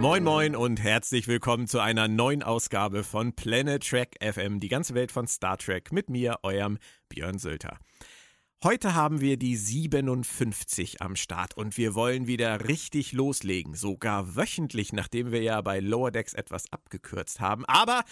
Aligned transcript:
Moin 0.00 0.22
Moin 0.22 0.54
und 0.54 0.80
herzlich 0.80 1.26
willkommen 1.26 1.66
zu 1.66 1.80
einer 1.80 2.06
neuen 2.06 2.44
Ausgabe 2.44 3.02
von 3.02 3.32
Planet 3.32 3.84
Trek 3.84 4.16
FM, 4.22 4.60
die 4.60 4.68
ganze 4.68 4.94
Welt 4.94 5.10
von 5.10 5.26
Star 5.26 5.58
Trek 5.58 5.90
mit 5.90 6.08
mir, 6.08 6.38
eurem 6.44 6.78
Björn 7.08 7.40
Sölter. 7.40 7.80
Heute 8.62 8.94
haben 8.94 9.20
wir 9.20 9.36
die 9.38 9.56
57 9.56 11.02
am 11.02 11.16
Start 11.16 11.56
und 11.56 11.76
wir 11.76 11.96
wollen 11.96 12.28
wieder 12.28 12.68
richtig 12.68 13.10
loslegen, 13.10 13.74
sogar 13.74 14.36
wöchentlich, 14.36 14.92
nachdem 14.92 15.32
wir 15.32 15.42
ja 15.42 15.60
bei 15.62 15.80
Lower 15.80 16.12
Decks 16.12 16.32
etwas 16.32 16.72
abgekürzt 16.72 17.40
haben. 17.40 17.64
Aber 17.64 18.04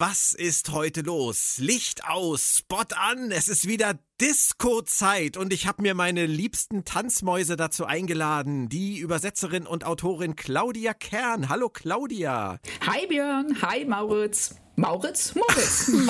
was 0.00 0.32
ist 0.32 0.72
heute 0.72 1.02
los? 1.02 1.58
Licht 1.58 2.06
aus, 2.08 2.56
Spot 2.60 2.86
an, 2.96 3.30
es 3.32 3.48
ist 3.48 3.68
wieder 3.68 3.98
Disco-Zeit 4.18 5.36
und 5.36 5.52
ich 5.52 5.66
habe 5.66 5.82
mir 5.82 5.92
meine 5.94 6.24
liebsten 6.24 6.86
Tanzmäuse 6.86 7.54
dazu 7.54 7.84
eingeladen. 7.84 8.70
Die 8.70 8.96
Übersetzerin 8.96 9.66
und 9.66 9.84
Autorin 9.84 10.36
Claudia 10.36 10.94
Kern. 10.94 11.50
Hallo 11.50 11.68
Claudia. 11.68 12.60
Hi 12.86 13.06
Björn, 13.08 13.60
hi 13.60 13.84
Mauritz. 13.84 14.54
Mauritz? 14.76 15.34
Moritz. 15.34 15.92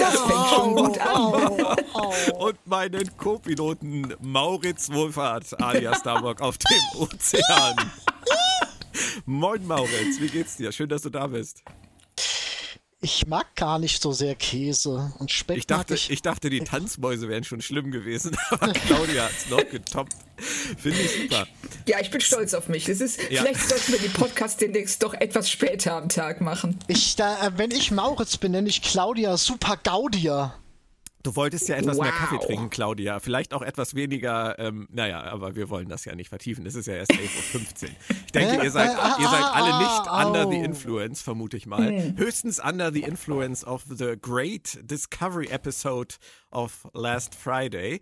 das 0.00 0.20
fängt 0.22 0.48
schon 0.48 0.74
gut 0.74 0.98
an. 0.98 2.34
und 2.38 2.66
meinen 2.66 3.16
Co-Piloten 3.16 4.14
Mauritz 4.20 4.90
Wohlfahrt 4.90 5.62
alias 5.62 6.00
Starbuck 6.00 6.40
auf 6.40 6.58
dem 6.58 7.02
Ozean. 7.02 7.76
Moin 9.26 9.64
Mauritz, 9.64 10.18
wie 10.18 10.28
geht's 10.28 10.56
dir? 10.56 10.72
Schön, 10.72 10.88
dass 10.88 11.02
du 11.02 11.10
da 11.10 11.28
bist 11.28 11.62
ich 13.00 13.26
mag 13.26 13.54
gar 13.54 13.78
nicht 13.78 14.02
so 14.02 14.12
sehr 14.12 14.34
Käse 14.34 15.12
und 15.18 15.30
Speck. 15.30 15.58
Ich 15.58 15.66
dachte, 15.66 15.94
ich, 15.94 16.10
ich 16.10 16.22
dachte, 16.22 16.50
die 16.50 16.60
Tanzmäuse 16.64 17.28
wären 17.28 17.44
schon 17.44 17.62
schlimm 17.62 17.90
gewesen, 17.90 18.36
aber 18.50 18.72
Claudia 18.72 19.24
hat 19.24 19.32
es 19.36 19.48
noch 19.48 19.68
getoppt. 19.68 20.14
Finde 20.36 21.00
ich 21.00 21.22
super. 21.22 21.46
Ja, 21.86 22.00
ich 22.00 22.10
bin 22.10 22.20
stolz 22.20 22.54
auf 22.54 22.68
mich. 22.68 22.84
Das 22.84 23.00
ist, 23.00 23.20
ja. 23.30 23.42
Vielleicht 23.42 23.68
sollten 23.68 23.92
wir 23.92 23.98
die 24.00 24.08
Podcast 24.08 24.60
demnächst 24.60 25.02
doch 25.02 25.14
etwas 25.14 25.50
später 25.50 25.94
am 25.94 26.08
Tag 26.08 26.40
machen. 26.40 26.78
Ich, 26.88 27.16
da, 27.16 27.46
äh, 27.46 27.52
wenn 27.56 27.70
ich 27.70 27.90
Mauritz 27.90 28.36
bin, 28.36 28.52
nenne 28.52 28.68
ich 28.68 28.82
Claudia 28.82 29.36
Super 29.36 29.76
Gaudia. 29.82 30.54
Du 31.22 31.34
wolltest 31.34 31.68
ja 31.68 31.76
etwas 31.76 31.96
wow. 31.96 32.04
mehr 32.04 32.12
Kaffee 32.12 32.38
trinken, 32.38 32.70
Claudia. 32.70 33.18
Vielleicht 33.18 33.52
auch 33.52 33.62
etwas 33.62 33.94
weniger, 33.94 34.58
ähm, 34.58 34.86
naja, 34.90 35.22
aber 35.24 35.56
wir 35.56 35.68
wollen 35.68 35.88
das 35.88 36.04
ja 36.04 36.14
nicht 36.14 36.28
vertiefen. 36.28 36.64
Es 36.64 36.74
ist 36.74 36.86
ja 36.86 36.94
erst 36.94 37.12
11.15 37.12 37.84
Uhr. 37.84 37.90
Ich 38.26 38.32
denke, 38.32 38.62
ihr 38.62 38.70
seid, 38.70 38.90
ihr 39.18 39.28
seid 39.28 39.44
alle 39.44 39.78
nicht 39.78 40.10
under 40.10 40.48
the 40.48 40.58
influence, 40.58 41.20
vermute 41.20 41.56
ich 41.56 41.66
mal. 41.66 41.88
Hm. 41.88 42.16
Höchstens 42.16 42.60
under 42.60 42.92
the 42.92 43.02
influence 43.02 43.64
of 43.64 43.84
the 43.88 44.14
great 44.20 44.78
Discovery 44.82 45.48
Episode 45.48 46.14
of 46.50 46.86
last 46.94 47.34
Friday. 47.34 48.00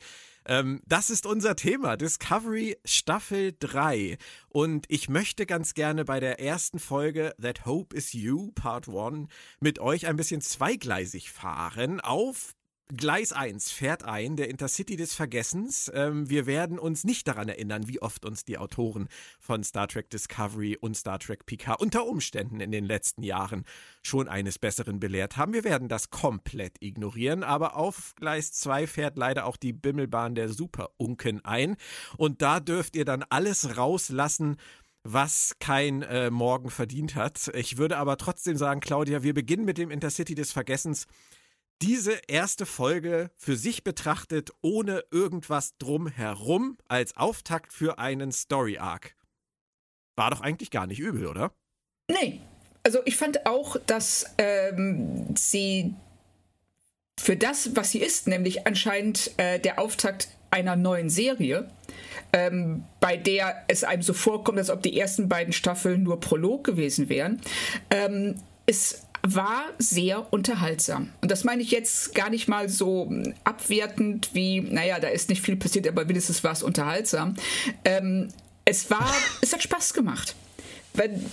Ähm, 0.49 0.81
das 0.87 1.11
ist 1.11 1.27
unser 1.27 1.57
Thema, 1.57 1.97
Discovery 1.97 2.77
Staffel 2.85 3.55
3. 3.59 4.17
Und 4.49 4.87
ich 4.89 5.09
möchte 5.09 5.47
ganz 5.47 5.75
gerne 5.75 6.05
bei 6.05 6.21
der 6.21 6.41
ersten 6.41 6.79
Folge 6.79 7.35
That 7.41 7.67
Hope 7.67 7.97
Is 7.97 8.13
You, 8.13 8.53
Part 8.53 8.89
1, 8.89 9.29
mit 9.61 9.79
euch 9.79 10.07
ein 10.07 10.17
bisschen 10.17 10.41
zweigleisig 10.41 11.33
fahren 11.33 12.01
auf 12.01 12.55
Gleis 12.95 13.33
1 13.33 13.73
fährt 13.73 14.05
ein, 14.05 14.37
der 14.37 14.49
Intercity 14.49 14.95
des 14.95 15.13
Vergessens. 15.13 15.91
Ähm, 15.93 16.31
wir 16.31 16.47
werden 16.47 16.79
uns 16.79 17.03
nicht 17.03 17.27
daran 17.27 17.49
erinnern, 17.49 17.89
wie 17.89 18.01
oft 18.01 18.25
uns 18.25 18.45
die 18.45 18.59
Autoren 18.59 19.09
von 19.41 19.65
Star 19.65 19.89
Trek 19.89 20.09
Discovery 20.09 20.77
und 20.81 20.97
Star 20.97 21.19
Trek 21.19 21.47
Picard 21.47 21.81
unter 21.81 22.07
Umständen 22.07 22.61
in 22.61 22.71
den 22.71 22.85
letzten 22.85 23.25
Jahren 23.25 23.65
schon 24.03 24.29
eines 24.29 24.61
Besseren 24.61 25.01
belehrt 25.01 25.37
haben. 25.37 25.53
Wir 25.53 25.65
werden 25.65 25.89
das 25.89 26.11
komplett 26.11 26.81
ignorieren, 26.81 27.43
aber 27.43 27.77
auf 27.77 28.15
Gleis 28.15 28.53
2 28.53 28.87
fährt 28.87 29.19
leider 29.19 29.47
auch 29.47 29.57
die 29.57 29.73
Bimmelbahn 29.73 30.37
der 30.37 30.49
Super-Unken 30.49 31.45
ein. 31.45 31.77
Und 32.17 32.41
da 32.41 32.61
dürft 32.61 32.95
ihr 32.95 33.05
dann 33.05 33.25
alles 33.31 33.77
rauslassen, 33.77 34.59
was 35.03 35.57
kein 35.59 36.03
äh, 36.03 36.31
Morgen 36.31 36.71
verdient 36.71 37.17
hat. 37.17 37.51
Ich 37.55 37.79
würde 37.79 37.97
aber 37.97 38.17
trotzdem 38.17 38.57
sagen, 38.57 38.79
Claudia, 38.79 39.25
wir 39.25 39.35
beginnen 39.35 39.65
mit 39.65 39.77
dem 39.77 39.91
Intercity 39.91 40.37
des 40.37 40.53
Vergessens 40.53 41.09
diese 41.83 42.21
erste 42.29 42.67
Folge 42.67 43.31
für 43.37 43.57
sich 43.57 43.85
betrachtet, 43.85 44.51
ohne 44.63 45.05
irgendwas 45.11 45.77
drumherum, 45.79 46.79
als 46.89 47.17
Auftakt 47.17 47.73
für 47.73 47.99
einen 47.99 48.33
Story 48.33 48.79
Arc. 48.79 49.15
War 50.17 50.31
doch 50.31 50.41
eigentlich 50.41 50.71
gar 50.71 50.87
nicht 50.87 51.01
übel, 51.01 51.27
oder? 51.27 51.53
Nee. 52.11 52.41
Also 52.83 53.01
ich 53.05 53.17
fand 53.17 53.47
auch, 53.47 53.77
dass 53.87 54.27
ähm, 54.39 55.35
sie 55.37 55.95
für 57.19 57.37
das, 57.37 57.75
was 57.75 57.91
sie 57.91 57.99
ist, 57.99 58.29
nämlich 58.29 58.67
anscheinend 58.67 59.33
äh, 59.39 59.59
der 59.59 59.81
Auftakt 59.81 60.29
einer 60.51 60.77
neuen 60.77 61.11
Serie, 61.11 61.69
ähm, 62.33 62.85
bei 63.01 63.17
der 63.17 63.65
es 63.69 63.85
einem 63.85 64.03
so 64.03 64.15
vorkommt, 64.15 64.59
als 64.59 64.71
ob 64.71 64.83
die 64.83 64.99
ersten 64.99 65.29
beiden 65.29 65.53
Staffeln 65.53 66.05
nur 66.05 66.21
Prolog 66.21 66.65
gewesen 66.65 67.09
wären, 67.09 67.41
ähm, 67.91 68.37
ist 68.67 69.06
war 69.35 69.65
sehr 69.79 70.33
unterhaltsam. 70.33 71.11
Und 71.21 71.31
das 71.31 71.45
meine 71.45 71.63
ich 71.63 71.71
jetzt 71.71 72.15
gar 72.15 72.31
nicht 72.31 72.49
mal 72.49 72.69
so 72.69 73.11
abwertend 73.45 74.31
wie, 74.33 74.61
naja, 74.61 74.99
da 75.01 75.09
ist 75.09 75.29
nicht 75.29 75.43
viel 75.43 75.57
passiert, 75.57 75.89
aber 75.89 76.09
wenigstens 76.09 76.45
war 76.45 76.53
es 76.53 76.63
unterhaltsam. 76.63 77.35
Ähm, 77.85 78.29
es 78.65 78.91
war, 78.91 79.13
es 79.41 79.53
hat 79.53 79.63
Spaß 79.63 79.95
gemacht. 79.95 80.35
Wenn, 80.95 81.25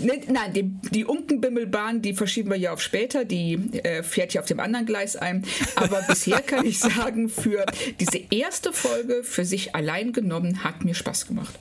ne, 0.00 0.20
nein, 0.28 0.52
die, 0.52 0.62
die 0.90 1.04
Unkenbimmelbahn, 1.04 2.02
die 2.02 2.14
verschieben 2.14 2.50
wir 2.50 2.58
ja 2.58 2.72
auf 2.72 2.80
später, 2.80 3.24
die 3.24 3.54
äh, 3.82 4.02
fährt 4.02 4.34
ja 4.34 4.40
auf 4.40 4.46
dem 4.46 4.60
anderen 4.60 4.86
Gleis 4.86 5.16
ein. 5.16 5.44
Aber 5.76 6.02
bisher 6.02 6.40
kann 6.40 6.64
ich 6.64 6.78
sagen, 6.80 7.28
für 7.28 7.64
diese 8.00 8.20
erste 8.30 8.72
Folge 8.72 9.22
für 9.24 9.44
sich 9.44 9.74
allein 9.74 10.12
genommen 10.12 10.64
hat 10.64 10.84
mir 10.84 10.94
Spaß 10.94 11.26
gemacht. 11.26 11.58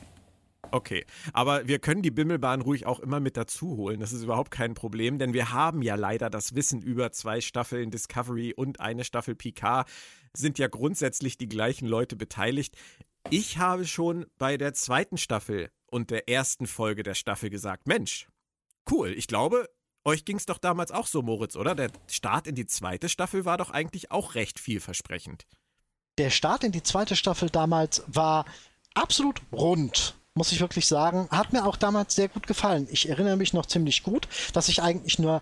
Okay, 0.72 1.06
aber 1.34 1.68
wir 1.68 1.80
können 1.80 2.02
die 2.02 2.12
Bimmelbahn 2.12 2.62
ruhig 2.62 2.86
auch 2.86 3.00
immer 3.00 3.20
mit 3.20 3.38
dazu 3.38 3.78
holen. 3.78 4.00
Das 4.00 4.12
ist 4.12 4.24
überhaupt 4.24 4.52
kein 4.52 4.74
Problem, 4.74 5.18
denn 5.18 5.34
wir 5.34 5.52
haben 5.52 5.82
ja 5.82 5.96
leider 5.96 6.30
das 6.30 6.56
Wissen 6.56 6.82
über 6.82 7.12
zwei 7.12 7.42
Staffeln 7.42 7.92
Discovery 7.92 8.54
und 8.54 8.80
eine 8.80 9.04
Staffel 9.04 9.36
Picard. 9.36 9.88
Sind 10.36 10.60
ja 10.60 10.68
grundsätzlich 10.68 11.38
die 11.38 11.50
gleichen 11.50 11.88
Leute 11.88 12.16
beteiligt. 12.16 12.76
Ich 13.30 13.58
habe 13.58 13.86
schon 13.86 14.26
bei 14.38 14.58
der 14.58 14.74
zweiten 14.74 15.18
Staffel 15.18 15.70
und 15.90 16.12
der 16.12 16.30
ersten 16.30 16.68
Folge 16.68 17.04
der 17.04 17.16
Staffel 17.16 17.50
gesagt: 17.50 17.88
Mensch, 17.88 18.28
cool, 18.90 19.14
ich 19.18 19.28
glaube, 19.28 19.70
euch 20.04 20.26
ging 20.26 20.38
es 20.38 20.46
doch 20.46 20.58
damals 20.58 20.92
auch 20.92 21.08
so, 21.08 21.22
Moritz, 21.22 21.56
oder? 21.56 21.76
Der 21.76 21.92
Start 22.08 22.48
in 22.48 22.56
die 22.56 22.66
zweite 22.66 23.10
Staffel 23.10 23.46
war 23.46 23.58
doch 23.58 23.72
eigentlich 23.72 24.12
auch 24.12 24.36
recht 24.36 24.60
vielversprechend. 24.60 25.46
Der 26.18 26.30
Start 26.30 26.64
in 26.64 26.72
die 26.72 26.84
zweite 26.84 27.16
Staffel 27.16 27.50
damals 27.50 28.04
war 28.08 28.46
absolut 28.94 29.42
rund 29.52 30.17
muss 30.38 30.52
ich 30.52 30.62
wirklich 30.62 30.88
sagen. 30.88 31.28
Hat 31.32 31.52
mir 31.52 31.66
auch 31.66 31.76
damals 31.76 32.16
sehr 32.16 32.30
gut 32.30 32.48
gefallen. 32.48 32.88
Ich 32.92 33.10
erinnere 33.10 33.36
mich 33.36 33.54
noch 33.54 33.66
ziemlich 33.66 34.04
gut, 34.04 34.28
dass 34.54 34.70
ich 34.70 34.82
eigentlich 34.82 35.20
nur 35.20 35.42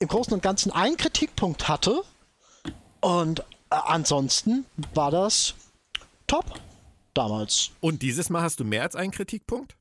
im 0.00 0.08
Großen 0.08 0.32
und 0.32 0.42
Ganzen 0.42 0.72
einen 0.72 0.96
Kritikpunkt 0.96 1.68
hatte. 1.68 2.02
Und 3.00 3.40
äh, 3.40 3.44
ansonsten 3.70 4.66
war 4.94 5.10
das 5.10 5.54
top 6.26 6.60
damals. 7.14 7.70
Und 7.80 8.02
dieses 8.02 8.28
Mal 8.28 8.42
hast 8.42 8.60
du 8.60 8.64
mehr 8.64 8.82
als 8.82 8.96
einen 8.96 9.12
Kritikpunkt? 9.12 9.76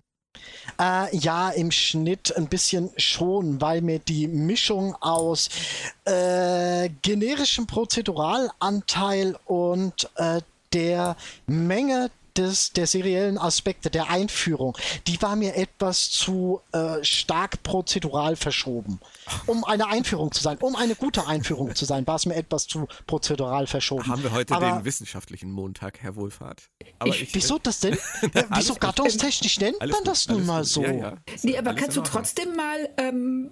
Äh, 0.80 1.16
ja, 1.18 1.50
im 1.50 1.72
Schnitt 1.72 2.36
ein 2.38 2.48
bisschen 2.48 2.90
schon, 2.98 3.60
weil 3.60 3.82
mir 3.82 4.00
die 4.00 4.28
Mischung 4.28 4.96
aus 5.02 5.50
äh, 6.06 6.90
generischem 7.02 7.68
Prozeduralanteil 7.68 9.38
und 9.46 10.10
äh, 10.16 10.42
der 10.74 11.18
Menge 11.48 12.10
des, 12.38 12.72
der 12.72 12.88
seriellen 12.88 13.38
Aspekte, 13.38 13.90
der 13.90 14.10
Einführung, 14.10 14.78
die 15.08 15.22
war 15.22 15.36
mir 15.36 15.56
etwas 15.56 16.10
zu 16.10 16.62
äh, 16.72 17.04
stark 17.04 17.64
prozedural 17.64 18.36
verschoben. 18.36 19.00
Um 19.46 19.64
eine 19.64 19.88
Einführung 19.88 20.32
zu 20.32 20.42
sein, 20.42 20.58
um 20.60 20.76
eine 20.76 20.96
gute 20.96 21.28
Einführung 21.28 21.76
zu 21.76 21.86
sein, 21.86 22.06
war 22.08 22.16
es 22.16 22.26
mir 22.26 22.36
etwas 22.36 22.68
zu 22.68 22.88
prozedural 23.08 23.68
verschoben. 23.68 24.08
Haben 24.08 24.24
wir 24.24 24.32
heute 24.32 24.56
aber, 24.56 24.72
den 24.72 24.86
wissenschaftlichen 24.86 25.52
Montag, 25.52 26.00
Herr 26.02 26.16
Wohlfahrt. 26.16 26.70
Aber 27.00 27.10
ich, 27.10 27.24
ich, 27.24 27.36
wieso 27.36 27.58
das 27.58 27.80
denn? 27.80 27.98
wieso 28.56 28.76
gattungstechnisch 28.76 29.60
nennt 29.60 29.80
man 29.80 30.04
das 30.04 30.28
nun 30.28 30.46
mal 30.46 30.64
so? 30.64 30.84
Ja, 30.84 30.92
ja. 30.92 31.18
Nee, 31.44 31.58
aber 31.58 31.74
kannst 31.74 31.98
du 31.98 32.02
trotzdem 32.02 32.56
mal 32.56 32.90
ähm, 32.98 33.52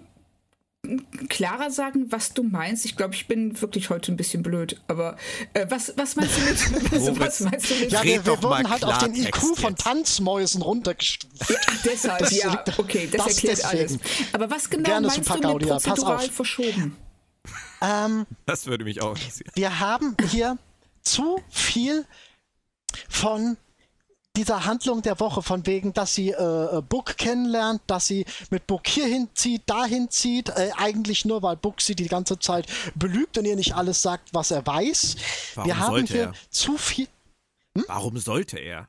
klarer 1.27 1.71
sagen, 1.71 2.11
was 2.11 2.33
du 2.33 2.43
meinst? 2.43 2.85
Ich 2.85 2.95
glaube, 2.95 3.13
ich 3.13 3.27
bin 3.27 3.59
wirklich 3.61 3.89
heute 3.89 4.11
ein 4.11 4.17
bisschen 4.17 4.43
blöd. 4.43 4.79
Aber 4.87 5.17
äh, 5.53 5.65
was, 5.69 5.93
was 5.97 6.15
meinst 6.15 6.37
du 6.37 6.41
mit? 6.41 6.91
Was, 6.91 7.19
was 7.19 7.39
meinst 7.41 7.69
du 7.69 7.75
mit? 7.75 7.91
Ja, 7.91 8.03
wir, 8.03 8.25
wir 8.25 8.43
wurden 8.43 8.69
halt 8.69 8.83
auf 8.83 8.97
den 8.99 9.13
IQ 9.13 9.25
jetzt. 9.25 9.59
von 9.59 9.75
Tanzmäusen 9.75 10.61
runtergestuft. 10.61 11.49
Ja, 11.49 11.55
deshalb, 11.83 12.19
das, 12.19 12.35
ja, 12.35 12.63
okay, 12.77 13.07
das, 13.11 13.25
das 13.25 13.35
erklärt 13.35 13.57
deswegen. 13.57 13.79
alles. 13.79 13.99
Aber 14.33 14.49
was 14.49 14.69
genau 14.69 14.83
Gerne 14.83 15.07
meinst 15.07 15.29
du 15.29 15.33
mit 15.33 15.43
Gaudia. 15.43 15.73
prozedural 15.73 16.29
verschoben? 16.29 16.97
Ähm, 17.81 18.25
das 18.45 18.65
würde 18.65 18.83
mich 18.83 19.01
auch 19.01 19.15
interessieren. 19.15 19.51
Wir 19.55 19.79
haben 19.79 20.15
hier 20.29 20.57
zu 21.01 21.41
viel 21.49 22.05
von 23.09 23.57
dieser 24.39 24.65
Handlung 24.65 25.01
der 25.01 25.19
Woche, 25.19 25.41
von 25.41 25.65
wegen, 25.65 25.91
dass 25.91 26.15
sie 26.15 26.30
äh, 26.30 26.77
äh, 26.77 26.81
Book 26.81 27.18
kennenlernt, 27.18 27.81
dass 27.88 28.07
sie 28.07 28.25
mit 28.50 28.68
Book 28.68 28.88
hierhin 28.88 29.27
zieht, 29.33 29.63
dahin 29.65 30.09
zieht, 30.09 30.47
äh, 30.50 30.71
eigentlich 30.77 31.25
nur, 31.25 31.44
weil 31.44 31.57
Book 31.57 31.81
sie 31.81 31.94
die 31.94 32.07
ganze 32.07 32.39
Zeit 32.39 32.65
belügt 32.95 33.38
und 33.38 33.44
ihr 33.44 33.57
nicht 33.57 33.75
alles 33.75 34.01
sagt, 34.01 34.33
was 34.33 34.51
er 34.51 34.65
weiß. 34.65 35.18
Warum 35.56 35.68
Wir 35.68 35.77
haben 35.77 36.06
hier 36.06 36.21
er? 36.21 36.33
zu 36.50 36.77
viel. 36.77 37.09
Hm? 37.75 37.83
Warum 37.88 38.18
sollte 38.18 38.57
er? 38.57 38.88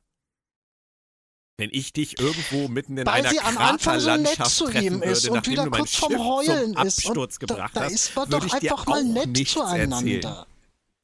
Wenn 1.59 1.71
ich 1.73 1.93
dich 1.93 2.21
irgendwo 2.21 2.69
mitten 2.69 2.97
in 2.97 3.05
Weil 3.05 3.21
einer 3.21 3.31
sie 3.31 3.41
am 3.41 3.59
Anfang 3.59 3.99
so 3.99 4.17
nett 4.17 4.47
zu 4.47 4.71
ihm 4.71 5.03
ist 5.03 5.25
würde, 5.25 5.37
und 5.37 5.49
wieder 5.49 5.69
kurz 5.69 5.97
vom 5.97 6.17
Heulen 6.17 6.75
ist 6.77 7.05
und 7.05 7.41
gebracht 7.41 7.77
da, 7.77 7.81
da 7.81 7.87
ist 7.87 8.15
man 8.15 8.31
doch 8.31 8.55
einfach 8.55 8.87
mal 8.87 9.03
nett 9.03 9.49
zueinander. 9.49 9.97
Erzählen. 9.97 10.45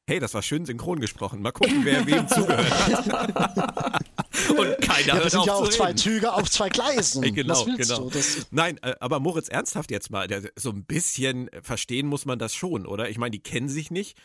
Hey, 0.08 0.20
das 0.20 0.32
war 0.34 0.42
schön 0.42 0.64
synchron 0.64 1.00
gesprochen. 1.00 1.42
Mal 1.42 1.50
gucken, 1.50 1.84
wer 1.84 2.06
wem 2.06 2.28
zugehört 2.28 2.70
hat. 2.70 4.04
und 4.50 4.80
keiner 4.80 5.06
ja, 5.06 5.20
das 5.20 5.32
sind 5.32 5.46
ja 5.46 5.54
auch 5.54 5.68
zwei 5.68 5.92
Züge 5.92 6.32
auf 6.32 6.50
zwei 6.50 6.68
Gleisen. 6.68 7.22
genau, 7.34 7.64
genau. 7.64 8.10
Nein, 8.50 8.78
äh, 8.82 8.94
aber 9.00 9.20
Moritz, 9.20 9.48
ernsthaft 9.48 9.90
jetzt 9.90 10.10
mal, 10.10 10.28
so 10.56 10.70
ein 10.70 10.84
bisschen 10.84 11.50
verstehen 11.62 12.06
muss 12.06 12.24
man 12.24 12.38
das 12.38 12.54
schon, 12.54 12.86
oder? 12.86 13.08
Ich 13.08 13.18
meine, 13.18 13.32
die 13.32 13.42
kennen 13.42 13.68
sich 13.68 13.90
nicht. 13.90 14.16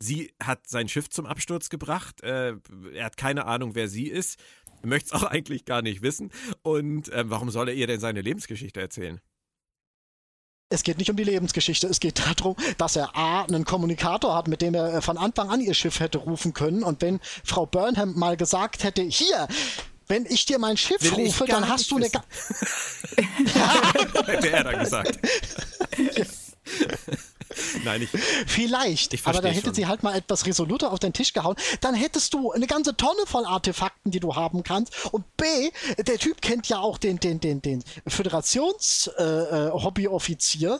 Sie 0.00 0.32
hat 0.42 0.68
sein 0.68 0.88
Schiff 0.88 1.08
zum 1.10 1.26
Absturz 1.26 1.70
gebracht. 1.70 2.22
Äh, 2.22 2.54
er 2.94 3.04
hat 3.04 3.16
keine 3.16 3.46
Ahnung, 3.46 3.74
wer 3.74 3.88
sie 3.88 4.06
ist 4.06 4.38
möchte 4.82 5.06
es 5.06 5.12
auch 5.12 5.22
eigentlich 5.30 5.64
gar 5.64 5.82
nicht 5.82 6.02
wissen. 6.02 6.30
Und 6.62 7.08
äh, 7.10 7.24
warum 7.28 7.50
soll 7.50 7.68
er 7.68 7.74
ihr 7.74 7.86
denn 7.86 8.00
seine 8.00 8.20
Lebensgeschichte 8.20 8.80
erzählen? 8.80 9.20
Es 10.70 10.82
geht 10.82 10.98
nicht 10.98 11.10
um 11.10 11.16
die 11.16 11.24
Lebensgeschichte, 11.24 11.86
es 11.86 11.98
geht 11.98 12.18
darum, 12.18 12.54
dass 12.76 12.94
er 12.94 13.16
A, 13.16 13.44
einen 13.44 13.64
Kommunikator 13.64 14.34
hat, 14.34 14.48
mit 14.48 14.60
dem 14.60 14.74
er 14.74 14.96
äh, 14.96 15.00
von 15.00 15.16
Anfang 15.16 15.48
an 15.48 15.62
ihr 15.62 15.72
Schiff 15.72 15.98
hätte 15.98 16.18
rufen 16.18 16.52
können. 16.52 16.82
Und 16.82 17.00
wenn 17.00 17.20
Frau 17.42 17.64
Burnham 17.64 18.18
mal 18.18 18.36
gesagt 18.36 18.84
hätte, 18.84 19.00
hier, 19.00 19.48
wenn 20.08 20.26
ich 20.26 20.44
dir 20.44 20.58
mein 20.58 20.76
Schiff 20.76 21.00
Will 21.00 21.26
rufe, 21.26 21.46
dann 21.46 21.66
hast 21.66 21.90
du 21.90 21.96
eine. 21.96 22.06
hätte 24.26 24.50
er 24.50 24.64
dann 24.64 24.78
gesagt. 24.78 25.18
Nein, 27.84 28.02
ich. 28.02 28.10
Vielleicht. 28.46 29.14
Ich 29.14 29.24
aber 29.26 29.40
da 29.40 29.48
hätte 29.48 29.66
schon. 29.66 29.74
sie 29.74 29.86
halt 29.86 30.02
mal 30.02 30.16
etwas 30.16 30.46
resoluter 30.46 30.90
auf 30.92 30.98
den 30.98 31.12
Tisch 31.12 31.32
gehauen. 31.32 31.54
Dann 31.80 31.94
hättest 31.94 32.34
du 32.34 32.50
eine 32.52 32.66
ganze 32.66 32.96
Tonne 32.96 33.26
voll 33.26 33.44
Artefakten, 33.44 34.10
die 34.10 34.18
du 34.20 34.34
haben 34.34 34.62
kannst. 34.62 34.92
Und 35.12 35.24
B, 35.36 35.44
der 35.98 36.18
Typ 36.18 36.40
kennt 36.42 36.68
ja 36.68 36.80
auch 36.80 36.98
den, 36.98 37.20
den, 37.20 37.40
den, 37.40 37.62
den 37.62 37.84
Föderations-Hobbyoffizier. 38.06 40.70
Äh, 40.70 40.74
äh 40.74 40.78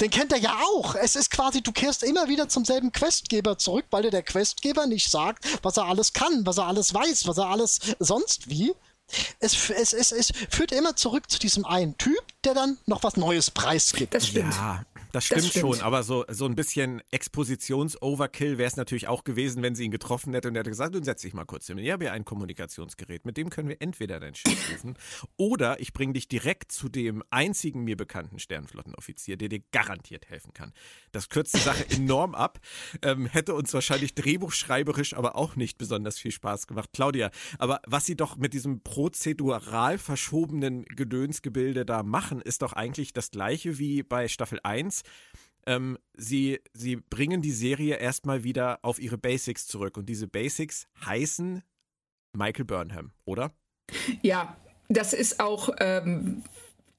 den 0.00 0.10
kennt 0.10 0.32
er 0.32 0.38
ja 0.38 0.56
auch. 0.74 0.94
Es 0.94 1.16
ist 1.16 1.30
quasi, 1.30 1.60
du 1.60 1.72
kehrst 1.72 2.04
immer 2.04 2.28
wieder 2.28 2.48
zum 2.48 2.64
selben 2.64 2.92
Questgeber 2.92 3.58
zurück, 3.58 3.86
weil 3.90 4.02
dir 4.02 4.10
der 4.10 4.22
Questgeber 4.22 4.86
nicht 4.86 5.10
sagt, 5.10 5.64
was 5.64 5.76
er 5.76 5.86
alles 5.86 6.12
kann, 6.12 6.46
was 6.46 6.58
er 6.58 6.66
alles 6.66 6.94
weiß, 6.94 7.26
was 7.26 7.38
er 7.38 7.46
alles 7.46 7.80
sonst 7.98 8.48
wie. 8.48 8.72
Es, 9.40 9.70
es, 9.70 9.92
es, 9.92 10.12
es 10.12 10.32
führt 10.50 10.70
immer 10.70 10.94
zurück 10.94 11.30
zu 11.30 11.38
diesem 11.38 11.64
einen 11.64 11.96
Typ, 11.98 12.20
der 12.44 12.54
dann 12.54 12.78
noch 12.86 13.02
was 13.02 13.16
Neues 13.16 13.50
preisgibt. 13.50 14.14
Das 14.14 14.28
stimmt. 14.28 14.54
Ja, 14.54 14.84
das 15.12 15.24
stimmt, 15.24 15.42
das 15.42 15.50
stimmt, 15.50 15.76
schon, 15.76 15.80
aber 15.80 16.02
so, 16.02 16.24
so 16.28 16.44
ein 16.44 16.54
bisschen 16.54 17.02
Expositions-Overkill 17.10 18.58
wäre 18.58 18.68
es 18.68 18.76
natürlich 18.76 19.08
auch 19.08 19.24
gewesen, 19.24 19.62
wenn 19.62 19.74
sie 19.74 19.84
ihn 19.84 19.90
getroffen 19.90 20.34
hätte 20.34 20.48
und 20.48 20.56
er 20.56 20.60
hätte 20.60 20.70
gesagt, 20.70 20.94
nun 20.94 21.04
setz 21.04 21.22
dich 21.22 21.34
mal 21.34 21.44
kurz 21.44 21.66
hin. 21.66 21.78
Ich 21.78 21.90
habe 21.90 22.04
hier 22.04 22.12
ein 22.12 22.24
Kommunikationsgerät, 22.24 23.24
mit 23.24 23.36
dem 23.36 23.50
können 23.50 23.68
wir 23.68 23.80
entweder 23.80 24.20
dein 24.20 24.34
Schiff 24.34 24.70
rufen 24.72 24.96
oder 25.36 25.80
ich 25.80 25.92
bringe 25.92 26.12
dich 26.12 26.28
direkt 26.28 26.72
zu 26.72 26.88
dem 26.88 27.22
einzigen 27.30 27.84
mir 27.84 27.96
bekannten 27.96 28.38
Sternflottenoffizier, 28.38 29.36
der 29.36 29.48
dir 29.48 29.60
garantiert 29.72 30.28
helfen 30.28 30.52
kann. 30.52 30.72
Das 31.12 31.28
kürzt 31.28 31.54
die 31.54 31.60
Sache 31.60 31.86
enorm 31.90 32.34
ab, 32.34 32.58
ähm, 33.02 33.26
hätte 33.26 33.54
uns 33.54 33.72
wahrscheinlich 33.72 34.14
drehbuchschreiberisch 34.14 35.14
aber 35.14 35.36
auch 35.36 35.56
nicht 35.56 35.78
besonders 35.78 36.18
viel 36.18 36.32
Spaß 36.32 36.66
gemacht. 36.66 36.90
Claudia, 36.92 37.30
aber 37.58 37.80
was 37.86 38.04
sie 38.04 38.16
doch 38.16 38.36
mit 38.36 38.52
diesem 38.52 38.82
prozedural 38.82 39.98
verschobenen 39.98 40.84
Gedönsgebilde 40.84 41.86
da 41.86 42.02
machen, 42.02 42.40
ist 42.40 42.62
doch 42.62 42.72
eigentlich 42.72 43.12
das 43.12 43.30
gleiche 43.30 43.78
wie 43.78 44.02
bei 44.02 44.28
Staffel 44.28 44.60
1 44.62 44.97
ähm, 45.66 45.98
sie, 46.14 46.60
sie 46.72 46.96
bringen 46.96 47.42
die 47.42 47.52
Serie 47.52 47.96
erstmal 47.96 48.44
wieder 48.44 48.78
auf 48.82 48.98
ihre 48.98 49.18
Basics 49.18 49.66
zurück. 49.66 49.96
Und 49.96 50.08
diese 50.08 50.28
Basics 50.28 50.86
heißen 51.04 51.62
Michael 52.32 52.64
Burnham, 52.64 53.12
oder? 53.24 53.52
Ja, 54.22 54.56
das 54.88 55.12
ist 55.12 55.40
auch 55.40 55.70
ähm, 55.78 56.42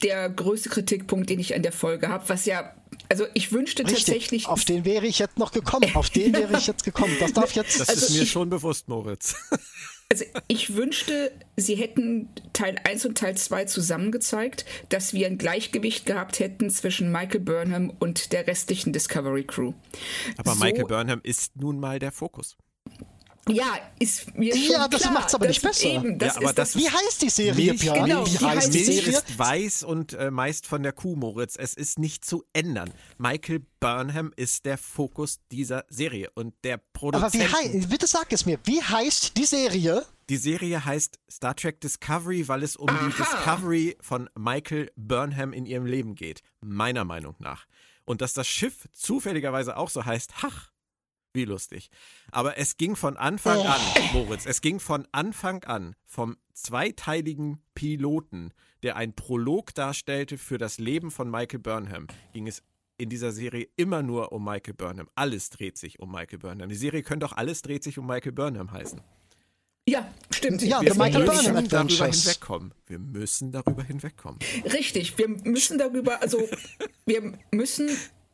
der 0.02 0.30
größte 0.30 0.68
Kritikpunkt, 0.68 1.30
den 1.30 1.40
ich 1.40 1.54
an 1.54 1.62
der 1.62 1.72
Folge 1.72 2.08
habe, 2.08 2.28
was 2.28 2.46
ja 2.46 2.74
also 3.08 3.26
ich 3.34 3.52
wünschte 3.52 3.82
Richtig. 3.84 4.04
tatsächlich. 4.04 4.46
Auf 4.46 4.64
den 4.64 4.84
wäre 4.84 5.06
ich 5.06 5.18
jetzt 5.18 5.38
noch 5.38 5.52
gekommen. 5.52 5.94
Auf 5.94 6.10
den 6.10 6.32
wäre 6.36 6.56
ich 6.56 6.66
jetzt 6.66 6.84
gekommen. 6.84 7.16
Das 7.20 7.32
darf 7.32 7.52
jetzt. 7.52 7.80
Das 7.80 7.88
also 7.88 8.06
ist 8.06 8.14
mir 8.14 8.22
ich, 8.22 8.30
schon 8.30 8.50
bewusst, 8.50 8.88
Moritz. 8.88 9.34
Also 10.10 10.24
ich 10.48 10.74
wünschte, 10.74 11.30
sie 11.56 11.76
hätten 11.76 12.28
Teil 12.52 12.76
1 12.82 13.06
und 13.06 13.16
Teil 13.16 13.36
2 13.36 13.66
zusammengezeigt, 13.66 14.64
dass 14.88 15.14
wir 15.14 15.28
ein 15.28 15.38
Gleichgewicht 15.38 16.04
gehabt 16.04 16.40
hätten 16.40 16.68
zwischen 16.68 17.12
Michael 17.12 17.40
Burnham 17.40 17.90
und 18.00 18.32
der 18.32 18.48
restlichen 18.48 18.92
Discovery 18.92 19.44
Crew. 19.44 19.72
Aber 20.36 20.54
so, 20.54 20.64
Michael 20.64 20.86
Burnham 20.86 21.20
ist 21.22 21.54
nun 21.54 21.78
mal 21.78 22.00
der 22.00 22.10
Fokus. 22.10 22.56
Ja, 23.48 23.78
ist 23.98 24.36
mir 24.36 24.54
schon 24.54 24.70
Ja, 24.72 24.88
das 24.88 25.10
macht 25.10 25.28
es 25.28 25.34
aber 25.34 25.46
nicht 25.46 25.62
besser. 25.62 25.88
Eben, 25.88 26.18
das 26.18 26.34
ja, 26.34 26.40
aber 26.42 26.52
das 26.52 26.76
wie 26.76 26.88
heißt 26.88 27.22
die 27.22 27.30
Serie, 27.30 27.72
Milch, 27.72 27.80
Björn? 27.80 28.04
Genau, 28.04 28.26
wie, 28.26 28.40
wie 28.40 28.44
heißt 28.44 28.74
die 28.74 28.84
Serie? 28.84 29.18
ist 29.18 29.38
weiß 29.38 29.82
und 29.82 30.12
äh, 30.12 30.30
meist 30.30 30.66
von 30.66 30.82
der 30.82 30.92
Kuh, 30.92 31.16
Moritz. 31.16 31.56
Es 31.56 31.74
ist 31.74 31.98
nicht 31.98 32.24
zu 32.24 32.44
ändern. 32.52 32.92
Michael 33.18 33.62
Burnham 33.80 34.32
ist 34.36 34.66
der 34.66 34.78
Fokus 34.78 35.40
dieser 35.50 35.84
Serie 35.88 36.30
und 36.34 36.54
der 36.64 36.80
Produzent. 36.92 37.24
Aber 37.24 37.34
wie 37.34 37.46
heißt, 37.46 37.88
bitte 37.88 38.06
sag 38.06 38.32
es 38.32 38.44
mir, 38.46 38.58
wie 38.64 38.82
heißt 38.82 39.36
die 39.36 39.46
Serie? 39.46 40.04
Die 40.28 40.36
Serie 40.36 40.84
heißt 40.84 41.18
Star 41.30 41.56
Trek 41.56 41.80
Discovery, 41.80 42.46
weil 42.46 42.62
es 42.62 42.76
um 42.76 42.88
Aha. 42.88 43.06
die 43.06 43.16
Discovery 43.16 43.96
von 44.00 44.28
Michael 44.38 44.92
Burnham 44.96 45.52
in 45.52 45.66
ihrem 45.66 45.86
Leben 45.86 46.14
geht. 46.14 46.42
Meiner 46.60 47.04
Meinung 47.04 47.34
nach. 47.38 47.66
Und 48.04 48.20
dass 48.20 48.32
das 48.32 48.46
Schiff 48.46 48.88
zufälligerweise 48.92 49.76
auch 49.76 49.90
so 49.90 50.04
heißt, 50.04 50.42
hach, 50.42 50.70
wie 51.32 51.44
lustig. 51.44 51.90
Aber 52.30 52.58
es 52.58 52.76
ging 52.76 52.96
von 52.96 53.16
Anfang 53.16 53.58
oh. 53.58 53.64
an, 53.64 53.80
Moritz, 54.12 54.46
es 54.46 54.60
ging 54.60 54.80
von 54.80 55.06
Anfang 55.12 55.64
an 55.64 55.94
vom 56.04 56.36
zweiteiligen 56.52 57.62
Piloten, 57.74 58.52
der 58.82 58.96
ein 58.96 59.14
Prolog 59.14 59.74
darstellte 59.74 60.38
für 60.38 60.58
das 60.58 60.78
Leben 60.78 61.10
von 61.10 61.30
Michael 61.30 61.60
Burnham, 61.60 62.06
ging 62.32 62.46
es 62.46 62.62
in 62.98 63.08
dieser 63.08 63.32
Serie 63.32 63.66
immer 63.76 64.02
nur 64.02 64.32
um 64.32 64.44
Michael 64.44 64.74
Burnham. 64.74 65.08
Alles 65.14 65.48
dreht 65.50 65.78
sich 65.78 66.00
um 66.00 66.12
Michael 66.12 66.38
Burnham. 66.38 66.68
Die 66.68 66.74
Serie 66.74 67.02
könnte 67.02 67.26
auch 67.26 67.32
alles 67.32 67.62
dreht 67.62 67.82
sich 67.82 67.98
um 67.98 68.06
Michael 68.06 68.32
Burnham 68.32 68.72
heißen. 68.72 69.00
Ja, 69.88 70.12
stimmt. 70.30 70.62
Ja, 70.62 70.82
wir 70.82 70.94
Michael 70.94 71.24
Burnham 71.24 71.66
darüber 71.68 72.06
hinwegkommen. 72.06 72.74
Wir 72.86 72.98
müssen 72.98 73.52
darüber 73.52 73.82
hinwegkommen. 73.82 74.38
Richtig, 74.64 75.16
wir 75.16 75.28
müssen 75.28 75.78
darüber, 75.78 76.20
also 76.20 76.46
wir 77.06 77.38
müssen 77.50 77.88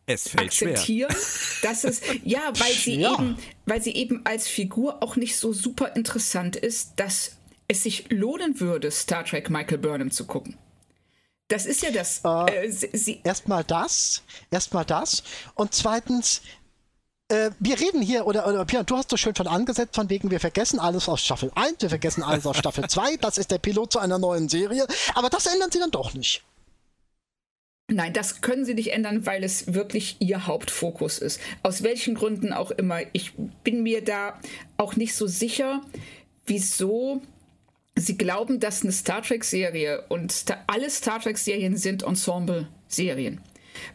es 0.06 0.28
fällt 0.28 0.52
akzeptieren, 0.52 1.10
schwer. 1.10 1.70
dass 1.70 1.84
es 1.84 2.00
ja, 2.25 2.52
weil 2.58 2.72
sie 2.72 3.00
ja. 3.00 3.12
eben, 3.14 3.36
weil 3.66 3.82
sie 3.82 3.92
eben 3.92 4.25
als 4.25 4.46
Figur 4.46 5.02
auch 5.02 5.16
nicht 5.16 5.36
so 5.36 5.52
super 5.52 5.96
interessant 5.96 6.54
ist, 6.54 6.92
dass 6.96 7.32
es 7.68 7.82
sich 7.82 8.10
lohnen 8.10 8.60
würde, 8.60 8.90
Star 8.92 9.25
Trek 9.25 9.50
Michael 9.50 9.78
Burnham 9.78 10.12
zu 10.12 10.26
gucken. 10.26 10.56
Das 11.48 11.66
ist 11.66 11.82
ja 11.82 11.90
das. 11.90 12.20
Äh, 12.25 12.66
äh, 12.66 13.18
erstmal 13.25 13.64
das, 13.64 14.22
erstmal 14.50 14.84
das 14.84 15.22
und 15.54 15.75
zweitens. 15.75 16.42
Äh, 17.28 17.50
wir 17.58 17.80
reden 17.80 18.02
hier, 18.02 18.25
oder, 18.25 18.46
oder 18.46 18.64
Björn, 18.64 18.86
du 18.86 18.96
hast 18.96 19.10
so 19.10 19.16
schön 19.16 19.34
schon 19.34 19.48
angesetzt, 19.48 19.96
von 19.96 20.08
wegen, 20.08 20.30
wir 20.30 20.38
vergessen 20.38 20.78
alles 20.78 21.08
aus 21.08 21.25
Staffel 21.25 21.50
1, 21.56 21.78
wir 21.80 21.88
vergessen 21.88 22.22
alles 22.22 22.46
aus 22.46 22.56
Staffel 22.56 22.84
2, 22.88 23.16
das 23.16 23.36
ist 23.36 23.50
der 23.50 23.58
Pilot 23.58 23.94
zu 23.94 23.98
einer 23.98 24.16
neuen 24.16 24.48
Serie, 24.48 24.86
aber 25.12 25.28
das 25.28 25.46
ändern 25.46 25.72
sie 25.72 25.80
dann 25.80 25.90
doch 25.90 26.14
nicht. 26.14 26.44
Nein, 27.88 28.12
das 28.12 28.40
können 28.40 28.64
sie 28.64 28.74
nicht 28.74 28.92
ändern, 28.92 29.26
weil 29.26 29.44
es 29.44 29.72
wirklich 29.72 30.16
ihr 30.18 30.48
Hauptfokus 30.48 31.18
ist. 31.18 31.40
Aus 31.62 31.84
welchen 31.84 32.16
Gründen 32.16 32.52
auch 32.52 32.72
immer. 32.72 33.00
Ich 33.12 33.34
bin 33.62 33.84
mir 33.84 34.02
da 34.02 34.40
auch 34.76 34.96
nicht 34.96 35.14
so 35.14 35.28
sicher, 35.28 35.82
wieso 36.46 37.22
sie 37.94 38.18
glauben, 38.18 38.58
dass 38.58 38.82
eine 38.82 38.90
Star 38.90 39.22
Trek-Serie 39.22 40.04
und 40.08 40.44
alle 40.66 40.90
Star 40.90 41.20
Trek-Serien 41.20 41.76
sind 41.76 42.02
Ensemble-Serien. 42.02 43.40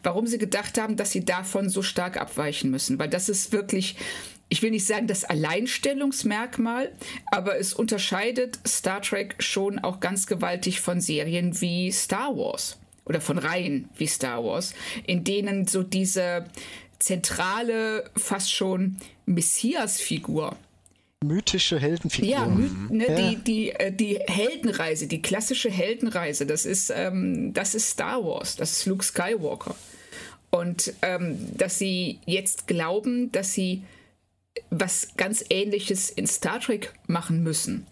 Warum 0.02 0.26
sie 0.26 0.38
gedacht 0.38 0.78
haben, 0.78 0.96
dass 0.96 1.10
sie 1.10 1.24
davon 1.24 1.68
so 1.68 1.82
stark 1.82 2.16
abweichen 2.16 2.70
müssen. 2.70 2.98
Weil 2.98 3.10
das 3.10 3.28
ist 3.28 3.52
wirklich, 3.52 3.96
ich 4.48 4.62
will 4.62 4.70
nicht 4.70 4.86
sagen 4.86 5.06
das 5.06 5.24
Alleinstellungsmerkmal, 5.24 6.92
aber 7.30 7.58
es 7.58 7.74
unterscheidet 7.74 8.58
Star 8.66 9.02
Trek 9.02 9.36
schon 9.40 9.78
auch 9.80 10.00
ganz 10.00 10.26
gewaltig 10.26 10.80
von 10.80 11.02
Serien 11.02 11.60
wie 11.60 11.92
Star 11.92 12.34
Wars 12.38 12.78
oder 13.04 13.20
von 13.20 13.38
Reihen 13.38 13.88
wie 13.96 14.06
Star 14.06 14.44
Wars, 14.44 14.74
in 15.06 15.24
denen 15.24 15.66
so 15.66 15.82
diese 15.82 16.46
zentrale, 16.98 18.10
fast 18.16 18.52
schon 18.52 18.96
Messias-Figur 19.26 20.56
mythische 21.22 21.78
Heldenfigur. 21.78 22.28
Ja, 22.28 22.46
my 22.46 22.68
ne, 22.90 23.06
ja. 23.08 23.16
Die, 23.16 23.36
die, 23.36 23.70
äh, 23.70 23.92
die 23.92 24.18
Heldenreise, 24.26 25.06
die 25.06 25.22
klassische 25.22 25.70
Heldenreise, 25.70 26.46
das 26.46 26.66
ist, 26.66 26.92
ähm, 26.94 27.52
das 27.52 27.74
ist 27.74 27.90
Star 27.90 28.24
Wars, 28.24 28.56
das 28.56 28.72
ist 28.72 28.86
Luke 28.86 29.04
Skywalker. 29.04 29.74
Und 30.50 30.92
ähm, 31.00 31.38
dass 31.56 31.78
sie 31.78 32.18
jetzt 32.26 32.66
glauben, 32.66 33.32
dass 33.32 33.54
sie 33.54 33.82
was 34.68 35.14
ganz 35.16 35.44
Ähnliches 35.48 36.10
in 36.10 36.26
Star 36.26 36.60
Trek 36.60 36.92
machen 37.06 37.42
müssen. 37.42 37.86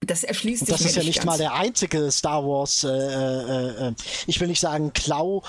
Das 0.00 0.24
erschließt 0.24 0.66
sich 0.66 0.68
Das 0.68 0.84
ist 0.84 0.96
ja 0.96 1.02
nicht, 1.02 1.24
mal 1.24 1.38
der 1.38 1.54
einzige 1.54 2.10
Star 2.10 2.44
Wars, 2.44 2.84
äh, 2.84 2.88
äh, 2.88 3.88
äh, 3.88 3.94
ich 4.26 4.40
will 4.40 4.48
nicht 4.48 4.60
sagen 4.60 4.92
Klau, 4.92 5.42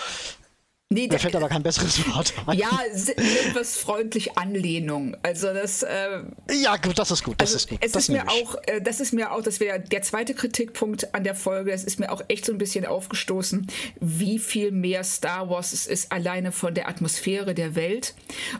Nee, 0.90 1.10
Mir 1.10 1.20
fällt 1.20 1.36
aber 1.36 1.50
kein 1.50 1.64
besseres 1.64 2.00
Wort 2.16 2.34
ein. 2.46 2.58
Ja, 2.58 2.70
etwas 2.86 3.76
freundlich 3.76 4.38
Anlehnung. 4.38 5.18
Also 5.22 5.54
das. 5.54 5.84
Äh, 5.84 6.24
ja, 6.62 6.78
gut, 6.78 6.98
das 6.98 7.12
ist 7.12 7.26
gut. 7.26 7.36
Das 7.42 7.54
also 7.54 7.58
ist 7.58 7.70
gut. 7.70 7.80
Es 7.82 7.92
das 7.92 8.04
ist 8.04 8.10
mir 8.10 8.30
auch, 8.30 8.56
äh, 8.68 8.82
das 8.82 9.02
ist 9.02 9.12
mir 9.12 9.34
auch, 9.34 9.42
das 9.42 9.60
wäre 9.60 9.82
der 9.82 10.02
zweite 10.02 10.34
Kritikpunkt 10.34 11.14
an 11.14 11.26
der 11.26 11.36
Folge. 11.36 11.74
Es 11.74 11.84
ist 11.84 12.00
mir 12.00 12.10
auch 12.10 12.24
echt 12.30 12.46
so 12.46 12.54
ein 12.54 12.58
bisschen 12.58 12.86
aufgestoßen, 12.86 13.68
wie 14.00 14.40
viel 14.40 14.72
mehr 14.72 15.04
Star 15.04 15.50
Wars 15.50 15.74
es 15.74 15.88
ist, 15.88 16.14
alleine 16.14 16.54
von 16.54 16.74
der 16.74 16.88
Atmosphäre 16.88 17.54
der 17.54 17.76
Welt 17.76 18.16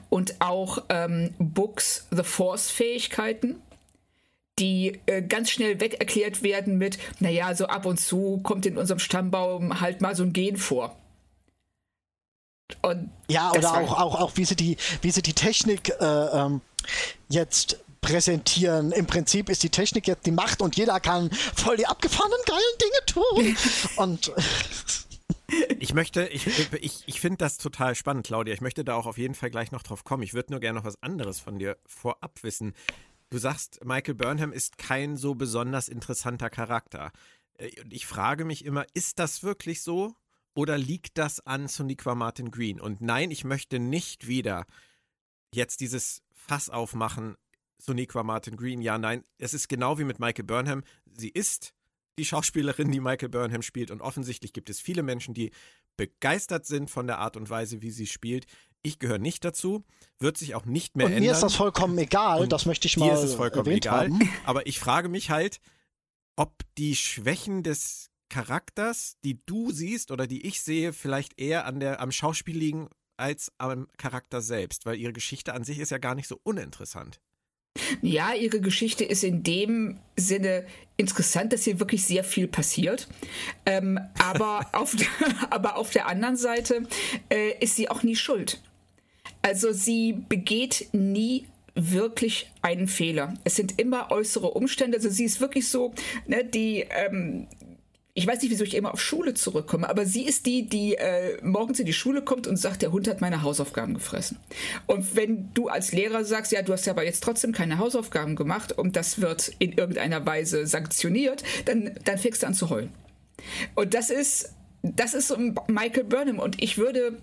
und 0.10 0.36
auch 0.40 0.84
ähm, 0.90 1.34
Books 1.40 2.08
The 2.12 2.24
Force 2.24 2.70
Fähigkeiten 2.70 3.56
die 4.60 5.00
äh, 5.06 5.22
ganz 5.22 5.52
schnell 5.52 5.80
weg 5.80 6.00
erklärt 6.00 6.44
werden 6.44 6.78
mit, 6.78 6.98
naja, 7.20 7.54
so 7.56 7.68
ab 7.68 7.86
und 7.86 8.00
zu 8.00 8.40
kommt 8.44 8.66
in 8.66 8.78
unserem 8.78 9.00
Stammbaum 9.00 9.80
halt 9.80 10.02
mal 10.02 10.16
so 10.16 10.24
ein 10.24 10.34
Gen 10.34 10.58
vor. 10.58 10.96
Und 12.82 13.10
ja, 13.30 13.52
oder 13.52 13.74
auch, 13.74 14.00
auch, 14.00 14.20
auch 14.20 14.32
wie, 14.36 14.46
sie 14.46 14.56
die, 14.56 14.78
wie 15.02 15.12
sie 15.12 15.22
die 15.22 15.34
Technik 15.34 15.90
äh, 16.00 16.06
ähm, 16.06 16.62
jetzt 17.30 17.80
präsentieren. 18.02 18.92
Im 18.92 19.06
Prinzip 19.06 19.50
ist 19.50 19.64
die 19.64 19.70
Technik 19.70 20.08
jetzt 20.08 20.26
die 20.26 20.32
Macht 20.32 20.62
und 20.62 20.76
jeder 20.76 21.00
kann 21.00 21.30
voll 21.32 21.78
die 21.78 21.88
abgefahrenen 21.88 22.40
geilen 22.46 22.78
Dinge 22.82 23.56
tun. 23.56 23.58
und 23.98 24.32
ich 25.80 25.94
möchte, 25.94 26.28
ich, 26.28 26.48
ich, 26.82 27.04
ich 27.06 27.22
finde 27.22 27.38
das 27.38 27.58
total 27.58 27.96
spannend, 27.96 28.28
Claudia. 28.28 28.54
Ich 28.54 28.62
möchte 28.62 28.84
da 28.84 28.96
auch 28.96 29.06
auf 29.06 29.18
jeden 29.18 29.34
Fall 29.34 29.50
gleich 29.50 29.72
noch 29.72 29.84
drauf 29.84 30.04
kommen. 30.04 30.24
Ich 30.24 30.34
würde 30.34 30.52
nur 30.52 30.60
gerne 30.60 30.80
noch 30.80 30.86
was 30.86 31.02
anderes 31.02 31.40
von 31.40 31.58
dir 31.58 31.78
vorab 31.86 32.44
wissen. 32.44 32.74
Du 33.30 33.38
sagst, 33.38 33.84
Michael 33.84 34.16
Burnham 34.16 34.54
ist 34.54 34.78
kein 34.78 35.18
so 35.18 35.36
besonders 35.36 35.90
interessanter 35.90 36.50
Charakter. 36.50 37.12
Äh, 37.58 37.72
ich 37.90 38.06
frage 38.06 38.46
mich 38.46 38.66
immer, 38.66 38.86
ist 38.94 39.20
das 39.20 39.44
wirklich 39.44 39.82
so? 39.82 40.16
Oder 40.54 40.78
liegt 40.78 41.18
das 41.18 41.46
an 41.46 41.68
Soniqua 41.68 42.16
Martin 42.16 42.50
Green? 42.52 42.80
Und 42.80 43.02
nein, 43.02 43.30
ich 43.30 43.44
möchte 43.44 43.80
nicht 43.80 44.28
wieder 44.28 44.66
jetzt 45.54 45.82
dieses 45.82 46.24
Fass 46.34 46.70
aufmachen, 46.70 47.36
Soniqua 47.78 48.24
Martin 48.24 48.58
Green. 48.58 48.82
Ja, 48.82 48.98
nein, 48.98 49.24
es 49.38 49.54
ist 49.54 49.68
genau 49.68 50.00
wie 50.00 50.04
mit 50.04 50.20
Michael 50.20 50.46
Burnham. 50.46 50.84
Sie 51.06 51.30
ist 51.30 51.74
die 52.18 52.26
Schauspielerin, 52.26 52.92
die 52.92 53.00
Michael 53.00 53.30
Burnham 53.30 53.62
spielt. 53.62 53.92
Und 53.92 54.02
offensichtlich 54.02 54.54
gibt 54.54 54.70
es 54.70 54.80
viele 54.80 55.04
Menschen, 55.04 55.34
die 55.34 55.52
begeistert 55.96 56.66
sind 56.66 56.90
von 56.90 57.08
der 57.08 57.20
Art 57.20 57.38
und 57.38 57.50
Weise, 57.50 57.82
wie 57.82 57.92
sie 57.92 58.08
spielt. 58.08 58.48
Ich 58.88 59.00
gehöre 59.00 59.20
nicht 59.20 59.44
dazu, 59.44 59.84
wird 60.20 60.38
sich 60.38 60.56
auch 60.56 60.66
nicht 60.66 60.96
mehr 60.96 61.08
und 61.08 61.12
ändern. 61.12 61.26
Mir 61.26 61.34
ist 61.34 61.44
das 61.44 61.56
vollkommen 61.56 61.98
egal, 61.98 62.42
und 62.42 62.52
das 62.54 62.66
möchte 62.66 62.88
ich 62.88 62.96
mal. 62.96 63.08
Mir 63.08 63.14
ist 63.14 63.24
es 63.24 63.36
vollkommen 63.36 63.70
egal. 63.70 64.06
Haben. 64.06 64.30
Aber 64.46 64.66
ich 64.66 64.80
frage 64.80 65.10
mich 65.10 65.30
halt, 65.30 65.60
ob 66.38 66.54
die 66.78 66.96
Schwächen 66.96 67.64
des 67.64 68.10
Charakters, 68.30 69.18
die 69.26 69.42
du 69.46 69.72
siehst 69.72 70.12
oder 70.12 70.26
die 70.26 70.46
ich 70.48 70.62
sehe, 70.62 70.94
vielleicht 70.94 71.40
eher 71.40 71.66
an 71.66 71.80
der, 71.80 72.00
am 72.00 72.12
Schauspiel 72.12 72.58
liegen 72.58 72.90
als 73.18 73.52
am 73.58 73.88
Charakter 73.98 74.42
selbst, 74.42 74.86
weil 74.86 74.98
ihre 74.98 75.14
Geschichte 75.14 75.54
an 75.54 75.64
sich 75.64 75.80
ist 75.80 75.92
ja 75.92 75.98
gar 75.98 76.16
nicht 76.16 76.28
so 76.28 76.40
uninteressant. 76.44 77.20
Ja, 78.02 78.34
ihre 78.34 78.62
Geschichte 78.62 79.04
ist 79.04 79.24
in 79.24 79.44
dem 79.44 80.00
Sinne 80.16 80.66
interessant, 80.98 81.54
dass 81.54 81.64
hier 81.64 81.80
wirklich 81.80 82.06
sehr 82.06 82.24
viel 82.24 82.48
passiert. 82.48 83.08
Ähm, 83.66 84.00
aber, 84.20 84.68
auf, 84.74 84.96
aber 85.50 85.78
auf 85.78 85.90
der 85.92 86.08
anderen 86.08 86.38
Seite 86.38 86.88
äh, 87.30 87.52
ist 87.60 87.76
sie 87.76 87.90
auch 87.90 88.04
nie 88.04 88.16
schuld. 88.16 88.62
Also 89.42 89.72
sie 89.72 90.24
begeht 90.28 90.90
nie 90.92 91.46
wirklich 91.76 92.52
einen 92.62 92.88
Fehler. 92.88 93.36
Es 93.44 93.56
sind 93.56 93.80
immer 93.80 94.12
äußere 94.12 94.52
Umstände. 94.52 94.98
Also 94.98 95.10
sie 95.10 95.26
ist 95.26 95.40
wirklich 95.40 95.70
so, 95.70 95.94
ne, 96.26 96.44
die 96.44 96.86
ähm, 96.90 97.48
ich 98.18 98.26
weiß 98.26 98.42
nicht, 98.42 98.50
wieso 98.50 98.64
ich 98.64 98.74
immer 98.74 98.96
auf 98.96 99.00
Schule 99.00 99.36
zurückkomme, 99.36 99.88
aber 99.88 100.08
sie 100.08 100.24
ist 100.24 100.48
die, 100.48 100.68
die 100.68 100.96
äh, 100.96 101.38
morgens 101.44 101.80
in 101.80 101.86
die 101.86 101.94
Schule 101.94 102.24
kommt 102.24 102.48
und 102.48 102.58
sagt, 102.58 102.82
der 102.82 102.92
Hund 102.92 103.08
hat 103.08 103.22
meine 103.22 103.44
Hausaufgaben 103.44 103.94
gefressen. 103.94 104.40
Und 104.88 105.16
wenn 105.16 105.54
du 105.54 105.68
als 105.68 105.92
Lehrer 105.92 106.26
sagst, 106.26 106.52
ja, 106.52 106.64
du 106.64 106.74
hast 106.74 106.88
ja 106.88 106.94
aber 106.94 107.06
jetzt 107.06 107.22
trotzdem 107.22 107.52
keine 107.52 107.78
Hausaufgaben 107.78 108.36
gemacht 108.36 108.72
und 108.72 108.96
das 108.96 109.22
wird 109.22 109.52
in 109.60 109.74
irgendeiner 109.74 110.26
Weise 110.26 110.66
sanktioniert, 110.66 111.44
dann, 111.66 111.92
dann 112.06 112.18
fängst 112.18 112.42
du 112.42 112.48
an 112.48 112.56
zu 112.56 112.72
heulen. 112.72 112.90
Und 113.76 113.94
das 113.94 114.10
ist, 114.10 114.52
das 114.82 115.14
ist 115.14 115.38
Michael 115.68 116.06
Burnham 116.06 116.40
und 116.40 116.60
ich 116.60 116.80
würde 116.80 117.20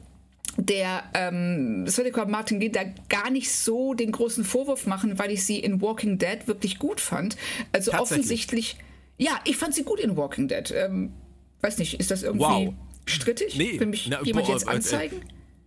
der 0.56 1.04
ähm, 1.14 1.86
Sonika 1.86 2.24
Martin 2.26 2.60
geht 2.60 2.76
da 2.76 2.84
gar 3.08 3.30
nicht 3.30 3.52
so 3.52 3.94
den 3.94 4.12
großen 4.12 4.44
Vorwurf 4.44 4.86
machen, 4.86 5.18
weil 5.18 5.30
ich 5.30 5.44
sie 5.44 5.58
in 5.58 5.80
Walking 5.80 6.18
Dead 6.18 6.46
wirklich 6.46 6.78
gut 6.78 7.00
fand. 7.00 7.36
Also 7.72 7.92
offensichtlich 7.92 8.76
ja, 9.16 9.40
ich 9.44 9.56
fand 9.56 9.74
sie 9.74 9.84
gut 9.84 10.00
in 10.00 10.16
Walking 10.16 10.48
Dead. 10.48 10.70
Ähm, 10.72 11.12
weiß 11.60 11.78
nicht, 11.78 12.00
ist 12.00 12.10
das 12.10 12.22
irgendwie 12.22 12.44
wow. 12.44 12.74
strittig? 13.06 13.56
Nee, 13.56 13.78
Will 13.78 13.86
mich 13.86 14.08
na, 14.08 14.22
jemand 14.22 14.46
boah, 14.46 14.52
jetzt 14.52 14.66
äh, 14.66 14.70
anzeigen? 14.70 15.20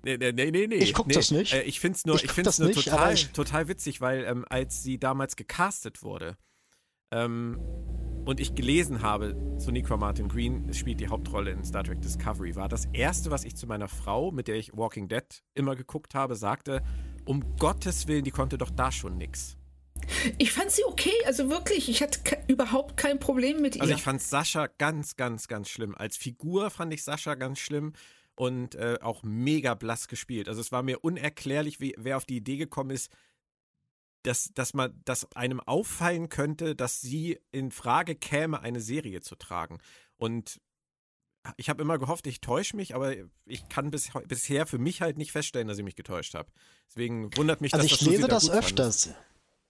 Nee, 0.04 0.18
nee, 0.18 0.32
nee, 0.32 0.68
nee. 0.68 0.76
Ich 0.76 0.94
guck 0.94 1.08
nee, 1.08 1.14
das 1.14 1.32
nicht. 1.32 1.54
Äh, 1.54 1.64
ich 1.64 1.80
find's 1.80 2.06
nur, 2.06 2.16
ich, 2.16 2.26
ich 2.26 2.32
find's 2.32 2.60
nur 2.60 2.70
nicht, 2.70 2.84
total, 2.84 3.16
total 3.16 3.68
witzig, 3.68 4.02
weil 4.02 4.26
ähm, 4.26 4.46
als 4.50 4.84
sie 4.84 5.00
damals 5.00 5.36
gecastet 5.36 6.04
wurde 6.04 6.38
ähm, 7.12 7.60
und 8.28 8.42
ich 8.42 8.56
gelesen 8.56 9.02
habe, 9.02 9.38
Sonequa 9.58 9.96
Martin 9.96 10.28
Green 10.28 10.74
spielt 10.74 11.00
die 11.00 11.08
Hauptrolle 11.08 11.52
in 11.52 11.64
Star 11.64 11.86
Trek 11.86 12.02
Discovery, 12.02 12.58
war 12.58 12.68
das 12.68 12.86
erste, 12.92 13.32
was 13.32 13.46
ich 13.46 13.56
zu 13.56 13.68
meiner 13.68 13.88
Frau, 13.88 14.32
mit 14.32 14.50
der 14.50 14.56
ich 14.56 14.76
Walking 14.76 15.08
Dead 15.08 15.24
immer 15.54 15.78
geguckt 15.78 16.14
habe, 16.14 16.36
sagte, 16.36 16.84
um 17.24 17.56
Gottes 17.58 18.06
Willen, 18.08 18.26
die 18.26 18.32
konnte 18.32 18.58
doch 18.58 18.70
da 18.70 18.92
schon 18.92 19.18
nix. 19.18 19.56
Ich 20.38 20.52
fand 20.52 20.72
sie 20.72 20.84
okay, 20.84 21.14
also 21.26 21.50
wirklich, 21.50 21.90
ich 21.90 22.04
hatte 22.04 22.20
überhaupt 22.48 22.98
kein 22.98 23.18
Problem 23.18 23.62
mit 23.62 23.78
ihr. 23.78 23.82
Also 23.82 23.94
ich 23.94 24.04
fand 24.04 24.22
Sascha 24.22 24.68
ganz, 24.78 25.16
ganz, 25.16 25.48
ganz 25.48 25.70
schlimm. 25.70 25.96
Als 25.96 26.18
Figur 26.18 26.70
fand 26.70 26.94
ich 26.94 27.04
Sascha 27.04 27.36
ganz 27.36 27.60
schlimm 27.60 27.94
und 28.36 28.76
äh, 28.76 29.00
auch 29.02 29.24
mega 29.24 29.74
blass 29.74 30.10
gespielt. 30.10 30.50
Also 30.50 30.60
es 30.60 30.74
war 30.74 30.84
mir 30.84 31.00
unerklärlich, 31.00 31.80
wie, 31.80 31.96
wer 31.98 32.18
auf 32.18 32.26
die 32.26 32.38
Idee 32.38 32.58
gekommen 32.58 32.92
ist, 32.92 33.10
dass, 34.24 34.52
dass 34.54 34.74
man, 34.74 35.00
dass 35.06 35.32
einem 35.36 35.60
auffallen 35.60 36.30
könnte, 36.30 36.76
dass 36.76 37.02
sie 37.02 37.40
in 37.52 37.72
Frage 37.72 38.16
käme, 38.16 38.62
eine 38.62 38.82
Serie 38.82 39.22
zu 39.22 39.36
tragen. 39.36 39.80
Und 40.18 40.60
ich 41.56 41.70
habe 41.70 41.82
immer 41.82 41.98
gehofft, 41.98 42.28
ich 42.28 42.42
täusche 42.42 42.76
mich, 42.76 42.94
aber 42.94 43.14
ich 43.46 43.70
kann 43.70 43.92
bis, 43.92 44.12
bisher 44.28 44.68
für 44.68 44.80
mich 44.80 45.02
halt 45.02 45.18
nicht 45.18 45.32
feststellen, 45.32 45.68
dass 45.68 45.78
ich 45.78 45.84
mich 45.84 45.96
getäuscht 45.96 46.34
habe. 46.34 46.52
Deswegen 46.90 47.36
wundert 47.38 47.62
mich, 47.62 47.74
also 47.74 47.84
dass 47.84 47.94
ich 47.94 48.00
das 48.00 48.08
lese 48.08 48.28
das 48.28 48.50
öfters. 48.50 49.06
Fandest. 49.06 49.28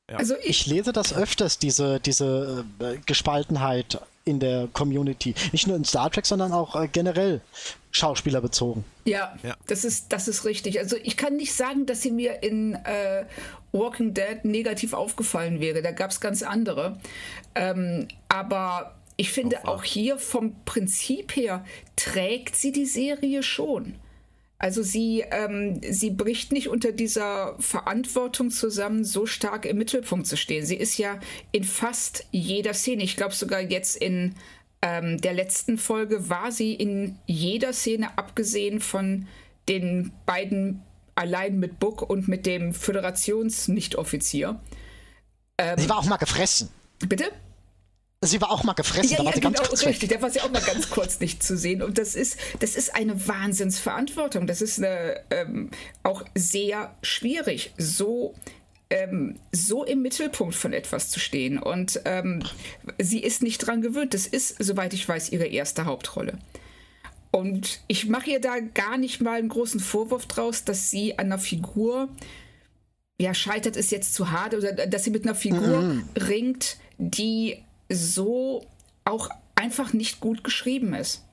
Ja. 0.09 0.17
Also 0.17 0.35
ich, 0.37 0.49
ich, 0.49 0.65
lese 0.67 0.93
das 0.93 1.13
öfters, 1.13 1.59
diese, 1.59 1.99
diese 1.99 2.65
äh, 2.79 2.97
Gespaltenheit 3.05 3.99
in 4.23 4.39
der 4.39 4.67
Community. 4.71 5.33
Nicht 5.51 5.67
nur 5.67 5.75
in 5.75 5.83
Star 5.83 6.09
Trek, 6.09 6.25
sondern 6.25 6.53
auch 6.53 6.75
äh, 6.75 6.87
generell 6.87 7.41
schauspielerbezogen. 7.91 8.83
Ja, 9.05 9.37
ja, 9.43 9.55
Das, 9.67 9.83
ist, 9.83 10.13
das 10.13 10.27
ist 10.27 10.45
richtig. 10.45 10.79
Also 10.79 10.95
ich 11.01 11.17
kann 11.17 11.35
nicht 11.35 11.53
sagen, 11.53 11.85
dass 11.85 12.01
sie 12.01 12.11
mir 12.11 12.43
in 12.43 12.75
äh, 12.75 13.25
Walking 13.71 14.13
Dead 14.13 14.43
negativ 14.43 14.93
aufgefallen 14.93 15.59
wäre. 15.59 15.81
Da 15.81 15.91
gab 15.91 16.11
es 16.11 16.21
ganz 16.21 16.43
andere. 16.43 16.97
Ähm, 17.55 18.07
aber 18.29 18.95
ich 19.17 19.31
finde 19.31 19.67
auch 19.67 19.83
hier 19.83 20.19
vom 20.19 20.55
Prinzip 20.63 21.35
her 21.35 21.65
trägt 21.95 22.55
sie 22.55 22.71
die 22.71 22.85
Serie 22.85 23.43
schon. 23.43 23.95
Also 24.59 24.81
sie, 24.81 25.23
ähm, 25.29 25.81
sie 25.87 26.09
bricht 26.09 26.51
nicht 26.51 26.67
unter 26.67 26.91
dieser 26.91 27.55
Verantwortung 27.59 28.49
zusammen, 28.49 29.03
so 29.03 29.25
stark 29.27 29.65
im 29.65 29.77
Mittelpunkt 29.77 30.25
zu 30.25 30.35
stehen. 30.35 30.65
Sie 30.65 30.77
ist 30.77 30.97
ja 30.97 31.19
in 31.51 31.63
fast 31.63 32.25
jeder 32.31 32.73
Szene, 32.73 33.03
ich 33.03 33.17
glaube 33.17 33.35
sogar 33.35 33.61
jetzt 33.61 33.95
in 33.95 34.33
ähm, 34.81 35.19
der 35.21 35.33
letzten 35.33 35.77
Folge 35.77 36.29
war 36.29 36.51
sie 36.51 36.73
in 36.73 37.19
jeder 37.25 37.73
Szene, 37.73 38.17
abgesehen 38.17 38.79
von 38.79 39.27
den 39.69 40.11
beiden 40.25 40.81
allein 41.15 41.59
mit 41.59 41.79
Book 41.79 42.07
und 42.07 42.27
mit 42.27 42.45
dem 42.45 42.73
Föderations-Nicht-Offizier. 42.73 44.59
Ähm, 45.57 45.79
sie 45.79 45.89
war 45.89 45.97
auch 45.97 46.05
mal 46.05 46.17
gefressen. 46.17 46.69
Bitte? 47.07 47.31
Sie 48.21 48.41
war 48.41 48.49
auch 48.49 48.63
mal 48.63 48.73
gefressen, 48.73 49.11
ja, 49.11 49.17
da 49.17 49.25
war 49.25 49.31
ja, 49.31 49.35
sie 49.35 49.41
ganz 49.41 49.57
genau, 49.57 49.69
kurz 49.69 49.85
richtig, 49.85 50.09
da 50.09 50.21
war 50.21 50.31
sie 50.31 50.41
auch 50.41 50.49
mal 50.49 50.61
ganz 50.61 50.89
kurz 50.89 51.19
nicht 51.19 51.43
zu 51.43 51.55
sehen. 51.55 51.83
Und 51.83 51.99
das 51.99 52.15
ist, 52.15 52.37
das 52.59 52.75
ist 52.75 52.95
eine 52.95 53.27
Wahnsinnsverantwortung. 53.27 54.47
Das 54.47 54.61
ist 54.61 54.79
eine, 54.79 55.21
ähm, 55.29 55.69
auch 56.01 56.23
sehr 56.33 56.95
schwierig, 57.03 57.73
so, 57.77 58.33
ähm, 58.89 59.37
so 59.51 59.83
im 59.83 60.01
Mittelpunkt 60.01 60.55
von 60.55 60.73
etwas 60.73 61.11
zu 61.11 61.19
stehen. 61.19 61.59
Und 61.59 62.01
ähm, 62.05 62.41
sie 62.97 63.19
ist 63.19 63.43
nicht 63.43 63.59
dran 63.59 63.83
gewöhnt. 63.83 64.15
Das 64.15 64.25
ist, 64.25 64.55
soweit 64.57 64.93
ich 64.93 65.07
weiß, 65.07 65.29
ihre 65.29 65.45
erste 65.45 65.85
Hauptrolle. 65.85 66.39
Und 67.29 67.81
ich 67.87 68.07
mache 68.07 68.31
ihr 68.31 68.41
da 68.41 68.59
gar 68.59 68.97
nicht 68.97 69.21
mal 69.21 69.37
einen 69.37 69.49
großen 69.49 69.79
Vorwurf 69.79 70.25
draus, 70.25 70.63
dass 70.63 70.89
sie 70.89 71.19
an 71.19 71.27
einer 71.27 71.37
Figur, 71.37 72.09
ja, 73.21 73.35
scheitert 73.35 73.75
ist 73.75 73.91
jetzt 73.91 74.15
zu 74.15 74.31
hart, 74.31 74.55
oder 74.55 74.73
dass 74.87 75.03
sie 75.03 75.11
mit 75.11 75.23
einer 75.23 75.35
Figur 75.35 75.81
mhm. 75.81 76.09
ringt, 76.17 76.77
die 76.97 77.63
so 77.89 78.65
auch 79.05 79.29
einfach 79.55 79.93
nicht 79.93 80.19
gut 80.19 80.43
geschrieben 80.43 80.93
ist. 80.93 81.23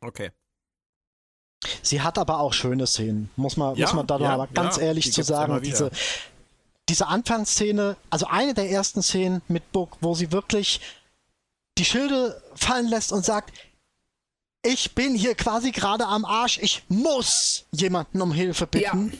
Okay. 0.00 0.30
Sie 1.80 2.00
hat 2.00 2.18
aber 2.18 2.40
auch 2.40 2.52
schöne 2.52 2.86
Szenen, 2.86 3.30
muss 3.36 3.56
man, 3.56 3.76
ja, 3.76 3.86
muss 3.86 3.94
man 3.94 4.06
da 4.06 4.18
ja, 4.18 4.36
mal 4.36 4.48
ganz 4.52 4.76
ja, 4.76 4.82
ehrlich 4.82 5.12
zu 5.12 5.22
sagen. 5.22 5.62
Diese, 5.62 5.90
diese 6.88 7.06
Anfangsszene, 7.06 7.96
also 8.10 8.26
eine 8.26 8.54
der 8.54 8.68
ersten 8.68 9.02
Szenen 9.02 9.42
mit 9.48 9.70
Book, 9.70 9.96
wo 10.00 10.14
sie 10.14 10.32
wirklich 10.32 10.80
die 11.78 11.84
Schilde 11.84 12.42
fallen 12.54 12.88
lässt 12.88 13.12
und 13.12 13.24
sagt, 13.24 13.52
ich 14.64 14.94
bin 14.94 15.14
hier 15.14 15.34
quasi 15.34 15.72
gerade 15.72 16.06
am 16.06 16.24
Arsch. 16.24 16.58
Ich 16.58 16.84
muss 16.88 17.64
jemanden 17.72 18.20
um 18.20 18.32
Hilfe 18.32 18.66
bitten. 18.66 19.12
Ja. 19.12 19.18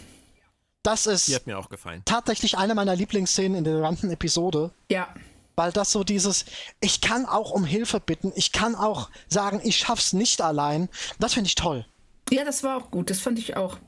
Das 0.82 1.06
ist 1.06 1.28
Die 1.28 1.34
hat 1.34 1.46
mir 1.46 1.58
auch 1.58 1.68
gefallen. 1.68 2.02
tatsächlich 2.04 2.58
eine 2.58 2.74
meiner 2.74 2.96
Lieblingsszenen 2.96 3.58
in 3.58 3.64
der 3.64 3.80
ganzen 3.80 4.10
Episode. 4.10 4.72
Ja. 4.90 5.14
Weil 5.62 5.70
das 5.70 5.92
so 5.92 6.02
dieses, 6.02 6.44
ich 6.80 7.00
kann 7.00 7.24
auch 7.24 7.52
um 7.52 7.64
Hilfe 7.64 8.00
bitten, 8.00 8.32
ich 8.34 8.50
kann 8.50 8.74
auch 8.74 9.10
sagen, 9.28 9.60
ich 9.62 9.76
schaff's 9.76 10.12
nicht 10.12 10.40
allein. 10.40 10.88
Das 11.20 11.34
finde 11.34 11.46
ich 11.46 11.54
toll. 11.54 11.86
Ja, 12.32 12.44
das 12.44 12.64
war 12.64 12.76
auch 12.76 12.90
gut, 12.90 13.10
das 13.10 13.20
fand 13.20 13.38
ich 13.38 13.56
auch. 13.56 13.78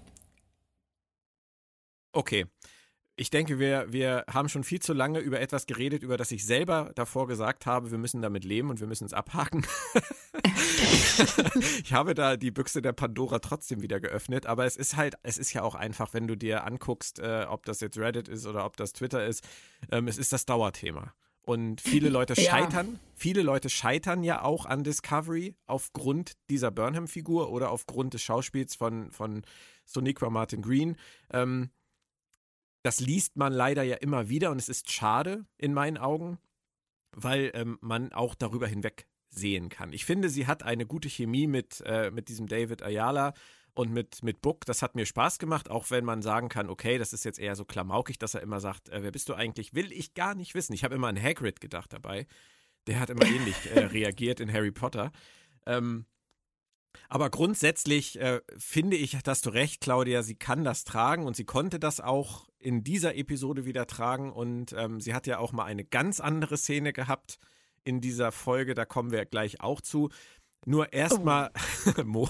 Okay. 2.12 2.46
Ich 3.16 3.30
denke, 3.30 3.58
wir, 3.58 3.92
wir 3.92 4.24
haben 4.32 4.48
schon 4.48 4.62
viel 4.62 4.78
zu 4.80 4.92
lange 4.92 5.18
über 5.18 5.40
etwas 5.40 5.66
geredet, 5.66 6.04
über 6.04 6.16
das 6.16 6.30
ich 6.30 6.46
selber 6.46 6.92
davor 6.94 7.26
gesagt 7.26 7.66
habe, 7.66 7.90
wir 7.90 7.98
müssen 7.98 8.22
damit 8.22 8.44
leben 8.44 8.70
und 8.70 8.78
wir 8.78 8.86
müssen 8.86 9.06
es 9.06 9.12
abhaken. 9.12 9.66
ich 11.82 11.92
habe 11.92 12.14
da 12.14 12.36
die 12.36 12.52
Büchse 12.52 12.82
der 12.82 12.92
Pandora 12.92 13.40
trotzdem 13.40 13.82
wieder 13.82 13.98
geöffnet, 13.98 14.46
aber 14.46 14.64
es 14.64 14.76
ist 14.76 14.94
halt, 14.94 15.16
es 15.24 15.38
ist 15.38 15.52
ja 15.52 15.62
auch 15.62 15.74
einfach, 15.74 16.14
wenn 16.14 16.28
du 16.28 16.36
dir 16.36 16.64
anguckst, 16.64 17.18
äh, 17.18 17.46
ob 17.48 17.64
das 17.64 17.80
jetzt 17.80 17.98
Reddit 17.98 18.28
ist 18.28 18.46
oder 18.46 18.64
ob 18.64 18.76
das 18.76 18.92
Twitter 18.92 19.26
ist, 19.26 19.44
ähm, 19.90 20.06
es 20.06 20.18
ist 20.18 20.32
das 20.32 20.46
Dauerthema. 20.46 21.12
Und 21.44 21.80
viele 21.80 22.08
Leute 22.10 22.36
scheitern, 22.36 22.92
ja. 22.92 22.98
viele 23.14 23.42
Leute 23.42 23.68
scheitern 23.68 24.24
ja 24.24 24.42
auch 24.42 24.66
an 24.66 24.84
Discovery 24.84 25.54
aufgrund 25.66 26.32
dieser 26.50 26.70
Burnham-Figur 26.70 27.50
oder 27.50 27.70
aufgrund 27.70 28.14
des 28.14 28.22
Schauspiels 28.22 28.74
von, 28.74 29.10
von 29.10 29.42
Soniqua 29.84 30.30
Martin 30.30 30.62
Green. 30.62 30.96
Ähm, 31.30 31.70
das 32.82 33.00
liest 33.00 33.36
man 33.36 33.52
leider 33.52 33.82
ja 33.82 33.96
immer 33.96 34.28
wieder 34.28 34.50
und 34.50 34.58
es 34.58 34.68
ist 34.68 34.92
schade 34.92 35.46
in 35.56 35.72
meinen 35.72 35.96
Augen, 35.96 36.38
weil 37.12 37.50
ähm, 37.54 37.78
man 37.80 38.12
auch 38.12 38.34
darüber 38.34 38.66
hinweg 38.66 39.06
sehen 39.30 39.68
kann. 39.68 39.92
Ich 39.92 40.04
finde, 40.04 40.28
sie 40.28 40.46
hat 40.46 40.62
eine 40.62 40.86
gute 40.86 41.08
Chemie 41.08 41.46
mit, 41.46 41.82
äh, 41.86 42.10
mit 42.10 42.28
diesem 42.28 42.46
David 42.46 42.82
Ayala 42.82 43.34
und 43.74 43.92
mit, 43.92 44.22
mit 44.22 44.40
Book. 44.40 44.64
Das 44.66 44.82
hat 44.82 44.94
mir 44.94 45.06
Spaß 45.06 45.38
gemacht, 45.38 45.70
auch 45.70 45.90
wenn 45.90 46.04
man 46.04 46.22
sagen 46.22 46.48
kann, 46.48 46.70
okay, 46.70 46.98
das 46.98 47.12
ist 47.12 47.24
jetzt 47.24 47.38
eher 47.38 47.56
so 47.56 47.64
klamaukig, 47.64 48.18
dass 48.18 48.34
er 48.34 48.42
immer 48.42 48.60
sagt, 48.60 48.88
äh, 48.88 49.02
wer 49.02 49.10
bist 49.10 49.28
du 49.28 49.34
eigentlich? 49.34 49.74
Will 49.74 49.92
ich 49.92 50.14
gar 50.14 50.34
nicht 50.34 50.54
wissen. 50.54 50.72
Ich 50.72 50.84
habe 50.84 50.94
immer 50.94 51.08
an 51.08 51.20
Hagrid 51.20 51.60
gedacht 51.60 51.92
dabei. 51.92 52.26
Der 52.86 53.00
hat 53.00 53.10
immer 53.10 53.26
ähnlich 53.26 53.56
äh, 53.74 53.80
reagiert 53.86 54.40
in 54.40 54.52
Harry 54.52 54.72
Potter. 54.72 55.10
Ähm, 55.66 56.06
aber 57.08 57.30
grundsätzlich 57.30 58.20
äh, 58.20 58.40
finde 58.56 58.96
ich, 58.96 59.20
dass 59.22 59.40
du 59.40 59.50
recht, 59.50 59.80
Claudia, 59.80 60.22
sie 60.22 60.36
kann 60.36 60.64
das 60.64 60.84
tragen 60.84 61.26
und 61.26 61.34
sie 61.34 61.44
konnte 61.44 61.80
das 61.80 62.00
auch 62.00 62.48
in 62.58 62.84
dieser 62.84 63.16
Episode 63.16 63.64
wieder 63.64 63.86
tragen 63.86 64.32
und 64.32 64.72
ähm, 64.72 65.00
sie 65.00 65.12
hat 65.12 65.26
ja 65.26 65.38
auch 65.38 65.52
mal 65.52 65.64
eine 65.64 65.84
ganz 65.84 66.20
andere 66.20 66.56
Szene 66.56 66.92
gehabt 66.92 67.38
in 67.82 68.00
dieser 68.00 68.32
Folge, 68.32 68.74
da 68.74 68.84
kommen 68.84 69.10
wir 69.10 69.26
gleich 69.26 69.60
auch 69.60 69.80
zu. 69.80 70.08
Nur 70.66 70.92
erstmal, 70.92 71.50
oh. 71.98 72.02
Mo, 72.04 72.28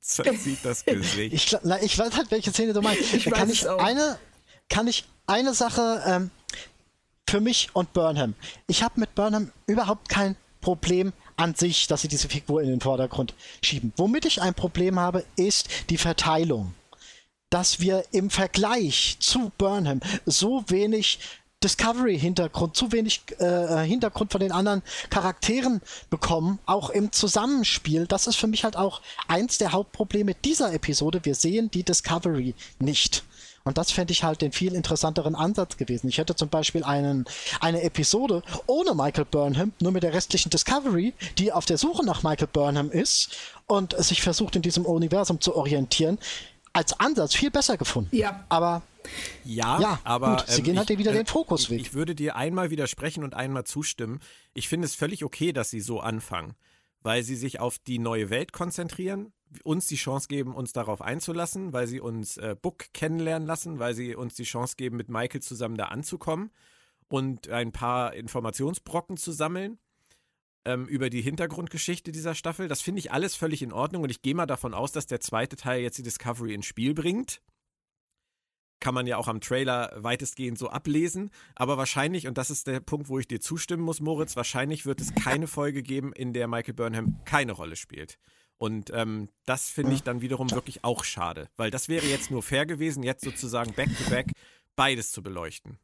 sieht 0.00 0.64
das 0.64 0.84
Gesicht. 0.84 1.34
Ich, 1.34 1.52
ich, 1.82 1.98
weiß 1.98 2.16
halt, 2.16 2.30
welche 2.30 2.52
Szene 2.52 2.72
du 2.72 2.82
meinst. 2.82 3.14
Ich 3.14 3.24
kann, 3.24 3.50
ich 3.50 3.68
eine, 3.68 4.18
kann 4.68 4.86
ich 4.88 5.04
eine 5.26 5.54
Sache 5.54 6.02
ähm, 6.06 6.30
für 7.28 7.40
mich 7.40 7.70
und 7.74 7.92
Burnham. 7.92 8.34
Ich 8.66 8.82
habe 8.82 8.98
mit 8.98 9.14
Burnham 9.14 9.52
überhaupt 9.66 10.08
kein 10.08 10.36
Problem 10.60 11.12
an 11.36 11.54
sich, 11.54 11.86
dass 11.86 12.02
sie 12.02 12.08
diese 12.08 12.28
Figur 12.28 12.62
in 12.62 12.68
den 12.68 12.80
Vordergrund 12.80 13.34
schieben. 13.62 13.92
Womit 13.96 14.24
ich 14.26 14.42
ein 14.42 14.54
Problem 14.54 14.98
habe, 14.98 15.24
ist 15.36 15.68
die 15.90 15.98
Verteilung. 15.98 16.74
Dass 17.50 17.80
wir 17.80 18.04
im 18.12 18.30
Vergleich 18.30 19.16
zu 19.18 19.50
Burnham 19.58 20.00
so 20.24 20.64
wenig 20.68 21.18
Discovery-Hintergrund, 21.62 22.74
zu 22.74 22.90
wenig 22.92 23.22
äh, 23.38 23.84
Hintergrund 23.84 24.32
von 24.32 24.40
den 24.40 24.52
anderen 24.52 24.82
Charakteren 25.10 25.82
bekommen, 26.08 26.58
auch 26.66 26.90
im 26.90 27.12
Zusammenspiel. 27.12 28.06
Das 28.06 28.26
ist 28.26 28.36
für 28.36 28.46
mich 28.46 28.64
halt 28.64 28.76
auch 28.76 29.02
eins 29.28 29.58
der 29.58 29.72
Hauptprobleme 29.72 30.34
dieser 30.34 30.72
Episode. 30.72 31.20
Wir 31.24 31.34
sehen 31.34 31.70
die 31.70 31.82
Discovery 31.82 32.54
nicht. 32.78 33.24
Und 33.62 33.76
das 33.76 33.90
fände 33.90 34.12
ich 34.12 34.24
halt 34.24 34.40
den 34.40 34.52
viel 34.52 34.74
interessanteren 34.74 35.34
Ansatz 35.34 35.76
gewesen. 35.76 36.08
Ich 36.08 36.16
hätte 36.16 36.34
zum 36.34 36.48
Beispiel 36.48 36.82
einen, 36.82 37.26
eine 37.60 37.82
Episode 37.82 38.42
ohne 38.66 38.94
Michael 38.94 39.26
Burnham, 39.26 39.72
nur 39.80 39.92
mit 39.92 40.02
der 40.02 40.14
restlichen 40.14 40.48
Discovery, 40.48 41.12
die 41.36 41.52
auf 41.52 41.66
der 41.66 41.76
Suche 41.76 42.04
nach 42.04 42.22
Michael 42.22 42.48
Burnham 42.50 42.90
ist 42.90 43.36
und 43.66 43.94
sich 44.02 44.22
versucht 44.22 44.56
in 44.56 44.62
diesem 44.62 44.86
Universum 44.86 45.40
zu 45.40 45.54
orientieren, 45.54 46.18
als 46.72 46.98
Ansatz 46.98 47.34
viel 47.34 47.50
besser 47.50 47.76
gefunden. 47.76 48.14
Ja. 48.14 48.44
Aber 48.48 48.82
ja, 49.44 49.80
ja, 49.80 49.98
aber 50.04 50.36
gut, 50.36 50.48
sie 50.48 50.58
ähm, 50.58 50.64
gehen 50.64 50.78
halt 50.78 50.88
wieder 50.90 51.10
äh, 51.10 51.14
den 51.14 51.26
Fokus 51.26 51.70
weg. 51.70 51.80
Ich, 51.80 51.86
ich 51.88 51.94
würde 51.94 52.14
dir 52.14 52.36
einmal 52.36 52.70
widersprechen 52.70 53.24
und 53.24 53.34
einmal 53.34 53.64
zustimmen. 53.64 54.20
Ich 54.54 54.68
finde 54.68 54.86
es 54.86 54.94
völlig 54.94 55.24
okay, 55.24 55.52
dass 55.52 55.70
sie 55.70 55.80
so 55.80 56.00
anfangen, 56.00 56.54
weil 57.02 57.22
sie 57.22 57.36
sich 57.36 57.60
auf 57.60 57.78
die 57.78 57.98
neue 57.98 58.30
Welt 58.30 58.52
konzentrieren 58.52 59.32
uns 59.64 59.86
die 59.86 59.96
Chance 59.96 60.28
geben, 60.28 60.54
uns 60.54 60.72
darauf 60.72 61.02
einzulassen, 61.02 61.72
weil 61.72 61.86
sie 61.86 62.00
uns 62.00 62.36
äh, 62.36 62.54
Book 62.60 62.92
kennenlernen 62.92 63.46
lassen, 63.46 63.78
weil 63.78 63.94
sie 63.94 64.14
uns 64.14 64.34
die 64.34 64.44
Chance 64.44 64.76
geben, 64.76 64.96
mit 64.96 65.08
Michael 65.08 65.42
zusammen 65.42 65.76
da 65.76 65.86
anzukommen 65.86 66.50
und 67.08 67.48
ein 67.48 67.72
paar 67.72 68.14
Informationsbrocken 68.14 69.16
zu 69.16 69.32
sammeln 69.32 69.78
ähm, 70.64 70.86
über 70.86 71.10
die 71.10 71.22
Hintergrundgeschichte 71.22 72.12
dieser 72.12 72.34
Staffel. 72.34 72.68
Das 72.68 72.82
finde 72.82 73.00
ich 73.00 73.12
alles 73.12 73.34
völlig 73.34 73.62
in 73.62 73.72
Ordnung 73.72 74.02
und 74.02 74.10
ich 74.10 74.22
gehe 74.22 74.34
mal 74.34 74.46
davon 74.46 74.74
aus, 74.74 74.92
dass 74.92 75.06
der 75.06 75.20
zweite 75.20 75.56
Teil 75.56 75.82
jetzt 75.82 75.98
die 75.98 76.02
Discovery 76.02 76.54
ins 76.54 76.66
Spiel 76.66 76.94
bringt. 76.94 77.42
Kann 78.80 78.94
man 78.94 79.06
ja 79.06 79.18
auch 79.18 79.28
am 79.28 79.42
Trailer 79.42 79.92
weitestgehend 79.96 80.58
so 80.58 80.70
ablesen. 80.70 81.30
Aber 81.54 81.76
wahrscheinlich, 81.76 82.26
und 82.26 82.38
das 82.38 82.50
ist 82.50 82.66
der 82.66 82.80
Punkt, 82.80 83.08
wo 83.10 83.18
ich 83.18 83.28
dir 83.28 83.40
zustimmen 83.40 83.82
muss, 83.82 84.00
Moritz, 84.00 84.36
wahrscheinlich 84.36 84.86
wird 84.86 85.02
es 85.02 85.14
keine 85.14 85.46
Folge 85.46 85.82
geben, 85.82 86.14
in 86.14 86.32
der 86.32 86.48
Michael 86.48 86.74
Burnham 86.74 87.22
keine 87.24 87.52
Rolle 87.52 87.76
spielt. 87.76 88.18
Und 88.56 88.90
ähm, 88.92 89.28
das 89.46 89.70
finde 89.70 89.94
ich 89.94 90.02
dann 90.02 90.20
wiederum 90.20 90.50
wirklich 90.50 90.84
auch 90.84 91.04
schade, 91.04 91.48
weil 91.56 91.70
das 91.70 91.88
wäre 91.88 92.06
jetzt 92.06 92.30
nur 92.30 92.42
fair 92.42 92.66
gewesen, 92.66 93.02
jetzt 93.02 93.24
sozusagen 93.24 93.72
back-to-back 93.72 94.26
-back 94.28 94.32
beides 94.76 95.12
zu 95.12 95.22
beleuchten. 95.22 95.78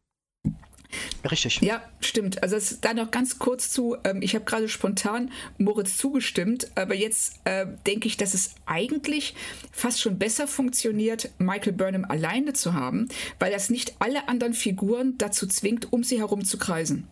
Richtig. 1.31 1.61
Ja, 1.61 1.83
stimmt. 2.01 2.43
Also 2.43 2.57
es, 2.57 2.81
da 2.81 2.95
noch 2.95 3.11
ganz 3.11 3.39
kurz 3.39 3.71
zu, 3.71 3.97
ähm, 4.05 4.23
ich 4.23 4.35
habe 4.35 4.45
gerade 4.45 4.69
spontan 4.69 5.31
Moritz 5.59 5.97
zugestimmt, 5.97 6.69
aber 6.75 6.95
jetzt 6.95 7.41
äh, 7.45 7.67
denke 7.87 8.07
ich, 8.09 8.17
dass 8.17 8.35
es 8.35 8.55
eigentlich 8.67 9.35
fast 9.73 10.01
schon 10.01 10.19
besser 10.19 10.47
funktioniert, 10.47 11.31
Michael 11.39 11.73
Burnham 11.73 12.05
alleine 12.05 12.53
zu 12.53 12.75
haben, 12.75 13.09
weil 13.39 13.53
das 13.53 13.71
nicht 13.71 13.97
alle 13.99 14.29
anderen 14.29 14.55
Figuren 14.55 15.19
dazu 15.19 15.47
zwingt, 15.47 15.93
um 15.93 16.05
sie 16.05 16.19
herum 16.19 16.45
zu 16.45 16.59
kreisen. 16.59 17.09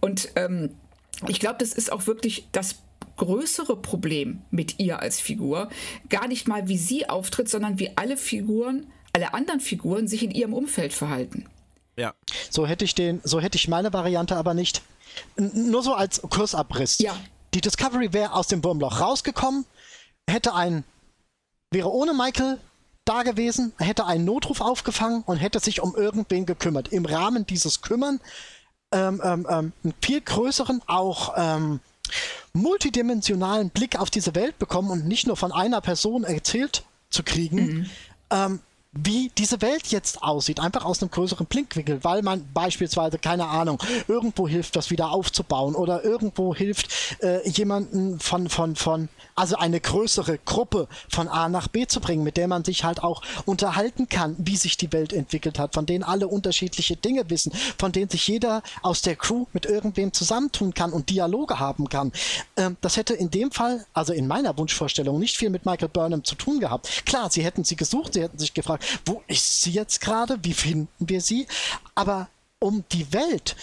Und 0.00 0.30
ähm, 0.36 0.70
ich 1.28 1.40
glaube, 1.40 1.56
das 1.58 1.72
ist 1.72 1.92
auch 1.92 2.06
wirklich 2.06 2.48
das 2.52 2.76
größere 3.16 3.76
Problem 3.76 4.42
mit 4.50 4.80
ihr 4.80 5.00
als 5.00 5.20
Figur 5.20 5.68
gar 6.08 6.26
nicht 6.26 6.48
mal, 6.48 6.68
wie 6.68 6.78
sie 6.78 7.08
auftritt, 7.08 7.48
sondern 7.48 7.78
wie 7.78 7.90
alle 7.96 8.16
Figuren, 8.16 8.86
alle 9.12 9.34
anderen 9.34 9.60
Figuren 9.60 10.08
sich 10.08 10.22
in 10.24 10.32
ihrem 10.32 10.52
Umfeld 10.52 10.92
verhalten. 10.92 11.46
Ja. 11.96 12.14
So 12.50 12.66
hätte 12.66 12.84
ich 12.84 12.94
den, 12.94 13.20
so 13.24 13.40
hätte 13.40 13.56
ich 13.56 13.68
meine 13.68 13.92
Variante 13.92 14.36
aber 14.36 14.54
nicht. 14.54 14.82
N 15.36 15.70
nur 15.70 15.82
so 15.82 15.94
als 15.94 16.22
Kursabriss. 16.22 16.98
Ja. 16.98 17.16
Die 17.54 17.60
Discovery 17.60 18.12
wäre 18.12 18.32
aus 18.32 18.48
dem 18.48 18.64
Wurmloch 18.64 19.00
rausgekommen, 19.00 19.64
hätte 20.28 20.54
ein, 20.54 20.84
wäre 21.70 21.92
ohne 21.92 22.12
Michael 22.12 22.58
da 23.04 23.22
gewesen, 23.22 23.72
hätte 23.78 24.06
einen 24.06 24.24
Notruf 24.24 24.60
aufgefangen 24.60 25.22
und 25.26 25.36
hätte 25.36 25.60
sich 25.60 25.80
um 25.80 25.94
irgendwen 25.94 26.46
gekümmert. 26.46 26.88
Im 26.88 27.04
Rahmen 27.04 27.46
dieses 27.46 27.82
Kümmern 27.82 28.20
ähm, 28.92 29.20
ähm, 29.22 29.46
ähm 29.48 29.72
einen 29.84 29.94
viel 30.02 30.20
größeren, 30.20 30.82
auch 30.86 31.34
ähm, 31.36 31.80
multidimensionalen 32.54 33.70
Blick 33.70 33.98
auf 33.98 34.10
diese 34.10 34.34
Welt 34.34 34.58
bekommen 34.58 34.90
und 34.90 35.06
nicht 35.06 35.26
nur 35.26 35.36
von 35.36 35.52
einer 35.52 35.80
Person 35.80 36.24
erzählt 36.24 36.84
zu 37.10 37.22
kriegen, 37.22 37.66
mhm. 37.66 37.90
ähm, 38.30 38.60
wie 38.96 39.30
diese 39.36 39.60
Welt 39.60 39.88
jetzt 39.88 40.22
aussieht, 40.22 40.60
einfach 40.60 40.84
aus 40.84 41.02
einem 41.02 41.10
größeren 41.10 41.46
Blickwinkel, 41.46 42.02
weil 42.04 42.22
man 42.22 42.44
beispielsweise, 42.54 43.18
keine 43.18 43.46
Ahnung, 43.46 43.82
irgendwo 44.08 44.46
hilft, 44.46 44.76
das 44.76 44.90
wieder 44.90 45.10
aufzubauen 45.10 45.74
oder 45.74 46.04
irgendwo 46.04 46.54
hilft, 46.54 47.16
äh, 47.20 47.46
jemanden 47.48 48.20
von, 48.20 48.48
von, 48.48 48.76
von, 48.76 49.08
also 49.34 49.56
eine 49.56 49.80
größere 49.80 50.38
Gruppe 50.38 50.88
von 51.08 51.28
A 51.28 51.48
nach 51.48 51.68
B 51.68 51.86
zu 51.86 52.00
bringen, 52.00 52.22
mit 52.22 52.36
der 52.36 52.48
man 52.48 52.64
sich 52.64 52.84
halt 52.84 53.02
auch 53.02 53.22
unterhalten 53.46 54.08
kann, 54.08 54.36
wie 54.38 54.56
sich 54.56 54.76
die 54.76 54.92
Welt 54.92 55.12
entwickelt 55.12 55.58
hat, 55.58 55.74
von 55.74 55.86
denen 55.86 56.04
alle 56.04 56.28
unterschiedliche 56.28 56.96
Dinge 56.96 57.28
wissen, 57.30 57.52
von 57.78 57.92
denen 57.92 58.10
sich 58.10 58.26
jeder 58.28 58.62
aus 58.82 59.02
der 59.02 59.16
Crew 59.16 59.46
mit 59.52 59.66
irgendwem 59.66 60.12
zusammentun 60.12 60.74
kann 60.74 60.92
und 60.92 61.10
Dialoge 61.10 61.58
haben 61.58 61.88
kann. 61.88 62.12
Ähm, 62.56 62.76
das 62.80 62.96
hätte 62.96 63.14
in 63.14 63.30
dem 63.30 63.50
Fall, 63.50 63.84
also 63.92 64.12
in 64.12 64.26
meiner 64.26 64.56
Wunschvorstellung, 64.56 65.18
nicht 65.18 65.36
viel 65.36 65.50
mit 65.50 65.66
Michael 65.66 65.88
Burnham 65.88 66.24
zu 66.24 66.34
tun 66.34 66.60
gehabt. 66.60 67.04
Klar, 67.06 67.30
sie 67.30 67.44
hätten 67.44 67.64
sie 67.64 67.76
gesucht, 67.76 68.14
sie 68.14 68.22
hätten 68.22 68.38
sich 68.38 68.54
gefragt, 68.54 68.84
wo 69.04 69.22
ist 69.26 69.62
sie 69.62 69.72
jetzt 69.72 70.00
gerade? 70.00 70.38
Wie 70.42 70.54
finden 70.54 70.88
wir 70.98 71.20
sie? 71.20 71.46
Aber 71.94 72.28
um 72.58 72.84
die 72.92 73.12
Welt 73.12 73.56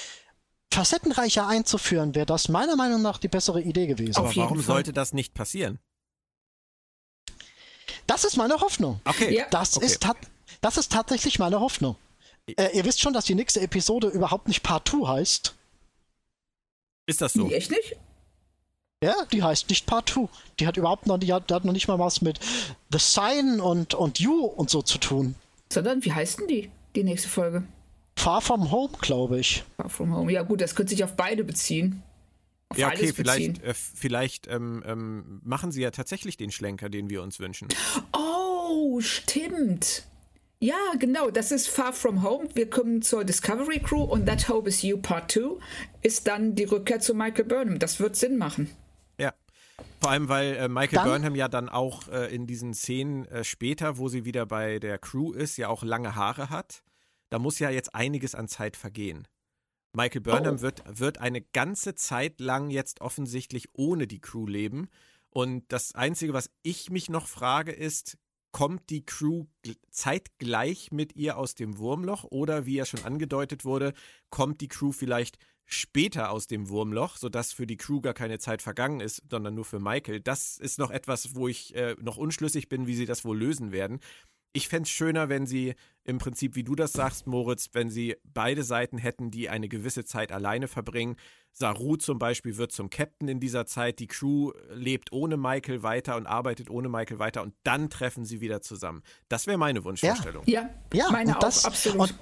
facettenreicher 0.71 1.47
einzuführen, 1.47 2.15
wäre 2.15 2.25
das 2.25 2.49
meiner 2.49 2.75
Meinung 2.75 3.01
nach 3.01 3.17
die 3.17 3.27
bessere 3.27 3.61
Idee 3.61 3.87
gewesen. 3.87 4.17
Aber 4.17 4.35
warum 4.35 4.57
Fall. 4.57 4.75
sollte 4.75 4.93
das 4.93 5.13
nicht 5.13 5.33
passieren? 5.33 5.79
Das 8.07 8.23
ist 8.23 8.37
meine 8.37 8.59
Hoffnung. 8.59 8.99
Okay. 9.05 9.35
Ja. 9.35 9.45
Das, 9.49 9.77
okay. 9.77 9.85
Ist 9.85 10.05
das 10.61 10.77
ist 10.77 10.91
tatsächlich 10.91 11.39
meine 11.39 11.59
Hoffnung. 11.59 11.95
Äh, 12.57 12.75
ihr 12.75 12.85
wisst 12.85 13.01
schon, 13.01 13.13
dass 13.13 13.25
die 13.25 13.35
nächste 13.35 13.61
Episode 13.61 14.07
überhaupt 14.07 14.47
nicht 14.47 14.63
Part 14.63 14.87
2 14.87 15.07
heißt. 15.07 15.55
Ist 17.07 17.21
das 17.21 17.33
so? 17.33 17.49
Echt 17.49 17.71
nicht? 17.71 17.95
Ja, 19.03 19.15
die 19.31 19.41
heißt 19.41 19.69
nicht 19.69 19.85
Part 19.85 20.09
2. 20.09 20.27
Die 20.59 20.67
hat 20.67 20.77
überhaupt 20.77 21.07
noch, 21.07 21.17
die 21.17 21.33
hat, 21.33 21.49
die 21.49 21.53
hat 21.53 21.65
noch 21.65 21.73
nicht 21.73 21.87
mal 21.87 21.99
was 21.99 22.21
mit 22.21 22.39
The 22.91 22.99
Sign 22.99 23.59
und, 23.59 23.93
und 23.93 24.19
You 24.19 24.45
und 24.45 24.69
so 24.69 24.81
zu 24.81 24.97
tun. 24.97 25.35
Sondern, 25.71 26.03
wie 26.05 26.13
heißt 26.13 26.39
denn 26.39 26.47
die, 26.47 26.71
die 26.95 27.03
nächste 27.03 27.29
Folge? 27.29 27.63
Far 28.21 28.39
From 28.39 28.69
Home, 28.69 28.93
glaube 29.01 29.39
ich. 29.39 29.63
Far 29.77 29.89
From 29.89 30.15
Home. 30.15 30.31
Ja, 30.31 30.43
gut, 30.43 30.61
das 30.61 30.75
könnte 30.75 30.91
sich 30.91 31.03
auf 31.03 31.15
beide 31.15 31.43
beziehen. 31.43 32.03
Auf 32.69 32.77
ja, 32.77 32.89
okay, 32.89 33.13
vielleicht, 33.13 33.63
äh, 33.63 33.73
vielleicht 33.73 34.47
ähm, 34.47 34.83
ähm, 34.85 35.41
machen 35.43 35.71
sie 35.71 35.81
ja 35.81 35.89
tatsächlich 35.89 36.37
den 36.37 36.51
Schlenker, 36.51 36.89
den 36.89 37.09
wir 37.09 37.23
uns 37.23 37.39
wünschen. 37.39 37.67
Oh, 38.73 39.01
stimmt. 39.01 40.03
Ja, 40.59 40.77
genau, 40.97 41.29
das 41.29 41.51
ist 41.51 41.67
Far 41.67 41.91
From 41.91 42.23
Home. 42.23 42.47
Wir 42.53 42.69
kommen 42.69 43.01
zur 43.01 43.25
Discovery 43.25 43.79
Crew 43.79 44.03
und 44.03 44.27
That 44.27 44.47
Hope 44.47 44.69
Is 44.69 44.81
You 44.81 44.97
Part 44.97 45.31
2 45.31 45.59
ist 46.01 46.25
dann 46.27 46.55
die 46.55 46.63
Rückkehr 46.63 46.99
zu 46.99 47.13
Michael 47.13 47.45
Burnham. 47.45 47.79
Das 47.79 47.99
wird 47.99 48.15
Sinn 48.15 48.37
machen. 48.37 48.69
Ja. 49.17 49.33
Vor 49.99 50.11
allem, 50.11 50.29
weil 50.29 50.55
äh, 50.55 50.67
Michael 50.69 50.99
dann, 50.99 51.07
Burnham 51.09 51.35
ja 51.35 51.49
dann 51.49 51.67
auch 51.67 52.07
äh, 52.07 52.33
in 52.33 52.47
diesen 52.47 52.73
Szenen 52.73 53.25
äh, 53.25 53.43
später, 53.43 53.97
wo 53.97 54.07
sie 54.07 54.23
wieder 54.23 54.45
bei 54.45 54.79
der 54.79 54.99
Crew 54.99 55.33
ist, 55.33 55.57
ja 55.57 55.67
auch 55.67 55.83
lange 55.83 56.15
Haare 56.15 56.49
hat. 56.49 56.83
Da 57.31 57.39
muss 57.39 57.59
ja 57.59 57.69
jetzt 57.69 57.95
einiges 57.95 58.35
an 58.35 58.47
Zeit 58.47 58.75
vergehen. 58.75 59.27
Michael 59.93 60.21
Burnham 60.21 60.55
oh. 60.57 60.61
wird, 60.61 60.83
wird 60.87 61.17
eine 61.17 61.41
ganze 61.41 61.95
Zeit 61.95 62.39
lang 62.39 62.69
jetzt 62.69 63.01
offensichtlich 63.01 63.69
ohne 63.73 64.05
die 64.05 64.19
Crew 64.19 64.45
leben. 64.45 64.89
Und 65.29 65.63
das 65.69 65.95
Einzige, 65.95 66.33
was 66.33 66.49
ich 66.61 66.89
mich 66.89 67.09
noch 67.09 67.27
frage, 67.27 67.71
ist, 67.71 68.17
kommt 68.51 68.89
die 68.89 69.05
Crew 69.05 69.45
zeitgleich 69.89 70.91
mit 70.91 71.15
ihr 71.15 71.37
aus 71.37 71.55
dem 71.55 71.77
Wurmloch 71.77 72.25
oder 72.25 72.65
wie 72.65 72.75
ja 72.75 72.85
schon 72.85 73.05
angedeutet 73.05 73.63
wurde, 73.63 73.93
kommt 74.29 74.59
die 74.59 74.67
Crew 74.67 74.91
vielleicht 74.91 75.37
später 75.65 76.31
aus 76.31 76.47
dem 76.47 76.67
Wurmloch, 76.67 77.15
sodass 77.15 77.53
für 77.53 77.65
die 77.65 77.77
Crew 77.77 78.01
gar 78.01 78.13
keine 78.13 78.39
Zeit 78.39 78.61
vergangen 78.61 78.99
ist, 78.99 79.23
sondern 79.29 79.55
nur 79.55 79.63
für 79.63 79.79
Michael. 79.79 80.19
Das 80.19 80.57
ist 80.57 80.79
noch 80.79 80.91
etwas, 80.91 81.35
wo 81.35 81.47
ich 81.47 81.73
äh, 81.75 81.95
noch 82.01 82.17
unschlüssig 82.17 82.67
bin, 82.67 82.87
wie 82.87 82.95
sie 82.95 83.05
das 83.05 83.23
wohl 83.23 83.37
lösen 83.37 83.71
werden. 83.71 84.01
Ich 84.53 84.67
fände 84.67 84.83
es 84.83 84.89
schöner, 84.89 85.29
wenn 85.29 85.45
sie 85.45 85.75
im 86.03 86.17
Prinzip, 86.17 86.55
wie 86.55 86.63
du 86.63 86.75
das 86.75 86.93
sagst, 86.93 87.27
Moritz, 87.27 87.69
wenn 87.73 87.89
sie 87.89 88.15
beide 88.23 88.63
Seiten 88.63 88.97
hätten, 88.97 89.31
die 89.31 89.49
eine 89.49 89.69
gewisse 89.69 90.03
Zeit 90.03 90.31
alleine 90.31 90.67
verbringen. 90.67 91.15
Saru 91.53 91.95
zum 91.95 92.17
Beispiel 92.17 92.57
wird 92.57 92.71
zum 92.71 92.89
Captain 92.89 93.27
in 93.27 93.39
dieser 93.39 93.65
Zeit, 93.65 93.99
die 93.99 94.07
Crew 94.07 94.51
lebt 94.73 95.11
ohne 95.11 95.37
Michael 95.37 95.83
weiter 95.83 96.15
und 96.15 96.25
arbeitet 96.25 96.69
ohne 96.69 96.89
Michael 96.89 97.19
weiter 97.19 97.43
und 97.43 97.53
dann 97.63 97.89
treffen 97.89 98.25
sie 98.25 98.41
wieder 98.41 98.61
zusammen. 98.61 99.03
Das 99.29 99.47
wäre 99.47 99.57
meine 99.57 99.83
Wunschvorstellung. 99.83 100.43
Ja, 100.47 100.69
ja, 100.93 101.05
ja 101.05 101.11
meine 101.11 101.35
das, 101.39 101.65
auch, 101.65 101.69
absolut. 101.69 101.99
Und, 102.01 102.15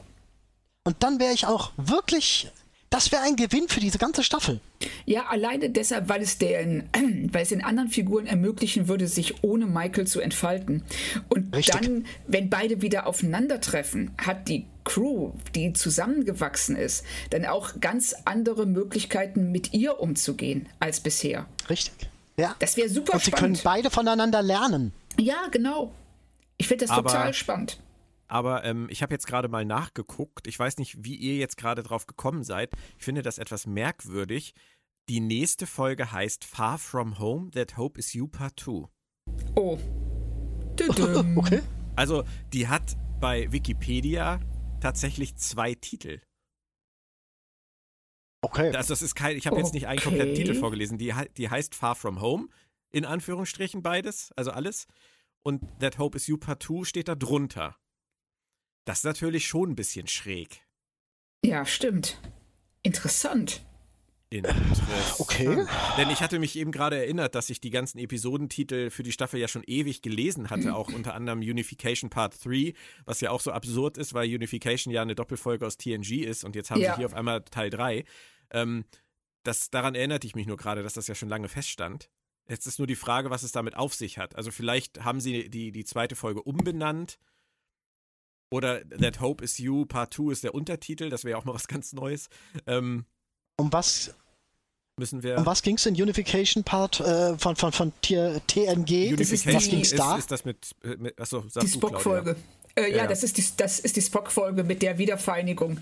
und 0.84 1.04
dann 1.04 1.20
wäre 1.20 1.34
ich 1.34 1.46
auch 1.46 1.72
wirklich 1.78 2.52
das 2.90 3.12
wäre 3.12 3.22
ein 3.24 3.36
Gewinn 3.36 3.68
für 3.68 3.80
diese 3.80 3.98
ganze 4.00 4.24
Staffel. 4.24 4.60
Ja, 5.06 5.28
alleine 5.28 5.70
deshalb, 5.70 6.10
weil 6.10 6.22
es, 6.22 6.38
den, 6.38 6.90
weil 7.32 7.44
es 7.44 7.50
den 7.50 7.64
anderen 7.64 7.90
Figuren 7.90 8.26
ermöglichen 8.26 8.88
würde, 8.88 9.08
sich 9.08 9.44
ohne 9.44 9.66
Michael 9.68 10.08
zu 10.08 10.20
entfalten. 10.22 10.84
Und 11.30 11.56
Richtig. 11.56 11.76
dann, 11.76 12.06
wenn 12.28 12.50
beide 12.50 12.82
wieder 12.82 13.06
aufeinandertreffen, 13.08 14.12
hat 14.18 14.48
die 14.48 14.66
Crew, 14.86 15.34
die 15.54 15.74
zusammengewachsen 15.74 16.76
ist, 16.76 17.06
dann 17.30 17.46
auch 17.46 17.80
ganz 17.80 18.16
andere 18.26 18.66
Möglichkeiten, 18.66 19.52
mit 19.52 19.74
ihr 19.74 20.00
umzugehen 20.00 20.68
als 20.80 21.00
bisher. 21.00 21.46
Richtig. 21.70 22.10
Ja. 22.38 22.56
Das 22.60 22.76
wäre 22.78 22.90
super 22.90 23.14
Und 23.14 23.24
sie 23.24 23.32
spannend. 23.32 23.62
können 23.62 23.76
beide 23.76 23.90
voneinander 23.92 24.42
lernen. 24.42 24.94
Ja, 25.20 25.48
genau. 25.52 25.94
Ich 26.58 26.68
finde 26.68 26.86
das 26.86 26.96
Aber 26.96 27.10
total 27.10 27.34
spannend. 27.34 27.78
Aber 28.30 28.64
ähm, 28.64 28.88
ich 28.90 29.02
habe 29.02 29.14
jetzt 29.14 29.28
gerade 29.28 29.50
mal 29.50 29.66
nachgeguckt. 29.66 30.48
Ich 30.48 30.58
weiß 30.58 30.78
nicht, 30.78 31.04
wie 31.04 31.16
ihr 31.16 31.36
jetzt 31.36 31.58
gerade 31.58 31.82
drauf 31.84 32.06
gekommen 32.06 32.44
seid. 32.44 32.72
Ich 32.98 33.04
finde 33.04 33.24
das 33.24 33.40
etwas 33.40 33.66
merkwürdig. 33.66 34.54
Die 35.10 35.20
nächste 35.20 35.66
Folge 35.66 36.12
heißt 36.12 36.46
Far 36.46 36.78
From 36.78 37.18
Home, 37.18 37.50
That 37.52 37.76
Hope 37.76 37.98
Is 38.00 38.14
You 38.14 38.28
Part 38.28 38.60
2. 38.60 38.88
Oh. 39.56 39.80
okay. 41.36 41.62
Also, 41.96 42.24
die 42.54 42.68
hat 42.68 42.96
bei 43.20 43.52
Wikipedia 43.52 44.40
tatsächlich 44.80 45.36
zwei 45.36 45.74
Titel. 45.74 46.22
Okay. 48.42 48.72
Das, 48.72 48.88
das 48.88 49.02
ist 49.02 49.16
kein, 49.16 49.36
ich 49.36 49.48
habe 49.48 49.56
okay. 49.56 49.66
jetzt 49.66 49.74
nicht 49.74 49.88
einen 49.88 50.00
kompletten 50.00 50.36
Titel 50.36 50.54
vorgelesen. 50.54 51.00
Die, 51.00 51.14
die 51.36 51.50
heißt 51.50 51.74
Far 51.74 51.96
From 51.96 52.22
Home, 52.22 52.48
in 52.92 53.06
Anführungsstrichen 53.06 53.82
beides, 53.82 54.32
also 54.36 54.52
alles. 54.52 54.86
Und 55.42 55.64
That 55.80 55.98
Hope 55.98 56.16
Is 56.16 56.28
You 56.28 56.38
Part 56.38 56.62
2 56.62 56.84
steht 56.86 57.08
da 57.08 57.16
drunter. 57.16 57.76
Das 58.90 59.02
ist 59.02 59.04
natürlich 59.04 59.46
schon 59.46 59.70
ein 59.70 59.76
bisschen 59.76 60.08
schräg. 60.08 60.66
Ja, 61.46 61.64
stimmt. 61.64 62.20
Interessant. 62.82 63.64
Interessant. 64.32 65.20
Okay. 65.20 65.68
Denn 65.96 66.10
ich 66.10 66.22
hatte 66.22 66.40
mich 66.40 66.56
eben 66.56 66.72
gerade 66.72 66.98
erinnert, 66.98 67.36
dass 67.36 67.52
ich 67.52 67.62
die 67.62 67.70
ganzen 67.70 68.00
Episodentitel 68.00 68.90
für 68.90 69.04
die 69.04 69.12
Staffel 69.12 69.40
ja 69.40 69.48
schon 69.48 69.62
ewig 69.68 70.02
gelesen 70.02 70.50
hatte, 70.50 70.74
auch 70.74 70.92
unter 70.92 71.14
anderem 71.14 71.38
Unification 71.42 72.10
Part 72.10 72.44
3, 72.44 72.74
was 73.06 73.22
ja 73.22 73.30
auch 73.30 73.42
so 73.42 73.52
absurd 73.52 74.00
ist, 74.00 74.16
weil 74.16 74.28
Unification 74.28 74.92
ja 74.92 75.04
eine 75.04 75.14
Doppelfolge 75.14 75.68
aus 75.68 75.78
TNG 75.78 76.24
ist 76.24 76.44
und 76.44 76.56
jetzt 76.56 76.72
haben 76.72 76.82
ja. 76.82 76.94
sie 76.94 76.98
hier 76.98 77.06
auf 77.06 77.14
einmal 77.14 77.44
Teil 77.44 77.70
3. 77.70 78.06
Ähm, 78.50 78.86
das, 79.44 79.70
daran 79.70 79.94
erinnerte 79.94 80.26
ich 80.26 80.34
mich 80.34 80.48
nur 80.48 80.58
gerade, 80.58 80.82
dass 80.82 80.94
das 80.94 81.06
ja 81.06 81.14
schon 81.14 81.30
lange 81.30 81.48
feststand. 81.48 82.10
Jetzt 82.48 82.66
ist 82.66 82.80
nur 82.80 82.88
die 82.88 82.96
Frage, 82.96 83.30
was 83.30 83.44
es 83.44 83.52
damit 83.52 83.76
auf 83.76 83.94
sich 83.94 84.18
hat. 84.18 84.36
Also 84.36 84.50
vielleicht 84.50 85.04
haben 85.04 85.20
sie 85.22 85.48
die, 85.48 85.72
die 85.72 85.86
zweite 85.86 86.16
Folge 86.16 86.42
umbenannt 86.42 87.20
oder 88.52 88.88
That 88.90 89.20
Hope 89.20 89.44
Is 89.44 89.58
You 89.58 89.86
Part 89.86 90.14
2 90.14 90.32
ist 90.32 90.44
der 90.44 90.56
Untertitel, 90.56 91.10
das 91.10 91.24
wäre 91.24 91.38
auch 91.38 91.46
mal 91.46 91.54
was 91.54 91.68
ganz 91.68 91.94
Neues. 91.94 92.30
Ähm, 92.68 93.06
um 93.58 93.72
was 93.72 94.14
müssen 94.98 95.24
wir. 95.24 95.38
Um 95.38 95.46
was 95.46 95.62
ging 95.62 95.76
es 95.76 95.86
in 95.86 95.96
Unification 95.96 96.64
Part 96.64 97.00
äh, 97.00 97.38
von, 97.38 97.56
von, 97.56 97.72
von 97.72 97.94
TNG? 98.02 99.14
Unification 99.14 99.56
was 99.56 99.70
ging's 99.70 99.92
ist, 99.92 100.00
da? 100.00 100.18
ist 100.18 100.32
das 100.32 100.46
mit, 100.46 100.76
mit 100.98 101.20
achso, 101.20 101.44
Die 101.62 101.68
Spock-Folge. 101.68 102.36
Äh, 102.76 102.92
ja, 102.92 102.98
ja, 102.98 103.08
das 103.08 103.24
ist 103.24 103.38
die, 103.38 103.46
das 103.58 103.80
ist 103.80 103.96
die 103.96 104.02
Spock-Folge 104.02 104.64
mit 104.64 104.82
der 104.82 104.98
Wiedervereinigung 104.98 105.80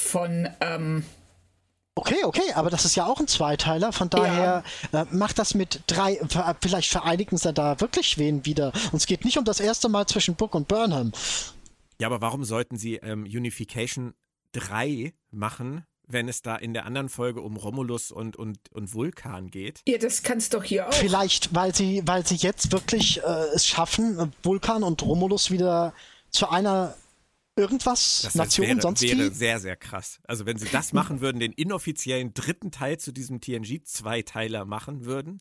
von. 0.00 0.48
Ähm, 0.60 1.04
Okay, 1.98 2.24
okay, 2.24 2.52
aber 2.54 2.68
das 2.68 2.84
ist 2.84 2.94
ja 2.94 3.06
auch 3.06 3.20
ein 3.20 3.26
Zweiteiler, 3.26 3.90
von 3.90 4.10
daher 4.10 4.62
ja. 4.92 5.02
äh, 5.02 5.06
macht 5.12 5.38
das 5.38 5.54
mit 5.54 5.80
drei, 5.86 6.20
vielleicht 6.60 6.90
vereinigen 6.90 7.38
sie 7.38 7.54
da 7.54 7.80
wirklich 7.80 8.18
wen 8.18 8.44
wieder. 8.44 8.70
Und 8.92 8.96
es 8.96 9.06
geht 9.06 9.24
nicht 9.24 9.38
um 9.38 9.46
das 9.46 9.60
erste 9.60 9.88
Mal 9.88 10.06
zwischen 10.06 10.34
Book 10.34 10.54
und 10.54 10.68
Burnham. 10.68 11.12
Ja, 12.00 12.08
aber 12.08 12.20
warum 12.20 12.44
sollten 12.44 12.76
sie 12.76 12.96
ähm, 12.96 13.24
Unification 13.24 14.14
3 14.52 15.12
machen, 15.30 15.84
wenn 16.06 16.28
es 16.28 16.42
da 16.42 16.56
in 16.56 16.72
der 16.72 16.86
anderen 16.86 17.08
Folge 17.08 17.40
um 17.40 17.56
Romulus 17.56 18.10
und, 18.10 18.36
und, 18.36 18.58
und 18.72 18.94
Vulkan 18.94 19.50
geht? 19.50 19.82
Ja, 19.86 19.98
das 19.98 20.22
kannst 20.22 20.54
doch 20.54 20.64
hier 20.64 20.88
auch. 20.88 20.94
Vielleicht, 20.94 21.54
weil 21.54 21.74
sie, 21.74 22.02
weil 22.06 22.26
sie 22.26 22.36
jetzt 22.36 22.72
wirklich 22.72 23.22
äh, 23.22 23.46
es 23.54 23.66
schaffen, 23.66 24.32
Vulkan 24.42 24.82
und 24.82 25.02
Romulus 25.02 25.50
wieder 25.50 25.94
zu 26.30 26.48
einer 26.48 26.94
irgendwas, 27.56 28.20
das 28.22 28.34
Nation, 28.34 28.66
wäre, 28.66 28.80
sonst 28.82 29.02
wäre 29.02 29.30
sehr, 29.30 29.58
sehr 29.58 29.76
krass. 29.76 30.20
Also 30.24 30.44
wenn 30.46 30.58
sie 30.58 30.68
das 30.70 30.92
machen 30.92 31.20
würden, 31.20 31.40
den 31.40 31.52
inoffiziellen 31.52 32.34
dritten 32.34 32.70
Teil 32.70 32.98
zu 32.98 33.12
diesem 33.12 33.40
TNG-Zweiteiler 33.40 34.66
machen 34.66 35.06
würden, 35.06 35.40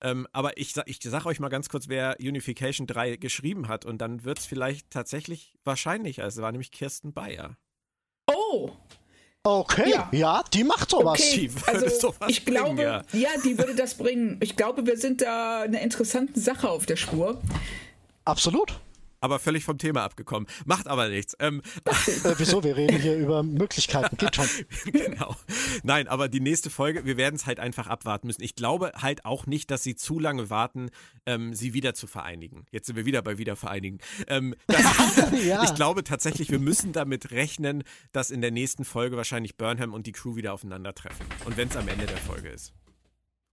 ähm, 0.00 0.26
aber 0.32 0.58
ich, 0.58 0.74
ich 0.86 0.98
sage 1.02 1.26
euch 1.26 1.40
mal 1.40 1.48
ganz 1.48 1.68
kurz, 1.68 1.88
wer 1.88 2.16
Unification 2.20 2.86
3 2.86 3.16
geschrieben 3.16 3.68
hat 3.68 3.84
und 3.84 3.98
dann 3.98 4.24
wird 4.24 4.38
es 4.38 4.46
vielleicht 4.46 4.90
tatsächlich 4.90 5.54
wahrscheinlicher. 5.64 6.24
Es 6.24 6.36
war 6.40 6.52
nämlich 6.52 6.70
Kirsten 6.70 7.12
Bayer. 7.12 7.56
Oh! 8.26 8.70
Okay, 9.42 9.90
ja. 9.90 10.08
ja, 10.10 10.44
die 10.52 10.64
macht 10.64 10.90
sowas. 10.90 11.20
Okay. 11.20 11.48
Die 11.48 11.68
also, 11.68 11.88
sowas 11.88 12.28
ich 12.28 12.44
bringen, 12.44 12.76
glaube, 12.76 12.82
ja. 12.82 13.02
ja, 13.12 13.30
die 13.44 13.56
würde 13.56 13.76
das 13.76 13.94
bringen. 13.94 14.38
Ich 14.42 14.56
glaube, 14.56 14.84
wir 14.86 14.96
sind 14.96 15.22
da 15.22 15.60
eine 15.60 15.80
interessante 15.82 16.40
Sache 16.40 16.68
auf 16.68 16.84
der 16.84 16.96
Spur. 16.96 17.40
Absolut 18.24 18.80
aber 19.26 19.38
völlig 19.38 19.64
vom 19.64 19.76
Thema 19.76 20.04
abgekommen. 20.04 20.48
Macht 20.64 20.86
aber 20.86 21.08
nichts. 21.08 21.36
Ähm, 21.40 21.60
äh, 21.84 22.34
wieso? 22.38 22.62
Wir 22.64 22.76
reden 22.76 22.98
hier 22.98 23.16
über 23.16 23.42
Möglichkeiten. 23.42 24.16
Geht 24.16 24.36
schon. 24.36 24.48
genau. 24.92 25.36
Nein, 25.82 26.08
aber 26.08 26.28
die 26.28 26.40
nächste 26.40 26.70
Folge, 26.70 27.04
wir 27.04 27.16
werden 27.16 27.34
es 27.34 27.44
halt 27.44 27.60
einfach 27.60 27.88
abwarten 27.88 28.28
müssen. 28.28 28.42
Ich 28.42 28.54
glaube 28.54 28.92
halt 28.96 29.24
auch 29.24 29.46
nicht, 29.46 29.70
dass 29.70 29.82
sie 29.82 29.96
zu 29.96 30.18
lange 30.18 30.48
warten, 30.48 30.90
ähm, 31.26 31.54
sie 31.54 31.74
wieder 31.74 31.94
zu 31.94 32.06
vereinigen. 32.06 32.66
Jetzt 32.70 32.86
sind 32.86 32.96
wir 32.96 33.04
wieder 33.04 33.20
bei 33.20 33.36
Wiedervereinigen. 33.36 33.98
Ähm, 34.28 34.54
ja. 35.44 35.64
Ich 35.64 35.74
glaube 35.74 36.04
tatsächlich, 36.04 36.50
wir 36.50 36.60
müssen 36.60 36.92
damit 36.92 37.32
rechnen, 37.32 37.82
dass 38.12 38.30
in 38.30 38.40
der 38.40 38.52
nächsten 38.52 38.84
Folge 38.84 39.16
wahrscheinlich 39.16 39.56
Burnham 39.56 39.92
und 39.92 40.06
die 40.06 40.12
Crew 40.12 40.36
wieder 40.36 40.54
aufeinandertreffen. 40.54 41.26
Und 41.44 41.56
wenn 41.56 41.68
es 41.68 41.76
am 41.76 41.88
Ende 41.88 42.06
der 42.06 42.18
Folge 42.18 42.48
ist. 42.48 42.72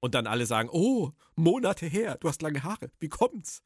Und 0.03 0.15
dann 0.15 0.27
alle 0.27 0.45
sagen, 0.45 0.67
oh, 0.69 1.11
Monate 1.37 1.85
her, 1.85 2.17
du 2.19 2.27
hast 2.27 2.41
lange 2.41 2.61
Haare, 2.61 2.91
wie 2.99 3.07
kommt's? 3.07 3.61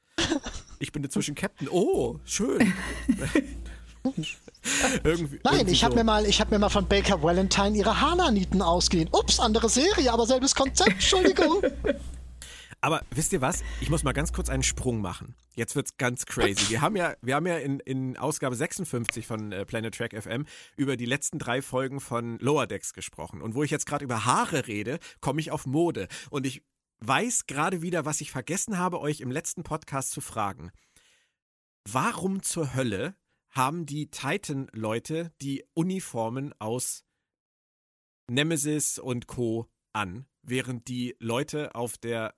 Ich 0.77 0.91
bin 0.91 1.03
inzwischen 1.03 1.33
Captain, 1.33 1.67
oh, 1.67 2.19
schön. 2.25 2.59
irgendwie, 5.03 5.39
Nein, 5.43 5.53
irgendwie 5.55 5.71
ich 5.71 5.83
habe 5.83 5.93
so. 5.93 5.97
mir 5.97 6.03
mal, 6.03 6.27
ich 6.27 6.39
habe 6.39 6.51
mir 6.51 6.59
mal 6.59 6.69
von 6.69 6.87
Baker 6.87 7.23
Valentine 7.23 7.75
ihre 7.75 7.99
Haarnanieten 7.99 8.61
ausgeliehen. 8.61 9.09
Ups, 9.11 9.39
andere 9.39 9.67
Serie, 9.67 10.13
aber 10.13 10.27
selbes 10.27 10.53
Konzept, 10.53 10.91
Entschuldigung. 10.91 11.63
Aber 12.81 13.01
wisst 13.11 13.33
ihr 13.33 13.41
was? 13.41 13.63
Ich 13.81 13.89
muss 13.89 14.03
mal 14.03 14.13
ganz 14.13 14.31
kurz 14.31 14.49
einen 14.49 14.63
Sprung 14.63 15.01
machen. 15.01 15.35
Jetzt 15.55 15.75
wird's 15.75 15.97
ganz 15.97 16.25
crazy. 16.25 16.69
Wir 16.69 16.81
haben 16.81 16.95
ja, 16.95 17.15
wir 17.21 17.35
haben 17.35 17.47
ja 17.47 17.57
in, 17.57 17.79
in 17.79 18.17
Ausgabe 18.17 18.55
56 18.55 19.25
von 19.25 19.51
äh, 19.51 19.65
Planet 19.65 19.95
Track 19.95 20.13
FM 20.21 20.45
über 20.75 20.95
die 20.95 21.05
letzten 21.05 21.39
drei 21.39 21.63
Folgen 21.63 21.99
von 21.99 22.37
Lower 22.39 22.67
Decks 22.67 22.93
gesprochen. 22.93 23.41
Und 23.41 23.55
wo 23.55 23.63
ich 23.63 23.71
jetzt 23.71 23.87
gerade 23.87 24.05
über 24.05 24.25
Haare 24.25 24.67
rede, 24.67 24.99
komme 25.19 25.41
ich 25.41 25.49
auf 25.51 25.65
Mode. 25.65 26.07
Und 26.29 26.45
ich 26.45 26.63
weiß 26.99 27.47
gerade 27.47 27.81
wieder, 27.81 28.05
was 28.05 28.21
ich 28.21 28.31
vergessen 28.31 28.77
habe, 28.77 28.99
euch 28.99 29.21
im 29.21 29.31
letzten 29.31 29.63
Podcast 29.63 30.11
zu 30.11 30.21
fragen. 30.21 30.71
Warum 31.89 32.43
zur 32.43 32.75
Hölle 32.75 33.15
haben 33.49 33.85
die 33.85 34.11
Titan-Leute 34.11 35.31
die 35.41 35.65
Uniformen 35.73 36.53
aus 36.59 37.05
Nemesis 38.29 38.99
und 38.99 39.25
Co. 39.25 39.67
an, 39.93 40.27
während 40.43 40.87
die 40.87 41.15
Leute 41.19 41.73
auf 41.73 41.97
der 41.97 42.35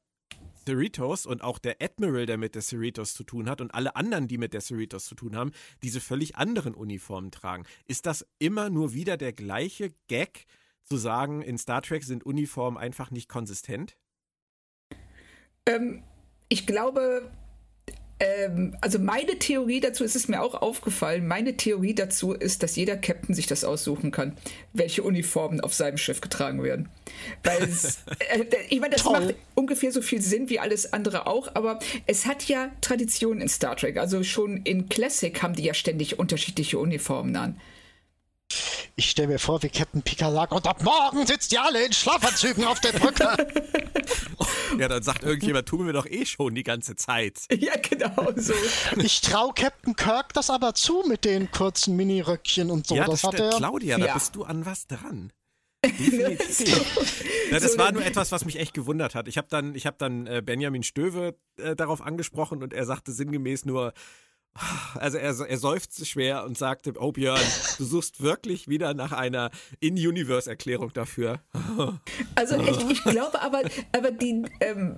Cerritos 0.70 1.26
und 1.26 1.42
auch 1.42 1.58
der 1.58 1.78
Admiral, 1.82 2.28
der 2.28 2.38
mit 2.38 2.54
der 2.54 2.62
Cerritos 2.62 3.16
zu 3.16 3.24
tun 3.24 3.50
hat 3.50 3.60
und 3.60 3.74
alle 3.74 3.96
anderen, 3.96 4.28
die 4.28 4.38
mit 4.38 4.54
der 4.54 4.62
Cerritos 4.62 5.06
zu 5.06 5.16
tun 5.16 5.36
haben, 5.36 5.52
diese 5.82 6.00
völlig 6.00 6.36
anderen 6.36 6.76
Uniformen 6.76 7.32
tragen. 7.32 7.66
Ist 7.88 8.06
das 8.06 8.28
immer 8.38 8.70
nur 8.70 8.94
wieder 8.94 9.18
der 9.18 9.34
gleiche 9.34 9.94
Gag, 10.08 10.46
zu 10.84 10.98
sagen, 10.98 11.42
in 11.42 11.58
Star 11.58 11.82
Trek 11.82 12.04
sind 12.04 12.26
Uniformen 12.26 12.78
einfach 12.78 13.12
nicht 13.12 13.30
konsistent? 13.30 13.96
Ähm, 15.68 16.04
ich 16.50 16.66
glaube, 16.66 17.32
ähm, 18.20 18.76
also 18.82 19.00
meine 19.00 19.40
Theorie 19.40 19.80
dazu, 19.80 20.04
ist 20.04 20.16
es 20.16 20.28
mir 20.28 20.42
auch 20.42 20.56
aufgefallen, 20.56 21.28
meine 21.28 21.56
Theorie 21.56 21.96
dazu 21.96 22.34
ist, 22.34 22.64
dass 22.64 22.76
jeder 22.76 22.98
Captain 22.98 23.34
sich 23.34 23.48
das 23.48 23.64
aussuchen 23.64 24.12
kann, 24.12 24.36
welche 24.74 25.04
Uniformen 25.04 25.62
auf 25.62 25.74
seinem 25.74 25.98
Schiff 25.98 26.20
getragen 26.20 26.62
werden. 26.62 26.90
Weil 27.44 27.64
es, 27.64 28.00
äh, 28.30 28.46
ich 28.70 28.80
meine, 28.80 28.94
das 28.94 29.04
Toll. 29.04 29.20
macht 29.20 29.36
ungefähr 29.56 29.92
so 29.92 30.02
viel 30.02 30.22
Sinn 30.22 30.50
wie 30.50 30.60
alles 30.60 30.92
andere 30.92 31.28
auch, 31.28 31.56
aber 31.56 31.80
es 32.08 32.26
hat 32.26 32.48
ja 32.48 32.72
Tradition 32.82 33.40
in 33.40 33.48
Star 33.48 33.76
Trek. 33.76 33.98
Also 33.98 34.24
schon 34.24 34.58
in 34.64 34.90
Classic 34.90 35.42
haben 35.42 35.56
die 35.56 35.64
ja 35.64 35.74
ständig 35.74 36.20
unterschiedliche 36.20 36.78
Uniformen 36.78 37.36
an. 37.36 37.60
Ich 38.96 39.12
stelle 39.12 39.30
mir 39.30 39.40
vor, 39.40 39.64
wie 39.64 39.70
Captain 39.70 40.02
Picard 40.02 40.34
sagt, 40.34 40.52
und 40.52 40.68
ab 40.68 40.84
morgen 40.84 41.26
sitzt 41.26 41.54
ihr 41.54 41.64
alle 41.64 41.86
in 41.86 41.94
Schlafanzügen 41.94 42.66
auf 42.66 42.80
der 42.82 42.92
Brücke. 42.92 43.48
ja, 44.78 44.88
dann 44.88 45.04
sagt 45.04 45.24
irgendjemand, 45.24 45.68
tun 45.68 45.86
wir 45.86 45.94
doch 45.94 46.06
eh 46.06 46.26
schon 46.26 46.56
die 46.56 46.64
ganze 46.64 46.96
Zeit. 46.96 47.40
Ja, 47.60 47.74
genau 47.78 48.32
so. 48.38 48.54
Ich 48.98 49.20
traue 49.22 49.54
Captain 49.54 49.96
Kirk 49.96 50.34
das 50.34 50.50
aber 50.50 50.74
zu 50.74 51.04
mit 51.08 51.26
den 51.26 51.52
kurzen 51.52 51.96
Miniröckchen 51.98 52.72
und 52.72 52.88
so. 52.88 52.96
Ja, 52.96 53.06
das, 53.06 53.22
das 53.22 53.34
hat 53.34 53.40
er. 53.40 53.50
Claudia, 53.50 53.98
ja. 53.98 54.08
da 54.08 54.14
bist 54.14 54.36
du 54.36 54.44
an 54.44 54.66
was 54.66 54.88
dran. 54.88 55.32
Definitiv. 55.86 57.52
ja, 57.52 57.60
das 57.60 57.78
war 57.78 57.92
nur 57.92 58.06
etwas, 58.06 58.32
was 58.32 58.46
mich 58.46 58.58
echt 58.58 58.74
gewundert 58.74 59.14
hat. 59.14 59.28
Ich 59.28 59.38
habe 59.38 59.48
dann, 59.50 59.76
ich 59.76 59.86
hab 59.86 59.98
dann 59.98 60.26
äh, 60.28 60.42
Benjamin 60.44 60.84
Stöwe 60.84 61.36
äh, 61.58 61.76
darauf 61.76 62.02
angesprochen 62.02 62.64
und 62.64 62.74
er 62.74 62.86
sagte 62.86 63.12
sinngemäß 63.12 63.66
nur, 63.66 63.94
also 64.96 65.18
er, 65.18 65.40
er 65.40 65.58
seufzte 65.58 66.06
schwer 66.06 66.44
und 66.44 66.58
sagte, 66.58 66.94
oh 67.00 67.12
Björn, 67.12 67.42
du 67.78 67.86
suchst 67.86 68.22
wirklich 68.22 68.68
wieder 68.68 68.94
nach 68.94 69.12
einer 69.12 69.52
In-Universe-Erklärung 69.80 70.94
dafür. 70.94 71.42
also 72.36 72.60
ich, 72.62 72.90
ich, 72.90 73.04
glaube 73.04 73.42
aber, 73.42 73.62
aber 73.92 74.12
die, 74.12 74.44
ähm, 74.60 74.98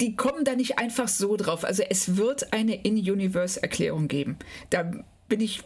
die 0.00 0.16
kommen 0.16 0.44
da 0.44 0.54
nicht 0.54 0.78
einfach 0.78 1.08
so 1.08 1.36
drauf. 1.36 1.64
Also 1.64 1.82
es 1.88 2.16
wird 2.16 2.52
eine 2.52 2.82
In-Universe-Erklärung 2.82 4.08
geben. 4.08 4.38
Da 4.70 4.90
bin 5.28 5.40
ich, 5.40 5.64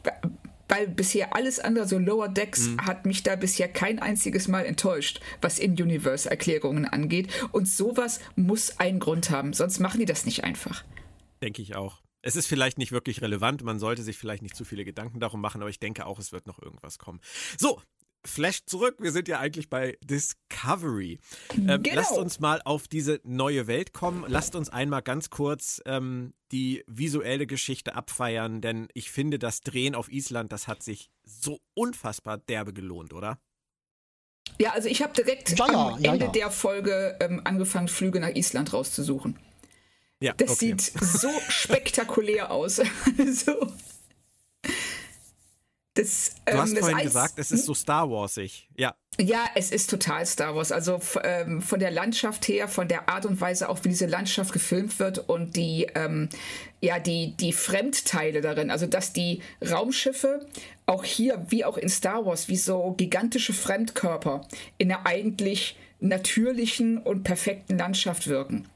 weil 0.69 0.89
bisher 0.89 1.35
alles 1.35 1.61
andere, 1.61 1.87
so 1.87 1.99
Lower 1.99 2.29
Decks, 2.29 2.69
mhm. 2.69 2.87
hat 2.87 3.05
mich 3.05 3.23
da 3.23 3.37
bisher 3.37 3.69
kein 3.69 3.99
einziges 3.99 4.49
Mal 4.49 4.65
enttäuscht, 4.65 5.21
was 5.41 5.59
In-Universe-Erklärungen 5.59 6.87
angeht. 6.87 7.29
Und 7.53 7.69
sowas 7.69 8.21
muss 8.37 8.79
einen 8.79 9.01
Grund 9.01 9.31
haben, 9.31 9.53
sonst 9.53 9.81
machen 9.81 10.01
die 10.01 10.07
das 10.07 10.25
nicht 10.25 10.45
einfach. 10.45 10.85
Denke 11.43 11.63
ich 11.63 11.77
auch 11.77 12.01
es 12.23 12.37
ist 12.37 12.47
vielleicht 12.47 12.79
nicht 12.79 12.93
wirklich 12.93 13.23
relevant, 13.23 13.63
man 13.63 13.79
sollte 13.79 14.03
sich 14.03 14.19
vielleicht 14.19 14.43
nicht 14.43 14.57
zu 14.57 14.65
viele 14.65 14.85
Gedanken 14.85 15.21
darum 15.21 15.41
machen, 15.41 15.61
aber 15.61 15.71
ich 15.71 15.81
denke 15.81 16.07
auch, 16.07 16.19
es 16.19 16.33
wird 16.33 16.47
noch 16.47 16.61
irgendwas 16.61 16.99
kommen. 16.99 17.21
So, 17.59 17.81
Flash 18.25 18.65
zurück, 18.67 18.97
wir 18.99 19.13
sind 19.13 19.29
ja 19.29 19.39
eigentlich 19.39 19.71
bei 19.71 19.97
Discovery. 20.03 21.21
Ähm, 21.57 21.83
genau. 21.83 21.97
Lasst 21.97 22.13
uns 22.19 22.41
mal 22.41 22.61
auf 22.65 22.89
diese 22.89 23.21
neue 23.25 23.67
Welt 23.67 23.93
kommen. 23.93 24.25
Lasst 24.27 24.55
uns 24.55 24.69
einmal 24.69 25.03
ganz 25.03 25.31
kurz 25.31 25.81
ähm, 25.87 26.35
die 26.51 26.85
visuelle 26.87 27.47
Geschichte 27.47 27.95
abfeiern, 27.95 28.61
denn 28.61 28.89
ich 28.93 29.11
finde, 29.11 29.39
das 29.39 29.61
Drehen 29.61 29.95
auf 29.95 30.11
Island, 30.11 30.53
das 30.53 30.67
hat 30.67 30.83
sich 30.83 31.11
so 31.25 31.61
unfassbar 31.75 32.39
derbe 32.39 32.73
gelohnt, 32.73 33.13
oder? 33.13 33.39
Ja, 34.59 34.73
also 34.73 34.89
ich 34.89 35.03
habe 35.03 35.13
direkt 35.13 35.59
ja, 35.59 35.67
am 35.67 36.01
ja, 36.01 36.13
Ende 36.13 36.27
ja. 36.27 36.33
der 36.33 36.51
Folge 36.51 37.17
ähm, 37.21 37.43
angefangen, 37.45 37.89
Flüge 37.89 38.19
nach 38.19 38.35
Island 38.35 38.73
rauszusuchen. 38.73 39.39
Ja, 40.21 40.33
das 40.33 40.51
okay. 40.51 40.75
sieht 40.77 40.81
so 40.81 41.31
spektakulär 41.49 42.51
aus. 42.51 42.77
so. 43.33 43.73
Das, 45.95 46.37
du 46.47 46.53
hast 46.53 46.71
ähm, 46.71 46.79
vorhin 46.79 46.99
Eis, 46.99 47.05
gesagt, 47.05 47.39
es 47.39 47.51
ist 47.51 47.65
so 47.65 47.75
Star 47.75 48.09
Warsig. 48.09 48.69
Ja. 48.77 48.95
Ja, 49.21 49.47
es 49.57 49.73
ist 49.73 49.91
total 49.91 50.25
Star 50.27 50.55
Wars. 50.55 50.71
Also 50.71 51.01
ähm, 51.25 51.61
von 51.61 51.81
der 51.81 51.91
Landschaft 51.91 52.47
her, 52.47 52.69
von 52.69 52.87
der 52.87 53.09
Art 53.09 53.27
und 53.27 53.41
Weise 53.41 53.69
auch, 53.69 53.83
wie 53.83 53.89
diese 53.89 54.07
Landschaft 54.07 54.53
gefilmt 54.53 55.01
wird 55.01 55.29
und 55.29 55.57
die, 55.57 55.89
ähm, 55.97 56.29
ja, 56.81 57.01
die, 57.01 57.37
die 57.37 57.53
Fremdteile 57.53 58.41
darin. 58.41 58.71
Also 58.71 58.87
dass 58.87 59.13
die 59.13 59.43
Raumschiffe 59.69 60.47
auch 60.87 61.03
hier, 61.03 61.45
wie 61.49 61.65
auch 61.65 61.77
in 61.77 61.89
Star 61.89 62.25
Wars, 62.27 62.47
wie 62.47 62.57
so 62.57 62.93
gigantische 62.97 63.53
Fremdkörper 63.53 64.47
in 64.79 64.93
einer 64.93 65.05
eigentlich 65.05 65.77
natürlichen 65.99 66.99
und 66.99 67.25
perfekten 67.25 67.77
Landschaft 67.77 68.29
wirken 68.29 68.69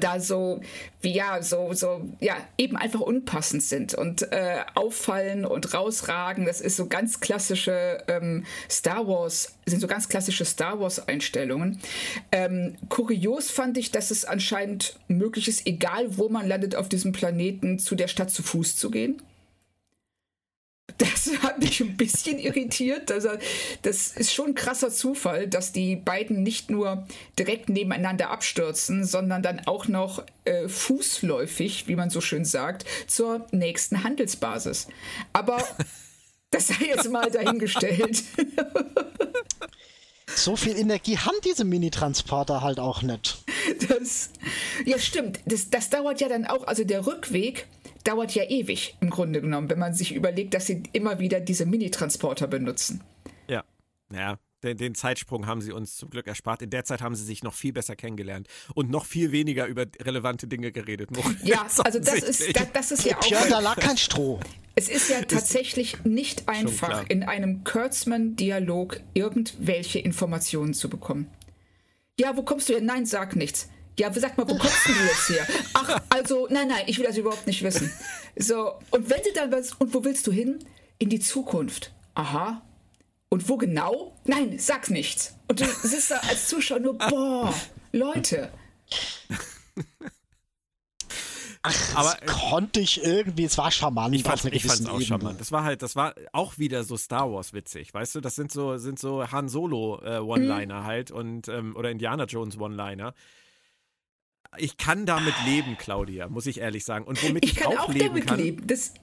da 0.00 0.20
so, 0.20 0.60
wie 1.02 1.12
ja, 1.12 1.42
so, 1.42 1.72
so, 1.74 2.08
ja, 2.20 2.36
eben 2.56 2.76
einfach 2.76 3.00
unpassend 3.00 3.62
sind 3.62 3.94
und 3.94 4.22
äh, 4.32 4.60
auffallen 4.74 5.44
und 5.44 5.74
rausragen. 5.74 6.46
Das 6.46 6.60
ist 6.60 6.76
so 6.76 6.86
ganz 6.86 7.20
klassische 7.20 8.02
ähm, 8.08 8.44
Star 8.70 9.06
Wars, 9.06 9.54
sind 9.66 9.80
so 9.80 9.86
ganz 9.86 10.08
klassische 10.08 10.44
Star 10.44 10.80
Wars-Einstellungen. 10.80 11.80
Ähm, 12.32 12.76
kurios 12.88 13.50
fand 13.50 13.76
ich, 13.76 13.90
dass 13.90 14.10
es 14.10 14.24
anscheinend 14.24 14.98
möglich 15.08 15.46
ist, 15.46 15.66
egal 15.66 16.16
wo 16.16 16.28
man 16.28 16.48
landet 16.48 16.74
auf 16.74 16.88
diesem 16.88 17.12
Planeten, 17.12 17.78
zu 17.78 17.94
der 17.96 18.08
Stadt 18.08 18.30
zu 18.30 18.42
Fuß 18.42 18.76
zu 18.76 18.90
gehen. 18.90 19.20
Das 20.98 21.30
hat 21.42 21.58
mich 21.58 21.80
ein 21.80 21.96
bisschen 21.96 22.38
irritiert. 22.38 23.10
Also, 23.10 23.30
das 23.82 24.08
ist 24.08 24.32
schon 24.32 24.48
ein 24.48 24.54
krasser 24.54 24.90
Zufall, 24.90 25.46
dass 25.46 25.72
die 25.72 25.96
beiden 25.96 26.42
nicht 26.42 26.70
nur 26.70 27.06
direkt 27.38 27.68
nebeneinander 27.68 28.30
abstürzen, 28.30 29.04
sondern 29.04 29.42
dann 29.42 29.60
auch 29.66 29.88
noch 29.88 30.24
äh, 30.44 30.68
fußläufig, 30.68 31.88
wie 31.88 31.96
man 31.96 32.08
so 32.08 32.20
schön 32.20 32.44
sagt, 32.44 32.86
zur 33.06 33.46
nächsten 33.50 34.04
Handelsbasis. 34.04 34.88
Aber 35.32 35.62
das 36.50 36.68
sei 36.68 36.86
jetzt 36.86 37.10
mal 37.10 37.30
dahingestellt. 37.30 38.22
So 40.34 40.56
viel 40.56 40.76
Energie 40.76 41.16
haben 41.16 41.36
diese 41.44 41.64
Mini-Transporter 41.64 42.60
halt 42.60 42.78
auch 42.78 43.02
nicht. 43.02 43.38
Das, 43.88 44.30
ja, 44.84 44.98
stimmt. 44.98 45.40
Das, 45.46 45.70
das 45.70 45.88
dauert 45.88 46.20
ja 46.20 46.28
dann 46.28 46.44
auch, 46.46 46.66
also 46.66 46.84
der 46.84 47.06
Rückweg 47.06 47.66
dauert 48.06 48.34
ja 48.34 48.44
ewig 48.44 48.96
im 49.00 49.10
Grunde 49.10 49.40
genommen, 49.40 49.68
wenn 49.70 49.78
man 49.78 49.94
sich 49.94 50.14
überlegt, 50.14 50.54
dass 50.54 50.66
sie 50.66 50.82
immer 50.92 51.18
wieder 51.18 51.40
diese 51.40 51.66
Mini-Transporter 51.66 52.46
benutzen. 52.46 53.02
Ja, 53.48 53.64
ja. 54.12 54.38
Den, 54.62 54.78
den, 54.78 54.94
Zeitsprung 54.94 55.46
haben 55.46 55.60
sie 55.60 55.70
uns 55.70 55.96
zum 55.96 56.08
Glück 56.08 56.26
erspart. 56.26 56.62
In 56.62 56.70
der 56.70 56.84
Zeit 56.84 57.02
haben 57.02 57.14
sie 57.14 57.24
sich 57.24 57.42
noch 57.42 57.52
viel 57.52 57.74
besser 57.74 57.94
kennengelernt 57.94 58.48
und 58.74 58.90
noch 58.90 59.04
viel 59.04 59.30
weniger 59.30 59.66
über 59.66 59.84
relevante 60.00 60.48
Dinge 60.48 60.72
geredet. 60.72 61.10
Ja, 61.44 61.66
also 61.84 61.98
das 61.98 62.22
ist, 62.22 62.56
das, 62.56 62.72
das 62.72 62.90
ist 62.90 63.04
ja 63.04 63.18
auch. 63.18 63.30
Ja, 63.30 63.46
da 63.48 63.60
lag 63.60 63.76
kein 63.76 63.98
Stroh. 63.98 64.40
Es 64.74 64.88
ist 64.88 65.10
ja 65.10 65.20
tatsächlich 65.22 66.04
nicht 66.04 66.48
einfach, 66.48 67.04
in 67.08 67.22
einem 67.22 67.64
Kurtzman-Dialog 67.64 69.00
irgendwelche 69.14 69.98
Informationen 69.98 70.74
zu 70.74 70.88
bekommen. 70.88 71.30
Ja, 72.18 72.36
wo 72.36 72.42
kommst 72.42 72.68
du 72.68 72.72
her? 72.72 72.82
Nein, 72.82 73.04
sag 73.04 73.36
nichts. 73.36 73.68
Ja, 73.98 74.12
sag 74.12 74.36
mal, 74.36 74.46
wo 74.46 74.56
kommst 74.56 74.86
du 74.86 74.92
jetzt 74.92 75.28
her? 75.30 75.46
Ach, 75.72 76.00
also, 76.10 76.46
nein, 76.50 76.68
nein, 76.68 76.84
ich 76.86 76.98
will 76.98 77.06
das 77.06 77.16
überhaupt 77.16 77.46
nicht 77.46 77.62
wissen. 77.62 77.90
So, 78.36 78.74
und 78.90 79.08
wenn 79.08 79.22
sie 79.24 79.32
dann 79.34 79.50
was, 79.50 79.72
und 79.72 79.94
wo 79.94 80.04
willst 80.04 80.26
du 80.26 80.32
hin? 80.32 80.58
In 80.98 81.08
die 81.08 81.20
Zukunft. 81.20 81.92
Aha. 82.14 82.62
Und 83.28 83.48
wo 83.48 83.56
genau? 83.56 84.14
Nein, 84.24 84.58
sag's 84.58 84.90
nichts. 84.90 85.34
Und 85.48 85.60
du 85.60 85.64
sitzt 85.64 86.10
da 86.10 86.18
als 86.18 86.48
Zuschauer 86.48 86.80
nur, 86.80 86.98
boah, 86.98 87.54
Leute. 87.92 88.50
Ach, 91.62 91.96
aber 91.96 92.16
das 92.20 92.34
konnte 92.34 92.80
ich 92.80 93.02
irgendwie, 93.02 93.44
es 93.44 93.58
war 93.58 93.70
charmant. 93.70 94.14
Ich 94.14 94.22
fand 94.22 94.44
es 94.44 94.86
auch 94.86 95.00
charmant. 95.00 95.40
Das 95.40 95.50
war 95.50 95.64
halt, 95.64 95.82
das 95.82 95.96
war 95.96 96.14
auch 96.32 96.58
wieder 96.58 96.84
so 96.84 96.96
Star 96.96 97.32
Wars 97.32 97.52
witzig, 97.52 97.92
weißt 97.92 98.14
du? 98.14 98.20
Das 98.20 98.36
sind 98.36 98.52
so, 98.52 98.76
sind 98.76 98.98
so 98.98 99.26
Han 99.32 99.48
Solo 99.48 100.00
äh, 100.04 100.18
One-Liner 100.18 100.82
mhm. 100.82 100.84
halt 100.84 101.10
und 101.10 101.48
ähm, 101.48 101.74
oder 101.74 101.90
Indiana 101.90 102.24
Jones 102.24 102.58
One-Liner 102.58 103.14
ich 104.58 104.76
kann 104.76 105.06
damit 105.06 105.34
leben, 105.44 105.76
Claudia, 105.78 106.28
muss 106.28 106.46
ich 106.46 106.60
ehrlich 106.60 106.84
sagen. 106.84 107.04
Und 107.04 107.22
womit 107.22 107.44
ich, 107.44 107.58
ich 107.58 107.66
auch, 107.66 107.88
auch, 107.88 107.92
leben 107.92 108.20
kann, 108.20 108.38
leben. 108.38 108.66
Das, 108.66 108.94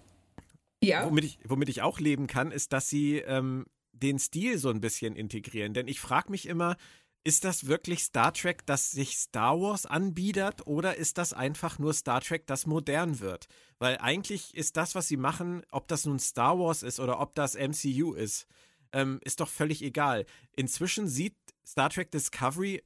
ja. 0.84 1.06
womit, 1.06 1.26
ich, 1.26 1.40
womit 1.46 1.70
ich 1.70 1.82
auch 1.82 2.00
leben 2.00 2.28
kann, 2.28 2.52
ist, 2.52 2.74
dass 2.74 2.90
sie 2.90 3.18
ähm, 3.18 3.66
den 3.92 4.20
Stil 4.20 4.58
so 4.58 4.70
ein 4.70 4.82
bisschen 4.82 5.16
integrieren. 5.16 5.74
Denn 5.74 5.88
ich 5.88 6.00
frage 6.00 6.32
mich 6.32 6.48
immer, 6.48 6.78
ist 7.24 7.46
das 7.46 7.68
wirklich 7.68 8.04
Star 8.04 8.34
Trek, 8.34 8.66
das 8.66 8.92
sich 8.92 9.18
Star 9.18 9.60
Wars 9.60 9.86
anbietet 9.86 10.68
oder 10.68 10.98
ist 10.98 11.18
das 11.18 11.32
einfach 11.32 11.80
nur 11.80 11.94
Star 11.94 12.20
Trek, 12.20 12.46
das 12.48 12.66
modern 12.66 13.22
wird? 13.22 13.48
Weil 13.80 13.98
eigentlich 13.98 14.54
ist 14.56 14.76
das, 14.76 14.94
was 14.94 15.08
sie 15.08 15.18
machen, 15.18 15.64
ob 15.72 15.88
das 15.88 16.06
nun 16.06 16.20
Star 16.20 16.60
Wars 16.60 16.84
ist 16.84 17.00
oder 17.00 17.22
ob 17.22 17.34
das 17.36 17.56
MCU 17.56 18.14
ist, 18.14 18.46
ähm, 18.92 19.20
ist 19.24 19.40
doch 19.40 19.48
völlig 19.48 19.82
egal. 19.82 20.26
Inzwischen 20.56 21.08
sieht 21.08 21.36
Star 21.66 21.90
Trek 21.90 22.12
Discovery 22.12 22.84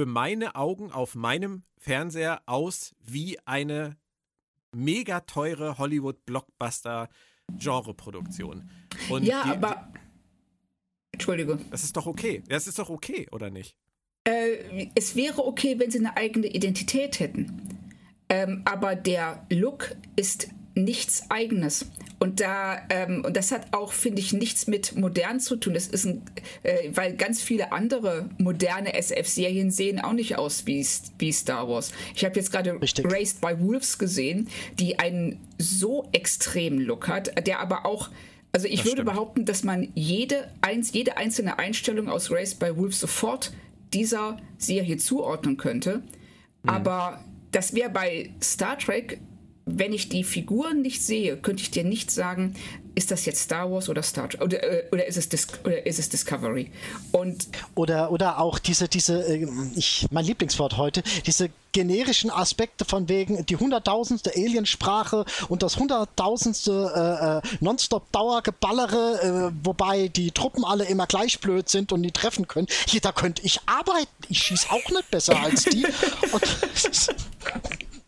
für 0.00 0.06
meine 0.06 0.54
Augen 0.54 0.90
auf 0.90 1.14
meinem 1.14 1.62
Fernseher 1.76 2.40
aus 2.46 2.94
wie 3.04 3.38
eine 3.44 3.98
mega 4.74 5.20
teure 5.20 5.76
Hollywood-Blockbuster-Genreproduktion. 5.76 8.70
Ja, 9.20 9.42
aber 9.42 9.92
Entschuldige. 11.12 11.58
Das 11.70 11.84
ist 11.84 11.98
doch 11.98 12.06
okay. 12.06 12.42
Das 12.48 12.66
ist 12.66 12.78
doch 12.78 12.88
okay, 12.88 13.28
oder 13.30 13.50
nicht? 13.50 13.76
Äh, 14.24 14.88
es 14.94 15.16
wäre 15.16 15.44
okay, 15.44 15.78
wenn 15.78 15.90
sie 15.90 15.98
eine 15.98 16.16
eigene 16.16 16.46
Identität 16.46 17.20
hätten. 17.20 17.60
Ähm, 18.30 18.62
aber 18.64 18.96
der 18.96 19.46
Look 19.50 19.94
ist 20.16 20.48
nichts 20.84 21.30
Eigenes. 21.30 21.86
Und 22.18 22.40
da, 22.40 22.82
ähm, 22.90 23.24
und 23.24 23.36
das 23.36 23.50
hat 23.50 23.68
auch, 23.72 23.92
finde 23.92 24.20
ich, 24.20 24.32
nichts 24.32 24.66
mit 24.66 24.94
modern 24.96 25.40
zu 25.40 25.56
tun. 25.56 25.74
Das 25.74 25.86
ist 25.86 26.04
ein, 26.04 26.22
äh, 26.62 26.90
weil 26.92 27.16
ganz 27.16 27.42
viele 27.42 27.72
andere 27.72 28.28
moderne 28.38 28.94
SF-Serien 28.94 29.70
sehen 29.70 30.00
auch 30.00 30.12
nicht 30.12 30.36
aus 30.36 30.66
wie, 30.66 30.86
wie 31.18 31.32
Star 31.32 31.68
Wars. 31.68 31.92
Ich 32.14 32.24
habe 32.24 32.36
jetzt 32.36 32.52
gerade 32.52 32.78
Raised 33.04 33.40
by 33.40 33.58
Wolves 33.58 33.98
gesehen, 33.98 34.48
die 34.78 34.98
einen 34.98 35.40
so 35.58 36.08
extremen 36.12 36.80
Look 36.80 37.08
hat, 37.08 37.46
der 37.46 37.60
aber 37.60 37.86
auch 37.86 38.10
also 38.52 38.66
ich 38.66 38.78
das 38.78 38.86
würde 38.86 39.02
stimmt. 39.02 39.10
behaupten, 39.14 39.44
dass 39.44 39.62
man 39.62 39.88
jede, 39.94 40.48
eins, 40.60 40.92
jede 40.92 41.16
einzelne 41.16 41.58
Einstellung 41.58 42.08
aus 42.08 42.30
Race 42.30 42.54
by 42.54 42.76
Wolves 42.76 42.98
sofort 42.98 43.52
dieser 43.92 44.38
Serie 44.58 44.96
zuordnen 44.96 45.56
könnte. 45.56 46.02
Mhm. 46.62 46.68
Aber 46.68 47.24
das 47.52 47.74
wäre 47.74 47.90
bei 47.90 48.30
Star 48.42 48.78
Trek, 48.78 49.20
wenn 49.78 49.92
ich 49.92 50.08
die 50.08 50.24
Figuren 50.24 50.82
nicht 50.82 51.02
sehe, 51.02 51.36
könnte 51.36 51.62
ich 51.62 51.70
dir 51.70 51.84
nicht 51.84 52.10
sagen, 52.10 52.54
ist 52.94 53.10
das 53.10 53.24
jetzt 53.24 53.42
Star 53.42 53.70
Wars 53.70 53.88
oder 53.88 54.02
Star 54.02 54.28
Trek 54.28 54.42
oder, 54.42 54.62
äh, 54.62 54.84
oder, 54.92 55.06
ist, 55.06 55.16
es 55.16 55.28
Dis 55.28 55.46
oder 55.64 55.86
ist 55.86 55.98
es 55.98 56.08
Discovery? 56.08 56.70
Und 57.12 57.48
oder, 57.74 58.10
oder 58.10 58.38
auch 58.40 58.58
diese, 58.58 58.88
diese 58.88 59.22
äh, 59.26 59.46
ich, 59.74 60.06
mein 60.10 60.24
Lieblingswort 60.24 60.76
heute, 60.76 61.02
diese 61.26 61.50
generischen 61.72 62.30
Aspekte 62.30 62.84
von 62.84 63.08
wegen 63.08 63.46
die 63.46 63.56
hunderttausendste 63.56 64.32
Aliensprache 64.34 65.24
und 65.48 65.62
das 65.62 65.76
hunderttausendste 65.76 67.42
äh, 67.42 67.48
äh, 67.48 67.56
Nonstop-Dauergeballere, 67.60 69.50
äh, 69.50 69.52
wobei 69.64 70.08
die 70.08 70.32
Truppen 70.32 70.64
alle 70.64 70.84
immer 70.84 71.06
gleich 71.06 71.38
blöd 71.40 71.68
sind 71.68 71.92
und 71.92 72.00
nie 72.00 72.10
treffen 72.10 72.48
können. 72.48 72.66
Hier, 72.88 73.00
da 73.00 73.12
könnte 73.12 73.42
ich 73.44 73.60
arbeiten. 73.66 74.08
Ich 74.28 74.42
schieße 74.42 74.70
auch 74.70 74.90
nicht 74.90 75.10
besser 75.10 75.40
als 75.40 75.64
die. 75.64 75.86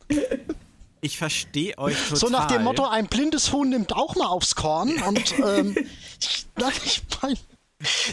ich 1.02 1.18
verstehe 1.18 1.76
euch 1.78 1.98
total. 1.98 2.16
So 2.16 2.28
nach 2.28 2.46
dem 2.46 2.62
Motto, 2.62 2.86
ein 2.86 3.06
blindes 3.06 3.52
Huhn 3.52 3.68
nimmt 3.68 3.92
auch 3.92 4.14
mal 4.14 4.28
aufs 4.28 4.54
Korn. 4.54 5.02
Und 5.02 5.34
ähm, 5.40 5.76
ich, 6.20 6.46
ich 6.84 7.02
mein, 7.20 7.36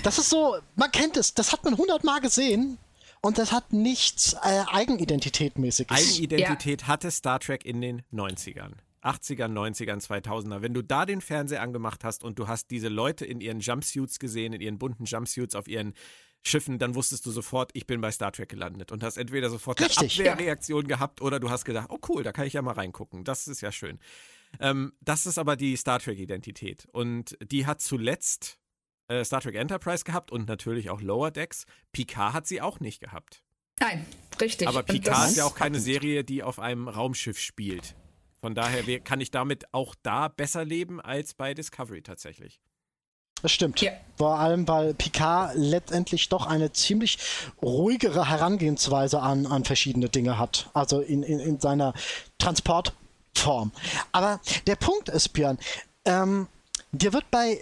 das 0.04 0.18
ist 0.18 0.30
so, 0.30 0.58
man 0.76 0.92
kennt 0.92 1.16
es, 1.16 1.34
das 1.36 1.54
hat 1.54 1.64
man 1.64 1.78
hundertmal 1.78 2.20
gesehen. 2.20 2.80
Und 3.22 3.38
das 3.38 3.52
hat 3.52 3.74
nichts 3.74 4.34
äh, 4.34 4.64
Eigenidentität-mäßiges. 4.72 5.92
Eigenidentität 5.92 6.82
ja. 6.82 6.88
hatte 6.88 7.12
Star 7.12 7.40
Trek 7.40 7.64
in 7.66 7.80
den 7.80 8.02
90ern. 8.14 8.72
80ern, 9.04 9.54
90ern, 9.54 10.06
2000er. 10.06 10.62
Wenn 10.62 10.74
du 10.74 10.82
da 10.82 11.06
den 11.06 11.22
Fernseher 11.22 11.62
angemacht 11.62 12.04
hast 12.04 12.24
und 12.24 12.40
du 12.40 12.48
hast 12.48 12.72
diese 12.72 12.88
Leute 12.88 13.26
in 13.26 13.40
ihren 13.40 13.60
Jumpsuits 13.60 14.20
gesehen, 14.20 14.54
in 14.54 14.62
ihren 14.62 14.80
bunten 14.80 15.06
Jumpsuits 15.06 15.56
auf 15.56 15.68
ihren 15.68 15.94
Schiffen, 16.42 16.80
dann 16.80 16.96
wusstest 16.96 17.26
du 17.26 17.32
sofort, 17.32 17.72
ich 17.74 17.86
bin 17.86 18.02
bei 18.02 18.12
Star 18.12 18.32
Trek 18.32 18.50
gelandet 18.50 18.92
und 18.92 19.04
hast 19.04 19.18
entweder 19.18 19.50
sofort 19.50 19.80
eine 19.82 19.90
Abwehrreaktion 19.90 20.84
ja. 20.84 20.96
gehabt 20.96 21.22
oder 21.22 21.40
du 21.40 21.50
hast 21.50 21.66
gedacht, 21.66 21.88
oh 21.90 22.00
cool, 22.08 22.24
da 22.24 22.32
kann 22.32 22.48
ich 22.48 22.54
ja 22.54 22.62
mal 22.62 22.74
reingucken. 22.74 23.24
Das 23.24 23.48
ist 23.48 23.62
ja 23.62 23.72
schön. 23.72 24.00
Ähm, 24.60 24.94
das 25.02 25.26
ist 25.26 25.38
aber 25.38 25.56
die 25.56 25.76
Star 25.76 26.00
Trek-Identität 26.00 26.88
und 26.92 27.38
die 27.44 27.66
hat 27.66 27.82
zuletzt 27.82 28.60
äh, 29.10 29.24
Star 29.24 29.42
Trek 29.42 29.56
Enterprise 29.56 30.04
gehabt 30.04 30.32
und 30.32 30.48
natürlich 30.48 30.90
auch 30.90 31.02
Lower 31.02 31.32
Decks. 31.32 31.66
Picard 31.92 32.34
hat 32.34 32.48
sie 32.48 32.62
auch 32.62 32.80
nicht 32.80 33.02
gehabt. 33.02 33.44
Nein, 33.80 34.06
richtig. 34.42 34.68
Aber 34.68 34.84
Picard 34.84 35.30
ist 35.30 35.38
ja 35.38 35.46
auch 35.46 35.56
keine 35.56 35.80
Serie, 35.80 36.24
die 36.24 36.44
auf 36.44 36.60
einem 36.60 36.88
Raumschiff 36.88 37.40
spielt. 37.40 37.96
Von 38.40 38.56
daher 38.56 39.00
kann 39.02 39.20
ich 39.20 39.32
damit 39.32 39.74
auch 39.74 39.96
da 40.02 40.30
besser 40.30 40.64
leben 40.64 41.02
als 41.02 41.34
bei 41.34 41.54
Discovery 41.54 42.02
tatsächlich. 42.02 42.62
Das 43.42 43.52
stimmt. 43.52 43.82
Ja. 43.82 43.92
Vor 44.18 44.38
allem, 44.38 44.68
weil 44.68 44.94
Picard 44.94 45.54
letztendlich 45.56 46.28
doch 46.28 46.46
eine 46.46 46.74
ziemlich 46.74 47.18
ruhigere 47.62 48.30
Herangehensweise 48.30 49.22
an, 49.22 49.46
an 49.46 49.64
verschiedene 49.64 50.10
Dinge 50.10 50.38
hat. 50.38 50.70
Also 50.74 51.00
in, 51.00 51.24
in, 51.24 51.40
in 51.40 51.60
seiner 51.60 51.94
Transportform. 52.38 53.72
Aber 54.12 54.42
der 54.68 54.76
Punkt 54.76 55.08
ist, 55.10 55.30
Björn, 55.30 55.58
ähm, 56.04 56.48
dir 56.92 57.14
wird 57.14 57.32
bei 57.32 57.62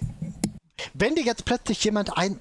wenn 0.94 1.16
dir 1.16 1.24
jetzt 1.24 1.46
plötzlich 1.46 1.84
jemand 1.84 2.18
ein 2.18 2.40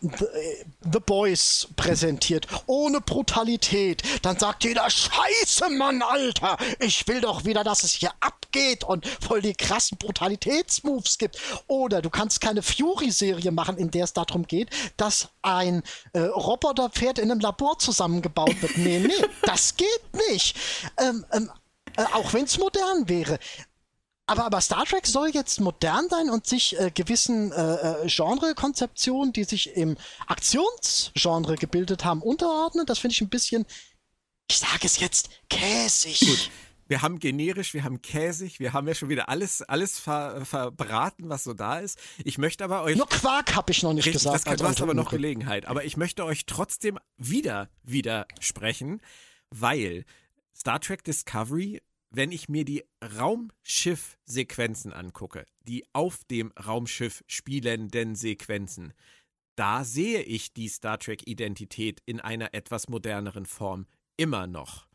The 0.82 1.00
Boys 1.04 1.68
präsentiert, 1.76 2.46
ohne 2.66 3.00
Brutalität, 3.00 4.02
dann 4.22 4.38
sagt 4.38 4.64
jeder, 4.64 4.88
scheiße 4.88 5.70
Mann, 5.70 6.02
Alter, 6.02 6.56
ich 6.80 7.06
will 7.08 7.20
doch 7.20 7.44
wieder, 7.44 7.64
dass 7.64 7.82
es 7.82 7.92
hier 7.92 8.12
abgeht 8.20 8.84
und 8.84 9.06
voll 9.06 9.40
die 9.40 9.54
krassen 9.54 9.98
Brutalitätsmoves 9.98 11.18
gibt. 11.18 11.38
Oder 11.66 12.02
du 12.02 12.10
kannst 12.10 12.40
keine 12.40 12.62
Fury-Serie 12.62 13.52
machen, 13.52 13.76
in 13.76 13.90
der 13.90 14.04
es 14.04 14.12
darum 14.12 14.46
geht, 14.46 14.70
dass 14.96 15.28
ein 15.42 15.82
äh, 16.12 16.20
Roboterpferd 16.20 17.18
in 17.18 17.30
einem 17.30 17.40
Labor 17.40 17.78
zusammengebaut 17.78 18.60
wird. 18.60 18.76
Nee, 18.76 18.98
nee, 19.00 19.26
das 19.42 19.76
geht 19.76 20.14
nicht. 20.28 20.56
Ähm, 20.98 21.24
ähm, 21.32 21.50
äh, 21.96 22.04
auch 22.12 22.32
wenn 22.32 22.44
es 22.44 22.58
modern 22.58 23.08
wäre. 23.08 23.38
Aber, 24.26 24.44
aber 24.44 24.60
Star 24.60 24.84
Trek 24.84 25.06
soll 25.06 25.30
jetzt 25.30 25.60
modern 25.60 26.08
sein 26.08 26.30
und 26.30 26.46
sich 26.46 26.78
äh, 26.78 26.90
gewissen 26.92 27.52
äh, 27.52 28.04
äh, 28.04 28.06
Genre-Konzeptionen, 28.08 29.32
die 29.32 29.44
sich 29.44 29.76
im 29.76 29.96
Aktionsgenre 30.26 31.54
gebildet 31.56 32.04
haben, 32.04 32.22
unterordnen. 32.22 32.86
Das 32.86 32.98
finde 32.98 33.12
ich 33.12 33.20
ein 33.20 33.28
bisschen, 33.28 33.66
ich 34.50 34.58
sage 34.58 34.84
es 34.84 34.98
jetzt, 34.98 35.30
käsig. 35.48 36.20
Gut. 36.20 36.50
Wir 36.88 37.02
haben 37.02 37.18
generisch, 37.18 37.74
wir 37.74 37.82
haben 37.82 38.00
käsig, 38.00 38.60
wir 38.60 38.72
haben 38.72 38.86
ja 38.86 38.94
schon 38.94 39.08
wieder 39.08 39.28
alles, 39.28 39.62
alles 39.62 39.98
ver, 39.98 40.44
verbraten, 40.44 41.28
was 41.28 41.42
so 41.42 41.52
da 41.52 41.80
ist. 41.80 41.98
Ich 42.24 42.38
möchte 42.38 42.62
aber 42.62 42.82
euch. 42.82 42.96
Nur 42.96 43.08
Quark 43.08 43.56
habe 43.56 43.72
ich 43.72 43.82
noch 43.82 43.92
nicht 43.92 44.06
richtig, 44.06 44.22
gesagt. 44.22 44.36
Das 44.36 44.44
kann, 44.44 44.56
du 44.56 44.64
hast 44.64 44.80
aber 44.80 44.94
noch 44.94 45.10
Gelegenheit. 45.10 45.66
Aber 45.66 45.84
ich 45.84 45.96
möchte 45.96 46.24
euch 46.24 46.46
trotzdem 46.46 46.98
wieder 47.16 47.68
widersprechen, 47.82 49.00
weil 49.50 50.04
Star 50.54 50.80
Trek 50.80 51.02
Discovery 51.02 51.82
wenn 52.16 52.32
ich 52.32 52.48
mir 52.48 52.64
die 52.64 52.82
Raumschiff-Sequenzen 53.18 54.94
angucke, 54.94 55.44
die 55.68 55.84
auf 55.92 56.24
dem 56.24 56.50
Raumschiff 56.52 57.22
spielenden 57.26 58.14
Sequenzen, 58.14 58.94
da 59.54 59.84
sehe 59.84 60.22
ich 60.22 60.54
die 60.54 60.68
Star 60.68 60.98
Trek-Identität 60.98 62.00
in 62.06 62.20
einer 62.20 62.54
etwas 62.54 62.88
moderneren 62.88 63.44
Form 63.44 63.86
immer 64.16 64.46
noch. 64.46 64.86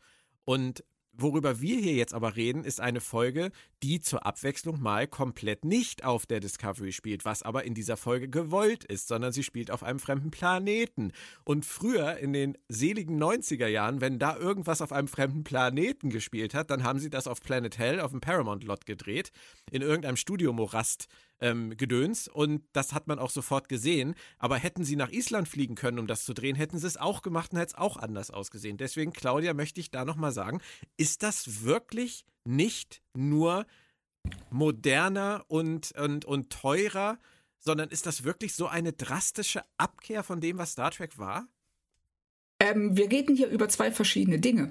Und 0.44 0.84
Worüber 1.14 1.60
wir 1.60 1.78
hier 1.78 1.92
jetzt 1.92 2.14
aber 2.14 2.36
reden, 2.36 2.64
ist 2.64 2.80
eine 2.80 3.00
Folge, 3.00 3.52
die 3.82 4.00
zur 4.00 4.24
Abwechslung 4.24 4.80
mal 4.80 5.06
komplett 5.06 5.62
nicht 5.62 6.04
auf 6.04 6.24
der 6.24 6.40
Discovery 6.40 6.90
spielt, 6.90 7.26
was 7.26 7.42
aber 7.42 7.64
in 7.64 7.74
dieser 7.74 7.98
Folge 7.98 8.30
gewollt 8.30 8.84
ist, 8.84 9.08
sondern 9.08 9.30
sie 9.30 9.42
spielt 9.42 9.70
auf 9.70 9.82
einem 9.82 9.98
fremden 9.98 10.30
Planeten. 10.30 11.12
Und 11.44 11.66
früher, 11.66 12.16
in 12.16 12.32
den 12.32 12.56
seligen 12.68 13.22
90er 13.22 13.66
Jahren, 13.66 14.00
wenn 14.00 14.18
da 14.18 14.38
irgendwas 14.38 14.80
auf 14.80 14.90
einem 14.90 15.08
fremden 15.08 15.44
Planeten 15.44 16.08
gespielt 16.08 16.54
hat, 16.54 16.70
dann 16.70 16.82
haben 16.82 16.98
sie 16.98 17.10
das 17.10 17.26
auf 17.26 17.42
Planet 17.42 17.76
Hell 17.76 18.00
auf 18.00 18.12
dem 18.12 18.22
Paramount-Lot 18.22 18.86
gedreht, 18.86 19.32
in 19.70 19.82
irgendeinem 19.82 20.16
Studiomorast 20.16 21.08
ähm, 21.42 21.76
Gedöns 21.76 22.28
und 22.28 22.62
das 22.72 22.94
hat 22.94 23.08
man 23.08 23.18
auch 23.18 23.30
sofort 23.30 23.68
gesehen. 23.68 24.14
Aber 24.38 24.56
hätten 24.56 24.84
sie 24.84 24.96
nach 24.96 25.10
Island 25.10 25.48
fliegen 25.48 25.74
können, 25.74 25.98
um 25.98 26.06
das 26.06 26.24
zu 26.24 26.32
drehen, 26.32 26.56
hätten 26.56 26.78
sie 26.78 26.86
es 26.86 26.96
auch 26.96 27.20
gemacht 27.22 27.52
und 27.52 27.58
hätte 27.58 27.74
es 27.74 27.78
auch 27.78 27.98
anders 27.98 28.30
ausgesehen. 28.30 28.78
Deswegen, 28.78 29.12
Claudia, 29.12 29.52
möchte 29.52 29.80
ich 29.80 29.90
da 29.90 30.04
nochmal 30.04 30.32
sagen, 30.32 30.60
ist 30.96 31.22
das 31.22 31.64
wirklich 31.64 32.24
nicht 32.44 33.02
nur 33.12 33.66
moderner 34.50 35.44
und, 35.48 35.92
und, 35.92 36.24
und 36.24 36.50
teurer, 36.50 37.18
sondern 37.58 37.90
ist 37.90 38.06
das 38.06 38.24
wirklich 38.24 38.54
so 38.54 38.66
eine 38.66 38.92
drastische 38.92 39.62
Abkehr 39.76 40.22
von 40.22 40.40
dem, 40.40 40.58
was 40.58 40.72
Star 40.72 40.90
Trek 40.90 41.18
war? 41.18 41.46
Ähm, 42.62 42.96
wir 42.96 43.10
reden 43.10 43.34
hier 43.34 43.48
über 43.48 43.68
zwei 43.68 43.90
verschiedene 43.90 44.38
Dinge. 44.38 44.70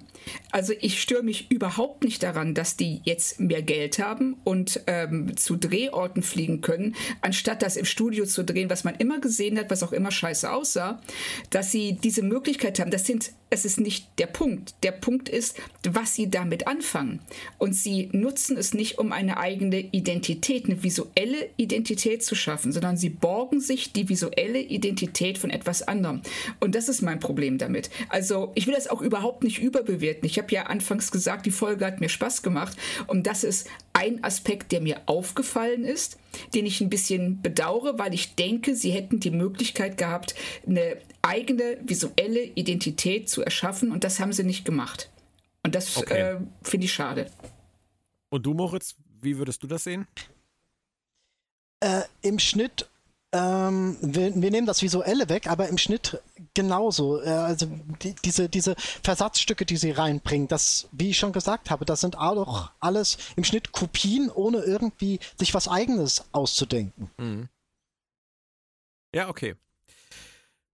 Also 0.49 0.71
ich 0.79 1.01
störe 1.01 1.23
mich 1.23 1.51
überhaupt 1.51 2.05
nicht 2.05 2.23
daran, 2.23 2.53
dass 2.53 2.77
die 2.77 3.01
jetzt 3.03 3.41
mehr 3.41 3.61
Geld 3.61 3.99
haben 3.99 4.37
und 4.45 4.79
ähm, 4.87 5.35
zu 5.35 5.57
Drehorten 5.57 6.23
fliegen 6.23 6.61
können, 6.61 6.95
anstatt 7.19 7.61
das 7.61 7.75
im 7.75 7.83
Studio 7.83 8.25
zu 8.25 8.45
drehen, 8.45 8.69
was 8.69 8.85
man 8.85 8.95
immer 8.95 9.19
gesehen 9.19 9.59
hat, 9.59 9.69
was 9.69 9.83
auch 9.83 9.91
immer 9.91 10.09
scheiße 10.09 10.49
aussah, 10.49 11.01
dass 11.49 11.71
sie 11.71 11.97
diese 12.01 12.23
Möglichkeit 12.23 12.79
haben. 12.79 12.91
Das 12.91 13.05
sind 13.05 13.33
es 13.53 13.65
ist 13.65 13.81
nicht 13.81 14.07
der 14.17 14.27
Punkt. 14.27 14.75
Der 14.81 14.93
Punkt 14.93 15.27
ist, 15.27 15.57
was 15.83 16.15
sie 16.15 16.31
damit 16.31 16.67
anfangen. 16.67 17.19
Und 17.57 17.75
sie 17.75 18.09
nutzen 18.13 18.55
es 18.55 18.73
nicht, 18.73 18.97
um 18.97 19.11
eine 19.11 19.37
eigene 19.37 19.79
Identität, 19.91 20.65
eine 20.65 20.81
visuelle 20.83 21.49
Identität 21.57 22.23
zu 22.23 22.33
schaffen, 22.33 22.71
sondern 22.71 22.95
sie 22.95 23.09
borgen 23.09 23.59
sich 23.59 23.91
die 23.91 24.07
visuelle 24.07 24.59
Identität 24.59 25.37
von 25.37 25.49
etwas 25.49 25.81
anderem. 25.83 26.21
Und 26.61 26.75
das 26.75 26.87
ist 26.87 27.01
mein 27.01 27.19
Problem 27.19 27.57
damit. 27.57 27.89
Also 28.07 28.53
ich 28.55 28.67
will 28.67 28.73
das 28.73 28.87
auch 28.87 29.01
überhaupt 29.01 29.43
nicht 29.43 29.59
überbewerten. 29.59 30.25
Ich 30.25 30.37
habe 30.37 30.53
ja 30.53 30.63
anfangs 30.67 31.11
gesagt, 31.11 31.45
die 31.45 31.51
Folge 31.51 31.85
hat 31.85 31.99
mir 31.99 32.09
Spaß 32.09 32.43
gemacht. 32.43 32.77
Und 33.07 33.27
das 33.27 33.43
ist 33.43 33.67
ein 33.91 34.23
Aspekt, 34.23 34.71
der 34.71 34.79
mir 34.79 35.01
aufgefallen 35.07 35.83
ist, 35.83 36.17
den 36.53 36.65
ich 36.65 36.81
ein 36.81 36.89
bisschen 36.89 37.41
bedauere, 37.41 37.97
weil 37.99 38.13
ich 38.13 38.35
denke, 38.35 38.75
sie 38.75 38.91
hätten 38.91 39.19
die 39.19 39.31
Möglichkeit 39.31 39.97
gehabt, 39.97 40.35
eine 40.67 40.97
eigene 41.21 41.77
visuelle 41.83 42.43
Identität 42.43 43.29
zu 43.29 43.41
erschaffen 43.43 43.91
und 43.91 44.03
das 44.03 44.19
haben 44.19 44.33
sie 44.33 44.43
nicht 44.43 44.65
gemacht. 44.65 45.09
Und 45.63 45.75
das 45.75 45.97
okay. 45.97 46.19
äh, 46.19 46.37
finde 46.63 46.85
ich 46.85 46.93
schade. 46.93 47.29
Und 48.29 48.45
du, 48.45 48.53
Moritz, 48.53 48.95
wie 49.21 49.37
würdest 49.37 49.61
du 49.61 49.67
das 49.67 49.83
sehen? 49.83 50.07
Äh, 51.81 52.03
Im 52.21 52.39
Schnitt, 52.39 52.89
ähm, 53.33 53.97
wir, 54.01 54.33
wir, 54.41 54.51
nehmen 54.51 54.67
das 54.67 54.81
Visuelle 54.81 55.29
weg, 55.29 55.47
aber 55.47 55.69
im 55.69 55.77
Schnitt 55.77 56.21
genauso. 56.53 57.21
Äh, 57.21 57.29
also 57.29 57.67
die, 58.01 58.13
diese, 58.25 58.49
diese 58.49 58.75
Versatzstücke, 59.03 59.65
die 59.65 59.77
sie 59.77 59.91
reinbringen, 59.91 60.47
das, 60.47 60.89
wie 60.91 61.11
ich 61.11 61.17
schon 61.17 61.31
gesagt 61.31 61.69
habe, 61.69 61.85
das 61.85 62.01
sind 62.01 62.17
auch 62.17 62.71
alles 62.79 63.17
im 63.35 63.43
Schnitt 63.43 63.71
Kopien, 63.71 64.29
ohne 64.29 64.59
irgendwie 64.59 65.19
sich 65.37 65.53
was 65.53 65.67
Eigenes 65.67 66.25
auszudenken. 66.31 67.09
Mhm. 67.17 67.49
Ja, 69.13 69.29
okay 69.29 69.55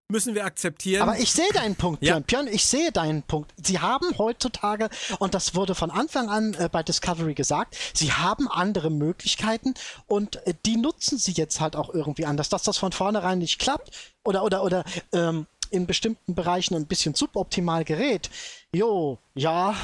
müssen 0.10 0.36
wir 0.36 0.46
akzeptieren. 0.46 1.02
Aber 1.02 1.20
ich 1.20 1.32
sehe 1.32 1.52
deinen 1.54 1.76
Punkt, 1.76 2.00
Björn. 2.00 2.20
Ja. 2.20 2.26
Björn, 2.26 2.48
ich 2.48 2.66
sehe 2.66 2.92
deinen 2.92 3.24
Punkt. 3.24 3.54
Sie 3.62 3.80
haben 3.80 4.18
heutzutage, 4.18 4.90
und 5.20 5.34
das 5.34 5.56
wurde 5.56 5.76
von 5.76 5.92
Anfang 5.92 6.30
an 6.30 6.54
äh, 6.54 6.70
bei 6.72 6.84
Discovery 6.84 7.34
gesagt, 7.34 7.78
sie 7.94 8.14
haben 8.14 8.48
andere 8.48 8.90
Möglichkeiten 8.90 9.74
und 10.08 10.38
äh, 10.48 10.54
die 10.66 10.78
nutzen 10.78 11.18
sie 11.18 11.34
jetzt 11.34 11.60
halt 11.60 11.76
auch 11.76 11.94
irgendwie 11.94 12.26
anders. 12.26 12.50
Dass 12.50 12.64
das 12.64 12.78
von 12.78 12.92
vornherein 12.92 13.40
nicht 13.40 13.60
klappt 13.60 13.92
oder, 14.24 14.44
oder, 14.44 14.64
oder 14.64 14.84
ähm, 15.12 15.46
in 15.70 15.86
bestimmten 15.86 16.36
Bereichen 16.36 16.76
ein 16.76 16.88
bisschen 16.88 17.14
suboptimal 17.14 17.84
gerät, 17.84 18.30
jo, 18.72 19.18
ja, 19.36 19.76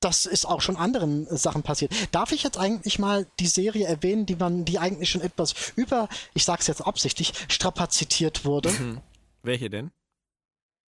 das 0.00 0.26
ist 0.26 0.44
auch 0.44 0.60
schon 0.60 0.76
anderen 0.76 1.26
äh, 1.28 1.36
Sachen 1.36 1.62
passiert. 1.62 1.92
Darf 2.10 2.32
ich 2.32 2.42
jetzt 2.42 2.58
eigentlich 2.58 2.98
mal 2.98 3.26
die 3.38 3.46
Serie 3.46 3.86
erwähnen, 3.86 4.26
die 4.26 4.36
man, 4.36 4.64
die 4.64 4.80
eigentlich 4.80 5.10
schon 5.10 5.20
etwas 5.20 5.54
über, 5.76 6.08
ich 6.34 6.44
sag's 6.44 6.66
jetzt 6.66 6.84
absichtlich, 6.84 7.32
strapazitiert 7.48 8.44
wurde? 8.44 8.70
Mhm. 8.70 9.00
Welche 9.46 9.70
denn? 9.70 9.92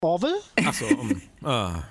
Orwell? 0.01 0.35
Achso, 0.67 0.87
um. 0.87 1.23
Ah. 1.45 1.85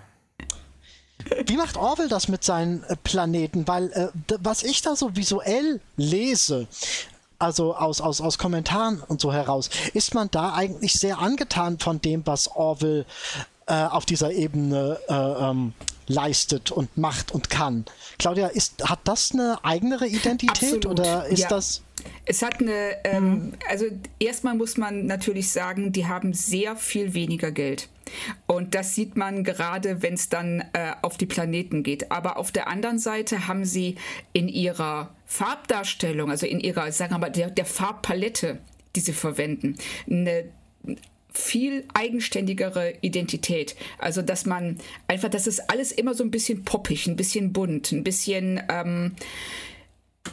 Wie 1.45 1.55
macht 1.55 1.78
Orwell 1.78 2.09
das 2.09 2.28
mit 2.28 2.43
seinen 2.43 2.84
äh, 2.84 2.95
Planeten? 2.97 3.68
Weil 3.68 3.91
äh, 3.93 4.09
was 4.41 4.63
ich 4.63 4.82
da 4.82 4.95
so 4.95 5.15
visuell 5.15 5.80
lese, 5.95 6.68
also 7.39 7.76
aus, 7.76 8.01
aus, 8.01 8.20
aus 8.20 8.38
Kommentaren 8.38 9.01
und 9.01 9.22
so 9.22 9.32
heraus, 9.32 9.70
ist 9.93 10.13
man 10.13 10.30
da 10.32 10.53
eigentlich 10.53 10.93
sehr 10.93 11.20
angetan 11.20 11.80
von 11.80 12.01
dem, 12.01 12.26
was 12.28 12.49
Orwell 12.49 13.05
äh, 13.68 13.74
auf 13.86 14.05
dieser 14.05 14.32
Ebene 14.34 14.99
äh, 15.07 15.13
ähm, 15.13 15.74
leistet 16.07 16.72
und 16.72 16.97
macht 16.97 17.32
und 17.32 17.49
kann. 17.49 17.86
Claudia, 18.20 18.47
ist, 18.47 18.89
hat 18.89 18.99
das 19.05 19.32
eine 19.32 19.63
eigenere 19.63 20.07
Identität 20.07 20.86
Absolut. 20.86 20.86
oder 20.86 21.26
ist 21.28 21.43
ja. 21.43 21.49
das 21.49 21.82
es 22.26 22.41
hat 22.41 22.62
eine, 22.62 22.97
ähm, 23.03 23.24
mhm. 23.24 23.53
also 23.70 23.86
erstmal 24.20 24.55
muss 24.55 24.78
man 24.78 25.05
natürlich 25.05 25.51
sagen, 25.51 25.91
die 25.91 26.05
haben 26.05 26.34
sehr 26.34 26.76
viel 26.76 27.14
weniger 27.14 27.51
Geld. 27.51 27.89
Und 28.45 28.76
das 28.76 28.95
sieht 28.95 29.18
man 29.18 29.43
gerade, 29.43 30.01
wenn 30.01 30.14
es 30.14 30.30
dann 30.30 30.62
äh, 30.74 30.93
auf 31.01 31.18
die 31.18 31.26
Planeten 31.26 31.84
geht. 31.84 32.12
Aber 32.12 32.38
auf 32.38 32.51
der 32.51 32.68
anderen 32.68 32.99
Seite 32.99 33.47
haben 33.47 33.66
sie 33.66 33.95
in 34.34 34.47
ihrer 34.47 35.14
Farbdarstellung, 35.26 36.30
also 36.30 36.45
in 36.45 36.60
ihrer, 36.60 36.91
sagen 36.91 37.14
wir 37.14 37.20
mal, 37.20 37.30
der, 37.30 37.49
der 37.49 37.66
Farbpalette, 37.66 38.60
die 38.95 39.01
sie 39.01 39.14
verwenden, 39.14 39.76
eine 40.10 40.45
viel 41.38 41.86
eigenständigere 41.93 42.95
Identität. 43.01 43.76
Also, 43.99 44.22
dass 44.22 44.45
man 44.45 44.78
einfach, 45.08 45.30
das 45.30 45.47
ist 45.47 45.70
alles 45.70 45.91
immer 45.91 46.14
so 46.14 46.24
ein 46.24 46.32
bisschen 46.32 46.66
poppig, 46.66 47.08
ein 47.08 47.16
bisschen 47.16 47.53
bunt, 47.53 47.91
ein 47.91 48.03
bisschen, 48.03 48.62
ähm, 48.70 49.14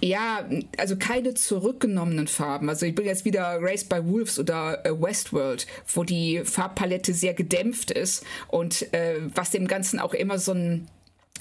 ja, 0.01 0.49
also 0.79 0.97
keine 0.97 1.35
zurückgenommenen 1.35 2.27
Farben. 2.29 2.69
Also 2.69 2.87
ich 2.87 2.95
bin 2.95 3.07
jetzt 3.07 3.25
wieder 3.25 3.59
Race 3.61 3.85
by 3.85 4.05
Wolves 4.05 4.39
oder 4.39 4.85
äh, 4.85 4.91
Westworld, 4.91 5.67
wo 5.93 6.05
die 6.05 6.43
Farbpalette 6.45 7.15
sehr 7.15 7.35
gedämpft 7.35 7.91
ist 7.91 8.25
und 8.49 8.93
äh, 8.93 9.21
was 9.35 9.51
dem 9.51 9.67
Ganzen 9.67 9.99
auch 9.99 10.15
immer 10.15 10.39
so 10.39 10.53
einen 10.53 10.89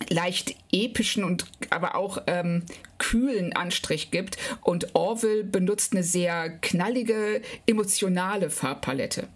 leicht 0.09 0.55
epischen 0.71 1.23
und 1.23 1.45
aber 1.69 1.95
auch 1.95 2.23
ähm, 2.27 2.63
kühlen 2.97 3.53
Anstrich 3.53 4.11
gibt. 4.11 4.37
Und 4.61 4.95
Orville 4.95 5.43
benutzt 5.43 5.93
eine 5.93 6.03
sehr 6.03 6.49
knallige, 6.49 7.41
emotionale 7.65 8.49
Farbpalette. 8.49 9.27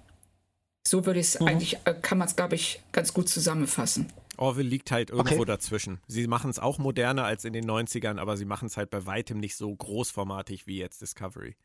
So 0.87 1.05
würde 1.05 1.19
ich 1.19 1.27
es 1.27 1.39
mhm. 1.39 1.47
eigentlich, 1.47 1.77
äh, 1.85 1.93
kann 2.01 2.17
man 2.17 2.27
es, 2.27 2.35
glaube 2.35 2.55
ich, 2.55 2.81
ganz 2.91 3.13
gut 3.13 3.29
zusammenfassen. 3.29 4.07
Orville 4.37 4.67
liegt 4.67 4.91
halt 4.91 5.09
irgendwo 5.09 5.41
okay. 5.41 5.45
dazwischen. 5.45 5.99
Sie 6.07 6.27
machen 6.27 6.49
es 6.49 6.59
auch 6.59 6.77
moderner 6.77 7.25
als 7.25 7.45
in 7.45 7.53
den 7.53 7.69
90ern, 7.69 8.19
aber 8.19 8.37
sie 8.37 8.45
machen 8.45 8.67
es 8.67 8.77
halt 8.77 8.89
bei 8.89 9.05
weitem 9.05 9.39
nicht 9.39 9.55
so 9.55 9.75
großformatig 9.75 10.67
wie 10.67 10.77
jetzt 10.77 11.01
Discovery. 11.01 11.55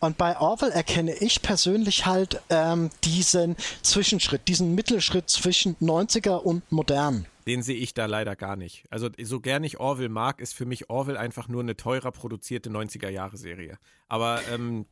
Und 0.00 0.16
bei 0.16 0.38
Orwell 0.38 0.70
erkenne 0.70 1.14
ich 1.14 1.42
persönlich 1.42 2.06
halt 2.06 2.40
ähm, 2.48 2.90
diesen 3.04 3.56
Zwischenschritt, 3.82 4.48
diesen 4.48 4.74
Mittelschritt 4.74 5.28
zwischen 5.28 5.76
90er 5.76 6.36
und 6.36 6.70
modern. 6.72 7.26
Den 7.46 7.62
sehe 7.62 7.76
ich 7.76 7.94
da 7.94 8.06
leider 8.06 8.34
gar 8.34 8.56
nicht. 8.56 8.84
Also 8.90 9.10
so 9.22 9.40
gern 9.40 9.62
ich 9.62 9.78
Orwell 9.78 10.08
mag, 10.08 10.40
ist 10.40 10.54
für 10.54 10.64
mich 10.64 10.88
Orwell 10.88 11.16
einfach 11.16 11.48
nur 11.48 11.62
eine 11.62 11.76
teurer 11.76 12.12
produzierte 12.12 12.70
90er-Jahre-Serie. 12.70 13.78
Aber 14.08 14.40
ähm, 14.50 14.86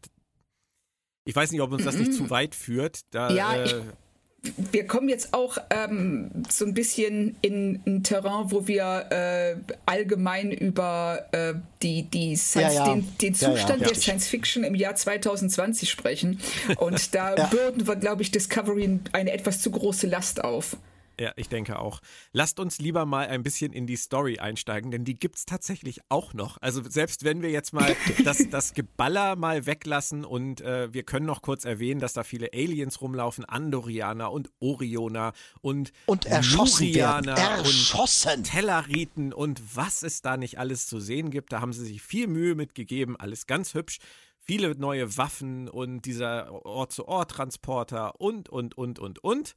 ich 1.25 1.35
weiß 1.35 1.53
nicht, 1.53 1.61
ob 1.61 1.73
uns 1.73 1.85
das 1.85 1.97
nicht 1.97 2.15
zu 2.15 2.31
weit 2.31 2.55
führt. 2.55 3.01
Da, 3.15 3.31
ja, 3.31 3.55
äh, 3.55 3.65
ich 3.65 3.75
wir 4.43 4.87
kommen 4.87 5.09
jetzt 5.09 5.35
auch 5.35 5.59
ähm, 5.71 6.31
so 6.49 6.65
ein 6.65 6.73
bisschen 6.73 7.37
in 7.43 7.81
ein 7.87 8.03
Terrain, 8.05 8.51
wo 8.51 8.69
wir 8.69 9.07
äh, 9.11 9.57
allgemein 9.85 10.53
über 10.53 11.27
äh, 11.33 11.55
die, 11.83 12.05
die 12.05 12.37
Science, 12.37 12.75
ja, 12.75 12.87
ja. 12.87 12.95
Den, 12.95 13.19
den, 13.19 13.35
Zustand 13.35 13.81
ja, 13.81 13.89
der 13.89 13.97
Science 13.97 14.29
Fiction 14.29 14.63
im 14.63 14.75
Jahr 14.75 14.95
2020 14.95 15.91
sprechen. 15.91 16.41
Und 16.77 17.15
da 17.15 17.35
bürden 17.47 17.87
wir, 17.87 17.97
glaube 17.97 18.23
ich, 18.23 18.31
Discovery 18.31 19.01
eine 19.13 19.33
etwas 19.33 19.61
zu 19.61 19.71
große 19.71 20.07
Last 20.07 20.45
auf. 20.45 20.77
Ja, 21.21 21.33
ich 21.37 21.49
denke 21.49 21.81
auch. 21.81 22.01
Lasst 22.33 22.61
uns 22.61 22.79
lieber 22.79 23.05
mal 23.05 23.27
ein 23.27 23.43
bisschen 23.43 23.73
in 23.73 23.87
die 23.87 23.97
Story 23.97 24.39
einsteigen, 24.39 24.93
denn 24.93 25.05
die 25.05 25.19
gibt 25.19 25.37
es 25.37 25.47
tatsächlich 25.47 26.01
auch 26.09 26.33
noch. 26.33 26.59
Also 26.61 26.83
selbst 26.89 27.25
wenn 27.25 27.43
wir 27.43 27.51
jetzt 27.51 27.73
mal 27.73 27.97
das, 28.25 28.49
das 28.51 28.73
Geballer 28.73 29.35
mal 29.35 29.67
weglassen 29.67 30.25
und 30.25 30.61
äh, 30.61 30.93
wir 30.93 31.03
können 31.03 31.27
noch 31.27 31.43
kurz 31.43 31.65
erwähnen, 31.65 32.01
dass 32.01 32.13
da 32.13 32.23
viele 32.23 32.53
Aliens 32.53 33.01
rumlaufen, 33.01 33.45
Andorianer 33.45 34.31
und 34.31 34.51
Orioner 34.61 35.33
und, 35.61 35.93
und 36.07 36.27
erschossen 36.27 36.95
werden. 36.95 37.29
Erschossen. 37.29 38.39
und 38.39 38.45
Telleriten 38.45 39.33
und 39.33 39.61
was 39.75 40.05
es 40.05 40.23
da 40.23 40.37
nicht 40.37 40.59
alles 40.59 40.87
zu 40.87 41.01
sehen 41.01 41.31
gibt. 41.31 41.53
Da 41.53 41.61
haben 41.61 41.73
sie 41.73 41.85
sich 41.85 42.01
viel 42.01 42.29
Mühe 42.29 42.55
mitgegeben, 42.55 43.17
alles 43.17 43.47
ganz 43.47 43.75
hübsch 43.75 43.99
viele 44.41 44.75
neue 44.77 45.19
Waffen 45.19 45.69
und 45.69 46.07
dieser 46.07 46.65
Ort-zu-Ort-Transporter 46.65 48.19
und, 48.19 48.49
und, 48.49 48.79
und, 48.79 48.99
und, 48.99 49.23
und. 49.23 49.55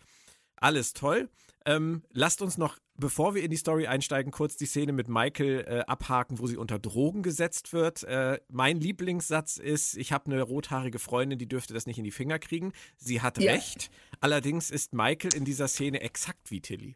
Alles 0.61 0.93
toll. 0.93 1.29
Ähm, 1.65 2.03
lasst 2.11 2.41
uns 2.41 2.57
noch, 2.57 2.77
bevor 2.95 3.35
wir 3.35 3.43
in 3.43 3.51
die 3.51 3.57
Story 3.57 3.87
einsteigen, 3.87 4.31
kurz 4.31 4.55
die 4.55 4.65
Szene 4.65 4.93
mit 4.93 5.09
Michael 5.09 5.65
äh, 5.67 5.79
abhaken, 5.81 6.39
wo 6.39 6.47
sie 6.47 6.57
unter 6.57 6.79
Drogen 6.79 7.21
gesetzt 7.21 7.73
wird. 7.73 8.03
Äh, 8.03 8.39
mein 8.47 8.79
Lieblingssatz 8.79 9.57
ist, 9.57 9.97
ich 9.97 10.11
habe 10.11 10.31
eine 10.31 10.41
rothaarige 10.41 10.99
Freundin, 10.99 11.37
die 11.37 11.47
dürfte 11.47 11.73
das 11.73 11.85
nicht 11.85 11.97
in 11.97 12.03
die 12.03 12.11
Finger 12.11 12.39
kriegen. 12.39 12.73
Sie 12.97 13.21
hat 13.21 13.37
ja. 13.37 13.51
recht. 13.51 13.91
Allerdings 14.21 14.71
ist 14.71 14.93
Michael 14.93 15.33
in 15.35 15.45
dieser 15.45 15.67
Szene 15.67 16.01
exakt 16.01 16.49
wie 16.49 16.61
Tilly. 16.61 16.95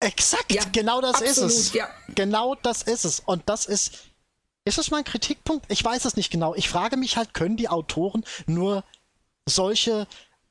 Exakt, 0.00 0.52
ja, 0.52 0.62
genau 0.72 1.00
das 1.00 1.22
absolut, 1.22 1.50
ist 1.50 1.58
es. 1.58 1.72
Ja. 1.74 1.88
Genau 2.14 2.56
das 2.56 2.82
ist 2.82 3.04
es. 3.04 3.20
Und 3.20 3.48
das 3.48 3.66
ist, 3.66 4.10
ist 4.64 4.78
es 4.78 4.90
mein 4.90 5.04
Kritikpunkt? 5.04 5.66
Ich 5.70 5.84
weiß 5.84 6.04
es 6.04 6.16
nicht 6.16 6.30
genau. 6.30 6.54
Ich 6.54 6.68
frage 6.68 6.96
mich 6.96 7.16
halt, 7.16 7.34
können 7.34 7.56
die 7.56 7.68
Autoren 7.68 8.24
nur 8.46 8.84
solche 9.46 10.06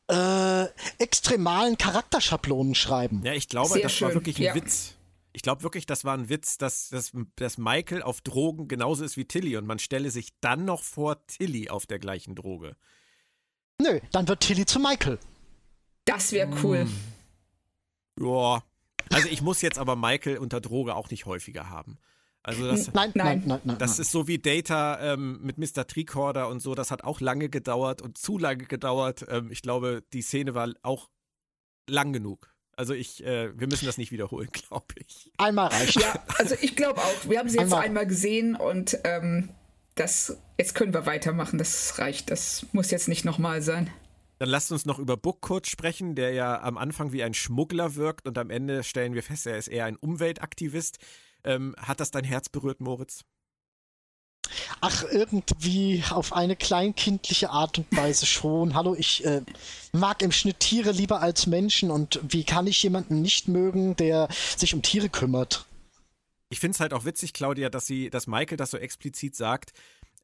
äh, 0.08 0.66
extremalen 1.00 1.78
Charakterschablonen 1.78 2.76
schreiben. 2.76 3.22
Ja, 3.24 3.34
ich 3.34 3.48
glaube, 3.48 3.70
Sehr 3.70 3.84
das 3.84 3.94
schön. 3.94 4.08
war 4.08 4.16
wirklich 4.16 4.38
ein 4.38 4.44
ja. 4.44 4.56
Witz. 4.56 4.96
Ich 5.36 5.42
glaube 5.42 5.64
wirklich, 5.64 5.86
das 5.86 6.06
war 6.06 6.16
ein 6.16 6.30
Witz, 6.30 6.58
dass, 6.58 6.90
dass, 6.90 7.12
dass 7.36 7.58
Michael 7.58 8.04
auf 8.04 8.22
Drogen 8.22 8.68
genauso 8.68 9.04
ist 9.04 9.18
wie 9.18 9.26
Tilly 9.26 9.58
und 9.58 9.66
man 9.66 9.80
stelle 9.80 10.12
sich 10.12 10.30
dann 10.42 10.66
noch 10.66 10.84
vor 10.84 11.26
Tilly 11.26 11.70
auf 11.70 11.88
der 11.88 11.98
gleichen 11.98 12.36
Droge. 12.36 12.76
Nö, 13.82 14.00
dann 14.12 14.28
wird 14.28 14.42
Tilly 14.42 14.66
zu 14.66 14.80
Michael. 14.80 15.18
Das 16.06 16.32
wäre 16.32 16.50
cool. 16.64 16.82
Hm. 16.82 16.94
Ja. 18.20 18.64
Also 19.10 19.28
ich 19.28 19.42
muss 19.42 19.62
jetzt 19.62 19.80
aber 19.80 19.96
Michael 19.96 20.38
unter 20.38 20.62
Droge 20.62 20.96
auch 20.96 21.10
nicht 21.10 21.26
häufiger 21.26 21.70
haben. 21.70 21.98
Also 22.44 22.68
das, 22.68 22.94
nein, 22.94 23.12
nein, 23.16 23.44
nein, 23.46 23.62
nein, 23.64 23.78
Das 23.78 24.00
ist 24.00 24.12
so 24.12 24.28
wie 24.28 24.38
Data 24.38 25.00
ähm, 25.14 25.40
mit 25.42 25.58
Mr. 25.58 25.88
Tricorder 25.88 26.50
und 26.50 26.60
so. 26.60 26.76
Das 26.76 26.92
hat 26.92 27.04
auch 27.06 27.22
lange 27.22 27.48
gedauert 27.48 28.02
und 28.02 28.18
zu 28.18 28.38
lange 28.38 28.66
gedauert. 28.66 29.26
Ähm, 29.30 29.50
ich 29.50 29.62
glaube, 29.62 30.04
die 30.12 30.22
Szene 30.22 30.54
war 30.54 30.70
auch 30.82 31.10
lang 31.90 32.12
genug. 32.12 32.54
Also 32.76 32.94
ich, 32.94 33.24
äh, 33.24 33.58
wir 33.58 33.68
müssen 33.68 33.86
das 33.86 33.98
nicht 33.98 34.12
wiederholen, 34.12 34.50
glaube 34.52 34.94
ich. 34.98 35.32
Einmal 35.38 35.68
reicht. 35.68 36.02
Ja, 36.02 36.22
also 36.38 36.56
ich 36.60 36.76
glaube 36.76 37.00
auch. 37.00 37.30
Wir 37.30 37.40
haben 37.40 37.48
sie 37.48 37.58
jetzt 37.58 37.72
einmal, 37.72 37.86
einmal 37.86 38.08
gesehen 38.08 38.56
und 38.56 38.98
ähm, 39.06 39.50
das, 39.96 40.38
jetzt 40.58 40.76
können 40.76 40.94
wir 40.94 41.06
weitermachen. 41.06 41.58
Das 41.58 41.98
reicht. 41.98 42.30
Das 42.30 42.66
muss 42.74 42.92
jetzt 42.92 43.08
nicht 43.08 43.24
nochmal 43.24 43.62
sein. 43.62 43.90
Dann 44.40 44.50
lasst 44.50 44.72
uns 44.74 44.86
noch 44.86 45.00
über 45.00 45.16
Book 45.16 45.40
kurz 45.40 45.70
sprechen, 45.70 46.16
der 46.16 46.34
ja 46.34 46.62
am 46.62 46.78
Anfang 46.78 47.14
wie 47.14 47.24
ein 47.24 47.34
Schmuggler 47.34 47.96
wirkt 47.96 48.28
und 48.28 48.38
am 48.38 48.50
Ende 48.50 48.84
stellen 48.84 49.14
wir 49.14 49.24
fest, 49.24 49.48
er 49.48 49.58
ist 49.58 49.70
eher 49.70 49.86
ein 49.86 49.96
Umweltaktivist. 49.96 50.98
Ähm, 51.44 51.76
hat 51.78 52.00
das 52.00 52.12
dein 52.12 52.24
Herz 52.24 52.50
berührt, 52.50 52.80
Moritz? 52.80 53.24
Ach, 54.82 55.04
irgendwie 55.10 56.04
auf 56.10 56.34
eine 56.34 56.56
kleinkindliche 56.56 57.50
Art 57.50 57.78
und 57.78 57.96
Weise 57.96 58.26
schon. 58.26 58.76
Hallo, 58.76 58.96
ich 58.96 59.24
äh, 59.26 59.42
mag 59.94 60.22
im 60.22 60.32
Schnitt 60.32 60.60
Tiere 60.60 60.92
lieber 60.92 61.22
als 61.22 61.48
Menschen 61.48 61.92
und 61.92 62.20
wie 62.24 62.44
kann 62.44 62.68
ich 62.68 62.84
jemanden 62.84 63.22
nicht 63.22 63.48
mögen, 63.48 63.96
der 63.96 64.28
sich 64.58 64.74
um 64.74 64.82
Tiere 64.82 65.10
kümmert? 65.10 65.66
Ich 66.50 66.60
finde 66.60 66.76
es 66.76 66.80
halt 66.82 66.94
auch 66.94 67.06
witzig, 67.06 67.34
Claudia, 67.34 67.70
dass 67.70 67.88
sie, 67.88 68.10
dass 68.10 68.28
Michael 68.28 68.58
das 68.58 68.72
so 68.72 68.78
explizit 68.78 69.36
sagt, 69.36 69.74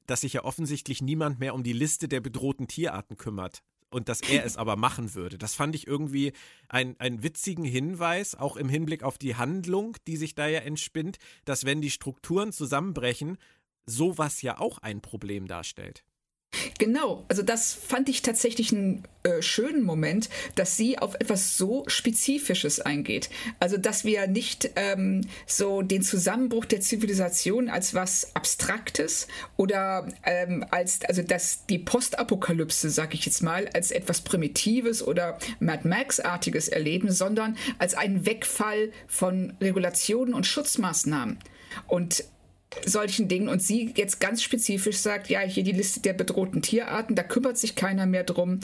dass 0.05 0.21
sich 0.21 0.33
ja 0.33 0.43
offensichtlich 0.43 1.01
niemand 1.01 1.39
mehr 1.39 1.53
um 1.53 1.63
die 1.63 1.73
Liste 1.73 2.07
der 2.07 2.19
bedrohten 2.19 2.67
Tierarten 2.67 3.17
kümmert 3.17 3.63
und 3.89 4.09
dass 4.09 4.21
er 4.21 4.45
es 4.45 4.57
aber 4.57 4.75
machen 4.75 5.13
würde. 5.15 5.37
Das 5.37 5.55
fand 5.55 5.75
ich 5.75 5.87
irgendwie 5.87 6.33
einen 6.67 7.23
witzigen 7.23 7.65
Hinweis, 7.65 8.35
auch 8.35 8.57
im 8.57 8.69
Hinblick 8.69 9.03
auf 9.03 9.17
die 9.17 9.35
Handlung, 9.35 9.97
die 10.07 10.17
sich 10.17 10.35
da 10.35 10.47
ja 10.47 10.59
entspinnt, 10.59 11.17
dass 11.45 11.65
wenn 11.65 11.81
die 11.81 11.89
Strukturen 11.91 12.51
zusammenbrechen, 12.51 13.37
sowas 13.85 14.41
ja 14.41 14.59
auch 14.59 14.77
ein 14.79 15.01
Problem 15.01 15.47
darstellt. 15.47 16.03
Genau, 16.79 17.25
also 17.27 17.41
das 17.43 17.73
fand 17.73 18.07
ich 18.07 18.21
tatsächlich 18.21 18.71
einen 18.71 19.03
äh, 19.23 19.41
schönen 19.41 19.83
Moment, 19.83 20.29
dass 20.55 20.77
sie 20.77 20.97
auf 20.97 21.15
etwas 21.15 21.57
so 21.57 21.83
Spezifisches 21.87 22.79
eingeht. 22.79 23.29
Also 23.59 23.75
dass 23.75 24.05
wir 24.05 24.27
nicht 24.27 24.71
ähm, 24.77 25.21
so 25.45 25.81
den 25.81 26.01
Zusammenbruch 26.01 26.63
der 26.63 26.79
Zivilisation 26.79 27.69
als 27.69 27.93
was 27.93 28.33
Abstraktes 28.33 29.27
oder 29.57 30.07
ähm, 30.23 30.65
als, 30.71 31.01
also 31.03 31.21
dass 31.21 31.65
die 31.65 31.79
Postapokalypse, 31.79 32.89
sag 32.89 33.13
ich 33.13 33.25
jetzt 33.25 33.43
mal, 33.43 33.67
als 33.73 33.91
etwas 33.91 34.21
Primitives 34.21 35.05
oder 35.05 35.37
Mad 35.59 35.85
Max-artiges 35.85 36.69
erleben, 36.69 37.11
sondern 37.11 37.57
als 37.77 37.93
einen 37.93 38.25
Wegfall 38.25 38.93
von 39.05 39.53
Regulationen 39.59 40.33
und 40.33 40.45
Schutzmaßnahmen. 40.45 41.39
Und 41.87 42.23
solchen 42.85 43.27
Dingen 43.27 43.49
und 43.49 43.61
sie 43.61 43.93
jetzt 43.95 44.19
ganz 44.19 44.43
spezifisch 44.43 44.97
sagt, 44.97 45.29
ja, 45.29 45.41
hier 45.41 45.63
die 45.63 45.71
Liste 45.71 46.01
der 46.01 46.13
bedrohten 46.13 46.61
Tierarten, 46.61 47.15
da 47.15 47.23
kümmert 47.23 47.57
sich 47.57 47.75
keiner 47.75 48.05
mehr 48.05 48.23
drum 48.23 48.59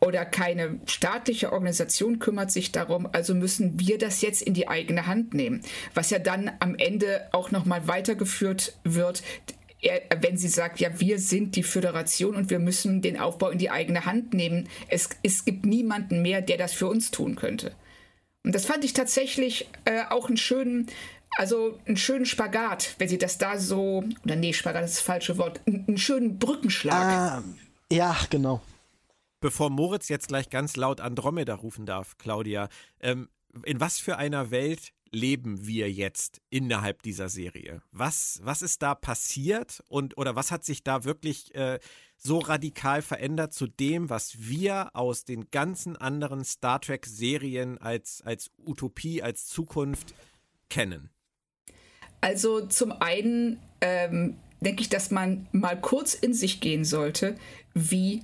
oder 0.00 0.24
keine 0.24 0.80
staatliche 0.86 1.52
Organisation 1.52 2.18
kümmert 2.18 2.50
sich 2.50 2.72
darum, 2.72 3.08
also 3.12 3.34
müssen 3.34 3.78
wir 3.78 3.98
das 3.98 4.22
jetzt 4.22 4.42
in 4.42 4.54
die 4.54 4.68
eigene 4.68 5.06
Hand 5.06 5.34
nehmen, 5.34 5.60
was 5.94 6.10
ja 6.10 6.18
dann 6.18 6.50
am 6.60 6.76
Ende 6.76 7.28
auch 7.32 7.50
noch 7.50 7.66
mal 7.66 7.86
weitergeführt 7.88 8.78
wird, 8.84 9.22
wenn 10.20 10.38
sie 10.38 10.48
sagt, 10.48 10.80
ja, 10.80 11.00
wir 11.00 11.18
sind 11.18 11.56
die 11.56 11.64
Föderation 11.64 12.36
und 12.36 12.50
wir 12.50 12.60
müssen 12.60 13.02
den 13.02 13.18
Aufbau 13.18 13.50
in 13.50 13.58
die 13.58 13.70
eigene 13.70 14.06
Hand 14.06 14.32
nehmen. 14.32 14.68
Es, 14.88 15.10
es 15.22 15.44
gibt 15.44 15.66
niemanden 15.66 16.22
mehr, 16.22 16.40
der 16.40 16.56
das 16.56 16.72
für 16.72 16.86
uns 16.86 17.10
tun 17.10 17.34
könnte. 17.34 17.74
Und 18.44 18.54
das 18.54 18.64
fand 18.64 18.84
ich 18.84 18.92
tatsächlich 18.92 19.68
äh, 19.84 20.02
auch 20.08 20.28
einen 20.28 20.36
schönen 20.36 20.86
also 21.36 21.78
einen 21.86 21.96
schönen 21.96 22.26
Spagat, 22.26 22.94
wenn 22.98 23.08
sie 23.08 23.18
das 23.18 23.38
da 23.38 23.58
so, 23.58 24.04
oder 24.24 24.36
nee, 24.36 24.52
Spagat 24.52 24.84
ist 24.84 24.96
das 24.96 25.02
falsche 25.02 25.38
Wort, 25.38 25.60
einen 25.66 25.98
schönen 25.98 26.38
Brückenschlag. 26.38 27.42
Äh, 27.90 27.96
ja, 27.96 28.16
genau. 28.30 28.60
Bevor 29.40 29.70
Moritz 29.70 30.08
jetzt 30.08 30.28
gleich 30.28 30.50
ganz 30.50 30.76
laut 30.76 31.00
Andromeda 31.00 31.54
rufen 31.54 31.84
darf, 31.84 32.16
Claudia, 32.18 32.68
ähm, 33.00 33.28
in 33.64 33.80
was 33.80 33.98
für 33.98 34.16
einer 34.16 34.50
Welt 34.50 34.92
leben 35.10 35.66
wir 35.66 35.90
jetzt 35.90 36.40
innerhalb 36.48 37.02
dieser 37.02 37.28
Serie? 37.28 37.82
Was, 37.92 38.40
was 38.42 38.62
ist 38.62 38.82
da 38.82 38.94
passiert 38.94 39.82
und 39.88 40.16
oder 40.16 40.34
was 40.34 40.50
hat 40.50 40.64
sich 40.64 40.82
da 40.82 41.04
wirklich 41.04 41.54
äh, 41.54 41.78
so 42.16 42.38
radikal 42.38 43.02
verändert 43.02 43.52
zu 43.52 43.66
dem, 43.66 44.08
was 44.08 44.48
wir 44.48 44.94
aus 44.94 45.24
den 45.24 45.50
ganzen 45.50 45.96
anderen 45.96 46.44
Star 46.44 46.80
Trek-Serien 46.80 47.78
als, 47.78 48.22
als 48.22 48.50
Utopie, 48.64 49.22
als 49.22 49.46
Zukunft 49.46 50.14
kennen? 50.70 51.10
Also 52.22 52.66
zum 52.66 52.92
einen 52.92 53.58
ähm, 53.82 54.36
denke 54.60 54.80
ich, 54.80 54.88
dass 54.88 55.10
man 55.10 55.48
mal 55.52 55.78
kurz 55.78 56.14
in 56.14 56.32
sich 56.32 56.60
gehen 56.60 56.84
sollte, 56.84 57.34
wie 57.74 58.22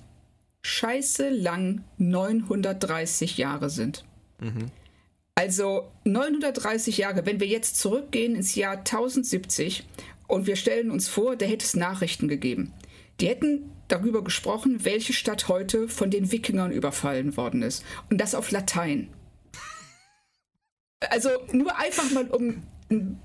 scheiße 0.62 1.28
lang 1.28 1.84
930 1.98 3.36
Jahre 3.36 3.68
sind. 3.68 4.04
Mhm. 4.40 4.70
Also 5.34 5.90
930 6.04 6.98
Jahre, 6.98 7.26
wenn 7.26 7.40
wir 7.40 7.46
jetzt 7.46 7.76
zurückgehen 7.76 8.34
ins 8.34 8.54
Jahr 8.54 8.78
1070 8.78 9.84
und 10.26 10.46
wir 10.46 10.56
stellen 10.56 10.90
uns 10.90 11.08
vor, 11.08 11.36
da 11.36 11.46
hätte 11.46 11.64
es 11.64 11.74
Nachrichten 11.74 12.28
gegeben. 12.28 12.72
Die 13.20 13.28
hätten 13.28 13.70
darüber 13.88 14.22
gesprochen, 14.22 14.84
welche 14.84 15.12
Stadt 15.12 15.48
heute 15.48 15.88
von 15.88 16.10
den 16.10 16.30
Wikingern 16.30 16.70
überfallen 16.70 17.36
worden 17.36 17.62
ist. 17.62 17.84
Und 18.10 18.20
das 18.20 18.34
auf 18.34 18.50
Latein. 18.50 19.08
Also 21.10 21.30
nur 21.52 21.76
einfach 21.78 22.10
mal, 22.10 22.28
um 22.28 22.62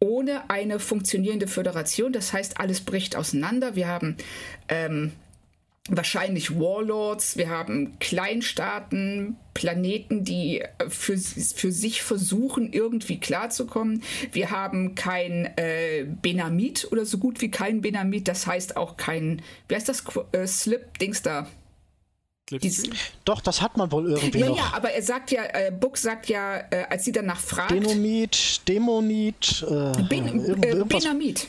ohne 0.00 0.50
eine 0.50 0.78
funktionierende 0.78 1.46
Föderation. 1.46 2.12
Das 2.12 2.32
heißt, 2.32 2.60
alles 2.60 2.82
bricht 2.82 3.16
auseinander. 3.16 3.74
Wir 3.74 3.88
haben 3.88 4.16
ähm, 4.68 5.12
wahrscheinlich 5.88 6.58
Warlords, 6.58 7.36
wir 7.36 7.50
haben 7.50 7.98
Kleinstaaten, 7.98 9.36
Planeten, 9.52 10.24
die 10.24 10.60
äh, 10.60 10.68
für, 10.88 11.18
für 11.18 11.72
sich 11.72 12.02
versuchen, 12.02 12.72
irgendwie 12.72 13.20
klarzukommen. 13.20 14.02
Wir 14.32 14.50
haben 14.50 14.94
kein 14.94 15.52
äh, 15.56 16.06
Benamit 16.22 16.88
oder 16.90 17.04
so 17.04 17.18
gut 17.18 17.40
wie 17.40 17.50
kein 17.50 17.82
Benamit, 17.82 18.28
das 18.28 18.46
heißt 18.46 18.76
auch 18.76 18.96
kein, 18.96 19.42
wie 19.68 19.74
heißt 19.74 19.88
das, 19.88 20.04
äh, 20.32 20.46
Slip-Dings 20.46 21.22
da? 21.22 21.46
Doch, 23.24 23.40
das 23.40 23.62
hat 23.62 23.76
man 23.78 23.90
wohl 23.90 24.10
irgendwie 24.10 24.40
ja, 24.40 24.48
noch. 24.48 24.56
Ja, 24.58 24.72
aber 24.74 24.90
er 24.90 25.02
sagt 25.02 25.30
ja, 25.30 25.44
äh, 25.44 25.70
Book 25.70 25.96
sagt 25.96 26.28
ja, 26.28 26.58
äh, 26.70 26.84
als 26.90 27.04
sie 27.04 27.12
danach 27.12 27.40
fragt. 27.40 27.70
Denomit, 27.70 28.60
Dämonit, 28.68 29.64
äh, 29.68 30.02
ben, 30.02 30.62
äh, 30.62 30.84
Benamit. 30.84 31.48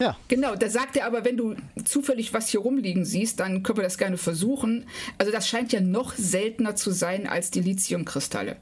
Ja. 0.00 0.16
Genau, 0.28 0.56
da 0.56 0.68
sagt 0.68 0.96
er 0.96 1.06
aber, 1.06 1.24
wenn 1.24 1.36
du 1.36 1.54
zufällig 1.84 2.32
was 2.34 2.48
hier 2.48 2.60
rumliegen 2.60 3.04
siehst, 3.04 3.38
dann 3.40 3.62
können 3.62 3.78
wir 3.78 3.84
das 3.84 3.98
gerne 3.98 4.18
versuchen. 4.18 4.86
Also 5.18 5.30
das 5.30 5.48
scheint 5.48 5.72
ja 5.72 5.80
noch 5.80 6.14
seltener 6.14 6.74
zu 6.74 6.90
sein 6.90 7.28
als 7.28 7.50
die 7.50 7.60
Lithiumkristalle. 7.60 8.56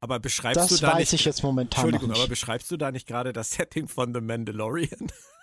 Aber 0.00 0.20
beschreibst 0.20 0.58
das 0.58 0.68
du 0.68 0.76
da 0.76 0.92
weiß 0.92 0.98
nicht, 0.98 1.14
ich 1.14 1.24
jetzt 1.24 1.42
momentan 1.42 1.84
Entschuldigung, 1.84 2.14
aber 2.14 2.28
beschreibst 2.28 2.70
du 2.70 2.76
da 2.76 2.92
nicht 2.92 3.08
gerade 3.08 3.32
das 3.32 3.50
Setting 3.50 3.88
von 3.88 4.14
The 4.14 4.20
Mandalorian? 4.20 5.10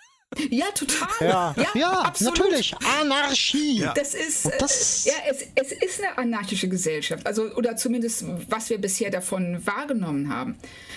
Ja, 0.50 0.66
total. 0.74 1.08
Ja, 1.20 1.54
ja, 1.56 1.68
ja 1.74 2.12
natürlich. 2.20 2.74
Anarchie. 3.00 3.80
Ja. 3.80 3.94
Das 3.94 4.14
ist, 4.14 4.50
das 4.58 5.06
äh, 5.06 5.10
ja, 5.10 5.14
es, 5.30 5.46
es 5.54 5.72
ist 5.72 6.02
eine 6.02 6.18
anarchische 6.18 6.68
Gesellschaft. 6.68 7.26
Also, 7.26 7.54
oder 7.54 7.76
zumindest, 7.76 8.24
was 8.48 8.70
wir 8.70 8.78
bisher 8.78 9.10
davon 9.10 9.64
wahrgenommen 9.66 10.28
haben. 10.28 10.56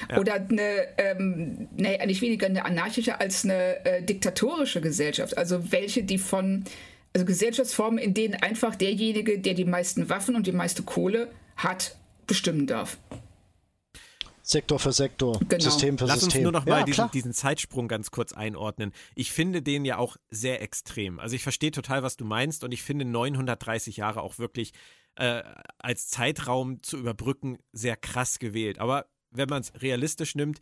Ja. 0.09 0.19
Oder 0.19 0.35
eine, 0.35 0.87
ähm, 0.97 1.67
nee, 1.75 1.97
eigentlich 1.97 2.21
weniger 2.21 2.47
eine 2.47 2.65
anarchische 2.65 3.19
als 3.19 3.43
eine 3.43 3.85
äh, 3.85 4.01
diktatorische 4.01 4.81
Gesellschaft. 4.81 5.37
Also, 5.37 5.71
welche, 5.71 6.03
die 6.03 6.17
von, 6.17 6.63
also 7.13 7.25
Gesellschaftsformen, 7.25 7.99
in 7.99 8.13
denen 8.13 8.35
einfach 8.35 8.75
derjenige, 8.75 9.39
der 9.39 9.53
die 9.53 9.65
meisten 9.65 10.09
Waffen 10.09 10.35
und 10.35 10.47
die 10.47 10.51
meiste 10.51 10.83
Kohle 10.83 11.29
hat, 11.55 11.95
bestimmen 12.27 12.67
darf. 12.67 12.97
Sektor 14.47 14.79
für 14.79 14.93
Sektor, 14.93 15.37
genau. 15.49 15.61
System 15.61 15.97
für 15.97 16.05
Lass 16.05 16.21
System. 16.21 16.29
Lass 16.29 16.35
uns 16.35 16.43
nur 16.43 16.51
noch 16.53 16.65
mal 16.65 16.79
ja, 16.79 16.85
diesen, 16.85 17.11
diesen, 17.11 17.33
Zeitsprung 17.33 17.89
ganz 17.89 18.11
kurz 18.11 18.31
einordnen. 18.31 18.93
Ich 19.13 19.33
finde 19.33 19.61
den 19.61 19.83
ja 19.83 19.97
auch 19.97 20.15
sehr 20.29 20.61
extrem. 20.61 21.19
Also 21.19 21.35
ich 21.35 21.43
verstehe 21.43 21.71
total, 21.71 22.01
was 22.01 22.15
du 22.15 22.23
meinst 22.23 22.63
und 22.63 22.71
ich 22.71 22.81
finde 22.81 23.03
930 23.03 23.97
Jahre 23.97 24.21
auch 24.21 24.39
wirklich 24.39 24.71
äh, 25.15 25.43
als 25.79 26.07
Zeitraum 26.07 26.81
zu 26.81 26.97
überbrücken 26.97 27.57
sehr 27.73 27.97
krass 27.97 28.39
gewählt. 28.39 28.79
Aber 28.79 29.07
wenn 29.31 29.49
man 29.49 29.61
es 29.61 29.73
realistisch 29.81 30.33
nimmt, 30.35 30.61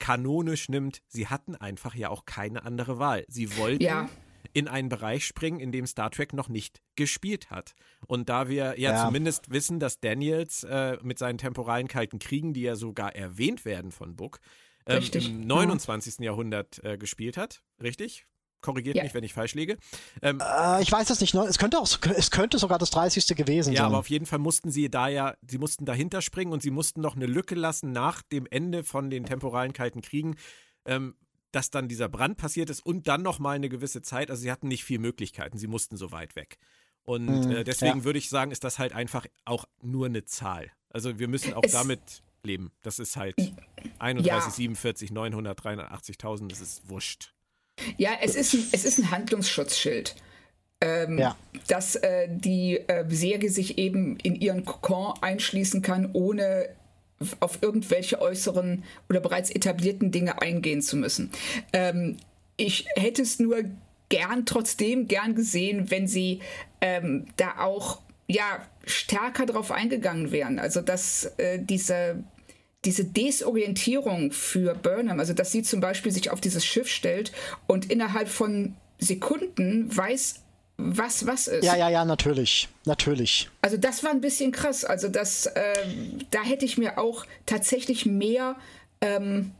kanonisch 0.00 0.68
nimmt, 0.68 1.00
sie 1.06 1.28
hatten 1.28 1.54
einfach 1.54 1.94
ja 1.94 2.08
auch 2.08 2.24
keine 2.24 2.64
andere 2.64 2.98
Wahl. 2.98 3.24
Sie 3.28 3.56
wollten 3.56 3.84
ja. 3.84 4.08
In 4.52 4.68
einen 4.68 4.88
Bereich 4.88 5.24
springen, 5.26 5.60
in 5.60 5.72
dem 5.72 5.86
Star 5.86 6.10
Trek 6.10 6.32
noch 6.32 6.48
nicht 6.48 6.80
gespielt 6.96 7.50
hat. 7.50 7.74
Und 8.06 8.28
da 8.28 8.48
wir 8.48 8.78
ja, 8.78 8.92
ja. 8.92 9.04
zumindest 9.04 9.50
wissen, 9.50 9.80
dass 9.80 10.00
Daniels 10.00 10.64
äh, 10.64 10.98
mit 11.02 11.18
seinen 11.18 11.38
temporalen 11.38 11.88
kalten 11.88 12.18
Kriegen, 12.18 12.52
die 12.52 12.62
ja 12.62 12.76
sogar 12.76 13.14
erwähnt 13.14 13.64
werden 13.64 13.90
von 13.90 14.16
Book, 14.16 14.40
ähm, 14.86 15.02
im 15.12 15.46
29. 15.46 16.18
Ja. 16.18 16.26
Jahrhundert 16.26 16.82
äh, 16.84 16.96
gespielt 16.96 17.36
hat, 17.36 17.62
richtig? 17.82 18.26
Korrigiert 18.62 18.96
ja. 18.96 19.04
mich, 19.04 19.14
wenn 19.14 19.22
ich 19.22 19.34
falsch 19.34 19.54
liege. 19.54 19.76
Ähm, 20.22 20.40
äh, 20.40 20.82
ich 20.82 20.90
weiß 20.90 21.10
es 21.10 21.20
nicht. 21.20 21.34
Es 21.34 21.58
könnte 21.58 21.78
auch, 21.78 21.86
es 22.16 22.30
könnte 22.30 22.58
sogar 22.58 22.78
das 22.78 22.90
30. 22.90 23.36
gewesen 23.36 23.72
ja, 23.72 23.76
sein. 23.78 23.84
Ja, 23.84 23.86
aber 23.86 23.98
auf 23.98 24.10
jeden 24.10 24.26
Fall 24.26 24.38
mussten 24.38 24.70
sie 24.70 24.90
da 24.90 25.08
ja, 25.08 25.34
sie 25.46 25.58
mussten 25.58 25.84
dahinter 25.84 26.22
springen 26.22 26.52
und 26.52 26.62
sie 26.62 26.70
mussten 26.70 27.00
noch 27.00 27.16
eine 27.16 27.26
Lücke 27.26 27.54
lassen 27.54 27.92
nach 27.92 28.22
dem 28.22 28.46
Ende 28.50 28.82
von 28.82 29.10
den 29.10 29.24
temporalen 29.24 29.72
Kalten 29.72 30.00
Kriegen, 30.00 30.36
ähm, 30.84 31.16
dass 31.56 31.70
dann 31.70 31.88
dieser 31.88 32.10
Brand 32.10 32.36
passiert 32.36 32.68
ist 32.68 32.84
und 32.84 33.08
dann 33.08 33.22
noch 33.22 33.38
mal 33.38 33.56
eine 33.56 33.70
gewisse 33.70 34.02
Zeit. 34.02 34.30
Also 34.30 34.42
sie 34.42 34.52
hatten 34.52 34.68
nicht 34.68 34.84
viel 34.84 34.98
Möglichkeiten. 34.98 35.56
Sie 35.56 35.66
mussten 35.66 35.96
so 35.96 36.12
weit 36.12 36.36
weg. 36.36 36.58
Und 37.02 37.46
mhm, 37.46 37.50
äh, 37.50 37.64
deswegen 37.64 38.00
ja. 38.00 38.04
würde 38.04 38.18
ich 38.18 38.28
sagen, 38.28 38.50
ist 38.50 38.62
das 38.62 38.78
halt 38.78 38.92
einfach 38.92 39.26
auch 39.46 39.64
nur 39.80 40.04
eine 40.04 40.26
Zahl. 40.26 40.70
Also 40.90 41.18
wir 41.18 41.28
müssen 41.28 41.54
auch 41.54 41.62
es 41.64 41.72
damit 41.72 42.22
leben. 42.42 42.72
Das 42.82 42.98
ist 42.98 43.16
halt 43.16 43.36
31, 43.98 44.26
ja. 44.26 44.50
47, 44.50 45.10
900, 45.12 45.58
380.000. 45.58 46.48
Das 46.48 46.60
ist 46.60 46.90
wurscht. 46.90 47.32
Ja, 47.96 48.10
es 48.20 48.34
ist 48.34 48.52
ein, 48.52 48.66
es 48.72 48.84
ist 48.84 48.98
ein 48.98 49.10
Handlungsschutzschild. 49.10 50.14
Ähm, 50.82 51.18
ja. 51.18 51.38
Dass 51.68 51.96
äh, 51.96 52.28
die 52.28 52.76
äh, 52.76 53.06
Serie 53.08 53.48
sich 53.48 53.78
eben 53.78 54.18
in 54.18 54.34
ihren 54.34 54.66
Kokon 54.66 55.14
einschließen 55.22 55.80
kann, 55.80 56.10
ohne 56.12 56.68
auf 57.40 57.62
irgendwelche 57.62 58.20
äußeren 58.20 58.84
oder 59.08 59.20
bereits 59.20 59.50
etablierten 59.50 60.10
Dinge 60.10 60.42
eingehen 60.42 60.82
zu 60.82 60.96
müssen. 60.96 61.30
Ähm, 61.72 62.16
ich 62.56 62.86
hätte 62.94 63.22
es 63.22 63.38
nur 63.38 63.64
gern, 64.08 64.46
trotzdem 64.46 65.08
gern 65.08 65.34
gesehen, 65.34 65.90
wenn 65.90 66.06
sie 66.06 66.40
ähm, 66.80 67.26
da 67.36 67.58
auch 67.58 68.00
ja 68.28 68.66
stärker 68.84 69.46
drauf 69.46 69.70
eingegangen 69.70 70.30
wären. 70.32 70.58
Also 70.58 70.80
dass 70.80 71.24
äh, 71.38 71.58
diese 71.58 72.22
diese 72.84 73.04
Desorientierung 73.04 74.30
für 74.30 74.74
Burnham, 74.74 75.18
also 75.18 75.32
dass 75.32 75.50
sie 75.50 75.62
zum 75.62 75.80
Beispiel 75.80 76.12
sich 76.12 76.30
auf 76.30 76.40
dieses 76.40 76.64
Schiff 76.64 76.88
stellt 76.88 77.32
und 77.66 77.90
innerhalb 77.90 78.28
von 78.28 78.76
Sekunden 78.98 79.94
weiß, 79.94 80.42
was 80.78 81.26
was 81.26 81.46
ist. 81.48 81.64
Ja, 81.64 81.76
ja, 81.76 81.88
ja, 81.88 82.04
natürlich, 82.04 82.68
natürlich. 82.84 83.48
Also 83.62 83.76
das 83.76 84.04
war 84.04 84.10
ein 84.10 84.20
bisschen 84.20 84.52
krass. 84.52 84.84
Also 84.84 85.08
das, 85.08 85.46
äh, 85.46 85.74
da 86.30 86.42
hätte 86.42 86.64
ich 86.64 86.76
mir 86.76 86.98
auch 86.98 87.24
tatsächlich 87.46 88.04
mehr 88.06 88.56
ähm, 89.00 89.52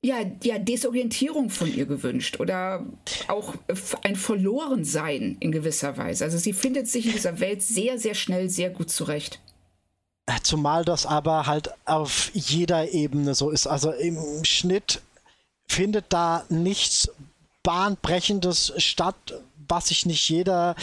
ja, 0.00 0.18
ja, 0.44 0.58
Desorientierung 0.58 1.50
von 1.50 1.74
ihr 1.74 1.86
gewünscht 1.86 2.38
oder 2.38 2.86
auch 3.26 3.54
ein 4.04 4.14
Verlorensein 4.14 5.36
in 5.40 5.50
gewisser 5.50 5.96
Weise. 5.96 6.24
Also 6.24 6.38
sie 6.38 6.52
findet 6.52 6.86
sich 6.88 7.06
in 7.06 7.12
dieser 7.12 7.40
Welt 7.40 7.62
sehr, 7.62 7.98
sehr 7.98 8.14
schnell, 8.14 8.48
sehr 8.48 8.70
gut 8.70 8.90
zurecht. 8.90 9.40
Zumal 10.42 10.84
das 10.84 11.06
aber 11.06 11.46
halt 11.46 11.70
auf 11.84 12.30
jeder 12.34 12.92
Ebene 12.92 13.34
so 13.34 13.50
ist. 13.50 13.66
Also 13.66 13.90
im 13.90 14.44
Schnitt 14.44 15.00
findet 15.66 16.06
da 16.10 16.44
nichts 16.48 17.10
Bahnbrechendes 17.62 18.74
statt, 18.76 19.16
was 19.68 19.88
sich 19.88 20.06
nicht 20.06 20.28
jeder 20.28 20.74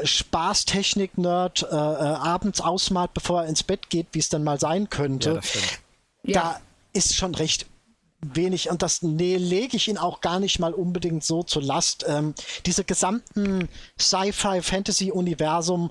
äh, 0.00 0.06
Spaßtechnik-Nerd 0.06 1.62
äh, 1.62 1.66
äh, 1.66 1.78
abends 1.78 2.60
ausmalt, 2.60 3.14
bevor 3.14 3.42
er 3.42 3.48
ins 3.48 3.62
Bett 3.62 3.90
geht, 3.90 4.08
wie 4.12 4.18
es 4.18 4.28
dann 4.28 4.44
mal 4.44 4.60
sein 4.60 4.90
könnte. 4.90 5.40
Ja, 6.22 6.32
da 6.40 6.60
ist 6.92 7.14
schon 7.16 7.34
recht 7.34 7.66
wenig 8.20 8.70
und 8.70 8.82
das 8.82 9.02
nee, 9.02 9.36
lege 9.36 9.76
ich 9.76 9.88
ihn 9.88 9.98
auch 9.98 10.20
gar 10.20 10.38
nicht 10.38 10.60
mal 10.60 10.72
unbedingt 10.72 11.24
so 11.24 11.42
zur 11.42 11.62
Last. 11.62 12.04
Ähm, 12.06 12.34
diese 12.66 12.84
gesamten 12.84 13.68
Sci-Fi-Fantasy-Universum 13.98 15.90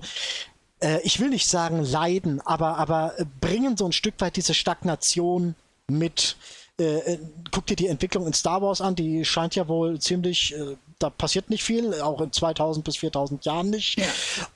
äh, 0.82 1.00
ich 1.02 1.20
will 1.20 1.30
nicht 1.30 1.46
sagen 1.46 1.82
leiden, 1.82 2.40
aber, 2.40 2.76
aber 2.76 3.14
bringen 3.40 3.76
so 3.76 3.86
ein 3.86 3.92
Stück 3.92 4.14
weit 4.18 4.36
diese 4.36 4.54
Stagnation 4.54 5.54
mit. 5.88 6.36
Äh, 6.80 7.14
äh, 7.14 7.18
guck 7.50 7.66
dir 7.66 7.76
die 7.76 7.86
Entwicklung 7.86 8.26
in 8.26 8.32
Star 8.32 8.62
Wars 8.62 8.80
an, 8.80 8.96
die 8.96 9.24
scheint 9.24 9.54
ja 9.54 9.68
wohl 9.68 10.00
ziemlich, 10.00 10.54
äh, 10.54 10.76
da 11.02 11.10
passiert 11.10 11.50
nicht 11.50 11.64
viel, 11.64 12.00
auch 12.00 12.20
in 12.20 12.32
2000 12.32 12.84
bis 12.84 12.96
4000 12.96 13.44
Jahren 13.44 13.70
nicht. 13.70 13.98
Ja. 13.98 14.06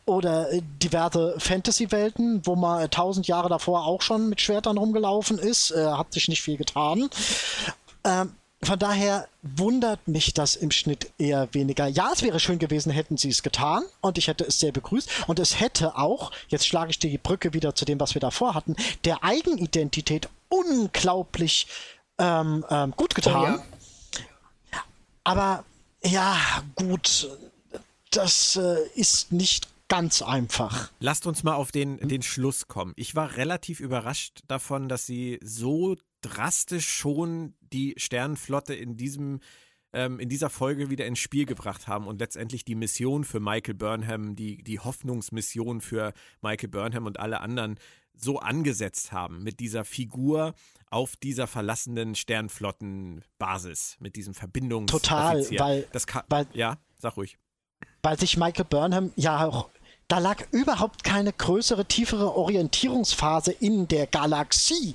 Oder 0.04 0.52
äh, 0.52 0.62
diverse 0.82 1.34
Fantasy-Welten, 1.38 2.46
wo 2.46 2.56
man 2.56 2.82
1000 2.82 3.26
Jahre 3.26 3.48
davor 3.48 3.86
auch 3.86 4.02
schon 4.02 4.28
mit 4.28 4.40
Schwertern 4.40 4.78
rumgelaufen 4.78 5.38
ist, 5.38 5.70
äh, 5.70 5.86
hat 5.86 6.12
sich 6.12 6.28
nicht 6.28 6.42
viel 6.42 6.56
getan. 6.56 7.08
Ähm, 8.04 8.32
von 8.62 8.78
daher 8.78 9.28
wundert 9.42 10.08
mich 10.08 10.32
das 10.32 10.56
im 10.56 10.70
Schnitt 10.70 11.10
eher 11.18 11.52
weniger. 11.52 11.86
Ja, 11.86 12.10
es 12.12 12.22
wäre 12.22 12.40
schön 12.40 12.58
gewesen, 12.58 12.90
hätten 12.90 13.16
sie 13.16 13.28
es 13.28 13.42
getan 13.42 13.84
und 14.00 14.16
ich 14.16 14.28
hätte 14.28 14.44
es 14.44 14.58
sehr 14.58 14.72
begrüßt. 14.72 15.28
Und 15.28 15.38
es 15.38 15.60
hätte 15.60 15.96
auch, 15.96 16.32
jetzt 16.48 16.66
schlage 16.66 16.90
ich 16.90 16.98
die 16.98 17.18
Brücke 17.18 17.52
wieder 17.52 17.74
zu 17.74 17.84
dem, 17.84 18.00
was 18.00 18.14
wir 18.14 18.20
davor 18.20 18.54
hatten, 18.54 18.74
der 19.04 19.22
Eigenidentität 19.22 20.28
unglaublich 20.48 21.66
ähm, 22.18 22.64
ähm, 22.70 22.94
gut 22.96 23.14
getan. 23.14 23.60
Oh, 23.60 23.76
ja. 24.72 24.78
Aber 25.24 25.64
ja, 26.06 26.64
gut, 26.74 27.28
das 28.10 28.56
äh, 28.56 28.76
ist 28.94 29.32
nicht 29.32 29.68
ganz 29.88 30.22
einfach. 30.22 30.90
Lasst 31.00 31.26
uns 31.26 31.42
mal 31.42 31.54
auf 31.54 31.70
den, 31.70 31.98
den 32.08 32.22
Schluss 32.22 32.66
kommen. 32.68 32.92
Ich 32.96 33.14
war 33.14 33.36
relativ 33.36 33.80
überrascht 33.80 34.40
davon, 34.48 34.88
dass 34.88 35.06
sie 35.06 35.38
so 35.42 35.96
drastisch 36.22 36.88
schon 36.88 37.54
die 37.60 37.94
Sternenflotte 37.96 38.74
in 38.74 38.96
diesem 38.96 39.40
ähm, 39.92 40.18
in 40.18 40.28
dieser 40.28 40.50
Folge 40.50 40.90
wieder 40.90 41.06
ins 41.06 41.20
Spiel 41.20 41.46
gebracht 41.46 41.86
haben 41.86 42.06
und 42.06 42.18
letztendlich 42.20 42.64
die 42.64 42.74
Mission 42.74 43.24
für 43.24 43.40
Michael 43.40 43.74
Burnham, 43.74 44.34
die, 44.34 44.62
die 44.62 44.80
Hoffnungsmission 44.80 45.80
für 45.80 46.12
Michael 46.42 46.68
Burnham 46.68 47.06
und 47.06 47.20
alle 47.20 47.40
anderen 47.40 47.78
so 48.12 48.38
angesetzt 48.38 49.12
haben 49.12 49.42
mit 49.42 49.60
dieser 49.60 49.84
Figur 49.84 50.54
auf 50.90 51.16
dieser 51.16 51.46
verlassenen 51.46 52.14
Sternflottenbasis, 52.14 53.96
mit 53.98 54.16
diesem 54.16 54.34
Verbindungs 54.34 54.90
Total, 54.90 55.44
weil, 55.58 55.86
kann, 56.06 56.24
weil 56.28 56.46
ja, 56.52 56.78
sag 56.98 57.16
ruhig. 57.16 57.38
Weil 58.02 58.18
sich 58.18 58.36
Michael 58.36 58.64
Burnham 58.64 59.12
ja 59.16 59.46
auch 59.46 59.68
da 60.08 60.18
lag 60.18 60.44
überhaupt 60.52 61.02
keine 61.02 61.32
größere, 61.32 61.84
tiefere 61.84 62.36
Orientierungsphase 62.36 63.50
in 63.50 63.88
der 63.88 64.06
Galaxie 64.06 64.94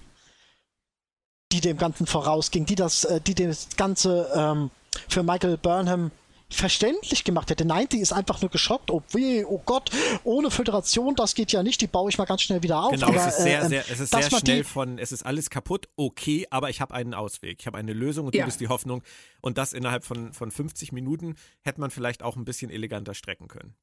die 1.51 1.61
dem 1.61 1.77
Ganzen 1.77 2.05
vorausging, 2.05 2.65
die 2.65 2.75
das, 2.75 3.03
äh, 3.03 3.21
die 3.21 3.35
das 3.35 3.67
Ganze 3.75 4.29
ähm, 4.35 4.71
für 5.07 5.23
Michael 5.23 5.57
Burnham 5.57 6.11
verständlich 6.53 7.23
gemacht 7.23 7.49
hätte. 7.49 7.65
Nein, 7.65 7.87
die 7.91 7.99
ist 7.99 8.13
einfach 8.13 8.41
nur 8.41 8.49
geschockt. 8.49 8.91
Oh 8.91 9.01
weh, 9.11 9.43
oh 9.45 9.61
Gott, 9.65 9.91
ohne 10.23 10.51
Föderation, 10.51 11.15
das 11.15 11.35
geht 11.35 11.51
ja 11.51 11.63
nicht, 11.63 11.81
die 11.81 11.87
baue 11.87 12.09
ich 12.09 12.17
mal 12.17 12.25
ganz 12.25 12.41
schnell 12.41 12.63
wieder 12.63 12.83
auf. 12.83 12.91
Genau, 12.91 13.07
aber, 13.07 13.17
es 13.17 13.37
ist 13.37 13.43
sehr, 13.43 13.61
äh, 13.63 13.67
sehr, 13.67 13.89
es 13.89 13.99
ist 13.99 14.11
sehr 14.11 14.29
schnell 14.29 14.63
von, 14.63 14.97
es 14.97 15.11
ist 15.11 15.25
alles 15.25 15.49
kaputt, 15.49 15.89
okay, 15.95 16.47
aber 16.49 16.69
ich 16.69 16.81
habe 16.81 16.93
einen 16.93 17.13
Ausweg. 17.13 17.57
Ich 17.59 17.67
habe 17.67 17.77
eine 17.77 17.93
Lösung 17.93 18.27
und 18.27 18.35
ja. 18.35 18.43
du 18.43 18.45
bist 18.47 18.59
die 18.59 18.67
Hoffnung. 18.67 19.03
Und 19.41 19.57
das 19.57 19.73
innerhalb 19.73 20.03
von, 20.03 20.33
von 20.33 20.51
50 20.51 20.91
Minuten 20.91 21.35
hätte 21.63 21.79
man 21.79 21.91
vielleicht 21.91 22.23
auch 22.23 22.35
ein 22.35 22.45
bisschen 22.45 22.69
eleganter 22.69 23.13
strecken 23.13 23.47
können. 23.47 23.75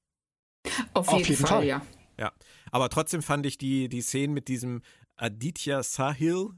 Auf 0.95 1.07
jeden, 1.07 1.23
Auf 1.23 1.29
jeden 1.29 1.41
Fall, 1.41 1.49
Fall, 1.49 1.67
ja. 1.67 1.83
Ja, 2.19 2.33
aber 2.73 2.89
trotzdem 2.89 3.23
fand 3.23 3.47
ich 3.47 3.59
die, 3.59 3.89
die 3.89 4.03
Szenen 4.03 4.35
mit 4.35 4.49
diesem 4.49 4.83
Aditya 5.17 5.85
Sahil, 5.85 6.51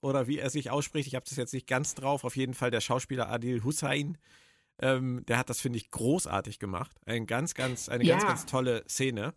oder 0.00 0.26
wie 0.26 0.38
er 0.38 0.50
sich 0.50 0.70
ausspricht. 0.70 1.08
Ich 1.08 1.14
habe 1.14 1.24
das 1.28 1.36
jetzt 1.36 1.54
nicht 1.54 1.66
ganz 1.66 1.94
drauf. 1.94 2.24
Auf 2.24 2.36
jeden 2.36 2.54
Fall 2.54 2.70
der 2.70 2.80
Schauspieler 2.80 3.28
Adil 3.28 3.64
Hussein. 3.64 4.18
Ähm, 4.80 5.24
der 5.26 5.38
hat 5.38 5.50
das, 5.50 5.60
finde 5.60 5.78
ich, 5.78 5.90
großartig 5.90 6.58
gemacht. 6.58 6.96
Ein 7.06 7.26
ganz, 7.26 7.54
ganz, 7.54 7.88
eine 7.88 8.04
ja. 8.04 8.16
ganz, 8.16 8.28
ganz 8.28 8.46
tolle 8.46 8.84
Szene 8.88 9.34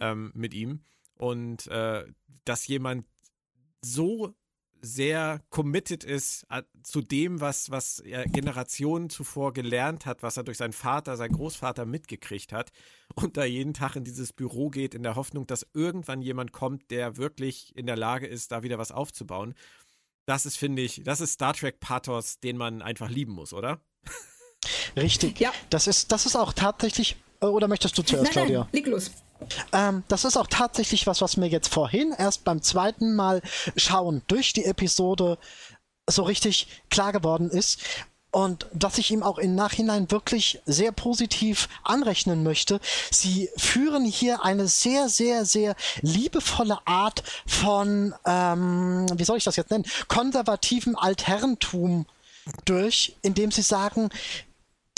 ähm, 0.00 0.30
mit 0.34 0.54
ihm. 0.54 0.84
Und 1.14 1.66
äh, 1.66 2.04
dass 2.44 2.66
jemand 2.66 3.06
so 3.82 4.34
sehr 4.80 5.42
committed 5.50 6.04
ist 6.04 6.46
äh, 6.50 6.62
zu 6.82 7.00
dem, 7.02 7.40
was, 7.40 7.70
was 7.70 7.98
er 7.98 8.26
Generationen 8.26 9.10
zuvor 9.10 9.52
gelernt 9.52 10.06
hat, 10.06 10.22
was 10.22 10.36
er 10.36 10.44
durch 10.44 10.58
seinen 10.58 10.72
Vater, 10.72 11.16
seinen 11.16 11.34
Großvater 11.34 11.84
mitgekriegt 11.84 12.52
hat 12.52 12.70
und 13.14 13.36
da 13.36 13.44
jeden 13.44 13.74
Tag 13.74 13.96
in 13.96 14.04
dieses 14.04 14.32
Büro 14.32 14.70
geht, 14.70 14.94
in 14.94 15.02
der 15.02 15.16
Hoffnung, 15.16 15.46
dass 15.46 15.66
irgendwann 15.74 16.22
jemand 16.22 16.52
kommt, 16.52 16.90
der 16.90 17.16
wirklich 17.16 17.76
in 17.76 17.86
der 17.86 17.96
Lage 17.96 18.26
ist, 18.26 18.52
da 18.52 18.62
wieder 18.62 18.78
was 18.78 18.92
aufzubauen. 18.92 19.54
Das 20.26 20.46
ist, 20.46 20.56
finde 20.56 20.82
ich, 20.82 21.02
das 21.04 21.20
ist 21.20 21.32
Star 21.32 21.54
Trek 21.54 21.80
Pathos, 21.80 22.38
den 22.38 22.56
man 22.56 22.82
einfach 22.82 23.08
lieben 23.08 23.32
muss, 23.32 23.52
oder? 23.52 23.80
Richtig. 24.96 25.40
Ja. 25.40 25.52
Das 25.70 25.86
ist, 25.86 26.12
das 26.12 26.26
ist 26.26 26.36
auch 26.36 26.52
tatsächlich, 26.52 27.16
äh, 27.40 27.46
oder 27.46 27.68
möchtest 27.68 27.96
du 27.98 28.02
zuerst, 28.02 28.24
nein, 28.24 28.32
Claudia? 28.32 28.58
Nein, 28.60 28.68
leg 28.72 28.86
los. 28.86 29.10
Ähm, 29.72 30.02
das 30.08 30.24
ist 30.24 30.36
auch 30.36 30.48
tatsächlich 30.48 31.06
was, 31.06 31.20
was 31.20 31.36
mir 31.36 31.46
jetzt 31.46 31.72
vorhin 31.72 32.12
erst 32.16 32.44
beim 32.44 32.60
zweiten 32.62 33.14
Mal 33.14 33.40
schauen 33.76 34.22
durch 34.26 34.52
die 34.52 34.64
Episode 34.64 35.38
so 36.10 36.22
richtig 36.24 36.66
klar 36.90 37.12
geworden 37.12 37.50
ist. 37.50 37.78
und 38.30 38.66
dass 38.74 38.98
ich 38.98 39.10
ihm 39.10 39.22
auch 39.22 39.38
im 39.38 39.54
Nachhinein 39.54 40.10
wirklich 40.10 40.60
sehr 40.66 40.92
positiv 40.92 41.68
anrechnen 41.82 42.42
möchte. 42.42 42.78
Sie 43.10 43.48
führen 43.56 44.04
hier 44.04 44.44
eine 44.44 44.68
sehr, 44.68 45.08
sehr, 45.08 45.44
sehr 45.44 45.74
liebevolle 46.02 46.78
Art 46.84 47.22
von, 47.46 48.14
ähm, 48.26 49.06
wie 49.14 49.24
soll 49.24 49.38
ich 49.38 49.44
das 49.44 49.56
jetzt 49.56 49.70
nennen, 49.70 49.86
konservativem 50.08 50.94
Altherrentum 50.96 52.06
durch, 52.64 53.16
indem 53.22 53.50
sie 53.50 53.62
sagen, 53.62 54.10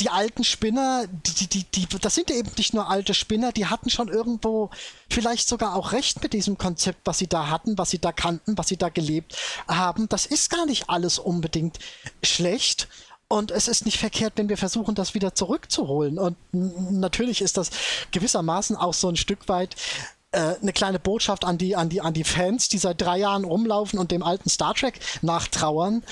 die 0.01 0.11
alten 0.11 0.44
Spinner, 0.44 1.07
die, 1.09 1.46
die, 1.46 1.64
die, 1.64 1.86
das 2.01 2.14
sind 2.14 2.30
eben 2.30 2.51
nicht 2.57 2.74
nur 2.74 2.88
alte 2.88 3.14
Spinner, 3.14 3.53
die 3.53 3.66
hatten 3.66 3.90
schon 3.90 4.09
irgendwo 4.09 4.70
vielleicht 5.11 5.46
sogar 5.46 5.76
auch 5.76 5.92
recht 5.92 6.22
mit 6.22 6.32
diesem 6.32 6.57
Konzept, 6.57 7.01
was 7.05 7.18
sie 7.18 7.26
da 7.26 7.48
hatten, 7.48 7.76
was 7.76 7.90
sie 7.90 7.98
da 7.98 8.11
kannten, 8.11 8.57
was 8.57 8.68
sie 8.68 8.76
da 8.76 8.88
gelebt 8.88 9.36
haben. 9.68 10.09
Das 10.09 10.26
ist 10.26 10.51
gar 10.51 10.66
nicht 10.66 10.88
alles 10.88 11.18
unbedingt 11.18 11.78
schlecht. 12.22 12.88
Und 13.28 13.53
es 13.53 13.68
ist 13.68 13.84
nicht 13.84 13.98
verkehrt, 13.98 14.32
wenn 14.36 14.48
wir 14.48 14.57
versuchen, 14.57 14.96
das 14.96 15.14
wieder 15.14 15.36
zurückzuholen. 15.36 16.18
Und 16.18 16.36
natürlich 16.51 17.42
ist 17.42 17.57
das 17.57 17.70
gewissermaßen 18.11 18.74
auch 18.74 18.94
so 18.94 19.09
ein 19.09 19.16
Stück 19.16 19.48
weit 19.48 19.76
äh, 20.33 20.57
eine 20.61 20.72
kleine 20.72 20.99
Botschaft 20.99 21.45
an 21.45 21.59
die, 21.59 21.76
an, 21.76 21.89
die, 21.89 22.01
an 22.01 22.14
die 22.14 22.24
Fans, 22.24 22.68
die 22.68 22.78
seit 22.78 23.01
drei 23.01 23.18
Jahren 23.18 23.45
rumlaufen 23.45 23.99
und 23.99 24.11
dem 24.11 24.22
alten 24.22 24.49
Star 24.49 24.74
Trek 24.74 25.01
nachtrauern. 25.22 26.03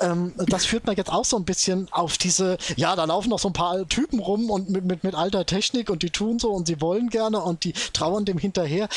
ähm, 0.00 0.32
das 0.36 0.64
führt 0.66 0.86
mir 0.86 0.94
jetzt 0.94 1.10
auch 1.10 1.24
so 1.24 1.36
ein 1.36 1.44
bisschen 1.44 1.92
auf 1.92 2.18
diese, 2.18 2.58
ja, 2.76 2.96
da 2.96 3.04
laufen 3.04 3.30
noch 3.30 3.38
so 3.38 3.48
ein 3.48 3.54
paar 3.54 3.86
Typen 3.88 4.20
rum 4.20 4.50
und 4.50 4.70
mit, 4.70 4.84
mit, 4.84 5.04
mit 5.04 5.14
alter 5.14 5.46
Technik 5.46 5.90
und 5.90 6.02
die 6.02 6.10
tun 6.10 6.38
so 6.38 6.52
und 6.52 6.66
sie 6.66 6.80
wollen 6.80 7.10
gerne 7.10 7.40
und 7.42 7.64
die 7.64 7.72
trauern 7.72 8.24
dem 8.24 8.38
hinterher 8.38 8.88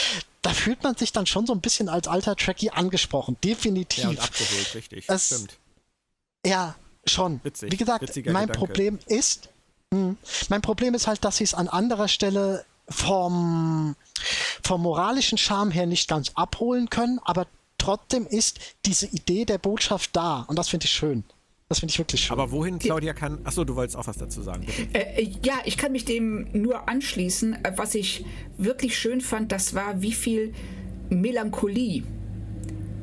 da 0.43 0.55
fühlt 0.55 0.81
man 0.81 0.95
sich 0.95 1.11
dann 1.11 1.27
schon 1.27 1.45
so 1.45 1.53
ein 1.53 1.61
bisschen 1.61 1.87
als 1.87 2.07
alter 2.07 2.35
Trekkie 2.35 2.71
angesprochen. 2.71 3.37
Definitiv. 3.43 4.05
Ja, 4.05 4.09
und 4.09 4.19
abgeholt, 4.19 4.73
richtig. 4.73 5.05
Es, 5.07 5.27
Stimmt. 5.27 5.55
Ja, 6.43 6.73
Schon. 7.05 7.39
Witzig, 7.43 7.71
Wie 7.71 7.77
gesagt, 7.77 8.01
mein 8.01 8.23
Gedanke. 8.23 8.53
Problem 8.53 8.99
ist, 9.07 9.49
mh, 9.91 9.99
hm, 9.99 10.17
mein 10.49 10.61
Problem 10.61 10.93
ist 10.93 11.07
halt, 11.07 11.23
dass 11.25 11.37
sie 11.37 11.43
es 11.43 11.53
an 11.53 11.67
anderer 11.67 12.07
Stelle 12.07 12.65
vom, 12.89 13.95
vom 14.71 14.83
moralischen 14.83 15.37
Charme 15.37 15.69
her 15.69 15.85
nicht 15.85 16.07
ganz 16.07 16.31
abholen 16.35 16.89
können, 16.89 17.19
aber 17.25 17.45
trotzdem 17.77 18.25
ist 18.25 18.57
diese 18.85 19.05
Idee 19.05 19.43
der 19.43 19.57
Botschaft 19.57 20.15
da 20.15 20.45
und 20.47 20.57
das 20.57 20.69
finde 20.69 20.85
ich 20.85 20.91
schön. 20.91 21.25
Das 21.67 21.81
finde 21.81 21.91
ich 21.91 21.99
wirklich 21.99 22.21
schön. 22.21 22.31
Aber 22.31 22.51
wohin, 22.53 22.79
Claudia, 22.79 23.11
kann. 23.11 23.39
Achso, 23.43 23.65
du 23.65 23.75
wolltest 23.75 23.97
auch 23.97 24.07
was 24.07 24.17
dazu 24.17 24.41
sagen. 24.41 24.65
Äh, 24.93 25.23
äh, 25.23 25.31
ja, 25.43 25.55
ich 25.65 25.75
kann 25.75 25.91
mich 25.91 26.05
dem 26.05 26.47
nur 26.53 26.87
anschließen. 26.87 27.65
Äh, 27.65 27.73
was 27.75 27.95
ich 27.95 28.23
wirklich 28.57 28.97
schön 28.97 29.19
fand, 29.19 29.51
das 29.51 29.73
war, 29.73 30.01
wie 30.01 30.13
viel 30.13 30.53
Melancholie 31.09 32.03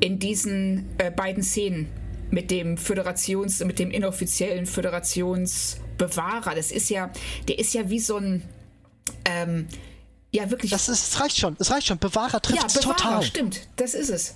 in 0.00 0.18
diesen 0.18 0.86
äh, 0.96 1.10
beiden 1.10 1.42
Szenen 1.42 1.88
mit 2.30 2.50
dem 2.50 2.78
Föderations, 2.78 3.62
mit 3.62 3.78
dem 3.78 3.90
inoffiziellen 3.90 4.64
Föderationsbewahrer. 4.64 6.54
Das 6.54 6.72
ist 6.72 6.88
ja, 6.88 7.10
der 7.46 7.58
ist 7.58 7.74
ja 7.74 7.90
wie 7.90 8.00
so 8.00 8.16
ein, 8.16 8.42
ähm, 9.26 9.66
ja 10.32 10.50
wirklich. 10.50 10.70
Das 10.70 10.88
ist, 10.88 11.12
es 11.12 11.20
reicht 11.20 11.38
schon, 11.38 11.56
es 11.58 11.70
reicht 11.70 11.86
schon. 11.86 11.98
Bewahrer 11.98 12.40
trifft 12.40 12.62
ja, 12.62 12.66
Bewahrer, 12.66 12.96
total. 12.96 13.22
stimmt, 13.22 13.68
das 13.76 13.94
ist 13.94 14.10
es. 14.10 14.34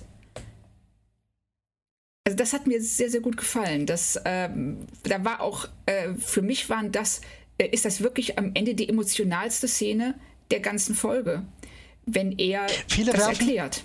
Also 2.25 2.37
das 2.37 2.53
hat 2.53 2.67
mir 2.67 2.81
sehr, 2.81 3.09
sehr 3.09 3.19
gut 3.19 3.35
gefallen. 3.35 3.85
Das, 3.85 4.19
ähm, 4.23 4.87
da 5.03 5.25
war 5.25 5.41
auch, 5.41 5.67
äh, 5.85 6.13
für 6.13 6.41
mich 6.41 6.69
waren 6.69 6.91
das, 6.91 7.21
äh, 7.57 7.67
ist 7.67 7.83
das 7.85 8.01
wirklich 8.01 8.37
am 8.37 8.51
Ende 8.53 8.75
die 8.75 8.87
emotionalste 8.87 9.67
Szene 9.67 10.15
der 10.49 10.61
ganzen 10.61 10.95
Folge, 10.95 11.43
wenn 12.05 12.37
er 12.37 12.67
Viele 12.87 13.11
das 13.11 13.27
werfen, 13.27 13.41
erklärt 13.41 13.83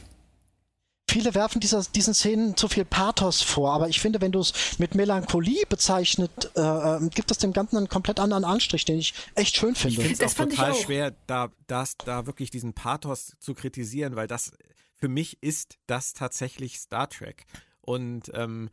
viele 1.09 1.35
werfen 1.35 1.61
dieser, 1.61 1.83
diesen 1.83 2.15
Szenen 2.15 2.57
zu 2.57 2.69
viel 2.69 2.85
Pathos 2.85 3.43
vor, 3.43 3.73
aber 3.73 3.89
ich 3.89 4.01
finde, 4.01 4.21
wenn 4.21 4.33
du 4.33 4.41
es 4.41 4.79
mit 4.79 4.95
Melancholie 4.95 5.65
bezeichnet, 5.69 6.51
äh, 6.57 6.61
äh, 6.61 7.09
gibt 7.09 7.31
es 7.31 7.39
dem 7.39 7.53
Ganzen 7.53 7.77
einen 7.79 7.89
komplett 7.89 8.21
anderen 8.21 8.45
Anstrich, 8.45 8.85
den 8.85 8.99
ich 8.99 9.15
echt 9.35 9.57
schön 9.57 9.75
finde. 9.75 10.01
Ich 10.01 10.07
finde 10.07 10.25
es 10.25 10.33
auch 10.33 10.45
total 10.45 10.73
auch. 10.73 10.81
schwer, 10.81 11.15
da, 11.27 11.51
das, 11.67 11.97
da 11.97 12.27
wirklich 12.27 12.51
diesen 12.51 12.75
Pathos 12.75 13.35
zu 13.41 13.55
kritisieren, 13.55 14.17
weil 14.17 14.27
das 14.27 14.53
für 14.97 15.09
mich 15.09 15.43
ist 15.43 15.79
das 15.87 16.13
tatsächlich 16.13 16.79
Star 16.79 17.09
Trek. 17.09 17.45
Und 17.81 18.31
ähm, 18.35 18.69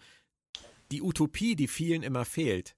die 0.92 1.02
Utopie, 1.02 1.56
die 1.56 1.68
vielen 1.68 2.04
immer 2.04 2.26
fehlt, 2.26 2.76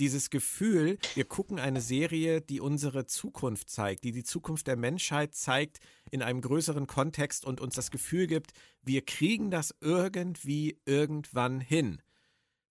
dieses 0.00 0.30
Gefühl, 0.30 0.98
wir 1.14 1.24
gucken 1.24 1.58
eine 1.58 1.80
Serie, 1.80 2.40
die 2.40 2.60
unsere 2.60 3.06
Zukunft 3.06 3.70
zeigt, 3.70 4.04
die 4.04 4.12
die 4.12 4.24
Zukunft 4.24 4.66
der 4.66 4.76
Menschheit 4.76 5.34
zeigt 5.34 5.80
in 6.10 6.22
einem 6.22 6.40
größeren 6.40 6.86
Kontext 6.86 7.44
und 7.44 7.60
uns 7.60 7.74
das 7.74 7.90
Gefühl 7.90 8.26
gibt, 8.26 8.52
wir 8.82 9.04
kriegen 9.04 9.50
das 9.50 9.74
irgendwie 9.80 10.78
irgendwann 10.86 11.60
hin. 11.60 12.00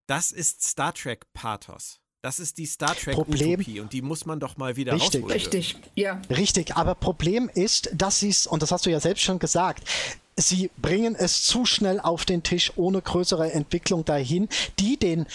Das 0.08 0.32
ist 0.32 0.64
Star 0.64 0.94
Trek 0.94 1.26
Pathos. 1.34 2.00
Das 2.22 2.40
ist 2.40 2.58
die 2.58 2.66
Star 2.66 2.96
Trek 2.96 3.14
Problem, 3.14 3.60
Utopie 3.60 3.80
und 3.80 3.94
die 3.94 4.02
muss 4.02 4.26
man 4.26 4.40
doch 4.40 4.58
mal 4.58 4.76
wieder 4.76 4.94
richtig, 4.94 5.22
rausholen. 5.22 5.32
Richtig, 5.32 5.76
ja. 5.96 6.22
Richtig, 6.30 6.76
aber 6.76 6.96
Problem 6.96 7.50
ist, 7.54 7.90
dass 7.94 8.20
sie 8.20 8.30
es, 8.30 8.48
und 8.48 8.62
das 8.62 8.72
hast 8.72 8.86
du 8.86 8.90
ja 8.90 9.00
selbst 9.00 9.24
schon 9.24 9.40
gesagt, 9.40 9.88
sie 10.36 10.70
bringen 10.82 11.16
es 11.16 11.44
zu 11.44 11.66
schnell 11.66 12.00
auf 12.00 12.26
den 12.26 12.44
Tisch 12.44 12.74
ohne 12.76 13.02
größere 13.02 13.52
Entwicklung 13.52 14.06
dahin, 14.06 14.48
die 14.80 14.98
den 14.98 15.26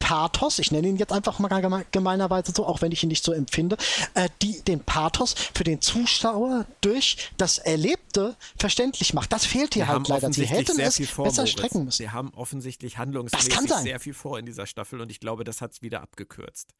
Pathos, 0.00 0.58
ich 0.58 0.72
nenne 0.72 0.88
ihn 0.88 0.96
jetzt 0.96 1.12
einfach 1.12 1.38
mal 1.38 1.84
gemeinerweise 1.92 2.52
so, 2.52 2.66
auch 2.66 2.82
wenn 2.82 2.90
ich 2.90 3.04
ihn 3.04 3.08
nicht 3.08 3.22
so 3.22 3.32
empfinde, 3.32 3.76
äh, 4.14 4.28
die 4.42 4.60
den 4.62 4.80
Pathos 4.80 5.34
für 5.54 5.62
den 5.62 5.80
Zuschauer 5.80 6.66
durch 6.80 7.30
das 7.36 7.58
Erlebte 7.58 8.34
verständlich 8.58 9.14
macht. 9.14 9.32
Das 9.32 9.46
fehlt 9.46 9.74
hier 9.74 9.86
halt 9.86 10.08
leider. 10.08 10.32
Sie 10.32 10.46
hätten 10.46 10.80
es 10.80 10.98
vor, 11.08 11.26
besser 11.26 11.42
Moritz. 11.42 11.52
strecken 11.52 11.84
müssen. 11.84 11.98
Sie 11.98 12.10
haben 12.10 12.32
offensichtlich 12.34 12.98
handlungsmäßig 12.98 13.70
sehr 13.82 14.00
viel 14.00 14.14
vor 14.14 14.38
in 14.38 14.46
dieser 14.46 14.66
Staffel 14.66 15.00
und 15.00 15.10
ich 15.10 15.20
glaube, 15.20 15.44
das 15.44 15.60
hat 15.60 15.72
es 15.72 15.82
wieder 15.82 16.02
abgekürzt. 16.02 16.70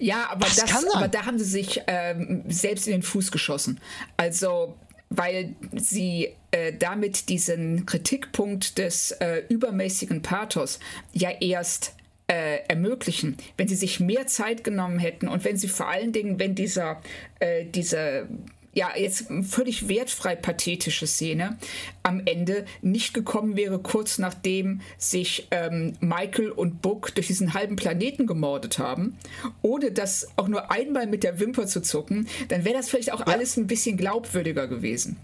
Ja, 0.00 0.28
aber, 0.30 0.40
das, 0.46 0.56
das 0.56 0.84
aber 0.92 1.08
da 1.08 1.24
haben 1.24 1.38
sie 1.38 1.44
sich 1.44 1.80
ähm, 1.86 2.44
selbst 2.48 2.86
in 2.86 2.92
den 2.92 3.02
Fuß 3.02 3.30
geschossen. 3.30 3.80
Also 4.16 4.76
weil 5.16 5.54
sie 5.74 6.34
äh, 6.52 6.72
damit 6.72 7.28
diesen 7.28 7.86
Kritikpunkt 7.86 8.78
des 8.78 9.10
äh, 9.12 9.42
übermäßigen 9.48 10.22
Pathos 10.22 10.78
ja 11.12 11.30
erst 11.30 11.94
äh, 12.32 12.64
ermöglichen, 12.66 13.36
wenn 13.58 13.68
sie 13.68 13.74
sich 13.74 14.00
mehr 14.00 14.26
Zeit 14.26 14.64
genommen 14.64 14.98
hätten 14.98 15.28
und 15.28 15.44
wenn 15.44 15.58
sie 15.58 15.68
vor 15.68 15.88
allen 15.88 16.12
Dingen, 16.12 16.40
wenn 16.40 16.54
dieser, 16.54 17.02
äh, 17.40 17.66
diese 17.66 18.26
ja, 18.72 18.88
jetzt 18.96 19.26
völlig 19.42 19.90
wertfrei 19.90 20.34
pathetische 20.34 21.06
Szene 21.06 21.58
am 22.02 22.22
Ende 22.24 22.64
nicht 22.80 23.12
gekommen 23.12 23.54
wäre, 23.54 23.80
kurz 23.80 24.16
nachdem 24.16 24.80
sich 24.96 25.46
ähm, 25.50 25.92
Michael 26.00 26.50
und 26.52 26.80
Book 26.80 27.14
durch 27.14 27.26
diesen 27.26 27.52
halben 27.52 27.76
Planeten 27.76 28.26
gemordet 28.26 28.78
haben, 28.78 29.18
ohne 29.60 29.92
das 29.92 30.28
auch 30.36 30.48
nur 30.48 30.70
einmal 30.70 31.06
mit 31.06 31.24
der 31.24 31.38
Wimper 31.38 31.66
zu 31.66 31.82
zucken, 31.82 32.28
dann 32.48 32.64
wäre 32.64 32.76
das 32.76 32.88
vielleicht 32.88 33.12
auch 33.12 33.20
ja. 33.20 33.26
alles 33.26 33.58
ein 33.58 33.66
bisschen 33.66 33.98
glaubwürdiger 33.98 34.68
gewesen. 34.68 35.18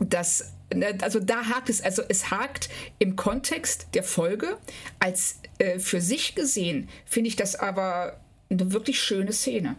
Das 0.00 0.52
Ne, 0.61 0.61
also 1.00 1.20
da 1.20 1.46
hakt 1.48 1.68
es, 1.68 1.82
also 1.82 2.02
es 2.08 2.30
hakt 2.30 2.68
im 2.98 3.16
Kontext 3.16 3.88
der 3.94 4.02
Folge. 4.02 4.58
Als 4.98 5.40
äh, 5.58 5.78
für 5.78 6.00
sich 6.00 6.34
gesehen 6.34 6.88
finde 7.04 7.28
ich 7.28 7.36
das 7.36 7.56
aber 7.56 8.20
eine 8.50 8.72
wirklich 8.72 9.00
schöne 9.00 9.32
Szene. 9.32 9.76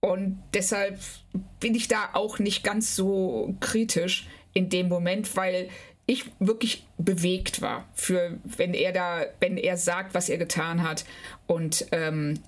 Und 0.00 0.42
deshalb 0.54 0.98
bin 1.60 1.74
ich 1.74 1.88
da 1.88 2.10
auch 2.12 2.38
nicht 2.38 2.62
ganz 2.62 2.94
so 2.94 3.54
kritisch 3.60 4.28
in 4.54 4.68
dem 4.68 4.88
Moment, 4.88 5.36
weil 5.36 5.68
ich 6.08 6.24
wirklich 6.38 6.86
bewegt 6.96 7.60
war 7.60 7.86
für 7.92 8.38
wenn 8.42 8.72
er 8.72 8.92
da 8.92 9.26
wenn 9.40 9.58
er 9.58 9.76
sagt 9.76 10.14
was 10.14 10.30
er 10.30 10.38
getan 10.38 10.82
hat 10.82 11.04
und 11.46 11.86
ähm, 11.92 12.40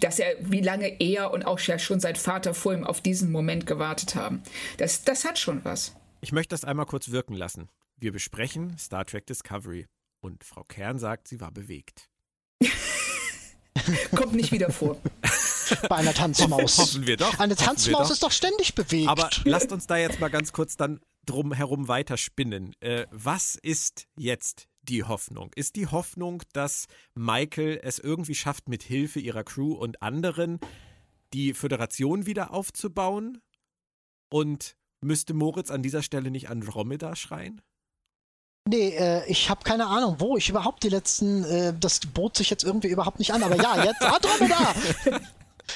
dass 0.00 0.18
er 0.18 0.34
wie 0.40 0.62
lange 0.62 0.98
er 0.98 1.30
und 1.30 1.44
auch 1.44 1.60
ja 1.60 1.78
schon 1.78 2.00
sein 2.00 2.16
Vater 2.16 2.54
vor 2.54 2.72
ihm 2.72 2.84
auf 2.84 3.02
diesen 3.02 3.30
Moment 3.30 3.66
gewartet 3.66 4.14
haben 4.14 4.42
das 4.78 5.04
das 5.04 5.26
hat 5.26 5.38
schon 5.38 5.62
was 5.62 5.94
ich 6.26 6.32
möchte 6.32 6.54
das 6.54 6.64
einmal 6.64 6.86
kurz 6.86 7.12
wirken 7.12 7.34
lassen. 7.34 7.68
Wir 7.96 8.10
besprechen 8.10 8.76
Star 8.78 9.06
Trek 9.06 9.28
Discovery 9.28 9.86
und 10.20 10.42
Frau 10.42 10.64
Kern 10.64 10.98
sagt, 10.98 11.28
sie 11.28 11.40
war 11.40 11.52
bewegt. 11.52 12.10
Kommt 14.12 14.32
nicht 14.32 14.50
wieder 14.50 14.72
vor. 14.72 15.00
Bei 15.88 15.94
einer 15.94 16.14
Tanzmaus. 16.14 16.78
Hoffen 16.78 17.06
wir 17.06 17.16
doch. 17.16 17.38
Eine 17.38 17.54
Tanzmaus 17.54 18.10
ist 18.10 18.24
doch 18.24 18.32
ständig 18.32 18.74
bewegt. 18.74 19.06
Aber 19.06 19.30
lasst 19.44 19.70
uns 19.70 19.86
da 19.86 19.98
jetzt 19.98 20.18
mal 20.18 20.26
ganz 20.26 20.52
kurz 20.52 20.76
dann 20.76 20.98
drum 21.26 21.52
herum 21.52 21.86
weiterspinnen. 21.86 22.74
Äh, 22.80 23.06
was 23.12 23.54
ist 23.54 24.08
jetzt 24.16 24.66
die 24.82 25.04
Hoffnung? 25.04 25.52
Ist 25.54 25.76
die 25.76 25.86
Hoffnung, 25.86 26.42
dass 26.52 26.86
Michael 27.14 27.78
es 27.84 28.00
irgendwie 28.00 28.34
schafft, 28.34 28.68
mit 28.68 28.82
Hilfe 28.82 29.20
ihrer 29.20 29.44
Crew 29.44 29.74
und 29.74 30.02
anderen 30.02 30.58
die 31.32 31.54
Föderation 31.54 32.26
wieder 32.26 32.52
aufzubauen? 32.52 33.40
Und 34.28 34.76
Müsste 35.06 35.34
Moritz 35.34 35.70
an 35.70 35.82
dieser 35.82 36.02
Stelle 36.02 36.30
nicht 36.30 36.50
Andromeda 36.50 37.14
schreien? 37.14 37.62
Nee, 38.68 38.88
äh, 38.96 39.24
ich 39.28 39.48
habe 39.48 39.62
keine 39.62 39.86
Ahnung, 39.86 40.16
wo 40.18 40.36
ich 40.36 40.48
überhaupt 40.48 40.82
die 40.82 40.88
letzten, 40.88 41.44
äh, 41.44 41.72
das 41.78 42.00
bot 42.00 42.36
sich 42.36 42.50
jetzt 42.50 42.64
irgendwie 42.64 42.88
überhaupt 42.88 43.20
nicht 43.20 43.32
an, 43.32 43.44
aber 43.44 43.54
ja, 43.54 43.84
jetzt 43.84 44.02
Andromeda! 44.02 44.74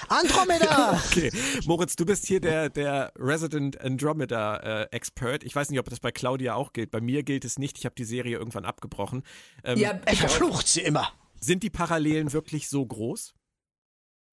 Andromeda! 0.08 1.00
Okay, 1.06 1.30
Moritz, 1.66 1.94
du 1.94 2.04
bist 2.04 2.26
hier 2.26 2.40
der, 2.40 2.68
der 2.68 3.12
Resident 3.16 3.80
Andromeda-Expert. 3.80 5.44
Äh, 5.44 5.46
ich 5.46 5.54
weiß 5.54 5.70
nicht, 5.70 5.78
ob 5.78 5.88
das 5.88 6.00
bei 6.00 6.10
Claudia 6.10 6.54
auch 6.54 6.72
gilt. 6.72 6.90
Bei 6.90 7.00
mir 7.00 7.22
gilt 7.22 7.44
es 7.44 7.58
nicht. 7.58 7.78
Ich 7.78 7.84
habe 7.84 7.94
die 7.94 8.04
Serie 8.04 8.36
irgendwann 8.36 8.64
abgebrochen. 8.64 9.22
Ähm, 9.62 9.78
ja, 9.78 10.00
er 10.04 10.16
verflucht 10.16 10.66
sie 10.66 10.80
immer. 10.80 11.12
Sind 11.40 11.62
die 11.62 11.70
Parallelen 11.70 12.32
wirklich 12.32 12.68
so 12.68 12.84
groß? 12.84 13.34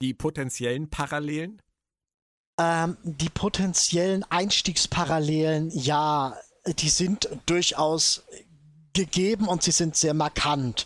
Die 0.01 0.15
potenziellen 0.15 0.89
Parallelen? 0.89 1.61
Ähm, 2.59 2.97
die 3.03 3.29
potenziellen 3.29 4.25
Einstiegsparallelen, 4.29 5.69
ja, 5.71 6.35
die 6.65 6.89
sind 6.89 7.29
durchaus 7.45 8.23
gegeben 8.97 9.47
und 9.47 9.61
sie 9.61 9.71
sind 9.71 9.95
sehr 9.95 10.15
markant. 10.15 10.85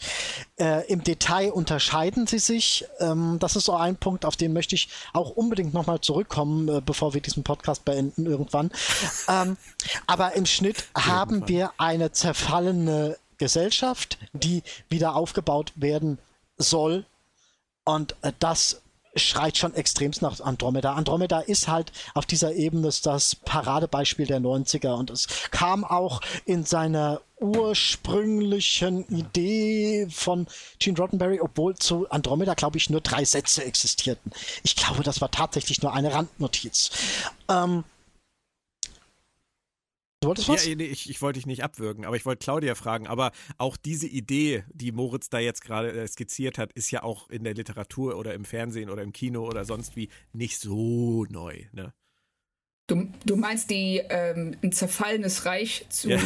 Äh, 0.60 0.86
Im 0.92 1.04
Detail 1.04 1.52
unterscheiden 1.52 2.28
sie 2.28 2.40
sich. 2.40 2.86
Ähm, 3.00 3.38
das 3.40 3.56
ist 3.56 3.66
so 3.66 3.74
ein 3.74 3.96
Punkt, 3.96 4.26
auf 4.26 4.36
den 4.36 4.52
möchte 4.52 4.76
ich 4.76 4.90
auch 5.14 5.30
unbedingt 5.30 5.74
nochmal 5.74 6.02
zurückkommen, 6.02 6.68
äh, 6.68 6.82
bevor 6.86 7.14
wir 7.14 7.22
diesen 7.22 7.44
Podcast 7.44 7.86
beenden 7.86 8.26
irgendwann. 8.26 8.70
ähm, 9.30 9.56
aber 10.08 10.34
im 10.34 10.46
Schnitt 10.46 10.84
haben 10.94 11.48
wir 11.48 11.72
eine 11.78 12.12
zerfallene 12.12 13.18
Gesellschaft, 13.38 14.18
die 14.34 14.62
wieder 14.90 15.16
aufgebaut 15.16 15.72
werden 15.76 16.20
soll. 16.58 17.06
Und 17.86 18.16
äh, 18.24 18.34
das 18.40 18.82
schreit 19.16 19.58
schon 19.58 19.74
extremst 19.74 20.22
nach 20.22 20.40
Andromeda. 20.40 20.94
Andromeda 20.94 21.40
ist 21.42 21.68
halt 21.68 21.92
auf 22.14 22.26
dieser 22.26 22.54
Ebene 22.54 22.90
das 23.04 23.36
Paradebeispiel 23.36 24.26
der 24.26 24.40
90er 24.40 24.94
und 24.94 25.10
es 25.10 25.28
kam 25.52 25.84
auch 25.84 26.22
in 26.46 26.66
seiner 26.66 27.22
ursprünglichen 27.40 29.04
Idee 29.08 30.08
von 30.10 30.48
Gene 30.80 30.98
Roddenberry, 30.98 31.42
obwohl 31.42 31.76
zu 31.76 32.10
Andromeda, 32.10 32.54
glaube 32.54 32.78
ich, 32.78 32.90
nur 32.90 33.02
drei 33.02 33.26
Sätze 33.26 33.66
existierten. 33.66 34.32
Ich 34.64 34.76
glaube, 34.76 35.04
das 35.04 35.22
war 35.22 35.32
tatsächlich 35.32 35.82
nur 35.82 35.94
eine 35.94 36.14
Randnotiz. 36.14 36.92
Ähm, 37.50 37.84
Du 40.22 40.28
wolltest 40.28 40.50
was? 40.50 40.68
Ja, 40.68 40.76
nee, 40.76 40.86
ich, 40.86 41.10
ich 41.10 41.20
wollte 41.24 41.40
dich 41.40 41.48
nicht 41.48 41.64
abwürgen, 41.64 42.06
aber 42.06 42.16
ich 42.16 42.28
wollte 42.28 42.44
Claudia 42.44 42.76
fragen. 42.76 43.08
Aber 43.08 43.32
auch 43.58 43.76
diese 43.76 44.08
Idee, 44.08 44.64
die 44.72 44.92
Moritz 44.92 45.30
da 45.30 45.40
jetzt 45.40 45.64
gerade 45.64 45.92
äh, 45.92 46.08
skizziert 46.08 46.60
hat, 46.60 46.72
ist 46.74 46.92
ja 46.92 47.02
auch 47.02 47.32
in 47.32 47.44
der 47.44 47.56
Literatur 47.56 48.16
oder 48.16 48.36
im 48.36 48.46
Fernsehen 48.46 48.92
oder 48.92 49.02
im 49.02 49.14
Kino 49.14 49.44
oder 49.48 49.66
sonst 49.66 49.96
wie 49.96 50.10
nicht 50.32 50.60
so 50.60 51.26
neu. 51.30 51.64
Ne? 51.72 51.92
Du, 52.86 53.08
du 53.26 53.36
meinst 53.36 53.72
die 53.72 54.00
ähm, 54.10 54.56
ein 54.62 54.72
zerfallenes 54.72 55.46
Reich 55.46 55.88
zu 55.90 56.10
ja, 56.10 56.20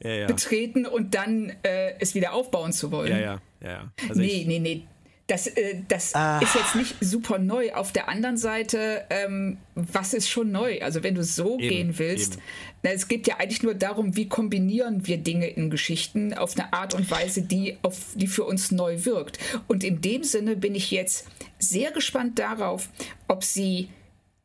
ja, 0.00 0.10
ja. 0.10 0.26
betreten 0.28 0.86
und 0.86 1.16
dann 1.16 1.52
äh, 1.64 1.98
es 1.98 2.14
wieder 2.14 2.34
aufbauen 2.34 2.72
zu 2.72 2.92
wollen? 2.92 3.10
Ja, 3.10 3.18
ja, 3.18 3.40
ja. 3.60 3.92
Also 4.08 4.20
nee, 4.20 4.44
nee, 4.46 4.60
nee. 4.60 4.86
Das, 5.30 5.46
äh, 5.46 5.76
das 5.86 6.12
ah. 6.16 6.40
ist 6.40 6.56
jetzt 6.56 6.74
nicht 6.74 6.96
super 7.00 7.38
neu. 7.38 7.72
Auf 7.72 7.92
der 7.92 8.08
anderen 8.08 8.36
Seite, 8.36 9.04
ähm, 9.10 9.58
was 9.76 10.12
ist 10.12 10.28
schon 10.28 10.50
neu? 10.50 10.80
Also 10.82 11.04
wenn 11.04 11.14
du 11.14 11.22
so 11.22 11.56
eben, 11.56 11.68
gehen 11.68 11.98
willst, 12.00 12.38
na, 12.82 12.90
es 12.90 13.06
geht 13.06 13.28
ja 13.28 13.36
eigentlich 13.38 13.62
nur 13.62 13.74
darum, 13.74 14.16
wie 14.16 14.28
kombinieren 14.28 15.06
wir 15.06 15.18
Dinge 15.18 15.46
in 15.46 15.70
Geschichten 15.70 16.34
auf 16.34 16.58
eine 16.58 16.72
Art 16.72 16.94
und 16.94 17.08
Weise, 17.12 17.42
die, 17.42 17.76
auf, 17.82 18.06
die 18.16 18.26
für 18.26 18.42
uns 18.42 18.72
neu 18.72 19.04
wirkt. 19.04 19.38
Und 19.68 19.84
in 19.84 20.00
dem 20.00 20.24
Sinne 20.24 20.56
bin 20.56 20.74
ich 20.74 20.90
jetzt 20.90 21.28
sehr 21.60 21.92
gespannt 21.92 22.40
darauf, 22.40 22.88
ob 23.28 23.44
sie 23.44 23.88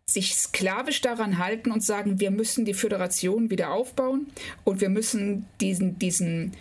sich 0.07 0.35
sklavisch 0.35 1.01
daran 1.01 1.39
halten 1.39 1.71
und 1.71 1.83
sagen, 1.83 2.19
wir 2.19 2.29
müssen 2.29 2.63
die 2.63 2.75
Föderation 2.75 3.49
wieder 3.49 3.71
aufbauen 3.71 4.27
und 4.63 4.81
wir 4.81 4.89
müssen 4.89 5.47
diesen, 5.59 5.97
diesen 5.97 6.51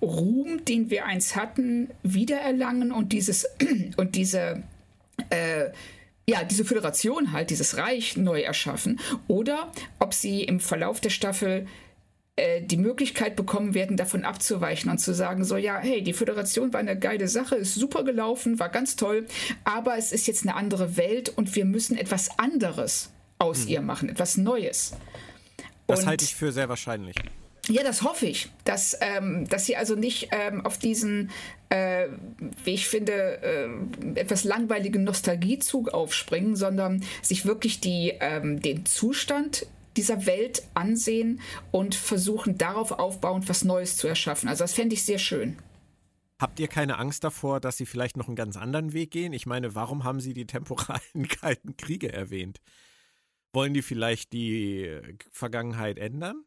Ruhm, 0.00 0.64
den 0.64 0.90
wir 0.90 1.06
einst 1.06 1.36
hatten, 1.36 1.90
wiedererlangen 2.02 2.92
und 2.92 3.12
dieses 3.12 3.46
und 3.96 4.14
diese 4.14 4.62
äh, 5.30 5.70
ja, 6.28 6.42
diese 6.42 6.64
Föderation 6.64 7.32
halt, 7.32 7.50
dieses 7.50 7.76
Reich 7.76 8.16
neu 8.16 8.40
erschaffen 8.40 8.98
oder 9.28 9.70
ob 10.00 10.12
sie 10.12 10.42
im 10.42 10.58
Verlauf 10.58 11.00
der 11.00 11.10
Staffel 11.10 11.66
äh, 12.34 12.62
die 12.62 12.76
Möglichkeit 12.76 13.36
bekommen 13.36 13.74
werden, 13.74 13.96
davon 13.96 14.24
abzuweichen 14.24 14.90
und 14.90 14.98
zu 14.98 15.14
sagen, 15.14 15.44
so 15.44 15.56
ja, 15.56 15.78
hey, 15.78 16.02
die 16.02 16.12
Föderation 16.12 16.72
war 16.72 16.80
eine 16.80 16.98
geile 16.98 17.28
Sache, 17.28 17.54
ist 17.54 17.74
super 17.74 18.02
gelaufen, 18.02 18.58
war 18.58 18.68
ganz 18.68 18.96
toll, 18.96 19.26
aber 19.64 19.96
es 19.96 20.12
ist 20.12 20.26
jetzt 20.26 20.42
eine 20.42 20.56
andere 20.56 20.96
Welt 20.96 21.28
und 21.30 21.54
wir 21.54 21.64
müssen 21.64 21.96
etwas 21.96 22.38
anderes 22.38 23.10
aus 23.38 23.62
hm. 23.62 23.68
ihr 23.68 23.80
machen, 23.80 24.08
etwas 24.08 24.36
Neues. 24.36 24.94
Das 25.86 26.04
halte 26.06 26.24
ich 26.24 26.34
für 26.34 26.50
sehr 26.50 26.68
wahrscheinlich. 26.68 27.14
Ja, 27.68 27.82
das 27.82 28.02
hoffe 28.02 28.26
ich, 28.26 28.50
dass, 28.64 28.96
ähm, 29.00 29.48
dass 29.48 29.66
sie 29.66 29.76
also 29.76 29.96
nicht 29.96 30.28
ähm, 30.30 30.64
auf 30.64 30.78
diesen, 30.78 31.30
äh, 31.68 32.08
wie 32.64 32.74
ich 32.74 32.86
finde, 32.86 33.42
äh, 33.42 34.20
etwas 34.20 34.44
langweiligen 34.44 35.02
Nostalgiezug 35.02 35.88
aufspringen, 35.88 36.54
sondern 36.54 37.04
sich 37.22 37.44
wirklich 37.44 37.80
die, 37.80 38.14
ähm, 38.20 38.60
den 38.60 38.86
Zustand 38.86 39.66
dieser 39.96 40.26
Welt 40.26 40.62
ansehen 40.74 41.40
und 41.72 41.94
versuchen 41.94 42.58
darauf 42.58 42.92
aufbauend 42.92 43.48
was 43.48 43.64
Neues 43.64 43.96
zu 43.96 44.06
erschaffen. 44.06 44.48
Also 44.48 44.62
das 44.62 44.74
fände 44.74 44.94
ich 44.94 45.04
sehr 45.04 45.18
schön. 45.18 45.56
Habt 46.38 46.60
ihr 46.60 46.68
keine 46.68 46.98
Angst 46.98 47.24
davor, 47.24 47.60
dass 47.60 47.78
sie 47.78 47.86
vielleicht 47.86 48.16
noch 48.16 48.26
einen 48.26 48.36
ganz 48.36 48.56
anderen 48.56 48.92
Weg 48.92 49.10
gehen? 49.10 49.32
Ich 49.32 49.46
meine, 49.46 49.74
warum 49.74 50.04
haben 50.04 50.20
sie 50.20 50.34
die 50.34 50.46
temporalen 50.46 51.28
Kalten 51.40 51.76
Kriege 51.76 52.12
erwähnt? 52.12 52.60
Wollen 53.52 53.72
die 53.72 53.82
vielleicht 53.82 54.34
die 54.34 55.00
Vergangenheit 55.30 55.98
ändern? 55.98 56.44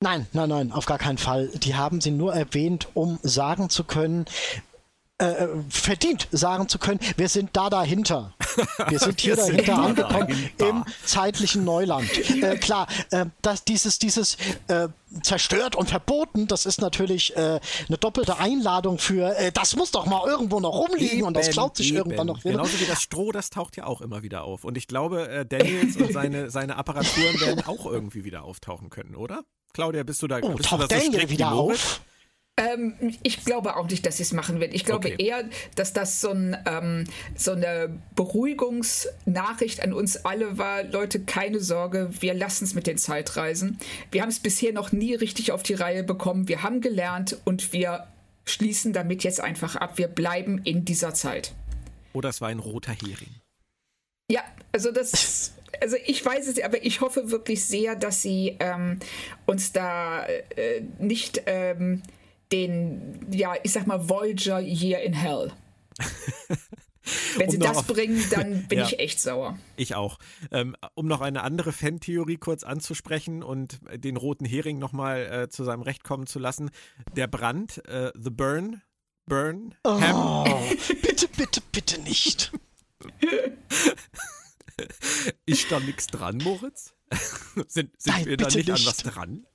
Nein, 0.00 0.28
nein, 0.32 0.48
nein, 0.48 0.72
auf 0.72 0.86
gar 0.86 0.98
keinen 0.98 1.18
Fall. 1.18 1.48
Die 1.48 1.74
haben 1.74 2.00
sie 2.00 2.12
nur 2.12 2.32
erwähnt, 2.32 2.86
um 2.94 3.18
sagen 3.24 3.68
zu 3.68 3.82
können, 3.82 4.26
äh, 5.20 5.26
äh 5.26 5.48
verdient 5.68 6.28
sagen 6.30 6.68
zu 6.68 6.78
können, 6.78 7.00
wir 7.16 7.28
sind 7.28 7.50
da 7.54 7.68
dahinter. 7.68 8.32
Wir 8.86 9.00
sind 9.00 9.20
hier 9.20 9.36
wir 9.36 9.44
dahinter 9.44 9.74
sind 9.74 9.84
angekommen 9.84 10.28
dahinter. 10.28 10.68
im 10.68 10.84
zeitlichen 11.04 11.64
Neuland. 11.64 12.08
Äh, 12.30 12.58
klar, 12.58 12.86
äh, 13.10 13.26
dass 13.42 13.64
dieses, 13.64 13.98
dieses 13.98 14.36
äh, 14.68 14.86
zerstört 15.22 15.74
und 15.74 15.90
verboten, 15.90 16.46
das 16.46 16.64
ist 16.64 16.80
natürlich 16.80 17.36
äh, 17.36 17.58
eine 17.88 17.98
doppelte 17.98 18.38
Einladung 18.38 18.98
für, 18.98 19.34
das 19.52 19.74
muss 19.74 19.90
doch 19.90 20.06
mal 20.06 20.28
irgendwo 20.28 20.60
noch 20.60 20.74
rumliegen 20.74 21.18
eben, 21.18 21.26
und 21.26 21.36
das 21.36 21.50
klaut 21.50 21.76
sich 21.76 21.88
eben. 21.88 21.96
irgendwann 21.96 22.28
noch 22.28 22.44
wieder. 22.44 22.52
Genauso 22.52 22.78
wie 22.78 22.86
das 22.86 23.02
Stroh, 23.02 23.32
das 23.32 23.50
taucht 23.50 23.76
ja 23.76 23.84
auch 23.84 24.00
immer 24.00 24.22
wieder 24.22 24.44
auf. 24.44 24.62
Und 24.62 24.78
ich 24.78 24.86
glaube, 24.86 25.44
Daniels 25.48 25.96
und 25.96 26.12
seine, 26.12 26.50
seine 26.50 26.76
Apparaturen 26.76 27.40
werden 27.40 27.66
auch 27.66 27.86
irgendwie 27.86 28.22
wieder 28.22 28.44
auftauchen 28.44 28.90
können, 28.90 29.16
oder? 29.16 29.42
Claudia, 29.72 30.02
bist 30.02 30.22
du 30.22 30.26
da, 30.26 30.38
oh, 30.42 30.54
bist 30.54 30.70
du 30.70 30.76
da 30.76 30.88
so 30.88 31.12
strikt 31.12 31.30
wieder 31.30 31.52
auf? 31.52 32.00
Ähm, 32.58 32.94
ich 33.22 33.44
glaube 33.44 33.76
auch 33.76 33.88
nicht, 33.88 34.04
dass 34.04 34.16
sie 34.16 34.24
es 34.24 34.32
machen 34.32 34.58
wird. 34.58 34.74
Ich 34.74 34.84
glaube 34.84 35.12
okay. 35.12 35.24
eher, 35.24 35.44
dass 35.76 35.92
das 35.92 36.20
so, 36.20 36.30
ein, 36.30 36.56
ähm, 36.66 37.04
so, 37.36 37.52
eine 37.52 38.00
Beruhigungsnachricht 38.16 39.80
an 39.80 39.92
uns 39.92 40.24
alle 40.24 40.58
war. 40.58 40.82
Leute, 40.82 41.20
keine 41.20 41.60
Sorge, 41.60 42.10
wir 42.18 42.34
lassen 42.34 42.64
es 42.64 42.74
mit 42.74 42.88
den 42.88 42.98
Zeitreisen. 42.98 43.78
Wir 44.10 44.22
haben 44.22 44.28
es 44.28 44.40
bisher 44.40 44.72
noch 44.72 44.90
nie 44.90 45.14
richtig 45.14 45.52
auf 45.52 45.62
die 45.62 45.74
Reihe 45.74 46.02
bekommen. 46.02 46.48
Wir 46.48 46.64
haben 46.64 46.80
gelernt 46.80 47.38
und 47.44 47.72
wir 47.72 48.08
schließen 48.44 48.92
damit 48.92 49.22
jetzt 49.22 49.40
einfach 49.40 49.76
ab. 49.76 49.96
Wir 49.96 50.08
bleiben 50.08 50.60
in 50.64 50.84
dieser 50.84 51.14
Zeit. 51.14 51.54
Oder 52.12 52.30
es 52.30 52.40
war 52.40 52.48
ein 52.48 52.58
roter 52.58 52.92
Hering. 52.92 53.36
Ja, 54.30 54.42
also 54.72 54.90
das 54.90 55.52
also 55.80 55.96
ich 56.04 56.24
weiß 56.24 56.46
es, 56.48 56.62
aber 56.62 56.84
ich 56.84 57.00
hoffe 57.00 57.30
wirklich 57.30 57.64
sehr, 57.64 57.96
dass 57.96 58.22
sie 58.22 58.56
ähm, 58.60 58.98
uns 59.46 59.72
da 59.72 60.24
äh, 60.26 60.82
nicht 60.98 61.42
ähm, 61.46 62.02
den, 62.52 63.26
ja, 63.30 63.54
ich 63.62 63.72
sag 63.72 63.86
mal, 63.86 64.08
Voyager 64.08 64.60
Year 64.60 65.02
in 65.02 65.12
Hell. 65.12 65.52
Wenn 67.36 67.46
um 67.46 67.52
sie 67.52 67.58
das 67.58 67.78
auf, 67.78 67.86
bringen, 67.86 68.22
dann 68.30 68.64
bin 68.68 68.78
ja, 68.78 68.86
ich 68.86 68.98
echt 68.98 69.20
sauer. 69.20 69.58
Ich 69.76 69.94
auch. 69.94 70.18
Ähm, 70.50 70.76
um 70.94 71.06
noch 71.06 71.20
eine 71.20 71.42
andere 71.42 71.72
Fantheorie 71.72 72.36
kurz 72.36 72.64
anzusprechen 72.64 73.42
und 73.42 73.78
den 73.94 74.16
roten 74.16 74.44
Hering 74.44 74.78
nochmal 74.78 75.44
äh, 75.44 75.48
zu 75.48 75.64
seinem 75.64 75.82
Recht 75.82 76.04
kommen 76.04 76.26
zu 76.26 76.38
lassen. 76.38 76.70
Der 77.16 77.26
Brand, 77.26 77.84
äh, 77.88 78.12
The 78.14 78.30
Burn, 78.30 78.82
Burn, 79.26 79.74
oh, 79.84 80.44
bitte, 81.02 81.28
bitte, 81.28 81.60
bitte 81.70 82.00
nicht. 82.00 82.50
Ist 85.46 85.70
da 85.70 85.80
nichts 85.80 86.06
dran, 86.06 86.38
Moritz? 86.38 86.94
sind 87.68 88.00
sind 88.00 88.06
Nein, 88.06 88.26
wir 88.26 88.36
da 88.36 88.46
nicht, 88.46 88.56
nicht 88.56 88.70
an 88.70 88.86
was 88.86 88.96
dran? 88.98 89.46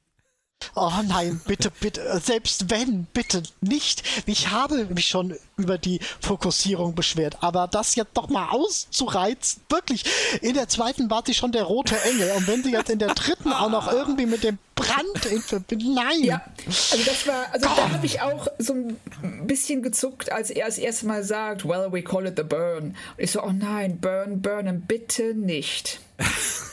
Oh 0.76 0.92
nein, 1.08 1.42
bitte, 1.46 1.72
bitte, 1.80 2.22
selbst 2.24 2.70
wenn, 2.70 3.06
bitte 3.14 3.44
nicht. 3.62 4.04
Ich 4.26 4.50
habe 4.50 4.86
mich 4.86 5.08
schon 5.08 5.36
über 5.58 5.78
die 5.78 6.00
Fokussierung 6.22 6.96
beschwert, 6.96 7.38
aber 7.42 7.68
das 7.68 7.96
jetzt 7.96 8.16
doch 8.16 8.30
mal 8.30 8.50
auszureizen, 8.50 9.62
wirklich. 9.70 10.04
In 10.42 10.56
der 10.56 10.68
zweiten 10.68 11.10
war 11.10 11.24
sie 11.26 11.34
schon 11.34 11.52
der 11.52 11.64
rote 11.64 12.00
Engel 12.04 12.32
und 12.32 12.48
wenn 12.48 12.64
sie 12.64 12.72
jetzt 12.72 12.90
in 12.90 13.00
der 13.00 13.14
dritten 13.14 13.54
auch 13.54 13.70
noch 13.70 13.92
irgendwie 13.92 14.26
mit 14.26 14.44
dem 14.44 14.58
Brand 14.76 15.26
in 15.26 15.42
Verbindung, 15.42 15.94
nein. 15.94 16.24
Ja, 16.24 16.42
also 16.66 17.04
das 17.06 17.28
war, 17.28 17.46
also 17.52 17.68
oh. 17.68 17.76
da 17.76 17.90
habe 17.92 18.06
ich 18.06 18.22
auch 18.22 18.48
so 18.58 18.74
ein 18.74 18.98
bisschen 19.46 19.84
gezuckt, 19.84 20.32
als 20.32 20.50
er 20.50 20.66
das 20.66 20.78
erste 20.78 21.06
Mal 21.06 21.24
sagt, 21.24 21.66
well, 21.66 21.92
we 21.92 22.02
call 22.02 22.26
it 22.26 22.34
the 22.38 22.44
burn. 22.44 22.84
Und 22.86 22.96
ich 23.18 23.32
so, 23.32 23.44
oh 23.44 23.52
nein, 23.52 24.00
burn, 24.00 24.42
burnen, 24.42 24.82
bitte 24.82 25.34
nicht. 25.36 26.00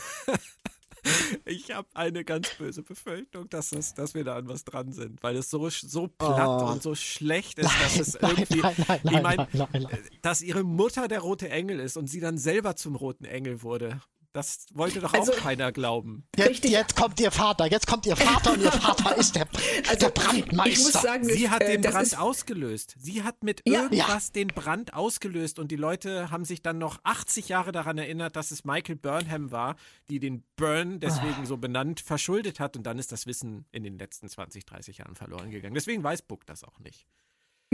Ich 1.45 1.71
habe 1.71 1.87
eine 1.93 2.23
ganz 2.23 2.49
böse 2.55 2.83
Befürchtung, 2.83 3.49
dass, 3.49 3.71
es, 3.71 3.93
dass 3.93 4.13
wir 4.13 4.23
da 4.23 4.35
an 4.35 4.47
was 4.47 4.63
dran 4.63 4.91
sind, 4.91 5.21
weil 5.23 5.35
es 5.35 5.49
so, 5.49 5.69
so 5.69 6.07
platt 6.07 6.61
oh. 6.63 6.71
und 6.71 6.83
so 6.83 6.95
schlecht 6.95 7.59
ist, 7.59 7.71
dass 7.81 7.99
es 7.99 8.15
irgendwie. 8.15 8.61
Nein, 8.61 8.75
nein, 8.87 9.01
nein, 9.03 9.47
ich 9.53 9.81
meine, 9.81 9.99
dass 10.21 10.41
ihre 10.41 10.63
Mutter 10.63 11.07
der 11.07 11.19
rote 11.19 11.49
Engel 11.49 11.79
ist 11.79 11.97
und 11.97 12.07
sie 12.07 12.19
dann 12.19 12.37
selber 12.37 12.75
zum 12.75 12.95
roten 12.95 13.25
Engel 13.25 13.61
wurde. 13.63 14.01
Das 14.33 14.65
wollte 14.73 15.01
doch 15.01 15.13
also, 15.13 15.33
auch 15.33 15.37
keiner 15.37 15.73
glauben. 15.73 16.23
Jetzt, 16.37 16.63
jetzt, 16.63 16.95
kommt 16.95 17.19
ihr 17.19 17.31
Vater, 17.31 17.65
jetzt 17.65 17.85
kommt 17.85 18.05
ihr 18.05 18.15
Vater 18.15 18.53
und 18.53 18.61
ihr 18.61 18.71
Vater 18.71 19.17
ist 19.17 19.35
der, 19.35 19.45
also, 19.89 19.99
der 19.99 20.09
Brandmeister. 20.09 20.71
Ich 20.71 20.79
muss 20.79 20.93
sagen, 20.93 21.25
Sie 21.25 21.49
hat 21.49 21.61
äh, 21.61 21.77
den 21.77 21.81
Brand 21.81 22.17
ausgelöst. 22.17 22.95
Sie 22.97 23.23
hat 23.23 23.43
mit 23.43 23.61
ja, 23.67 23.83
irgendwas 23.83 24.27
ja. 24.27 24.33
den 24.33 24.47
Brand 24.47 24.93
ausgelöst 24.93 25.59
und 25.59 25.69
die 25.69 25.75
Leute 25.75 26.31
haben 26.31 26.45
sich 26.45 26.61
dann 26.61 26.77
noch 26.77 26.99
80 27.03 27.49
Jahre 27.49 27.73
daran 27.73 27.97
erinnert, 27.97 28.37
dass 28.37 28.51
es 28.51 28.63
Michael 28.63 28.95
Burnham 28.95 29.51
war, 29.51 29.75
die 30.09 30.19
den 30.19 30.43
Burn 30.55 31.01
deswegen 31.01 31.45
so 31.45 31.57
benannt 31.57 31.99
verschuldet 31.99 32.61
hat 32.61 32.77
und 32.77 32.83
dann 32.83 32.99
ist 32.99 33.11
das 33.11 33.25
Wissen 33.25 33.65
in 33.71 33.83
den 33.83 33.99
letzten 33.99 34.29
20, 34.29 34.65
30 34.65 34.99
Jahren 34.99 35.15
verloren 35.15 35.51
gegangen. 35.51 35.75
Deswegen 35.75 36.03
weiß 36.03 36.21
Book 36.21 36.45
das 36.45 36.63
auch 36.63 36.79
nicht. 36.79 37.05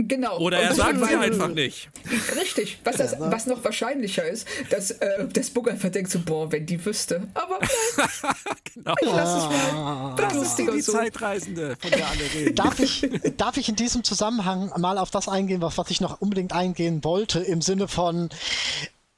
Genau. 0.00 0.38
Oder 0.38 0.60
er 0.60 0.74
sagt 0.74 1.04
sie 1.04 1.16
einfach 1.16 1.48
nicht. 1.48 1.88
Richtig. 2.36 2.78
Was, 2.84 2.96
das, 2.96 3.16
was 3.18 3.46
noch 3.46 3.64
wahrscheinlicher 3.64 4.24
ist, 4.24 4.46
dass 4.70 4.92
äh, 4.92 5.26
das 5.26 5.50
Book 5.50 5.68
einfach 5.68 5.88
denkt 5.88 6.12
so, 6.12 6.20
boah, 6.20 6.52
wenn 6.52 6.66
die 6.66 6.84
wüsste. 6.84 7.26
Aber 7.34 7.58
genau. 8.74 8.94
ich 9.00 9.08
lass 9.08 9.42
es 9.42 9.50
mal. 9.50 10.14
Das 10.16 10.36
ist 10.36 10.54
die, 10.54 10.66
die 10.72 10.80
so. 10.82 10.92
Zeitreisende, 10.92 11.76
von 11.80 11.90
der 11.90 12.08
alle 12.08 12.32
reden. 12.32 12.54
Darf 12.54 12.78
ich, 12.78 13.10
darf 13.36 13.56
ich 13.56 13.68
in 13.68 13.74
diesem 13.74 14.04
Zusammenhang 14.04 14.72
mal 14.78 14.98
auf 14.98 15.10
das 15.10 15.26
eingehen, 15.26 15.60
was, 15.62 15.76
was 15.78 15.90
ich 15.90 16.00
noch 16.00 16.20
unbedingt 16.20 16.52
eingehen 16.52 17.02
wollte, 17.02 17.40
im 17.40 17.60
Sinne 17.60 17.88
von, 17.88 18.28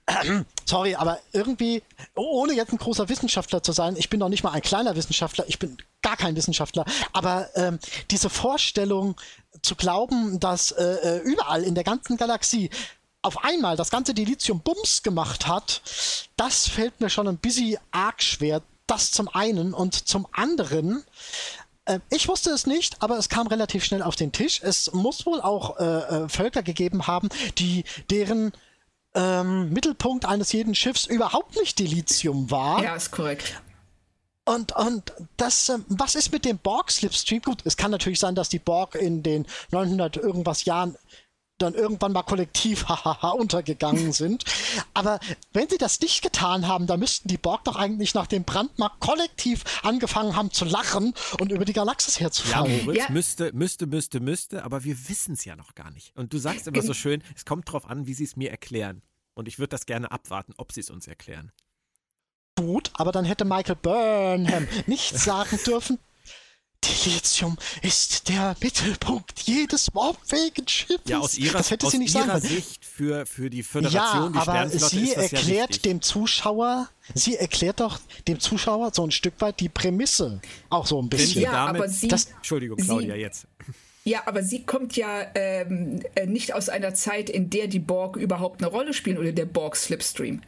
sorry, 0.64 0.94
aber 0.94 1.18
irgendwie, 1.32 1.82
ohne 2.14 2.54
jetzt 2.54 2.72
ein 2.72 2.78
großer 2.78 3.10
Wissenschaftler 3.10 3.62
zu 3.62 3.72
sein, 3.72 3.96
ich 3.98 4.08
bin 4.08 4.18
noch 4.18 4.30
nicht 4.30 4.44
mal 4.44 4.52
ein 4.52 4.62
kleiner 4.62 4.96
Wissenschaftler, 4.96 5.44
ich 5.46 5.58
bin 5.58 5.76
gar 6.00 6.16
kein 6.16 6.36
Wissenschaftler, 6.36 6.86
aber 7.12 7.50
ähm, 7.54 7.78
diese 8.10 8.30
Vorstellung 8.30 9.16
zu 9.62 9.74
glauben, 9.74 10.40
dass 10.40 10.70
äh, 10.72 10.82
äh 10.82 11.18
überall 11.18 11.62
in 11.62 11.74
der 11.74 11.84
ganzen 11.84 12.16
Galaxie 12.16 12.70
auf 13.22 13.44
einmal 13.44 13.76
das 13.76 13.90
ganze 13.90 14.14
Dilithium 14.14 14.60
Bums 14.60 15.02
gemacht 15.02 15.46
hat, 15.46 15.82
das 16.36 16.68
fällt 16.68 17.00
mir 17.00 17.10
schon 17.10 17.28
ein 17.28 17.36
bisschen 17.36 17.78
arg 17.90 18.22
schwer. 18.22 18.62
Das 18.86 19.12
zum 19.12 19.28
einen 19.28 19.74
und 19.74 20.08
zum 20.08 20.26
anderen, 20.32 21.04
äh, 21.84 22.00
ich 22.10 22.28
wusste 22.28 22.50
es 22.50 22.66
nicht, 22.66 23.02
aber 23.02 23.18
es 23.18 23.28
kam 23.28 23.46
relativ 23.46 23.84
schnell 23.84 24.02
auf 24.02 24.16
den 24.16 24.32
Tisch. 24.32 24.60
Es 24.62 24.92
muss 24.92 25.26
wohl 25.26 25.40
auch 25.40 25.78
äh, 25.78 25.84
äh 25.84 26.28
Völker 26.28 26.62
gegeben 26.62 27.06
haben, 27.06 27.28
die 27.58 27.84
deren 28.10 28.52
ähm, 29.14 29.70
Mittelpunkt 29.70 30.24
eines 30.24 30.52
jeden 30.52 30.74
Schiffs 30.74 31.04
überhaupt 31.04 31.56
nicht 31.56 31.78
Dilithium 31.78 32.50
war. 32.50 32.82
Ja, 32.82 32.94
ist 32.94 33.10
korrekt. 33.10 33.60
Und, 34.50 34.74
und 34.74 35.12
das, 35.36 35.68
ähm, 35.68 35.84
was 35.88 36.16
ist 36.16 36.32
mit 36.32 36.44
dem 36.44 36.58
Borg-Slipstream? 36.58 37.40
Gut, 37.40 37.62
es 37.64 37.76
kann 37.76 37.92
natürlich 37.92 38.18
sein, 38.18 38.34
dass 38.34 38.48
die 38.48 38.58
Borg 38.58 38.96
in 38.96 39.22
den 39.22 39.46
900 39.70 40.16
irgendwas 40.16 40.64
Jahren 40.64 40.96
dann 41.58 41.74
irgendwann 41.74 42.10
mal 42.10 42.24
kollektiv 42.24 42.84
hahaha 42.88 43.30
untergegangen 43.30 44.12
sind. 44.12 44.42
Aber 44.92 45.20
wenn 45.52 45.68
sie 45.68 45.78
das 45.78 46.00
nicht 46.00 46.22
getan 46.22 46.66
haben, 46.66 46.88
dann 46.88 46.98
müssten 46.98 47.28
die 47.28 47.36
Borg 47.36 47.62
doch 47.62 47.76
eigentlich 47.76 48.14
nach 48.14 48.26
dem 48.26 48.42
Brand 48.42 48.76
mal 48.76 48.90
kollektiv 48.98 49.62
angefangen 49.84 50.34
haben 50.34 50.50
zu 50.50 50.64
lachen 50.64 51.14
und 51.38 51.52
über 51.52 51.64
die 51.64 51.72
Galaxis 51.72 52.18
herzufallen. 52.18 52.86
Ja, 52.86 53.04
ja. 53.04 53.10
müsste, 53.10 53.52
müsste, 53.52 53.86
müsste, 53.86 54.18
müsste, 54.18 54.64
aber 54.64 54.82
wir 54.82 55.08
wissen 55.08 55.34
es 55.34 55.44
ja 55.44 55.54
noch 55.54 55.76
gar 55.76 55.92
nicht. 55.92 56.16
Und 56.16 56.32
du 56.32 56.38
sagst 56.38 56.66
immer 56.66 56.82
so 56.82 56.94
schön, 56.94 57.22
es 57.36 57.44
kommt 57.44 57.70
drauf 57.70 57.88
an, 57.88 58.08
wie 58.08 58.14
sie 58.14 58.24
es 58.24 58.34
mir 58.34 58.50
erklären. 58.50 59.02
Und 59.34 59.46
ich 59.46 59.60
würde 59.60 59.68
das 59.68 59.86
gerne 59.86 60.10
abwarten, 60.10 60.54
ob 60.56 60.72
sie 60.72 60.80
es 60.80 60.90
uns 60.90 61.06
erklären. 61.06 61.52
Gut, 62.60 62.90
aber 62.92 63.10
dann 63.10 63.24
hätte 63.24 63.46
Michael 63.46 63.76
Burnham 63.76 64.68
nicht 64.86 65.18
sagen 65.18 65.58
dürfen, 65.66 65.98
Dilithium 66.84 67.56
ist 67.82 68.28
der 68.28 68.56
Mittelpunkt 68.62 69.40
jedes 69.40 69.94
warpfähigen 69.94 70.66
Schiffes. 70.66 71.00
Ja, 71.06 71.18
aus 71.18 71.36
ihrer, 71.36 71.58
das 71.58 71.70
hätte 71.70 71.86
aus 71.86 71.92
sie 71.92 71.98
nicht 71.98 72.14
ihrer 72.14 72.26
sagen 72.26 72.46
Sicht 72.46 72.84
für, 72.84 73.26
für 73.26 73.50
die 73.50 73.62
Föderation, 73.62 74.34
ja, 74.34 74.44
die 74.44 74.48
aber 74.48 74.68
sie 74.68 75.12
erklärt 75.12 75.76
ja 75.76 75.82
dem 75.82 76.02
Zuschauer, 76.02 76.88
sie 77.14 77.36
erklärt 77.36 77.80
doch 77.80 77.98
dem 78.28 78.40
Zuschauer 78.40 78.92
so 78.94 79.04
ein 79.04 79.10
Stück 79.10 79.34
weit 79.40 79.60
die 79.60 79.68
Prämisse. 79.68 80.40
Auch 80.68 80.86
so 80.86 81.00
ein 81.00 81.08
bisschen. 81.08 81.42
Ja, 81.42 81.66
damit, 81.66 81.82
aber 81.82 81.88
sie, 81.90 82.08
das, 82.08 82.26
Entschuldigung, 82.26 82.78
Claudia, 82.78 83.14
sie, 83.14 83.20
jetzt. 83.20 83.46
Ja, 84.04 84.22
aber 84.26 84.42
sie 84.42 84.64
kommt 84.64 84.96
ja 84.96 85.26
ähm, 85.34 86.02
äh, 86.14 86.26
nicht 86.26 86.54
aus 86.54 86.68
einer 86.68 86.94
Zeit, 86.94 87.28
in 87.28 87.50
der 87.50 87.68
die 87.68 87.78
Borg 87.78 88.16
überhaupt 88.16 88.62
eine 88.62 88.70
Rolle 88.70 88.94
spielen 88.94 89.18
oder 89.18 89.32
der 89.32 89.46
Borg-Slipstream. 89.46 90.40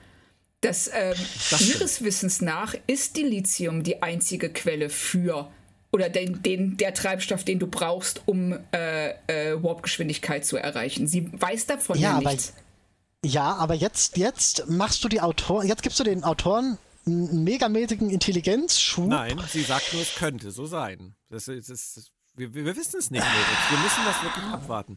Das, 0.62 0.88
ähm, 0.92 1.14
das 1.50 1.68
ihres 1.68 2.04
Wissens 2.04 2.40
nach 2.40 2.74
ist 2.86 3.16
Dilithium 3.16 3.82
die 3.82 4.00
einzige 4.00 4.48
Quelle 4.48 4.90
für 4.90 5.50
oder 5.90 6.08
den, 6.08 6.40
den, 6.42 6.76
der 6.76 6.94
Treibstoff, 6.94 7.44
den 7.44 7.58
du 7.58 7.66
brauchst, 7.66 8.22
um 8.26 8.58
äh, 8.72 9.10
äh, 9.26 9.62
Warpgeschwindigkeit 9.62 10.46
zu 10.46 10.56
erreichen. 10.56 11.06
Sie 11.06 11.28
weiß 11.32 11.66
davon 11.66 11.98
ja, 11.98 12.20
ja 12.20 12.30
nichts. 12.30 12.54
Aber, 12.54 13.32
ja, 13.32 13.54
aber 13.56 13.74
jetzt, 13.74 14.16
jetzt 14.16 14.68
machst 14.68 15.04
du 15.04 15.08
die 15.08 15.20
Autoren, 15.20 15.66
jetzt 15.66 15.82
gibst 15.82 15.98
du 16.00 16.04
den 16.04 16.24
Autoren 16.24 16.78
einen 17.06 17.42
megamäßigen 17.42 18.08
Intelligenzschub. 18.08 19.08
Nein, 19.08 19.42
sie 19.50 19.62
sagt 19.62 19.92
nur, 19.92 20.02
es 20.02 20.14
könnte 20.14 20.52
so 20.52 20.66
sein. 20.66 21.16
Das 21.28 21.48
ist, 21.48 21.68
das 21.68 22.12
wir, 22.34 22.54
wir, 22.54 22.76
wissen 22.76 22.98
es 22.98 23.10
nicht, 23.10 23.22
Moritz. 23.22 23.70
Wir 23.70 23.78
müssen 23.78 24.04
das 24.04 24.22
wirklich 24.22 24.44
abwarten. 24.44 24.96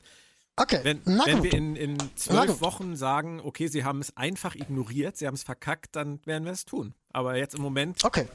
Okay. 0.57 0.79
Wenn, 0.83 1.05
wenn 1.05 1.43
wir 1.43 1.53
in, 1.53 1.75
in 1.75 1.97
zwölf 2.15 2.61
Wochen 2.61 2.95
sagen, 2.95 3.41
okay, 3.43 3.67
sie 3.67 3.83
haben 3.83 3.99
es 3.99 4.15
einfach 4.15 4.55
ignoriert, 4.55 5.17
sie 5.17 5.27
haben 5.27 5.33
es 5.33 5.43
verkackt, 5.43 5.95
dann 5.95 6.25
werden 6.25 6.45
wir 6.45 6.53
es 6.53 6.63
tun. 6.63 6.93
Aber 7.11 7.35
jetzt 7.35 7.55
im 7.55 7.61
Moment 7.61 8.03
okay 8.05 8.27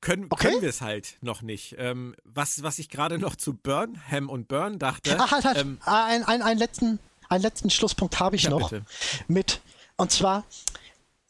können, 0.00 0.26
okay. 0.30 0.48
können 0.48 0.62
wir 0.62 0.68
es 0.68 0.80
halt 0.80 1.16
noch 1.20 1.42
nicht. 1.42 1.76
Ähm, 1.78 2.14
was, 2.24 2.62
was 2.62 2.78
ich 2.78 2.88
gerade 2.88 3.18
noch 3.18 3.36
zu 3.36 3.54
Burnham 3.54 4.28
und 4.28 4.48
Burn 4.48 4.78
dachte. 4.78 5.16
Ah, 5.18 5.30
halt, 5.30 5.44
halt. 5.44 5.58
Ähm, 5.58 5.78
ein, 5.84 6.22
ein, 6.24 6.42
einen, 6.42 6.58
letzten, 6.58 6.98
einen 7.28 7.42
letzten 7.42 7.70
Schlusspunkt 7.70 8.20
habe 8.20 8.36
ich 8.36 8.44
ja, 8.44 8.50
noch. 8.50 8.70
Bitte. 8.70 8.84
Mit, 9.26 9.60
und 9.96 10.12
zwar, 10.12 10.44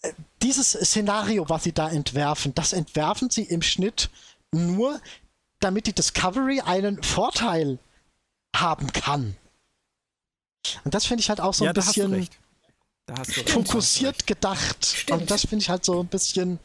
äh, 0.02 0.12
dieses 0.42 0.72
Szenario, 0.72 1.48
was 1.48 1.64
sie 1.64 1.72
da 1.72 1.88
entwerfen, 1.88 2.54
das 2.54 2.72
entwerfen 2.72 3.30
sie 3.30 3.44
im 3.44 3.62
Schnitt 3.62 4.10
nur, 4.52 5.00
damit 5.60 5.86
die 5.86 5.94
Discovery 5.94 6.60
einen 6.60 7.02
Vorteil 7.02 7.78
haben 8.54 8.92
kann. 8.92 9.36
Und 10.84 10.94
das 10.94 11.06
finde 11.06 11.22
ich 11.22 11.28
halt 11.28 11.40
auch 11.40 11.54
so 11.54 11.64
ja, 11.64 11.70
ein 11.70 11.74
bisschen 11.74 12.28
fokussiert 13.46 14.26
gedacht. 14.26 14.84
Stimmt. 14.84 15.22
Und 15.22 15.30
das 15.30 15.42
finde 15.42 15.62
ich 15.62 15.70
halt 15.70 15.84
so 15.84 16.00
ein 16.00 16.08
bisschen 16.08 16.58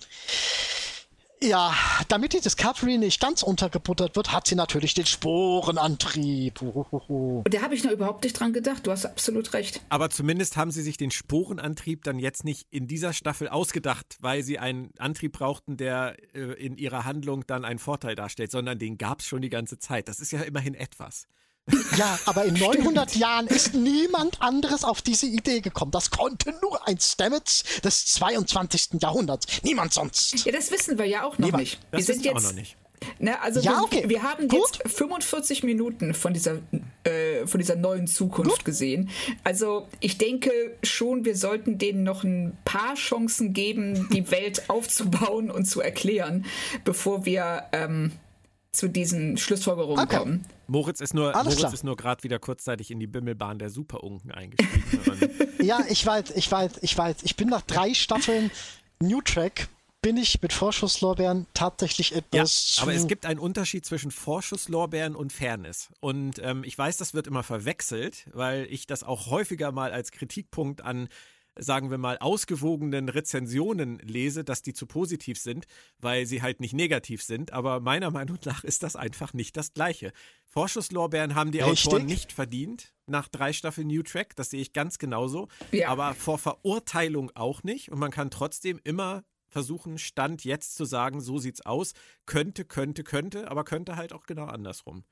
ja, 1.43 1.73
damit 2.07 2.33
die 2.33 2.39
Discovery 2.39 2.97
nicht 2.97 3.19
ganz 3.19 3.43
untergebuttert 3.43 4.15
wird, 4.15 4.31
hat 4.31 4.47
sie 4.47 4.55
natürlich 4.55 4.93
den 4.93 5.05
Sporenantrieb. 5.05 6.61
Uhuhu. 6.61 7.43
Da 7.49 7.61
habe 7.61 7.75
ich 7.75 7.83
noch 7.83 7.91
überhaupt 7.91 8.23
nicht 8.23 8.39
dran 8.39 8.53
gedacht. 8.53 8.87
Du 8.87 8.91
hast 8.91 9.05
absolut 9.05 9.53
recht. 9.53 9.81
Aber 9.89 10.09
zumindest 10.09 10.57
haben 10.57 10.71
sie 10.71 10.81
sich 10.81 10.97
den 10.97 11.11
Sporenantrieb 11.11 12.03
dann 12.03 12.19
jetzt 12.19 12.43
nicht 12.43 12.67
in 12.71 12.87
dieser 12.87 13.13
Staffel 13.13 13.49
ausgedacht, 13.49 14.17
weil 14.21 14.43
sie 14.43 14.59
einen 14.59 14.91
Antrieb 14.97 15.33
brauchten, 15.33 15.77
der 15.77 16.15
äh, 16.33 16.53
in 16.53 16.77
ihrer 16.77 17.05
Handlung 17.05 17.45
dann 17.45 17.65
einen 17.65 17.79
Vorteil 17.79 18.15
darstellt, 18.15 18.51
sondern 18.51 18.79
den 18.79 18.97
gab 18.97 19.19
es 19.19 19.27
schon 19.27 19.41
die 19.41 19.49
ganze 19.49 19.77
Zeit. 19.77 20.07
Das 20.07 20.19
ist 20.19 20.31
ja 20.31 20.41
immerhin 20.41 20.75
etwas. 20.75 21.27
Ja, 21.97 22.19
aber 22.25 22.45
in 22.45 22.53
900 22.59 23.15
Jahren 23.15 23.47
ist 23.47 23.73
niemand 23.73 24.41
anderes 24.41 24.83
auf 24.83 25.01
diese 25.01 25.25
Idee 25.27 25.61
gekommen. 25.61 25.91
Das 25.91 26.11
konnte 26.11 26.53
nur 26.61 26.87
ein 26.87 26.99
Stamets 26.99 27.63
des 27.83 28.05
22. 28.07 29.01
Jahrhunderts. 29.01 29.45
Niemand 29.63 29.93
sonst. 29.93 30.45
Ja, 30.45 30.51
das 30.51 30.71
wissen 30.71 30.97
wir 30.97 31.05
ja 31.05 31.23
auch 31.23 31.37
noch 31.37 31.45
Niemand. 31.45 31.63
nicht. 31.63 31.79
Das 31.91 31.99
wir 32.07 32.13
sind 32.13 32.25
jetzt, 32.25 32.37
auch 32.37 32.41
noch 32.41 32.53
nicht. 32.53 32.77
Ne, 33.19 33.41
also 33.41 33.59
ja, 33.59 33.71
wir, 33.71 33.83
okay. 33.83 34.03
wir 34.07 34.23
haben 34.23 34.47
Gut. 34.47 34.79
jetzt 34.83 34.95
45 34.95 35.63
Minuten 35.63 36.13
von 36.13 36.33
dieser, 36.33 36.59
äh, 37.03 37.45
von 37.45 37.59
dieser 37.59 37.75
neuen 37.75 38.07
Zukunft 38.07 38.57
Gut. 38.57 38.65
gesehen. 38.65 39.09
Also 39.43 39.87
ich 39.99 40.17
denke 40.17 40.51
schon, 40.83 41.25
wir 41.25 41.35
sollten 41.35 41.77
denen 41.77 42.03
noch 42.03 42.23
ein 42.23 42.57
paar 42.65 42.95
Chancen 42.95 43.53
geben, 43.53 44.07
die 44.11 44.31
Welt 44.31 44.63
aufzubauen 44.69 45.51
und 45.51 45.65
zu 45.65 45.81
erklären, 45.81 46.45
bevor 46.83 47.25
wir 47.25 47.63
ähm, 47.71 48.11
zu 48.73 48.89
diesen 48.89 49.37
Schlussfolgerungen 49.37 50.03
okay. 50.03 50.17
kommen. 50.17 50.45
Moritz 50.67 50.99
ist 50.99 51.13
nur, 51.13 51.31
nur 51.83 51.95
gerade 51.95 52.23
wieder 52.23 52.39
kurzzeitig 52.39 52.91
in 52.91 52.99
die 52.99 53.07
Bimmelbahn 53.07 53.59
der 53.59 53.69
Superunken 53.69 54.31
eingestiegen. 54.31 55.29
ja, 55.61 55.79
ich 55.87 56.05
weiß, 56.05 56.31
ich 56.35 56.51
weiß, 56.51 56.71
ich 56.81 56.97
weiß. 56.97 57.17
Ich 57.21 57.37
bin 57.37 57.49
nach 57.49 57.61
drei 57.61 57.93
Staffeln 57.93 58.51
New 58.99 59.21
Track 59.21 59.67
bin 60.01 60.17
ich 60.17 60.41
mit 60.41 60.51
Vorschusslorbeeren 60.51 61.47
tatsächlich 61.53 62.13
etwas. 62.13 62.75
Ja, 62.75 62.83
aber 62.83 62.93
es 62.93 63.07
gibt 63.07 63.25
einen 63.25 63.39
Unterschied 63.39 63.85
zwischen 63.85 64.11
Vorschusslorbeeren 64.11 65.15
und 65.15 65.31
Fairness. 65.31 65.89
Und 66.01 66.39
ähm, 66.43 66.63
ich 66.65 66.77
weiß, 66.77 66.97
das 66.97 67.13
wird 67.13 67.25
immer 67.25 67.41
verwechselt, 67.41 68.27
weil 68.33 68.67
ich 68.69 68.85
das 68.85 69.03
auch 69.03 69.27
häufiger 69.27 69.71
mal 69.71 69.93
als 69.93 70.11
Kritikpunkt 70.11 70.81
an 70.81 71.07
sagen 71.57 71.91
wir 71.91 71.97
mal, 71.97 72.17
ausgewogenen 72.17 73.09
Rezensionen 73.09 73.99
lese, 73.99 74.43
dass 74.43 74.61
die 74.61 74.73
zu 74.73 74.85
positiv 74.85 75.39
sind, 75.39 75.65
weil 75.99 76.25
sie 76.25 76.41
halt 76.41 76.59
nicht 76.59 76.73
negativ 76.73 77.23
sind. 77.23 77.53
Aber 77.53 77.79
meiner 77.79 78.11
Meinung 78.11 78.37
nach 78.45 78.63
ist 78.63 78.83
das 78.83 78.95
einfach 78.95 79.33
nicht 79.33 79.55
das 79.57 79.73
Gleiche. 79.73 80.11
Vorschusslorbeeren 80.45 81.35
haben 81.35 81.51
die 81.51 81.59
Richtig? 81.59 81.87
Autoren 81.87 82.05
nicht 82.05 82.31
verdient 82.31 82.93
nach 83.05 83.27
drei 83.27 83.53
Staffeln 83.53 83.87
New 83.87 84.03
Track. 84.03 84.35
Das 84.35 84.49
sehe 84.49 84.61
ich 84.61 84.73
ganz 84.73 84.97
genauso. 84.97 85.47
Ja. 85.71 85.89
Aber 85.89 86.13
vor 86.13 86.37
Verurteilung 86.37 87.31
auch 87.35 87.63
nicht. 87.63 87.91
Und 87.91 87.99
man 87.99 88.11
kann 88.11 88.31
trotzdem 88.31 88.79
immer 88.83 89.23
versuchen, 89.47 89.97
Stand 89.97 90.43
jetzt 90.43 90.75
zu 90.75 90.85
sagen, 90.85 91.21
so 91.21 91.37
sieht's 91.37 91.61
aus. 91.61 91.93
Könnte, 92.25 92.65
könnte, 92.65 93.03
könnte, 93.03 93.49
aber 93.49 93.63
könnte 93.63 93.95
halt 93.95 94.11
auch 94.11 94.25
genau 94.25 94.45
andersrum. 94.45 95.03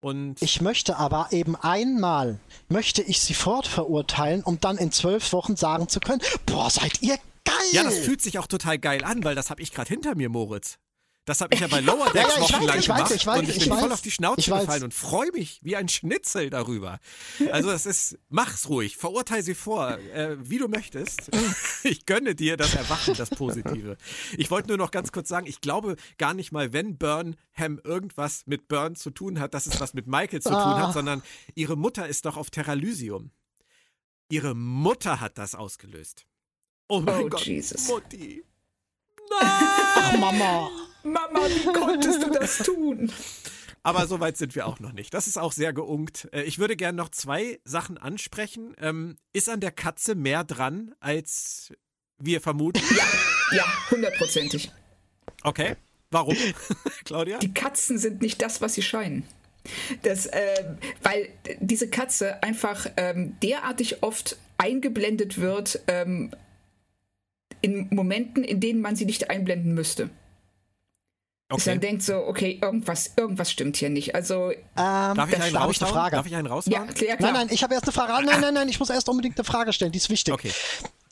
Und 0.00 0.40
ich 0.40 0.60
möchte 0.60 0.96
aber 0.96 1.28
eben 1.32 1.56
einmal, 1.56 2.38
möchte 2.68 3.02
ich 3.02 3.20
sie 3.20 3.34
fortverurteilen, 3.34 4.44
um 4.44 4.60
dann 4.60 4.78
in 4.78 4.92
zwölf 4.92 5.32
Wochen 5.32 5.56
sagen 5.56 5.88
zu 5.88 5.98
können, 5.98 6.22
boah, 6.46 6.70
seid 6.70 7.02
ihr 7.02 7.18
geil! 7.44 7.54
Ja, 7.72 7.82
das 7.82 7.98
fühlt 7.98 8.22
sich 8.22 8.38
auch 8.38 8.46
total 8.46 8.78
geil 8.78 9.02
an, 9.02 9.24
weil 9.24 9.34
das 9.34 9.50
habe 9.50 9.60
ich 9.60 9.72
gerade 9.72 9.88
hinter 9.88 10.14
mir, 10.14 10.28
Moritz. 10.28 10.78
Das 11.28 11.42
habe 11.42 11.54
ich 11.54 11.60
ja 11.60 11.66
bei 11.66 11.80
Lower 11.82 12.10
Decks 12.10 12.28
ja, 12.28 12.34
ja, 12.36 12.40
wochenlang 12.40 12.78
weiß, 12.78 12.86
gemacht 12.86 13.10
ich 13.10 13.26
weiß, 13.26 13.38
und 13.38 13.48
ich, 13.50 13.56
ich 13.56 13.62
bin 13.64 13.72
weiß, 13.72 13.80
voll 13.80 13.92
auf 13.92 14.00
die 14.00 14.10
Schnauze 14.10 14.50
gefallen 14.50 14.84
und 14.84 14.94
freue 14.94 15.30
mich 15.32 15.60
wie 15.62 15.76
ein 15.76 15.88
Schnitzel 15.88 16.48
darüber. 16.48 17.00
Also 17.52 17.70
das 17.70 17.84
ist, 17.84 18.18
mach's 18.30 18.68
ruhig, 18.70 18.96
verurteile 18.96 19.42
sie 19.42 19.54
vor, 19.54 19.98
äh, 19.98 20.36
wie 20.40 20.58
du 20.58 20.68
möchtest. 20.68 21.30
Ich 21.84 22.06
gönne 22.06 22.34
dir 22.34 22.56
das 22.56 22.74
Erwachen, 22.74 23.14
das 23.14 23.30
Positive. 23.30 23.96
Ich 24.36 24.50
wollte 24.50 24.68
nur 24.68 24.76
noch 24.76 24.90
ganz 24.90 25.12
kurz 25.12 25.28
sagen, 25.28 25.46
ich 25.46 25.60
glaube 25.60 25.96
gar 26.18 26.34
nicht 26.34 26.50
mal, 26.50 26.72
wenn 26.72 26.98
Burnham 26.98 27.80
irgendwas 27.84 28.42
mit 28.46 28.66
Burn 28.68 28.96
zu 28.96 29.10
tun 29.10 29.38
hat, 29.38 29.54
dass 29.54 29.66
es 29.66 29.80
was 29.80 29.94
mit 29.94 30.06
Michael 30.06 30.42
zu 30.42 30.48
tun 30.48 30.58
ah. 30.58 30.88
hat, 30.88 30.94
sondern 30.94 31.22
ihre 31.54 31.76
Mutter 31.76 32.08
ist 32.08 32.24
doch 32.26 32.36
auf 32.36 32.50
Terralysium. 32.50 33.30
Ihre 34.28 34.54
Mutter 34.54 35.20
hat 35.20 35.38
das 35.38 35.54
ausgelöst. 35.54 36.26
Oh 36.88 37.00
mein 37.00 37.24
oh, 37.24 37.28
Gott, 37.28 37.46
Jesus. 37.46 37.86
Mutti. 37.88 38.44
Nein! 39.30 39.40
Ach, 39.40 40.18
Mama. 40.18 40.87
Mama, 41.02 41.40
wie 41.48 41.72
konntest 41.72 42.22
du 42.22 42.30
das 42.30 42.58
tun? 42.58 43.12
Aber 43.82 44.06
so 44.06 44.20
weit 44.20 44.36
sind 44.36 44.54
wir 44.54 44.66
auch 44.66 44.80
noch 44.80 44.92
nicht. 44.92 45.14
Das 45.14 45.26
ist 45.26 45.38
auch 45.38 45.52
sehr 45.52 45.72
geunkt. 45.72 46.28
Äh, 46.32 46.42
ich 46.42 46.58
würde 46.58 46.76
gerne 46.76 46.96
noch 46.96 47.08
zwei 47.08 47.60
Sachen 47.64 47.96
ansprechen. 47.96 48.74
Ähm, 48.80 49.16
ist 49.32 49.48
an 49.48 49.60
der 49.60 49.70
Katze 49.70 50.14
mehr 50.14 50.44
dran, 50.44 50.94
als 51.00 51.72
wir 52.18 52.40
vermuten? 52.40 52.82
Ja, 52.96 53.56
ja, 53.56 53.64
hundertprozentig. 53.90 54.70
Okay. 55.42 55.76
Warum, 56.10 56.36
Claudia? 57.04 57.38
Die 57.38 57.52
Katzen 57.52 57.98
sind 57.98 58.22
nicht 58.22 58.40
das, 58.40 58.60
was 58.60 58.74
sie 58.74 58.82
scheinen. 58.82 59.24
Das, 60.02 60.26
äh, 60.26 60.64
weil 61.02 61.28
diese 61.60 61.90
Katze 61.90 62.42
einfach 62.42 62.86
ähm, 62.96 63.36
derartig 63.42 64.02
oft 64.02 64.38
eingeblendet 64.56 65.38
wird 65.38 65.80
ähm, 65.86 66.30
in 67.60 67.88
Momenten, 67.90 68.44
in 68.44 68.60
denen 68.60 68.80
man 68.80 68.96
sie 68.96 69.04
nicht 69.04 69.28
einblenden 69.28 69.74
müsste. 69.74 70.08
Okay. 71.50 71.56
Dass 71.56 71.66
man 71.66 71.80
denkt 71.80 72.02
so, 72.02 72.14
okay, 72.26 72.58
irgendwas, 72.60 73.12
irgendwas 73.16 73.50
stimmt 73.50 73.78
hier 73.78 73.88
nicht. 73.88 74.14
Also, 74.14 74.50
ähm, 74.50 74.58
darf, 74.76 75.30
ich 75.30 75.40
einen 75.40 75.56
eine 75.56 75.74
Frage? 75.74 76.16
darf 76.16 76.26
ich 76.26 76.36
einen 76.36 76.46
raushauen? 76.46 76.72
Ja, 76.72 76.84
klar, 76.84 77.16
klar. 77.16 77.32
Nein, 77.32 77.46
nein, 77.46 77.48
ich 77.50 77.62
habe 77.62 77.72
erst 77.72 77.86
eine 77.86 77.92
Frage. 77.92 78.26
Nein, 78.26 78.40
nein, 78.42 78.52
nein, 78.52 78.68
ich 78.68 78.78
muss 78.78 78.90
erst 78.90 79.08
unbedingt 79.08 79.38
eine 79.38 79.44
Frage 79.44 79.72
stellen, 79.72 79.90
die 79.90 79.96
ist 79.96 80.10
wichtig. 80.10 80.34
Okay. 80.34 80.52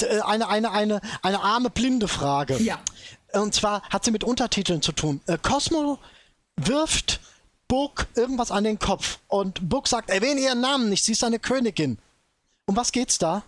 Äh, 0.03 0.21
eine, 0.21 0.49
eine, 0.49 0.73
eine, 0.73 1.01
eine 1.23 1.41
arme, 1.41 1.71
blinde 1.71 2.07
Frage. 2.07 2.59
Ja. 2.59 2.79
Und 3.33 3.55
zwar 3.55 3.81
hat 3.89 4.05
sie 4.05 4.11
mit 4.11 4.25
Untertiteln 4.25 4.83
zu 4.83 4.93
tun. 4.93 5.23
Äh, 5.27 5.39
Cosmo 5.41 5.99
wirft 6.57 7.21
Book 7.67 8.07
irgendwas 8.15 8.51
an 8.51 8.65
den 8.65 8.79
Kopf 8.79 9.21
und 9.29 9.67
Book 9.69 9.89
sagt, 9.89 10.11
erwähne 10.11 10.41
ihren 10.43 10.61
Namen 10.61 10.91
nicht, 10.91 11.03
sie 11.03 11.13
ist 11.13 11.25
eine 11.25 11.39
Königin. 11.39 11.99
Um 12.67 12.77
was 12.77 12.93
geht's 12.93 13.17
da? 13.17 13.43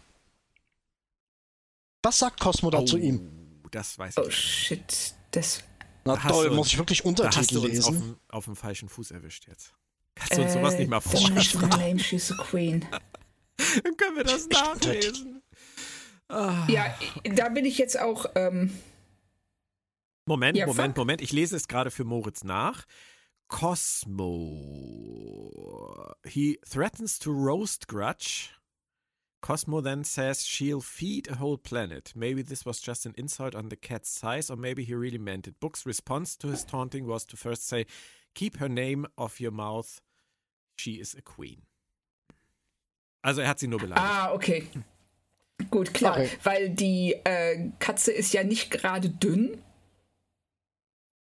Was 2.02 2.18
sagt 2.18 2.40
Cosmo 2.40 2.70
da 2.70 2.78
oh, 2.78 2.84
zu 2.84 2.96
ihm? 2.96 3.30
Das 3.70 3.98
weiß 3.98 4.14
ich. 4.16 4.24
Oh 4.24 4.30
shit, 4.30 5.14
das 5.32 5.62
na 6.08 6.16
da 6.16 6.28
toll, 6.28 6.50
muss 6.50 6.68
ich 6.68 6.78
wirklich 6.78 7.04
Untertitel 7.04 7.34
da 7.34 7.40
hast 7.40 7.50
du 7.54 7.66
lesen? 7.66 7.84
Auf 7.84 7.94
dem, 8.00 8.16
auf 8.28 8.44
dem 8.46 8.56
falschen 8.56 8.88
Fuß 8.88 9.10
erwischt 9.10 9.46
jetzt. 9.46 9.74
Kannst 10.14 10.36
du 10.36 10.42
uns 10.42 10.50
äh, 10.50 10.54
sowas 10.54 10.78
nicht 10.78 10.88
mal 10.88 11.00
vorstellen? 11.00 11.98
she's 11.98 12.32
a 12.32 12.36
queen. 12.42 12.84
Dann 13.84 13.96
können 13.96 14.16
wir 14.16 14.24
das 14.24 14.48
nachlesen. 14.48 15.42
Ah. 16.28 16.66
Ja, 16.68 16.94
da 17.24 17.48
bin 17.48 17.64
ich 17.64 17.78
jetzt 17.78 17.98
auch. 17.98 18.26
Ähm 18.34 18.72
Moment, 20.26 20.58
ja, 20.58 20.66
Moment, 20.66 20.96
Moment. 20.96 21.20
Ich 21.22 21.32
lese 21.32 21.56
es 21.56 21.68
gerade 21.68 21.90
für 21.90 22.04
Moritz 22.04 22.44
nach. 22.44 22.84
Cosmo. 23.48 24.34
He 26.24 26.58
threatens 26.70 27.18
to 27.18 27.30
roast 27.32 27.88
Grudge. 27.88 28.50
Cosmo 29.40 29.80
then 29.80 30.04
says 30.04 30.44
she'll 30.44 30.80
feed 30.80 31.28
a 31.28 31.36
whole 31.36 31.56
planet. 31.56 32.12
Maybe 32.16 32.42
this 32.42 32.64
was 32.64 32.80
just 32.80 33.06
an 33.06 33.14
insult 33.16 33.54
on 33.54 33.68
the 33.68 33.76
cat's 33.76 34.10
size, 34.10 34.50
or 34.50 34.56
maybe 34.56 34.84
he 34.84 34.94
really 34.94 35.18
meant 35.18 35.46
it. 35.46 35.60
Book's 35.60 35.86
response 35.86 36.36
to 36.38 36.48
his 36.48 36.64
taunting 36.64 37.06
was 37.06 37.24
to 37.26 37.36
first 37.36 37.66
say, 37.66 37.86
Keep 38.34 38.58
her 38.58 38.68
name 38.68 39.06
off 39.16 39.40
your 39.40 39.50
mouth. 39.50 40.00
She 40.76 40.92
is 40.92 41.14
a 41.14 41.22
queen. 41.22 41.62
Also 43.22 43.42
er 43.42 43.48
hat 43.48 43.58
sie 43.58 43.66
nur 43.66 43.80
beleidigt. 43.80 43.98
Ah, 43.98 44.32
okay. 44.32 44.68
Gut, 45.70 45.92
klar. 45.92 46.12
Okay. 46.12 46.30
Weil 46.44 46.70
die 46.70 47.14
äh, 47.24 47.70
Katze 47.78 48.12
ist 48.12 48.32
ja 48.32 48.44
nicht 48.44 48.70
gerade 48.70 49.08
dünn. 49.08 49.62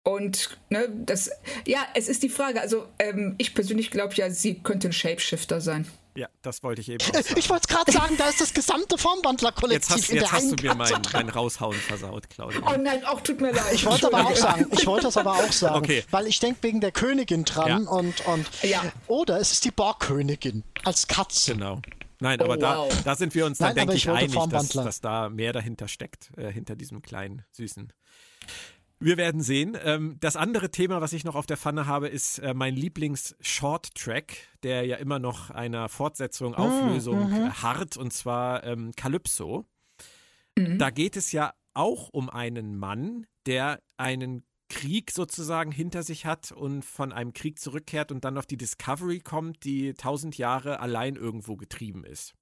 Und 0.04 0.58
ne, 0.70 0.90
das, 0.90 1.32
ja, 1.66 1.86
es 1.96 2.08
ist 2.08 2.24
die 2.24 2.30
Frage. 2.30 2.62
Also 2.62 2.88
ähm, 3.00 3.36
ich 3.38 3.54
persönlich 3.54 3.92
glaube 3.92 4.14
ja, 4.16 4.30
sie 4.30 4.60
könnte 4.60 4.90
ein 4.90 4.94
Shapeshifter 4.94 5.62
sein. 5.62 5.88
Ja, 6.22 6.30
das 6.44 6.62
wollte 6.62 6.82
ich 6.82 6.90
eben 6.90 7.04
auch 7.10 7.14
sagen. 7.14 7.36
Ich 7.36 7.50
wollte 7.50 7.64
es 7.68 7.76
gerade 7.76 7.92
sagen, 7.92 8.16
da 8.16 8.30
ist 8.30 8.40
das 8.40 8.54
gesamte 8.54 8.96
Formbandler-Kollektiv 9.00 9.90
jetzt 9.90 9.90
hast, 9.90 10.10
in 10.10 10.16
jetzt 10.18 10.26
der 10.26 10.32
hast 10.32 10.52
du 10.52 10.64
mir 10.64 10.76
mein, 10.76 11.02
mein 11.14 11.30
Raushauen 11.30 11.76
versaut, 11.76 12.30
Claudia. 12.30 12.62
Oh 12.64 12.78
nein, 12.80 13.04
auch 13.06 13.22
tut 13.22 13.42
mir 13.42 13.52
leid. 13.52 13.74
Ich 13.74 13.84
wollte 13.88 14.06
aber 14.06 14.28
auch 14.28 14.36
sagen, 14.36 14.68
ich 14.72 14.86
wollte 14.86 15.08
es 15.08 15.18
aber 15.18 15.32
auch 15.32 15.52
sagen, 15.52 15.78
okay. 15.78 16.04
weil 16.12 16.28
ich 16.28 16.40
denke 16.40 16.62
wegen 16.62 16.80
der 16.80 16.92
Königin 16.92 17.44
dran 17.44 17.86
ja. 17.86 17.90
und, 17.90 18.24
und 18.28 18.46
ja. 18.62 18.84
oder 19.08 19.40
es 19.40 19.52
ist 19.52 19.66
die 19.66 19.72
Borgkönigin 19.72 20.64
als 20.84 21.08
Katze. 21.08 21.54
Genau. 21.54 21.82
Nein, 22.20 22.40
oh, 22.40 22.44
aber 22.44 22.62
wow. 22.62 22.90
da, 22.90 23.02
da 23.04 23.16
sind 23.16 23.34
wir 23.34 23.48
uns 23.48 23.58
dann, 23.58 23.74
denke 23.74 23.96
ich, 23.96 24.08
einig, 24.08 24.38
dass, 24.50 24.70
dass, 24.70 25.02
da 25.02 25.28
mehr 25.28 25.54
dahinter 25.54 25.88
steckt, 25.88 26.30
äh, 26.38 26.52
hinter 26.52 26.76
diesem 26.76 27.02
kleinen, 27.02 27.46
süßen 27.54 27.92
wir 29.02 29.18
werden 29.18 29.42
sehen. 29.42 29.78
Ähm, 29.84 30.18
das 30.20 30.36
andere 30.36 30.70
Thema, 30.70 31.02
was 31.02 31.12
ich 31.14 31.24
noch 31.24 31.36
auf 31.36 31.46
der 31.46 31.58
Pfanne 31.58 31.88
habe, 31.88 32.08
ist 32.08 32.40
äh, 32.40 32.54
mein 32.54 32.76
Lieblings-Short-Track, 32.76 34.38
der 34.64 34.86
ja 34.86 34.98
immer 34.98 35.20
noch 35.20 35.50
einer 35.50 35.90
Fortsetzung, 35.90 36.56
ah, 36.56 36.60
Auflösung 36.60 37.30
mhm. 37.30 37.54
harrt, 37.62 37.98
und 37.98 38.14
zwar 38.14 38.64
ähm, 38.64 38.92
Calypso. 38.96 39.66
Mhm. 40.58 40.78
Da 40.78 40.92
geht 40.92 41.18
es 41.18 41.32
ja 41.32 41.54
auch 41.74 42.10
um 42.10 42.30
einen 42.30 42.78
Mann, 42.78 43.26
der 43.46 43.82
einen 43.98 44.44
Krieg 44.70 45.12
sozusagen 45.12 45.72
hinter 45.72 46.04
sich 46.04 46.26
hat 46.26 46.52
und 46.52 46.86
von 46.86 47.12
einem 47.12 47.34
Krieg 47.34 47.60
zurückkehrt 47.60 48.12
und 48.12 48.24
dann 48.24 48.38
auf 48.38 48.46
die 48.46 48.56
Discovery 48.56 49.20
kommt, 49.20 49.66
die 49.66 49.94
tausend 49.94 50.38
Jahre 50.38 50.80
allein 50.80 51.16
irgendwo 51.16 51.58
getrieben 51.58 52.06
ist. 52.06 52.34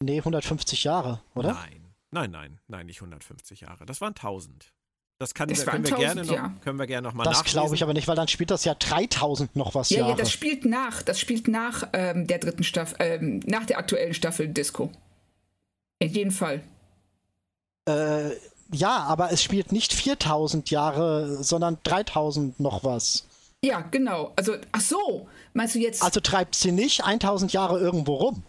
Nee, 0.00 0.18
150 0.18 0.84
Jahre, 0.84 1.22
oder? 1.34 1.52
Nein, 1.52 1.94
nein, 2.10 2.30
nein, 2.30 2.60
nein, 2.68 2.86
nicht 2.86 3.00
150 3.00 3.60
Jahre. 3.60 3.84
Das 3.84 4.00
waren 4.00 4.14
1000. 4.14 4.72
Das, 5.18 5.34
kann, 5.34 5.48
das 5.48 5.66
können, 5.66 5.84
wir 5.84 5.96
gerne 5.96 6.24
noch, 6.24 6.32
ja. 6.32 6.54
können 6.62 6.78
wir 6.78 6.86
gerne 6.86 7.08
noch 7.08 7.14
mal 7.14 7.24
Das 7.24 7.42
glaube 7.42 7.74
ich 7.74 7.82
aber 7.82 7.92
nicht, 7.92 8.06
weil 8.06 8.14
dann 8.14 8.28
spielt 8.28 8.52
das 8.52 8.64
ja 8.64 8.74
3000 8.74 9.56
noch 9.56 9.74
was 9.74 9.90
ja, 9.90 9.98
Jahre. 9.98 10.10
Ja, 10.10 10.16
das 10.16 10.30
spielt 10.30 10.64
nach. 10.64 11.02
Das 11.02 11.18
spielt 11.18 11.48
nach 11.48 11.88
ähm, 11.92 12.28
der 12.28 12.38
dritten 12.38 12.62
Staffel, 12.62 12.96
ähm, 13.00 13.40
nach 13.44 13.66
der 13.66 13.78
aktuellen 13.78 14.14
Staffel 14.14 14.46
Disco. 14.46 14.92
In 15.98 16.10
jedem 16.10 16.30
Fall. 16.30 16.62
Äh, 17.88 18.30
ja, 18.72 18.98
aber 18.98 19.32
es 19.32 19.42
spielt 19.42 19.72
nicht 19.72 19.92
4000 19.92 20.70
Jahre, 20.70 21.42
sondern 21.42 21.78
3000 21.82 22.60
noch 22.60 22.84
was. 22.84 23.26
Ja, 23.64 23.80
genau. 23.80 24.32
Also, 24.36 24.54
ach 24.70 24.80
so, 24.80 25.26
meinst 25.52 25.74
du 25.74 25.80
jetzt. 25.80 26.02
Also 26.02 26.20
treibt 26.20 26.54
sie 26.54 26.70
nicht 26.70 27.04
1000 27.04 27.52
Jahre 27.52 27.80
irgendwo 27.80 28.14
rum. 28.14 28.44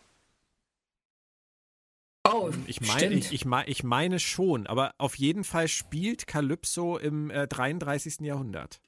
Ich 2.67 2.81
meine, 2.81 3.13
ich, 3.13 3.31
ich, 3.31 3.45
ich, 3.45 3.83
meine 3.83 4.19
schon, 4.19 4.67
aber 4.67 4.93
auf 4.97 5.15
jeden 5.15 5.43
Fall 5.43 5.67
spielt 5.67 6.27
Calypso 6.27 6.97
im 6.97 7.29
äh, 7.29 7.47
33. 7.47 8.21
Jahrhundert. 8.21 8.79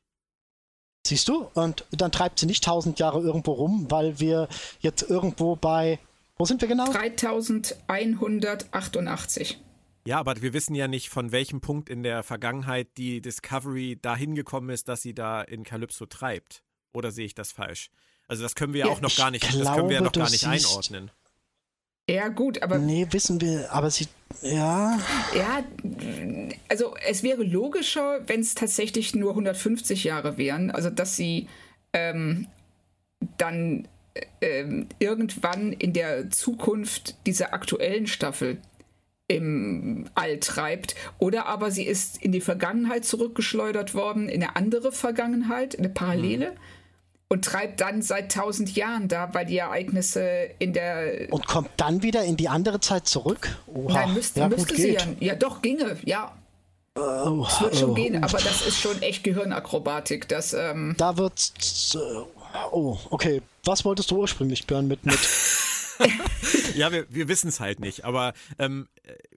Siehst 1.05 1.27
du? 1.27 1.49
Und 1.53 1.85
dann 1.91 2.11
treibt 2.11 2.39
sie 2.39 2.45
nicht 2.45 2.65
1000 2.65 2.99
Jahre 2.99 3.21
irgendwo 3.21 3.51
rum, 3.53 3.87
weil 3.89 4.19
wir 4.19 4.47
jetzt 4.79 5.09
irgendwo 5.09 5.55
bei. 5.55 5.99
Wo 6.37 6.45
sind 6.45 6.61
wir 6.61 6.67
genau? 6.67 6.91
3188. 6.91 9.59
Ja, 10.05 10.19
aber 10.19 10.41
wir 10.41 10.53
wissen 10.53 10.73
ja 10.73 10.87
nicht, 10.87 11.09
von 11.09 11.31
welchem 11.31 11.61
Punkt 11.61 11.87
in 11.89 12.01
der 12.03 12.23
Vergangenheit 12.23 12.97
die 12.97 13.21
Discovery 13.21 13.99
dahin 14.01 14.33
gekommen 14.35 14.69
ist, 14.69 14.87
dass 14.87 15.03
sie 15.03 15.13
da 15.13 15.41
in 15.41 15.63
Calypso 15.63 16.07
treibt. 16.07 16.63
Oder 16.93 17.11
sehe 17.11 17.25
ich 17.25 17.35
das 17.35 17.51
falsch? 17.51 17.91
Also 18.27 18.43
das 18.43 18.55
können 18.55 18.73
wir 18.73 18.81
ja, 18.81 18.87
ja 18.87 18.93
auch 18.93 19.01
noch 19.01 19.15
gar 19.15 19.29
nicht, 19.29 19.47
glaube, 19.47 19.63
das 19.63 19.75
können 19.75 19.89
wir 19.89 19.95
ja 19.95 20.01
noch 20.01 20.11
gar 20.11 20.29
nicht 20.29 20.47
einordnen. 20.47 21.11
Ja, 22.11 22.27
gut, 22.27 22.61
aber. 22.61 22.77
Nee, 22.77 23.07
wissen 23.11 23.39
wir, 23.39 23.71
aber 23.71 23.89
sie. 23.89 24.07
Ja. 24.41 24.99
Ja, 25.33 25.63
also 26.67 26.93
es 27.07 27.23
wäre 27.23 27.43
logischer, 27.43 28.19
wenn 28.27 28.41
es 28.41 28.53
tatsächlich 28.53 29.15
nur 29.15 29.31
150 29.31 30.03
Jahre 30.03 30.37
wären. 30.37 30.71
Also, 30.71 30.89
dass 30.89 31.15
sie 31.15 31.47
ähm, 31.93 32.47
dann 33.37 33.87
ähm, 34.41 34.87
irgendwann 34.99 35.71
in 35.71 35.93
der 35.93 36.29
Zukunft 36.31 37.15
dieser 37.27 37.53
aktuellen 37.53 38.07
Staffel 38.07 38.57
im 39.29 40.09
All 40.13 40.39
treibt. 40.39 40.95
Oder 41.17 41.45
aber 41.45 41.71
sie 41.71 41.85
ist 41.85 42.21
in 42.21 42.33
die 42.33 42.41
Vergangenheit 42.41 43.05
zurückgeschleudert 43.05 43.95
worden, 43.95 44.27
in 44.27 44.43
eine 44.43 44.57
andere 44.57 44.91
Vergangenheit, 44.91 45.79
eine 45.79 45.89
Parallele. 45.89 46.51
Mhm 46.51 46.80
und 47.31 47.45
treibt 47.45 47.79
dann 47.79 48.01
seit 48.01 48.33
tausend 48.33 48.75
Jahren 48.75 49.07
da, 49.07 49.33
weil 49.33 49.45
die 49.45 49.57
Ereignisse 49.57 50.49
in 50.59 50.73
der. 50.73 51.31
Und 51.31 51.47
kommt 51.47 51.69
dann 51.77 52.03
wieder 52.03 52.25
in 52.25 52.35
die 52.35 52.49
andere 52.49 52.81
Zeit 52.81 53.07
zurück? 53.07 53.57
Oha. 53.67 53.93
Nein, 53.93 54.13
müsste, 54.15 54.41
ja, 54.41 54.49
müsste 54.49 54.75
sie 54.75 54.95
ja. 54.95 55.01
Ja, 55.21 55.35
doch, 55.35 55.61
ginge, 55.61 55.95
ja. 56.03 56.35
Oh, 56.99 57.45
es 57.47 57.61
wird 57.61 57.77
schon 57.77 57.91
oh, 57.91 57.93
gehen, 57.93 58.21
aber 58.21 58.37
das 58.37 58.67
ist 58.67 58.81
schon 58.81 59.01
echt 59.01 59.23
Gehirnakrobatik. 59.23 60.27
Das, 60.27 60.51
ähm 60.51 60.93
da 60.97 61.15
wird. 61.15 61.53
Oh, 62.73 62.97
okay. 63.11 63.41
Was 63.63 63.85
wolltest 63.85 64.11
du 64.11 64.17
ursprünglich, 64.17 64.67
Björn, 64.67 64.89
mit. 64.89 65.05
mit 65.05 65.17
ja, 66.75 66.91
wir, 66.91 67.07
wir 67.09 67.27
wissen 67.27 67.47
es 67.47 67.59
halt 67.59 67.79
nicht. 67.79 68.05
Aber 68.05 68.33
ähm, 68.59 68.87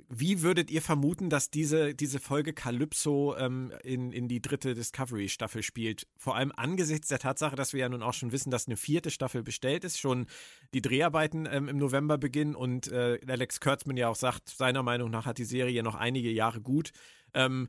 wie 0.08 0.42
würdet 0.42 0.70
ihr 0.70 0.82
vermuten, 0.82 1.30
dass 1.30 1.50
diese, 1.50 1.94
diese 1.94 2.20
Folge 2.20 2.52
Calypso 2.52 3.36
ähm, 3.36 3.72
in, 3.82 4.12
in 4.12 4.28
die 4.28 4.40
dritte 4.40 4.74
Discovery-Staffel 4.74 5.62
spielt? 5.62 6.06
Vor 6.16 6.36
allem 6.36 6.52
angesichts 6.54 7.08
der 7.08 7.18
Tatsache, 7.18 7.56
dass 7.56 7.72
wir 7.72 7.80
ja 7.80 7.88
nun 7.88 8.02
auch 8.02 8.14
schon 8.14 8.32
wissen, 8.32 8.50
dass 8.50 8.66
eine 8.66 8.76
vierte 8.76 9.10
Staffel 9.10 9.42
bestellt 9.42 9.84
ist, 9.84 9.98
schon 9.98 10.26
die 10.72 10.82
Dreharbeiten 10.82 11.48
ähm, 11.50 11.68
im 11.68 11.78
November 11.78 12.18
beginnen 12.18 12.54
und 12.54 12.88
äh, 12.88 13.18
Alex 13.26 13.60
Kurtzman 13.60 13.96
ja 13.96 14.08
auch 14.08 14.16
sagt, 14.16 14.50
seiner 14.50 14.82
Meinung 14.82 15.10
nach 15.10 15.26
hat 15.26 15.38
die 15.38 15.44
Serie 15.44 15.82
noch 15.82 15.94
einige 15.94 16.30
Jahre 16.30 16.60
gut. 16.60 16.92
Ähm, 17.32 17.68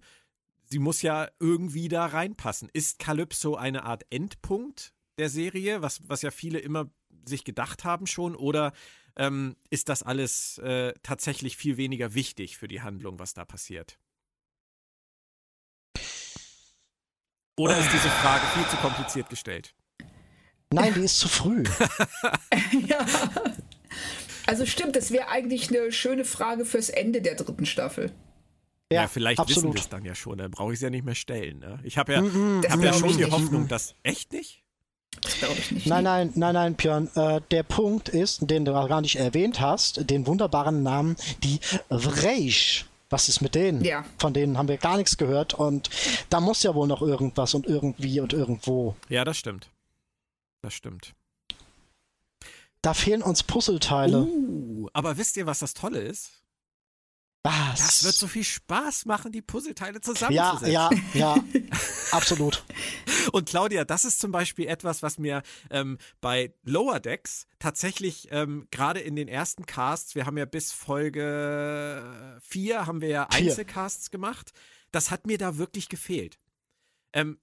sie 0.65 0.79
muss 0.79 1.01
ja 1.01 1.27
irgendwie 1.39 1.87
da 1.87 2.05
reinpassen. 2.05 2.69
Ist 2.73 2.99
Calypso 2.99 3.55
eine 3.55 3.83
Art 3.83 4.03
Endpunkt 4.09 4.93
der 5.17 5.29
Serie, 5.29 5.81
was, 5.81 6.07
was 6.07 6.21
ja 6.21 6.31
viele 6.31 6.59
immer 6.59 6.89
sich 7.25 7.43
gedacht 7.43 7.83
haben 7.83 8.07
schon, 8.07 8.35
oder 8.35 8.73
ähm, 9.15 9.55
ist 9.69 9.89
das 9.89 10.03
alles 10.03 10.57
äh, 10.59 10.93
tatsächlich 11.03 11.57
viel 11.57 11.77
weniger 11.77 12.13
wichtig 12.13 12.57
für 12.57 12.67
die 12.67 12.81
Handlung, 12.81 13.19
was 13.19 13.33
da 13.33 13.45
passiert? 13.45 13.99
Oder 17.57 17.77
ist 17.79 17.91
diese 17.93 18.09
Frage 18.09 18.45
viel 18.47 18.67
zu 18.67 18.75
kompliziert 18.77 19.29
gestellt? 19.29 19.73
Nein, 20.73 20.93
die 20.93 21.01
ist 21.01 21.19
zu 21.19 21.29
früh. 21.29 21.63
ja. 22.87 23.05
Also 24.45 24.65
stimmt, 24.65 24.95
das 24.95 25.11
wäre 25.11 25.29
eigentlich 25.29 25.69
eine 25.69 25.91
schöne 25.91 26.25
Frage 26.25 26.65
fürs 26.65 26.89
Ende 26.89 27.21
der 27.21 27.35
dritten 27.35 27.65
Staffel. 27.65 28.11
Ja, 28.91 29.03
ja 29.03 29.07
vielleicht 29.07 29.39
absolut. 29.39 29.63
wissen 29.63 29.73
wir 29.73 29.81
es 29.81 29.89
dann 29.89 30.03
ja 30.03 30.15
schon, 30.15 30.37
dann 30.37 30.51
brauche 30.51 30.73
ich 30.73 30.77
es 30.77 30.81
ja 30.81 30.89
nicht 30.89 31.05
mehr 31.05 31.15
stellen. 31.15 31.59
Ne? 31.59 31.79
Ich 31.83 31.97
habe 31.97 32.13
ja, 32.13 32.21
mm 32.21 32.61
-mm, 32.61 32.69
hab 32.69 32.83
ja 32.83 32.93
schon 32.93 33.17
die 33.17 33.25
Hoffnung, 33.25 33.67
dass. 33.69 33.95
Echt 34.03 34.33
nicht? 34.33 34.64
Das 35.21 35.39
glaube 35.39 35.55
ich 35.59 35.71
nicht. 35.71 35.87
Nein, 35.87 36.03
nein, 36.03 36.31
nein, 36.35 36.53
nein, 36.53 36.75
Björn. 36.75 37.09
Äh, 37.15 37.41
der 37.51 37.63
Punkt 37.63 38.09
ist, 38.09 38.49
den 38.49 38.65
du 38.65 38.73
gar 38.73 39.01
nicht 39.01 39.17
erwähnt 39.17 39.59
hast, 39.59 40.09
den 40.09 40.27
wunderbaren 40.27 40.83
Namen, 40.83 41.15
die 41.43 41.59
Vreisch. 41.89 42.85
Was 43.09 43.29
ist 43.29 43.41
mit 43.41 43.55
denen? 43.55 43.83
Ja. 43.83 44.03
Von 44.17 44.33
denen 44.33 44.57
haben 44.57 44.67
wir 44.67 44.77
gar 44.77 44.97
nichts 44.97 45.17
gehört 45.17 45.53
und 45.53 45.89
da 46.29 46.41
muss 46.41 46.63
ja 46.63 46.73
wohl 46.73 46.87
noch 46.87 47.01
irgendwas 47.01 47.53
und 47.53 47.67
irgendwie 47.67 48.19
und 48.19 48.33
irgendwo. 48.33 48.95
Ja, 49.09 49.23
das 49.23 49.37
stimmt. 49.37 49.69
Das 50.61 50.73
stimmt. 50.73 51.13
Da 52.81 52.93
fehlen 52.93 53.21
uns 53.21 53.43
Puzzleteile. 53.43 54.23
Uh, 54.23 54.89
aber 54.93 55.17
wisst 55.17 55.37
ihr, 55.37 55.45
was 55.45 55.59
das 55.59 55.73
Tolle 55.73 55.99
ist? 55.99 56.31
Was? 57.45 57.77
Das 57.77 58.03
wird 58.03 58.15
so 58.15 58.27
viel 58.27 58.43
Spaß 58.43 59.05
machen, 59.05 59.31
die 59.31 59.43
Puzzleteile 59.43 60.01
zusammenzusetzen. 60.01 60.71
Ja, 60.71 60.89
ja, 61.13 61.35
ja, 61.35 61.43
absolut. 62.11 62.63
Und 63.33 63.47
Claudia, 63.47 63.85
das 63.85 64.03
ist 64.03 64.19
zum 64.19 64.31
Beispiel 64.31 64.65
etwas, 64.65 65.03
was 65.03 65.19
mir 65.19 65.43
ähm, 65.69 65.99
bei 66.21 66.55
Lower 66.63 66.99
Decks 66.99 67.45
tatsächlich 67.59 68.29
ähm, 68.31 68.67
gerade 68.71 68.99
in 68.99 69.15
den 69.15 69.27
ersten 69.27 69.67
Casts, 69.67 70.15
wir 70.15 70.25
haben 70.25 70.39
ja 70.39 70.45
bis 70.45 70.71
Folge 70.71 72.39
4 72.41 72.87
haben 72.87 73.01
wir 73.01 73.09
ja 73.09 73.27
Einzelcasts 73.29 74.09
gemacht, 74.09 74.51
das 74.91 75.11
hat 75.11 75.27
mir 75.27 75.37
da 75.37 75.59
wirklich 75.59 75.87
gefehlt. 75.87 76.39
Ähm, 77.13 77.37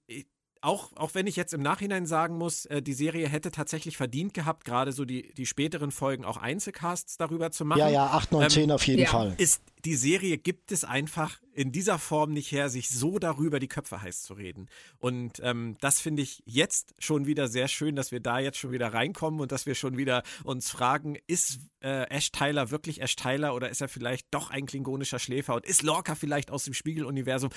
auch, 0.63 0.91
auch 0.95 1.13
wenn 1.13 1.27
ich 1.27 1.35
jetzt 1.35 1.53
im 1.53 1.61
Nachhinein 1.61 2.05
sagen 2.05 2.37
muss, 2.37 2.65
äh, 2.65 2.81
die 2.81 2.93
Serie 2.93 3.27
hätte 3.27 3.51
tatsächlich 3.51 3.97
verdient 3.97 4.33
gehabt, 4.33 4.63
gerade 4.63 4.93
so 4.93 5.03
die, 5.03 5.33
die 5.33 5.45
späteren 5.45 5.91
Folgen 5.91 6.23
auch 6.23 6.37
Einzelcasts 6.37 7.17
darüber 7.17 7.51
zu 7.51 7.65
machen. 7.65 7.79
Ja, 7.79 7.89
ja, 7.89 8.05
8, 8.07 8.31
9, 8.31 8.43
ähm, 8.43 8.49
10 8.49 8.71
auf 8.71 8.87
jeden 8.87 9.01
ja. 9.01 9.09
Fall. 9.09 9.35
Ist, 9.37 9.61
die 9.83 9.95
Serie 9.95 10.37
gibt 10.37 10.71
es 10.71 10.85
einfach 10.85 11.41
in 11.53 11.71
dieser 11.71 11.99
Form 11.99 12.31
nicht 12.31 12.51
her, 12.51 12.69
sich 12.69 12.89
so 12.89 13.19
darüber 13.19 13.59
die 13.59 13.67
Köpfe 13.67 14.01
heiß 14.01 14.23
zu 14.23 14.33
reden. 14.33 14.69
Und 14.99 15.41
ähm, 15.43 15.75
das 15.81 15.99
finde 15.99 16.21
ich 16.21 16.41
jetzt 16.45 16.95
schon 16.97 17.25
wieder 17.25 17.47
sehr 17.47 17.67
schön, 17.67 17.95
dass 17.95 18.11
wir 18.11 18.21
da 18.21 18.39
jetzt 18.39 18.57
schon 18.57 18.71
wieder 18.71 18.93
reinkommen 18.93 19.41
und 19.41 19.51
dass 19.51 19.65
wir 19.65 19.75
schon 19.75 19.97
wieder 19.97 20.23
uns 20.45 20.71
fragen, 20.71 21.17
ist 21.27 21.59
äh, 21.81 22.07
Ash 22.09 22.31
Tyler 22.31 22.71
wirklich 22.71 23.01
Ash 23.01 23.17
Tyler 23.17 23.53
oder 23.53 23.69
ist 23.69 23.81
er 23.81 23.89
vielleicht 23.89 24.27
doch 24.31 24.49
ein 24.49 24.65
klingonischer 24.65 25.19
Schläfer 25.19 25.55
und 25.55 25.65
ist 25.65 25.83
Lorca 25.83 26.15
vielleicht 26.15 26.49
aus 26.49 26.63
dem 26.63 26.73
Spiegeluniversum? 26.73 27.51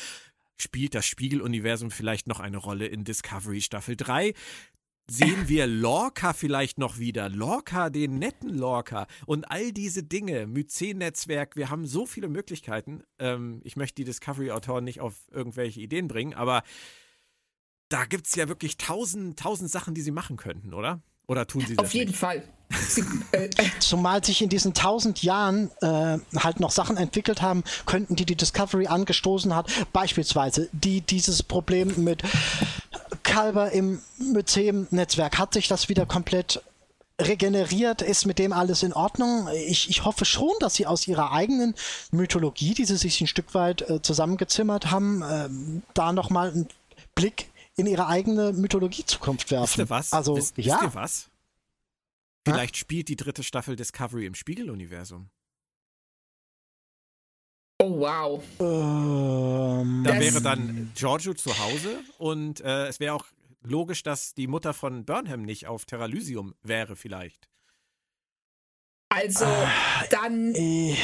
Spielt 0.56 0.94
das 0.94 1.06
Spiegeluniversum 1.06 1.90
vielleicht 1.90 2.26
noch 2.26 2.40
eine 2.40 2.56
Rolle 2.56 2.86
in 2.86 3.04
Discovery 3.04 3.60
Staffel 3.60 3.96
3? 3.96 4.34
Sehen 5.08 5.48
wir 5.48 5.68
Lorca 5.68 6.32
vielleicht 6.32 6.78
noch 6.78 6.98
wieder? 6.98 7.28
Lorca, 7.28 7.90
den 7.90 8.18
netten 8.18 8.48
Lorca 8.48 9.06
und 9.26 9.48
all 9.50 9.70
diese 9.70 10.02
Dinge, 10.02 10.48
Myzen-Netzwerk, 10.48 11.54
wir 11.54 11.70
haben 11.70 11.86
so 11.86 12.06
viele 12.06 12.28
Möglichkeiten. 12.28 13.04
Ähm, 13.20 13.60
ich 13.62 13.76
möchte 13.76 13.96
die 13.96 14.04
Discovery-Autoren 14.04 14.82
nicht 14.82 15.00
auf 15.00 15.14
irgendwelche 15.30 15.80
Ideen 15.80 16.08
bringen, 16.08 16.34
aber 16.34 16.64
da 17.88 18.04
gibt 18.04 18.26
es 18.26 18.34
ja 18.34 18.48
wirklich 18.48 18.78
tausend, 18.78 19.38
tausend 19.38 19.70
Sachen, 19.70 19.94
die 19.94 20.00
sie 20.00 20.10
machen 20.10 20.36
könnten, 20.36 20.74
oder? 20.74 21.02
Oder 21.28 21.46
tun 21.46 21.62
sie 21.66 21.76
das? 21.76 21.84
Auf 21.84 21.94
jeden 21.94 22.10
nicht? 22.10 22.20
Fall. 22.20 22.42
Äh, 23.32 23.44
äh. 23.44 23.50
Zumal 23.78 24.24
sich 24.24 24.42
in 24.42 24.48
diesen 24.48 24.74
tausend 24.74 25.22
Jahren 25.22 25.70
äh, 25.82 26.18
halt 26.36 26.60
noch 26.60 26.70
Sachen 26.70 26.96
entwickelt 26.96 27.42
haben, 27.42 27.62
könnten, 27.84 28.16
die 28.16 28.26
die 28.26 28.36
Discovery 28.36 28.86
angestoßen 28.86 29.54
hat. 29.54 29.70
Beispielsweise 29.92 30.68
die, 30.72 31.00
dieses 31.00 31.42
Problem 31.42 31.92
mit 32.04 32.22
Kalber 33.22 33.70
im 33.72 34.00
Mycem-Netzwerk. 34.18 35.38
Hat 35.38 35.54
sich 35.54 35.68
das 35.68 35.88
wieder 35.88 36.06
komplett 36.06 36.62
regeneriert? 37.20 38.02
Ist 38.02 38.26
mit 38.26 38.38
dem 38.38 38.52
alles 38.52 38.82
in 38.82 38.92
Ordnung? 38.92 39.48
Ich, 39.66 39.88
ich 39.88 40.04
hoffe 40.04 40.24
schon, 40.24 40.52
dass 40.60 40.74
sie 40.74 40.86
aus 40.86 41.06
ihrer 41.06 41.32
eigenen 41.32 41.74
Mythologie, 42.10 42.74
die 42.74 42.84
sie 42.84 42.96
sich 42.96 43.20
ein 43.20 43.26
Stück 43.26 43.54
weit 43.54 43.88
äh, 43.88 44.02
zusammengezimmert 44.02 44.90
haben, 44.90 45.22
äh, 45.22 45.48
da 45.94 46.12
nochmal 46.12 46.50
einen 46.50 46.68
Blick 47.14 47.48
in 47.76 47.86
ihre 47.86 48.06
eigene 48.06 48.52
Mythologie-Zukunft 48.52 49.50
werfen. 49.50 49.64
Wisst 49.64 49.78
ihr 49.78 49.90
was? 49.90 50.12
Also, 50.12 50.36
wisst, 50.36 50.56
ja. 50.58 50.74
Wisst 50.74 50.82
ihr 50.82 50.94
was? 50.94 51.30
Vielleicht 52.46 52.76
spielt 52.76 53.08
die 53.08 53.16
dritte 53.16 53.42
Staffel 53.42 53.76
Discovery 53.76 54.26
im 54.26 54.34
Spiegeluniversum. 54.34 55.30
Oh, 57.82 58.00
wow. 58.00 58.42
Ähm, 58.60 60.02
da 60.04 60.18
wäre 60.18 60.40
dann 60.40 60.92
Giorgio 60.94 61.34
zu 61.34 61.58
Hause 61.58 62.00
und 62.18 62.60
äh, 62.60 62.86
es 62.86 63.00
wäre 63.00 63.14
auch 63.14 63.26
logisch, 63.62 64.02
dass 64.02 64.32
die 64.32 64.46
Mutter 64.46 64.72
von 64.72 65.04
Burnham 65.04 65.42
nicht 65.42 65.66
auf 65.66 65.84
Terralysium 65.84 66.54
wäre, 66.62 66.96
vielleicht. 66.96 67.48
Also, 69.08 69.44
ah, 69.44 70.04
dann. 70.10 70.54
Äh. 70.54 70.96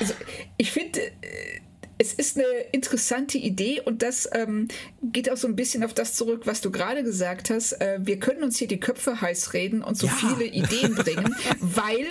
Also, 0.00 0.14
ich 0.56 0.72
finde, 0.72 1.00
äh, 1.22 1.60
es 1.98 2.12
ist 2.12 2.36
eine 2.36 2.46
interessante 2.72 3.38
Idee 3.38 3.80
und 3.80 4.02
das 4.02 4.28
ähm, 4.32 4.68
geht 5.02 5.30
auch 5.30 5.36
so 5.36 5.46
ein 5.46 5.56
bisschen 5.56 5.84
auf 5.84 5.94
das 5.94 6.14
zurück, 6.14 6.42
was 6.44 6.60
du 6.60 6.70
gerade 6.70 7.04
gesagt 7.04 7.50
hast. 7.50 7.72
Äh, 7.80 7.98
wir 8.00 8.18
können 8.18 8.42
uns 8.42 8.58
hier 8.58 8.68
die 8.68 8.80
Köpfe 8.80 9.20
heiß 9.20 9.52
reden 9.52 9.82
und 9.82 9.96
so 9.96 10.06
ja. 10.06 10.12
viele 10.12 10.44
Ideen 10.44 10.94
bringen, 10.96 11.34
weil 11.60 12.06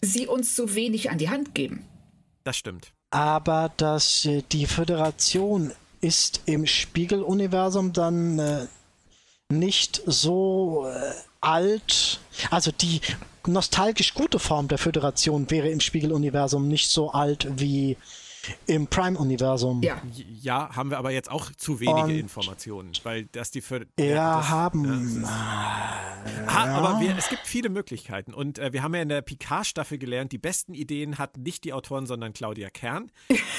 sie 0.00 0.26
uns 0.26 0.56
so 0.56 0.74
wenig 0.74 1.10
an 1.10 1.18
die 1.18 1.28
Hand 1.28 1.54
geben. 1.54 1.84
Das 2.44 2.56
stimmt. 2.56 2.92
Aber 3.10 3.72
dass 3.76 4.24
äh, 4.24 4.42
die 4.52 4.66
Föderation 4.66 5.72
ist 6.00 6.42
im 6.46 6.66
Spiegeluniversum 6.66 7.92
dann 7.92 8.38
äh, 8.38 8.66
nicht 9.50 10.02
so 10.06 10.86
äh, 10.88 11.12
alt. 11.40 12.20
Also 12.50 12.70
die 12.72 13.00
nostalgisch 13.46 14.14
gute 14.14 14.38
Form 14.38 14.68
der 14.68 14.78
Föderation 14.78 15.50
wäre 15.50 15.68
im 15.68 15.80
Spiegeluniversum 15.80 16.68
nicht 16.68 16.90
so 16.90 17.10
alt 17.10 17.48
wie 17.56 17.96
im 18.66 18.86
Prime-Universum. 18.86 19.82
Ja. 19.82 20.00
ja, 20.40 20.74
haben 20.74 20.90
wir 20.90 20.98
aber 20.98 21.10
jetzt 21.10 21.30
auch 21.30 21.50
zu 21.52 21.80
wenige 21.80 22.02
Und 22.02 22.10
Informationen, 22.10 22.92
weil 23.02 23.26
das 23.32 23.50
die 23.50 23.60
für 23.60 23.86
ja, 23.98 24.38
das, 24.38 24.48
haben. 24.48 25.24
Äh, 25.24 25.26
ha, 25.26 26.66
ja. 26.66 26.74
Aber 26.74 27.00
wir, 27.00 27.16
es 27.16 27.28
gibt 27.28 27.46
viele 27.46 27.68
Möglichkeiten 27.68 28.34
und 28.34 28.58
äh, 28.58 28.72
wir 28.72 28.82
haben 28.82 28.94
ja 28.94 29.02
in 29.02 29.08
der 29.08 29.22
Picard-Staffel 29.22 29.98
gelernt, 29.98 30.32
die 30.32 30.38
besten 30.38 30.74
Ideen 30.74 31.18
hatten 31.18 31.42
nicht 31.42 31.64
die 31.64 31.72
Autoren, 31.72 32.06
sondern 32.06 32.32
Claudia 32.32 32.70
Kern. 32.70 33.10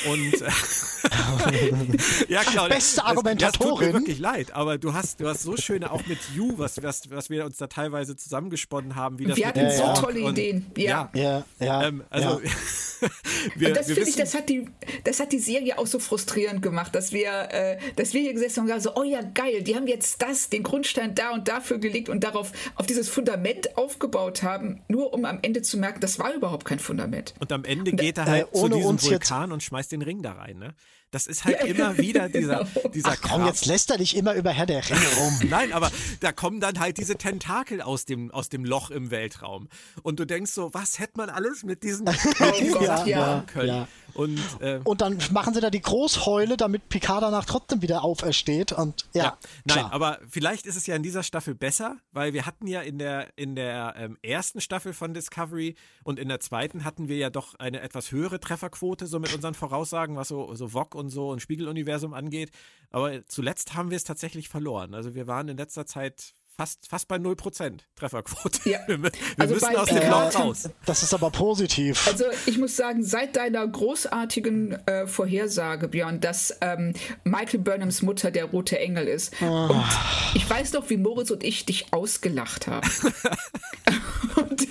Und 0.10 0.42
äh, 0.42 0.50
ja, 2.28 2.42
Claudia, 2.44 2.76
beste 2.76 3.04
Argumentatorin. 3.04 3.72
Es, 3.74 3.80
tut 3.80 3.88
mir 3.88 3.94
wirklich 3.94 4.20
leid, 4.20 4.52
aber 4.54 4.78
du 4.78 4.94
hast, 4.94 5.20
du 5.20 5.28
hast 5.28 5.44
so 5.44 5.58
schöne 5.58 5.92
auch 5.92 6.06
mit 6.06 6.20
You, 6.36 6.58
was, 6.58 6.82
was, 6.82 7.10
was 7.10 7.30
wir 7.30 7.46
uns 7.46 7.58
da 7.58 7.68
teilweise 7.68 8.16
zusammengesponnen 8.16 8.96
haben, 8.96 9.20
wie 9.20 9.26
das 9.26 9.38
wir 9.38 9.48
hatten 9.48 9.72
so 9.72 9.94
tolle 10.02 10.20
Ideen. 10.20 10.66
Ja, 10.78 11.10
ja, 11.14 11.44
ja. 11.60 11.84
Ähm, 11.84 12.04
also 12.10 12.42
wir, 13.56 13.70
und 13.70 13.78
das 13.78 13.88
finde 13.88 14.10
ich, 14.10 14.16
das 14.16 14.34
hat 14.34 14.50
die 14.50 14.68
das 15.04 15.20
hat 15.20 15.32
die 15.32 15.40
Serie 15.40 15.78
auch 15.78 15.88
so 15.88 16.00
frustrierend 16.00 16.62
gemacht, 16.62 16.96
dass 16.96 17.12
wir, 17.12 17.52
äh, 17.52 17.78
dass 17.96 18.14
wir 18.14 18.22
hier 18.22 18.34
gesessen 18.34 18.58
haben 18.58 18.70
und 18.70 18.76
gesagt, 18.76 18.96
so, 18.96 19.02
oh 19.02 19.04
ja, 19.04 19.22
geil, 19.22 19.62
die 19.64 19.76
haben 19.76 19.88
jetzt 19.88 20.22
das, 20.22 20.50
den 20.50 20.64
Grundstein 20.64 21.16
da 21.16 21.32
und 21.32 21.48
dafür 21.48 21.78
gelegt 21.78 22.10
und 22.10 22.24
darauf 22.24 22.52
auf 22.76 22.86
dieses 22.86 23.10
Fundament 23.10 23.78
aufgebaut 23.78 24.44
haben, 24.44 24.82
nur 24.88 25.14
um 25.14 25.26
am 25.26 25.40
Ende 25.42 25.62
zu 25.62 25.78
merken, 25.78 26.00
das 26.00 26.20
war 26.20 26.34
überhaupt 26.34 26.66
kein 26.66 26.80
Fundament. 26.80 27.34
Und 27.40 27.52
am 27.52 27.64
Ende 27.64 27.92
geht 27.92 28.18
er 28.18 28.26
halt 28.26 28.48
äh, 28.54 28.58
zu 28.58 28.70
diesem 28.70 29.02
Vulkan 29.02 29.52
und 29.52 29.64
schmeißt 29.64 29.92
den 29.92 30.02
Ring 30.02 30.22
da 30.22 30.34
rein, 30.34 30.58
ne? 30.58 30.74
Das 31.12 31.28
ist 31.28 31.44
halt 31.44 31.62
immer 31.66 31.98
wieder 31.98 32.30
dieser, 32.30 32.64
genau. 32.64 32.90
dieser 32.90 33.10
Ach 33.10 33.18
komm, 33.22 33.46
jetzt 33.46 33.66
lässt 33.66 33.92
er 33.92 33.98
dich 33.98 34.16
immer 34.16 34.34
über 34.34 34.52
Herr 34.52 34.66
der 34.66 34.90
Ringe 34.90 35.08
rum. 35.20 35.40
Nein, 35.50 35.74
aber 35.74 35.92
da 36.22 36.32
kommen 36.32 36.62
dann 36.62 36.80
halt 36.80 36.98
diese 36.98 37.18
Tentakel 37.18 37.82
aus 37.82 38.06
dem, 38.06 38.32
aus 38.32 38.48
dem 38.48 38.64
Loch 38.64 38.90
im 38.90 39.12
Weltraum. 39.12 39.68
Und 40.04 40.20
du 40.20 40.26
denkst 40.26 40.52
so, 40.52 40.74
was 40.74 41.00
hätte 41.00 41.14
man 41.18 41.30
alles 41.30 41.64
mit 41.64 41.84
diesen, 41.84 42.06
mit 42.06 42.16
diesen 42.62 42.82
ja, 42.82 43.06
ja, 43.06 43.44
können? 43.46 43.68
Ja. 43.68 43.88
Und, 44.14 44.40
äh, 44.60 44.80
und 44.84 45.02
dann 45.02 45.18
machen 45.32 45.54
sie 45.54 45.62
da 45.62 45.70
die 45.70 45.82
Großheule, 45.82 46.58
damit 46.58 46.90
Picard 46.90 47.24
danach 47.24 47.46
trotzdem 47.46 47.82
wieder 47.82 48.04
aufersteht. 48.04 48.72
Und 48.72 49.06
ja, 49.14 49.24
ja 49.24 49.38
nein, 49.66 49.78
klar. 49.78 49.94
aber 49.94 50.20
vielleicht 50.30 50.66
ist 50.66 50.76
es 50.76 50.88
ja 50.88 50.96
in 50.96 51.04
dieser 51.04 51.24
Staffel 51.24 51.56
besser, 51.56 51.98
weil 52.12 52.34
wir 52.34 52.46
hatten 52.46 52.68
ja 52.68 52.82
in 52.82 52.98
der, 52.98 53.28
in 53.38 53.56
der 53.56 53.96
ähm, 53.98 54.18
ersten 54.22 54.62
Staffel 54.62 54.94
von 54.94 55.14
Discovery 55.14 55.76
und 56.04 56.20
in 56.20 56.28
der 56.28 56.40
zweiten 56.40 56.84
hatten 56.84 57.08
wir 57.08 57.18
ja 57.18 57.30
doch 57.30 57.56
eine 57.56 57.82
etwas 57.82 58.12
höhere 58.12 58.40
Trefferquote, 58.40 59.08
so 59.08 59.20
mit 59.20 59.34
unseren 59.34 59.54
Voraussagen, 59.54 60.16
was 60.16 60.28
so, 60.28 60.54
so 60.56 60.70
VOG 60.70 60.96
und 60.96 61.10
so 61.10 61.30
und 61.30 61.42
Spiegeluniversum 61.42 62.14
angeht. 62.14 62.52
Aber 62.90 63.26
zuletzt 63.28 63.76
haben 63.76 63.90
wir 63.90 63.98
es 63.98 64.04
tatsächlich 64.04 64.50
verloren. 64.50 64.94
Also 64.94 65.16
wir 65.16 65.28
waren 65.28 65.48
in 65.48 65.58
letzter 65.58 65.86
Zeit 65.86 66.34
fast, 66.58 66.88
fast 66.88 67.08
bei 67.08 67.18
0% 67.18 67.80
Trefferquote. 67.96 68.70
Ja. 68.70 68.80
Wir, 68.88 69.04
wir 69.04 69.12
also 69.38 69.54
müssen 69.54 69.74
bei, 69.74 69.78
aus 69.78 69.90
dem 69.90 69.98
äh, 69.98 70.10
Loch 70.10 70.36
raus. 70.36 70.70
Das 70.86 71.04
ist 71.04 71.14
aber 71.14 71.32
positiv. 71.32 72.08
Also 72.08 72.26
ich 72.46 72.58
muss 72.58 72.76
sagen, 72.76 73.04
seit 73.04 73.36
deiner 73.36 73.68
großartigen 73.68 74.74
äh, 74.88 75.08
Vorhersage, 75.08 75.88
Björn, 75.88 76.20
dass 76.20 76.58
ähm, 76.62 76.94
Michael 77.24 77.60
Burnhams 77.60 78.02
Mutter 78.02 78.32
der 78.32 78.46
rote 78.46 78.80
Engel 78.80 79.08
ist. 79.08 79.34
Oh. 79.42 79.46
Und 79.46 79.86
ich 80.34 80.50
weiß 80.50 80.74
noch, 80.74 80.90
wie 80.90 80.98
Moritz 80.98 81.32
und 81.32 81.44
ich 81.44 81.66
dich 81.66 81.94
ausgelacht 81.94 82.68
haben. 82.68 82.90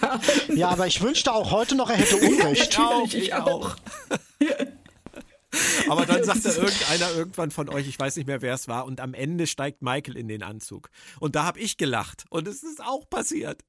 ja, 0.55 0.69
aber 0.69 0.87
ich 0.87 1.03
wünschte 1.03 1.33
auch 1.33 1.51
heute 1.51 1.75
noch, 1.75 1.91
er 1.91 1.97
hätte 1.97 2.17
Unrecht. 2.27 2.71
ich 2.71 2.79
auch. 2.79 3.13
Ich 3.13 3.35
auch. 3.35 3.77
Aber 5.89 6.07
dann 6.07 6.23
sagt 6.25 6.45
er 6.45 6.57
irgendeiner 6.57 7.11
irgendwann 7.13 7.51
von 7.51 7.69
euch, 7.69 7.89
ich 7.89 7.99
weiß 7.99 8.17
nicht 8.17 8.27
mehr, 8.27 8.43
wer 8.43 8.55
es 8.55 8.69
war, 8.69 8.85
und 8.85 9.01
am 9.01 9.15
Ende 9.15 9.47
steigt 9.47 9.83
Michael 9.83 10.17
in 10.17 10.29
den 10.29 10.43
Anzug. 10.43 10.91
Und 11.19 11.35
da 11.35 11.45
habe 11.45 11.59
ich 11.59 11.77
gelacht. 11.77 12.25
Und 12.31 12.47
es 12.47 12.63
ist 12.63 12.83
auch 12.83 13.09
passiert. 13.09 13.63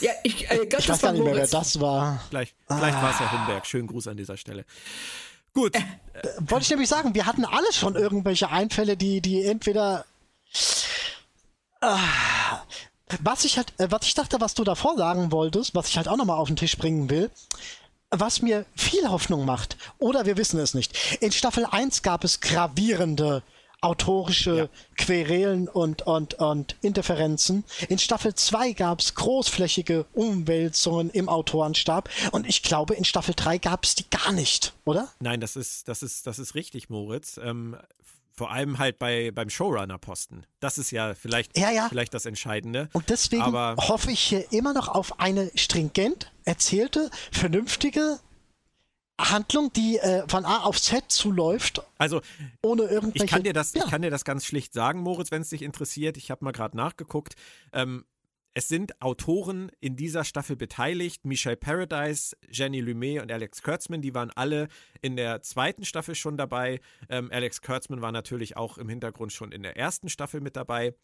Ja, 0.00 0.12
ich, 0.24 0.50
äh, 0.50 0.64
ich 0.64 0.88
weiß 0.88 1.00
gar 1.00 1.12
nicht 1.12 1.24
mehr, 1.24 1.36
wer 1.36 1.46
das 1.46 1.80
war. 1.80 2.22
Vielleicht, 2.28 2.56
vielleicht 2.66 2.98
ah. 2.98 3.02
war 3.02 3.10
es 3.10 3.20
Herr 3.20 3.32
Humberg. 3.32 3.66
Schönen 3.66 3.86
Gruß 3.86 4.08
an 4.08 4.16
dieser 4.16 4.36
Stelle. 4.36 4.64
Gut. 5.54 5.76
Äh, 5.76 5.82
wollte 6.40 6.64
ich 6.64 6.70
nämlich 6.70 6.88
sagen, 6.88 7.14
wir 7.14 7.26
hatten 7.26 7.44
alle 7.44 7.72
schon 7.72 7.94
irgendwelche 7.94 8.50
Einfälle, 8.50 8.96
die, 8.96 9.20
die 9.20 9.44
entweder. 9.44 10.04
Ah, 11.80 11.98
was 13.20 13.44
ich 13.44 13.56
halt, 13.56 13.72
äh, 13.78 13.90
was 13.90 14.06
ich 14.06 14.14
dachte, 14.14 14.40
was 14.40 14.54
du 14.54 14.64
davor 14.64 14.96
sagen 14.96 15.32
wolltest, 15.32 15.74
was 15.74 15.88
ich 15.88 15.96
halt 15.96 16.08
auch 16.08 16.16
nochmal 16.16 16.38
auf 16.38 16.48
den 16.48 16.56
Tisch 16.56 16.76
bringen 16.76 17.10
will, 17.10 17.30
was 18.12 18.42
mir 18.42 18.66
viel 18.76 19.08
Hoffnung 19.08 19.44
macht, 19.44 19.76
oder 19.98 20.26
wir 20.26 20.36
wissen 20.36 20.60
es 20.60 20.74
nicht. 20.74 21.18
In 21.20 21.32
Staffel 21.32 21.64
1 21.64 22.02
gab 22.02 22.24
es 22.24 22.40
gravierende 22.40 23.42
autorische 23.80 24.56
ja. 24.56 24.68
Querelen 24.96 25.68
und, 25.68 26.02
und, 26.02 26.34
und 26.34 26.76
Interferenzen. 26.82 27.64
In 27.88 27.98
Staffel 27.98 28.34
2 28.34 28.72
gab 28.74 29.00
es 29.00 29.14
großflächige 29.16 30.06
Umwälzungen 30.12 31.10
im 31.10 31.28
Autorenstab 31.28 32.08
und 32.30 32.46
ich 32.46 32.62
glaube, 32.62 32.94
in 32.94 33.04
Staffel 33.04 33.34
3 33.34 33.58
gab 33.58 33.84
es 33.84 33.96
die 33.96 34.08
gar 34.08 34.30
nicht, 34.30 34.72
oder? 34.84 35.08
Nein, 35.18 35.40
das 35.40 35.56
ist, 35.56 35.88
das 35.88 36.04
ist, 36.04 36.28
das 36.28 36.38
ist 36.38 36.54
richtig, 36.54 36.90
Moritz. 36.90 37.40
Ähm, 37.42 37.76
vor 38.34 38.50
allem 38.50 38.78
halt 38.78 38.98
bei, 38.98 39.30
beim 39.30 39.50
Showrunner-Posten. 39.50 40.46
Das 40.60 40.78
ist 40.78 40.90
ja 40.90 41.14
vielleicht, 41.14 41.56
ja, 41.58 41.70
ja. 41.70 41.88
vielleicht 41.88 42.14
das 42.14 42.26
Entscheidende. 42.26 42.88
Und 42.92 43.10
deswegen 43.10 43.42
Aber 43.42 43.76
hoffe 43.76 44.10
ich 44.10 44.20
hier 44.20 44.50
immer 44.52 44.72
noch 44.72 44.88
auf 44.88 45.20
eine 45.20 45.50
stringent 45.54 46.32
erzählte, 46.44 47.10
vernünftige 47.30 48.18
Handlung, 49.20 49.72
die 49.72 49.98
äh, 49.98 50.26
von 50.28 50.44
A 50.44 50.62
auf 50.62 50.80
Z 50.80 51.04
zuläuft. 51.08 51.82
Also, 51.98 52.22
ohne 52.62 52.84
irgendwelche. 52.84 53.24
Ich 53.24 53.30
kann 53.30 53.42
dir 53.42 53.52
das, 53.52 53.74
ja. 53.74 53.84
ich 53.84 53.90
kann 53.90 54.02
dir 54.02 54.10
das 54.10 54.24
ganz 54.24 54.44
schlicht 54.44 54.72
sagen, 54.72 55.00
Moritz, 55.00 55.30
wenn 55.30 55.42
es 55.42 55.50
dich 55.50 55.62
interessiert. 55.62 56.16
Ich 56.16 56.30
habe 56.30 56.44
mal 56.44 56.52
gerade 56.52 56.76
nachgeguckt. 56.76 57.34
Ähm, 57.72 58.04
es 58.54 58.68
sind 58.68 59.00
Autoren 59.00 59.70
in 59.80 59.96
dieser 59.96 60.24
Staffel 60.24 60.56
beteiligt. 60.56 61.24
Michelle 61.24 61.56
Paradise, 61.56 62.36
Jenny 62.50 62.80
Lumet 62.80 63.22
und 63.22 63.32
Alex 63.32 63.62
Kurtzman, 63.62 64.02
die 64.02 64.14
waren 64.14 64.30
alle 64.34 64.68
in 65.00 65.16
der 65.16 65.42
zweiten 65.42 65.84
Staffel 65.84 66.14
schon 66.14 66.36
dabei. 66.36 66.80
Ähm, 67.08 67.30
Alex 67.32 67.62
Kurtzman 67.62 68.02
war 68.02 68.12
natürlich 68.12 68.56
auch 68.56 68.76
im 68.76 68.88
Hintergrund 68.88 69.32
schon 69.32 69.52
in 69.52 69.62
der 69.62 69.76
ersten 69.76 70.08
Staffel 70.10 70.40
mit 70.40 70.56
dabei. 70.56 70.94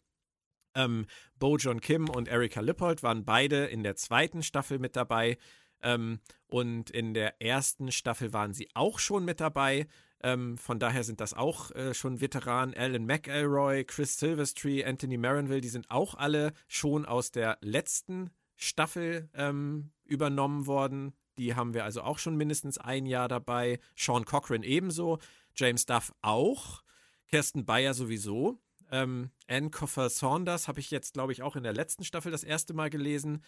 Ähm, 0.75 1.07
Bo 1.39 1.57
John 1.57 1.81
Kim 1.81 2.07
und 2.07 2.27
Erika 2.27 2.61
Lippold 2.61 3.01
waren 3.01 3.25
beide 3.25 3.65
in 3.65 3.81
der 3.81 3.95
zweiten 3.95 4.43
Staffel 4.43 4.77
mit 4.77 4.95
dabei. 4.95 5.37
Ähm, 5.81 6.19
und 6.47 6.91
in 6.91 7.15
der 7.15 7.41
ersten 7.41 7.91
Staffel 7.91 8.31
waren 8.31 8.53
sie 8.53 8.69
auch 8.75 8.99
schon 8.99 9.25
mit 9.25 9.39
dabei. 9.39 9.87
Ähm, 10.21 10.57
von 10.57 10.79
daher 10.79 11.03
sind 11.03 11.21
das 11.21 11.33
auch 11.33 11.71
äh, 11.71 11.93
schon 11.93 12.21
Veteranen. 12.21 12.75
Alan 12.75 13.05
McElroy, 13.05 13.85
Chris 13.85 14.17
Silvestri, 14.17 14.83
Anthony 14.83 15.17
Marinville, 15.17 15.61
die 15.61 15.69
sind 15.69 15.89
auch 15.89 16.15
alle 16.15 16.53
schon 16.67 17.05
aus 17.05 17.31
der 17.31 17.57
letzten 17.61 18.29
Staffel 18.55 19.29
ähm, 19.33 19.91
übernommen 20.03 20.67
worden. 20.67 21.13
Die 21.37 21.55
haben 21.55 21.73
wir 21.73 21.85
also 21.85 22.01
auch 22.01 22.19
schon 22.19 22.35
mindestens 22.35 22.77
ein 22.77 23.05
Jahr 23.05 23.29
dabei. 23.29 23.79
Sean 23.95 24.25
Cochran 24.25 24.63
ebenso. 24.63 25.19
James 25.55 25.85
Duff 25.85 26.13
auch. 26.21 26.83
Kirsten 27.27 27.65
Bayer 27.65 27.93
sowieso. 27.93 28.59
Ähm, 28.91 29.29
Anne 29.47 29.69
Coffer 29.69 30.09
Saunders 30.09 30.67
habe 30.67 30.81
ich 30.81 30.91
jetzt, 30.91 31.13
glaube 31.13 31.31
ich, 31.31 31.41
auch 31.41 31.55
in 31.55 31.63
der 31.63 31.73
letzten 31.73 32.03
Staffel 32.03 32.31
das 32.31 32.43
erste 32.43 32.73
Mal 32.73 32.89
gelesen. 32.89 33.43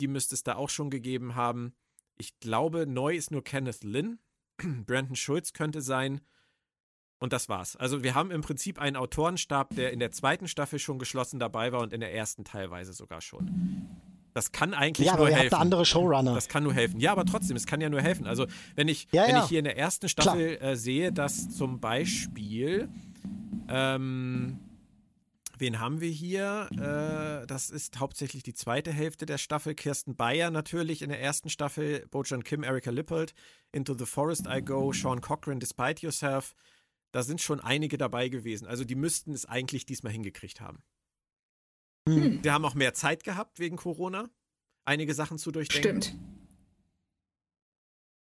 Die 0.00 0.08
müsste 0.08 0.34
es 0.34 0.42
da 0.42 0.56
auch 0.56 0.68
schon 0.68 0.90
gegeben 0.90 1.34
haben. 1.34 1.72
Ich 2.18 2.38
glaube, 2.40 2.86
neu 2.86 3.16
ist 3.16 3.30
nur 3.30 3.42
Kenneth 3.42 3.84
Lynn. 3.84 4.18
Brandon 4.86 5.16
Schulz 5.16 5.52
könnte 5.52 5.80
sein. 5.80 6.20
Und 7.18 7.34
das 7.34 7.50
war's. 7.50 7.76
Also 7.76 8.02
wir 8.02 8.14
haben 8.14 8.30
im 8.30 8.40
Prinzip 8.40 8.80
einen 8.80 8.96
Autorenstab, 8.96 9.74
der 9.74 9.92
in 9.92 10.00
der 10.00 10.10
zweiten 10.10 10.48
Staffel 10.48 10.78
schon 10.78 10.98
geschlossen 10.98 11.38
dabei 11.38 11.70
war 11.70 11.80
und 11.80 11.92
in 11.92 12.00
der 12.00 12.14
ersten 12.14 12.44
teilweise 12.44 12.94
sogar 12.94 13.20
schon. 13.20 13.86
Das 14.32 14.52
kann 14.52 14.72
eigentlich 14.74 15.06
ja, 15.06 15.16
nur 15.16 15.26
aber 15.26 15.36
helfen. 15.36 15.54
andere 15.56 15.84
Showrunner. 15.84 16.34
Das 16.34 16.48
kann 16.48 16.62
nur 16.62 16.72
helfen. 16.72 16.98
Ja, 16.98 17.12
aber 17.12 17.26
trotzdem, 17.26 17.56
es 17.56 17.66
kann 17.66 17.80
ja 17.80 17.90
nur 17.90 18.00
helfen. 18.00 18.26
Also 18.26 18.46
wenn 18.74 18.88
ich, 18.88 19.08
ja, 19.12 19.26
wenn 19.26 19.36
ja. 19.36 19.42
ich 19.42 19.48
hier 19.48 19.58
in 19.58 19.64
der 19.64 19.76
ersten 19.76 20.08
Staffel 20.08 20.56
äh, 20.62 20.76
sehe, 20.76 21.12
dass 21.12 21.50
zum 21.50 21.80
Beispiel 21.80 22.88
ähm, 23.68 24.58
Wen 25.60 25.78
haben 25.78 26.00
wir 26.00 26.08
hier? 26.08 26.68
Äh, 26.72 27.46
das 27.46 27.68
ist 27.68 28.00
hauptsächlich 28.00 28.42
die 28.42 28.54
zweite 28.54 28.92
Hälfte 28.92 29.26
der 29.26 29.36
Staffel. 29.36 29.74
Kirsten 29.74 30.16
Bayer 30.16 30.50
natürlich 30.50 31.02
in 31.02 31.10
der 31.10 31.20
ersten 31.20 31.50
Staffel. 31.50 32.06
Bojan 32.10 32.42
Kim, 32.42 32.62
Erika 32.62 32.90
Lippold. 32.90 33.34
Into 33.70 33.94
the 33.96 34.06
Forest 34.06 34.46
I 34.48 34.62
Go. 34.62 34.92
Sean 34.92 35.20
Cochran, 35.20 35.60
Despite 35.60 36.00
Yourself. 36.02 36.54
Da 37.12 37.22
sind 37.22 37.42
schon 37.42 37.60
einige 37.60 37.98
dabei 37.98 38.28
gewesen. 38.28 38.66
Also 38.66 38.84
die 38.84 38.94
müssten 38.94 39.32
es 39.32 39.44
eigentlich 39.44 39.84
diesmal 39.84 40.12
hingekriegt 40.12 40.60
haben. 40.60 40.82
Hm. 42.08 42.42
Wir 42.42 42.54
haben 42.54 42.64
auch 42.64 42.74
mehr 42.74 42.94
Zeit 42.94 43.22
gehabt 43.24 43.58
wegen 43.58 43.76
Corona. 43.76 44.30
Einige 44.86 45.12
Sachen 45.12 45.38
zu 45.38 45.50
durchdenken. 45.52 46.02
Stimmt. 46.02 46.20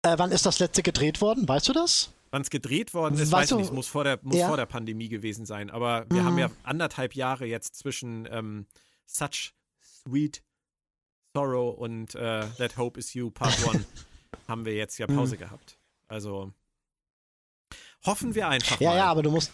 Äh, 0.03 0.19
wann 0.19 0.31
ist 0.31 0.45
das 0.45 0.59
letzte 0.59 0.83
gedreht 0.83 1.19
worden? 1.19 1.47
Weißt 1.47 1.67
du 1.67 1.73
das? 1.73 2.13
Wann 2.33 2.41
es 2.41 2.49
gedreht 2.49 2.95
worden 2.95 3.19
ist, 3.19 3.31
weiß 3.31 3.51
ich 3.51 3.57
nicht. 3.57 3.73
Muss, 3.73 3.85
vor 3.85 4.03
der, 4.03 4.17
muss 4.23 4.37
ja. 4.37 4.47
vor 4.47 4.57
der 4.57 4.65
Pandemie 4.65 5.07
gewesen 5.07 5.45
sein. 5.45 5.69
Aber 5.69 6.07
wir 6.09 6.23
mhm. 6.23 6.25
haben 6.25 6.37
ja 6.39 6.49
anderthalb 6.63 7.13
Jahre 7.13 7.45
jetzt 7.45 7.75
zwischen 7.75 8.27
ähm, 8.31 8.65
Such 9.05 9.53
Sweet 9.79 10.41
Sorrow 11.35 11.77
und 11.77 12.15
äh, 12.15 12.47
That 12.57 12.75
Hope 12.75 12.99
Is 12.99 13.13
You 13.13 13.29
Part 13.29 13.55
1 13.69 13.85
haben 14.47 14.65
wir 14.65 14.73
jetzt 14.73 14.97
ja 14.97 15.05
Pause 15.05 15.35
mhm. 15.35 15.41
gehabt. 15.41 15.77
Also 16.07 16.51
hoffen 18.03 18.33
wir 18.33 18.47
einfach 18.47 18.79
ja, 18.81 18.89
mal. 18.89 18.95
Ja, 18.95 19.03
ja, 19.03 19.11
aber 19.11 19.21
du 19.21 19.29
musst. 19.29 19.51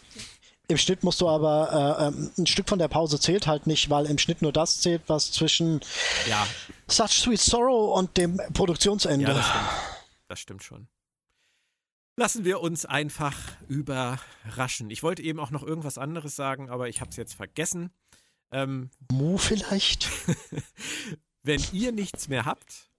Im 0.70 0.78
Schnitt 0.78 1.04
musst 1.04 1.20
du 1.20 1.28
aber, 1.28 2.00
äh, 2.00 2.08
ähm, 2.08 2.32
ein 2.38 2.48
Stück 2.48 2.70
von 2.70 2.80
der 2.80 2.88
Pause 2.88 3.20
zählt 3.20 3.46
halt 3.46 3.68
nicht, 3.68 3.90
weil 3.90 4.06
im 4.06 4.18
Schnitt 4.18 4.42
nur 4.42 4.54
das 4.54 4.80
zählt, 4.80 5.02
was 5.08 5.34
zwischen 5.34 5.82
ja. 6.30 6.48
Such 6.88 7.10
Sweet 7.10 7.42
Sorrow 7.42 7.98
und 7.98 8.16
dem 8.16 8.40
Produktionsende. 8.54 9.28
Ja, 9.28 9.34
das 9.34 9.48
stimmt. 9.48 9.70
Das 10.30 10.40
stimmt 10.40 10.64
schon. 10.64 10.88
Lassen 12.20 12.44
wir 12.44 12.60
uns 12.60 12.86
einfach 12.86 13.38
überraschen. 13.70 14.90
Ich 14.90 15.04
wollte 15.04 15.22
eben 15.22 15.40
auch 15.40 15.52
noch 15.52 15.64
irgendwas 15.64 15.98
anderes 15.98 16.36
sagen, 16.36 16.70
aber 16.70 16.90
ich 16.90 17.00
habe 17.00 17.12
es 17.12 17.16
jetzt 17.16 17.34
vergessen. 17.34 17.92
Ähm, 18.52 18.90
Mo 19.14 19.38
vielleicht? 19.38 20.10
wenn 21.44 21.64
ihr 21.72 21.94
nichts 21.94 22.28
mehr 22.28 22.44
habt. 22.44 22.90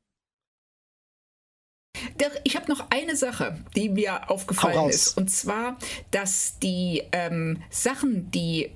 Ich 2.44 2.56
habe 2.56 2.72
noch 2.72 2.88
eine 2.88 3.14
Sache, 3.14 3.62
die 3.76 3.90
mir 3.90 4.30
aufgefallen 4.30 4.88
ist. 4.88 5.18
Und 5.18 5.30
zwar, 5.30 5.76
dass 6.12 6.58
die 6.58 7.02
ähm, 7.12 7.62
Sachen, 7.68 8.30
die 8.30 8.70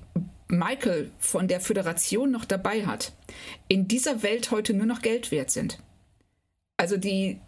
Michael 0.47 1.09
von 1.17 1.47
der 1.47 1.59
Föderation 1.59 2.29
noch 2.29 2.45
dabei 2.45 2.85
hat, 2.85 3.13
in 3.67 3.87
dieser 3.87 4.21
Welt 4.21 4.51
heute 4.51 4.75
nur 4.75 4.85
noch 4.85 5.01
Geld 5.01 5.31
wert 5.31 5.49
sind. 5.49 5.81
Also 6.77 6.97
die, 6.97 7.39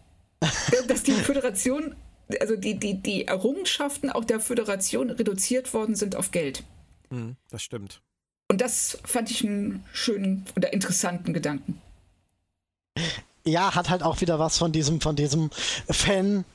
dass 0.87 1.03
die 1.03 1.11
Föderation 1.11 1.95
also 2.39 2.55
die, 2.55 2.75
die, 2.75 2.95
die 2.95 3.25
Errungenschaften 3.25 4.09
auch 4.09 4.25
der 4.25 4.39
Föderation 4.39 5.09
reduziert 5.09 5.73
worden 5.73 5.95
sind 5.95 6.15
auf 6.15 6.31
Geld. 6.31 6.63
Hm, 7.09 7.35
das 7.49 7.61
stimmt. 7.63 8.01
Und 8.49 8.61
das 8.61 8.97
fand 9.03 9.29
ich 9.29 9.43
einen 9.43 9.83
schönen 9.93 10.45
oder 10.55 10.71
interessanten 10.73 11.33
Gedanken. 11.33 11.81
Ja, 13.45 13.75
hat 13.75 13.89
halt 13.89 14.03
auch 14.03 14.21
wieder 14.21 14.39
was 14.39 14.57
von 14.57 14.71
diesem, 14.71 14.99
von 15.01 15.15
diesem 15.15 15.49
Fan, 15.89 16.45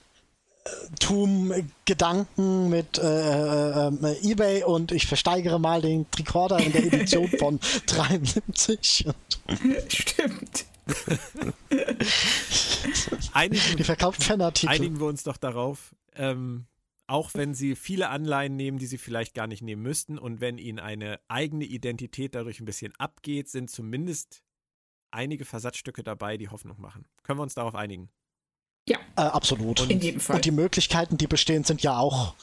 Gedanken 1.85 2.69
mit 2.69 2.99
äh, 2.99 3.89
äh, 3.89 4.31
eBay 4.31 4.63
und 4.63 4.93
ich 4.93 5.07
versteigere 5.07 5.59
mal 5.59 5.83
den 5.83 6.09
Tricorder 6.11 6.59
in 6.59 6.73
der 6.73 6.85
Edition 6.85 7.29
von 7.39 7.59
73. 7.87 9.07
Stimmt. 9.89 10.65
einigen, 13.33 13.77
Die 13.77 13.85
verkauft 13.85 14.23
Fanartikel. 14.23 14.75
Einigen 14.75 15.01
wir 15.01 15.07
uns 15.07 15.23
doch 15.23 15.37
darauf, 15.37 15.95
ähm, 16.15 16.67
auch 17.07 17.31
wenn 17.35 17.55
sie 17.55 17.77
viele 17.77 18.09
Anleihen 18.09 18.57
nehmen, 18.57 18.79
die 18.79 18.87
sie 18.87 18.99
vielleicht 18.99 19.35
gar 19.35 19.47
nicht 19.47 19.63
nehmen 19.63 19.83
müssten 19.83 20.19
und 20.19 20.41
wenn 20.41 20.59
ihnen 20.59 20.79
eine 20.79 21.21
eigene 21.29 21.65
Identität 21.65 22.35
dadurch 22.35 22.61
ein 22.61 22.65
bisschen 22.65 22.95
abgeht, 22.97 23.49
sind 23.49 23.71
zumindest 23.71 24.43
einige 25.11 25.45
Versatzstücke 25.45 26.03
dabei, 26.03 26.37
die 26.37 26.49
Hoffnung 26.49 26.81
machen. 26.81 27.07
Können 27.23 27.39
wir 27.39 27.43
uns 27.43 27.55
darauf 27.55 27.75
einigen? 27.75 28.11
Ja. 28.89 28.99
Äh, 29.17 29.23
absolut. 29.23 29.89
In 29.89 30.01
jedem 30.01 30.21
Fall. 30.21 30.37
Und 30.37 30.45
die 30.45 30.51
Möglichkeiten, 30.51 31.19
die 31.19 31.27
bestehen, 31.27 31.65
sind 31.65 31.83
ja 31.83 31.99
auch 31.99 32.35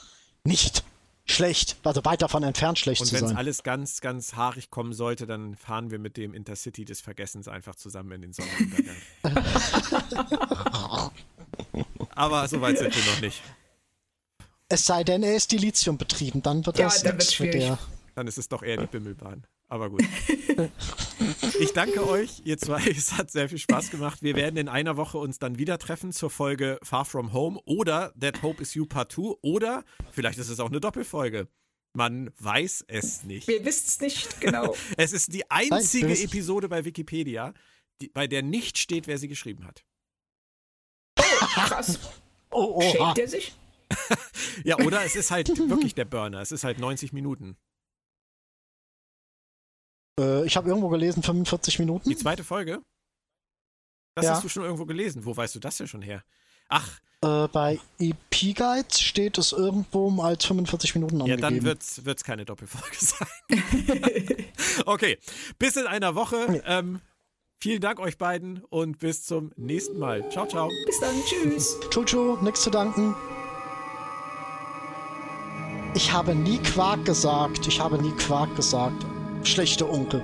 nicht 0.44 0.84
schlecht, 1.30 1.78
also 1.84 2.04
weit 2.06 2.22
davon 2.22 2.44
entfernt 2.44 2.80
schlecht 2.80 3.02
Und 3.02 3.08
zu 3.08 3.14
wenn 3.16 3.24
es 3.24 3.30
sein. 3.30 3.38
alles 3.38 3.64
ganz, 3.64 4.02
ganz 4.02 4.36
haarig 4.36 4.70
kommen 4.70 4.94
sollte, 4.94 5.28
dann 5.28 5.56
fahren 5.56 5.92
wir 5.92 6.00
mit 6.00 6.18
dem 6.18 6.34
Intercity 6.34 6.86
des 6.86 7.02
Vergessens 7.02 7.48
einfach 7.48 7.76
zusammen 7.76 8.12
in 8.14 8.22
den 8.22 8.34
Sonnenuntergang. 8.34 8.96
Aber 12.16 12.48
so 12.48 12.60
weit 12.62 12.78
sind 12.78 12.96
wir 12.96 13.14
noch 13.14 13.22
nicht. 13.22 13.42
Es 14.68 14.86
sei 14.86 15.04
denn, 15.04 15.24
er 15.24 15.36
ist 15.36 15.52
Dilithium 15.52 15.98
betrieben, 15.98 16.42
dann 16.42 16.66
wird 16.66 16.78
Ja, 16.78 16.86
das 16.86 17.04
dann 17.04 17.18
nichts 17.18 17.40
wird's 17.40 17.54
mit 17.56 17.62
der. 17.64 17.80
Dann 18.16 18.28
ist 18.28 18.38
es 18.38 18.50
doch 18.50 18.62
eher 18.62 18.78
die 18.78 18.88
Bimmelbahn. 18.88 19.46
Aber 19.70 19.90
gut. 19.90 20.04
Ich 21.60 21.74
danke 21.74 22.08
euch, 22.08 22.42
ihr 22.46 22.58
zwei. 22.58 22.82
Es 22.90 23.14
hat 23.14 23.30
sehr 23.30 23.50
viel 23.50 23.58
Spaß 23.58 23.92
gemacht. 23.92 24.22
Wir 24.22 24.36
werden 24.36 24.58
in 24.58 24.70
einer 24.70 24.98
Woche 24.98 25.18
uns 25.18 25.38
dann 25.38 25.60
wieder 25.60 25.78
treffen 25.78 26.12
zur 26.14 26.30
Folge 26.30 26.80
Far 26.82 27.06
From 27.06 27.34
Home 27.34 27.60
oder 27.66 28.14
That 28.20 28.42
Hope 28.42 28.62
Is 28.62 28.74
You 28.74 28.86
Part 28.86 29.12
2 29.12 29.36
oder 29.42 29.84
vielleicht 30.12 30.40
ist 30.40 30.50
es 30.50 30.60
auch 30.60 30.70
eine 30.70 30.80
Doppelfolge. 30.80 31.48
Man 31.94 32.32
weiß 32.40 32.86
es 32.88 33.24
nicht. 33.24 33.48
Wir 33.48 33.66
wissen 33.66 33.86
es 33.88 34.00
nicht 34.00 34.42
genau. 34.42 34.76
Es 34.98 35.12
ist 35.12 35.34
die 35.34 35.50
einzige 35.52 36.08
Nein, 36.08 36.24
Episode 36.24 36.70
bei 36.70 36.86
Wikipedia, 36.86 37.54
die, 38.02 38.08
bei 38.08 38.28
der 38.28 38.42
nicht 38.42 38.78
steht, 38.78 39.08
wer 39.08 39.18
sie 39.18 39.28
geschrieben 39.28 39.66
hat. 39.66 39.84
Krass. 41.18 42.00
Oh, 42.52 42.82
oha. 42.82 42.92
Schämt 42.92 43.20
er 43.20 43.28
sich? 43.28 43.54
Ja, 44.64 44.78
oder 44.80 45.04
es 45.04 45.16
ist 45.16 45.32
halt 45.32 45.50
wirklich 45.70 45.96
der 45.96 46.06
Burner. 46.06 46.42
Es 46.42 46.52
ist 46.52 46.64
halt 46.64 46.80
90 46.80 47.12
Minuten. 47.12 47.58
Äh, 50.20 50.46
ich 50.46 50.56
habe 50.58 50.68
irgendwo 50.70 50.90
gelesen, 50.90 51.24
45 51.24 51.80
Minuten. 51.80 52.10
Die 52.10 52.16
zweite 52.16 52.44
Folge? 52.44 52.82
Das 54.16 54.26
Ja. 54.26 54.32
hast 54.34 54.44
du 54.44 54.50
schon 54.50 54.64
irgendwo 54.64 54.86
gelesen. 54.86 55.26
Wo 55.26 55.36
weißt 55.36 55.56
du 55.56 55.60
das 55.60 55.78
denn 55.78 55.88
schon 55.88 56.02
her? 56.02 56.24
Ach, 56.68 57.00
Äh, 57.22 57.48
bei 57.50 57.80
EP 58.00 58.54
Guides 58.54 59.02
steht 59.02 59.38
es 59.38 59.52
irgendwo 59.52 60.22
als 60.22 60.46
45 60.46 60.96
Minuten 60.96 61.18
ja, 61.18 61.24
angegeben. 61.24 61.42
dann 61.42 61.64
wird's, 61.64 62.06
wird's 62.06 62.24
keine 62.24 62.46
Doppelfolge 62.46 62.96
sein. 63.00 63.28
okay, 64.86 65.18
bis 65.58 65.76
in 65.76 65.86
einer 65.86 66.16
Woche. 66.16 66.64
Ähm, 66.66 67.02
vielen 67.60 67.82
Dank 67.82 68.00
euch 68.00 68.18
beiden 68.18 68.64
und 68.70 69.00
bis 69.00 69.26
zum 69.26 69.52
nächsten 69.58 70.00
Mal. 70.00 70.30
Ciao, 70.32 70.48
ciao. 70.48 70.70
Bis 70.86 71.00
dann. 71.02 71.14
Tschüss. 71.26 71.78
Chuchu, 71.90 72.38
nichts 72.42 72.62
zu 72.62 72.70
danken. 72.70 73.14
Ich 75.94 76.12
habe 76.14 76.36
nie 76.36 76.60
Quark 76.60 77.04
gesagt. 77.04 77.68
Ich 77.68 77.80
habe 77.82 78.02
nie 78.02 78.12
Quark 78.12 78.56
gesagt. 78.56 79.06
Schlechte 79.44 79.90
Onkel. 79.90 80.22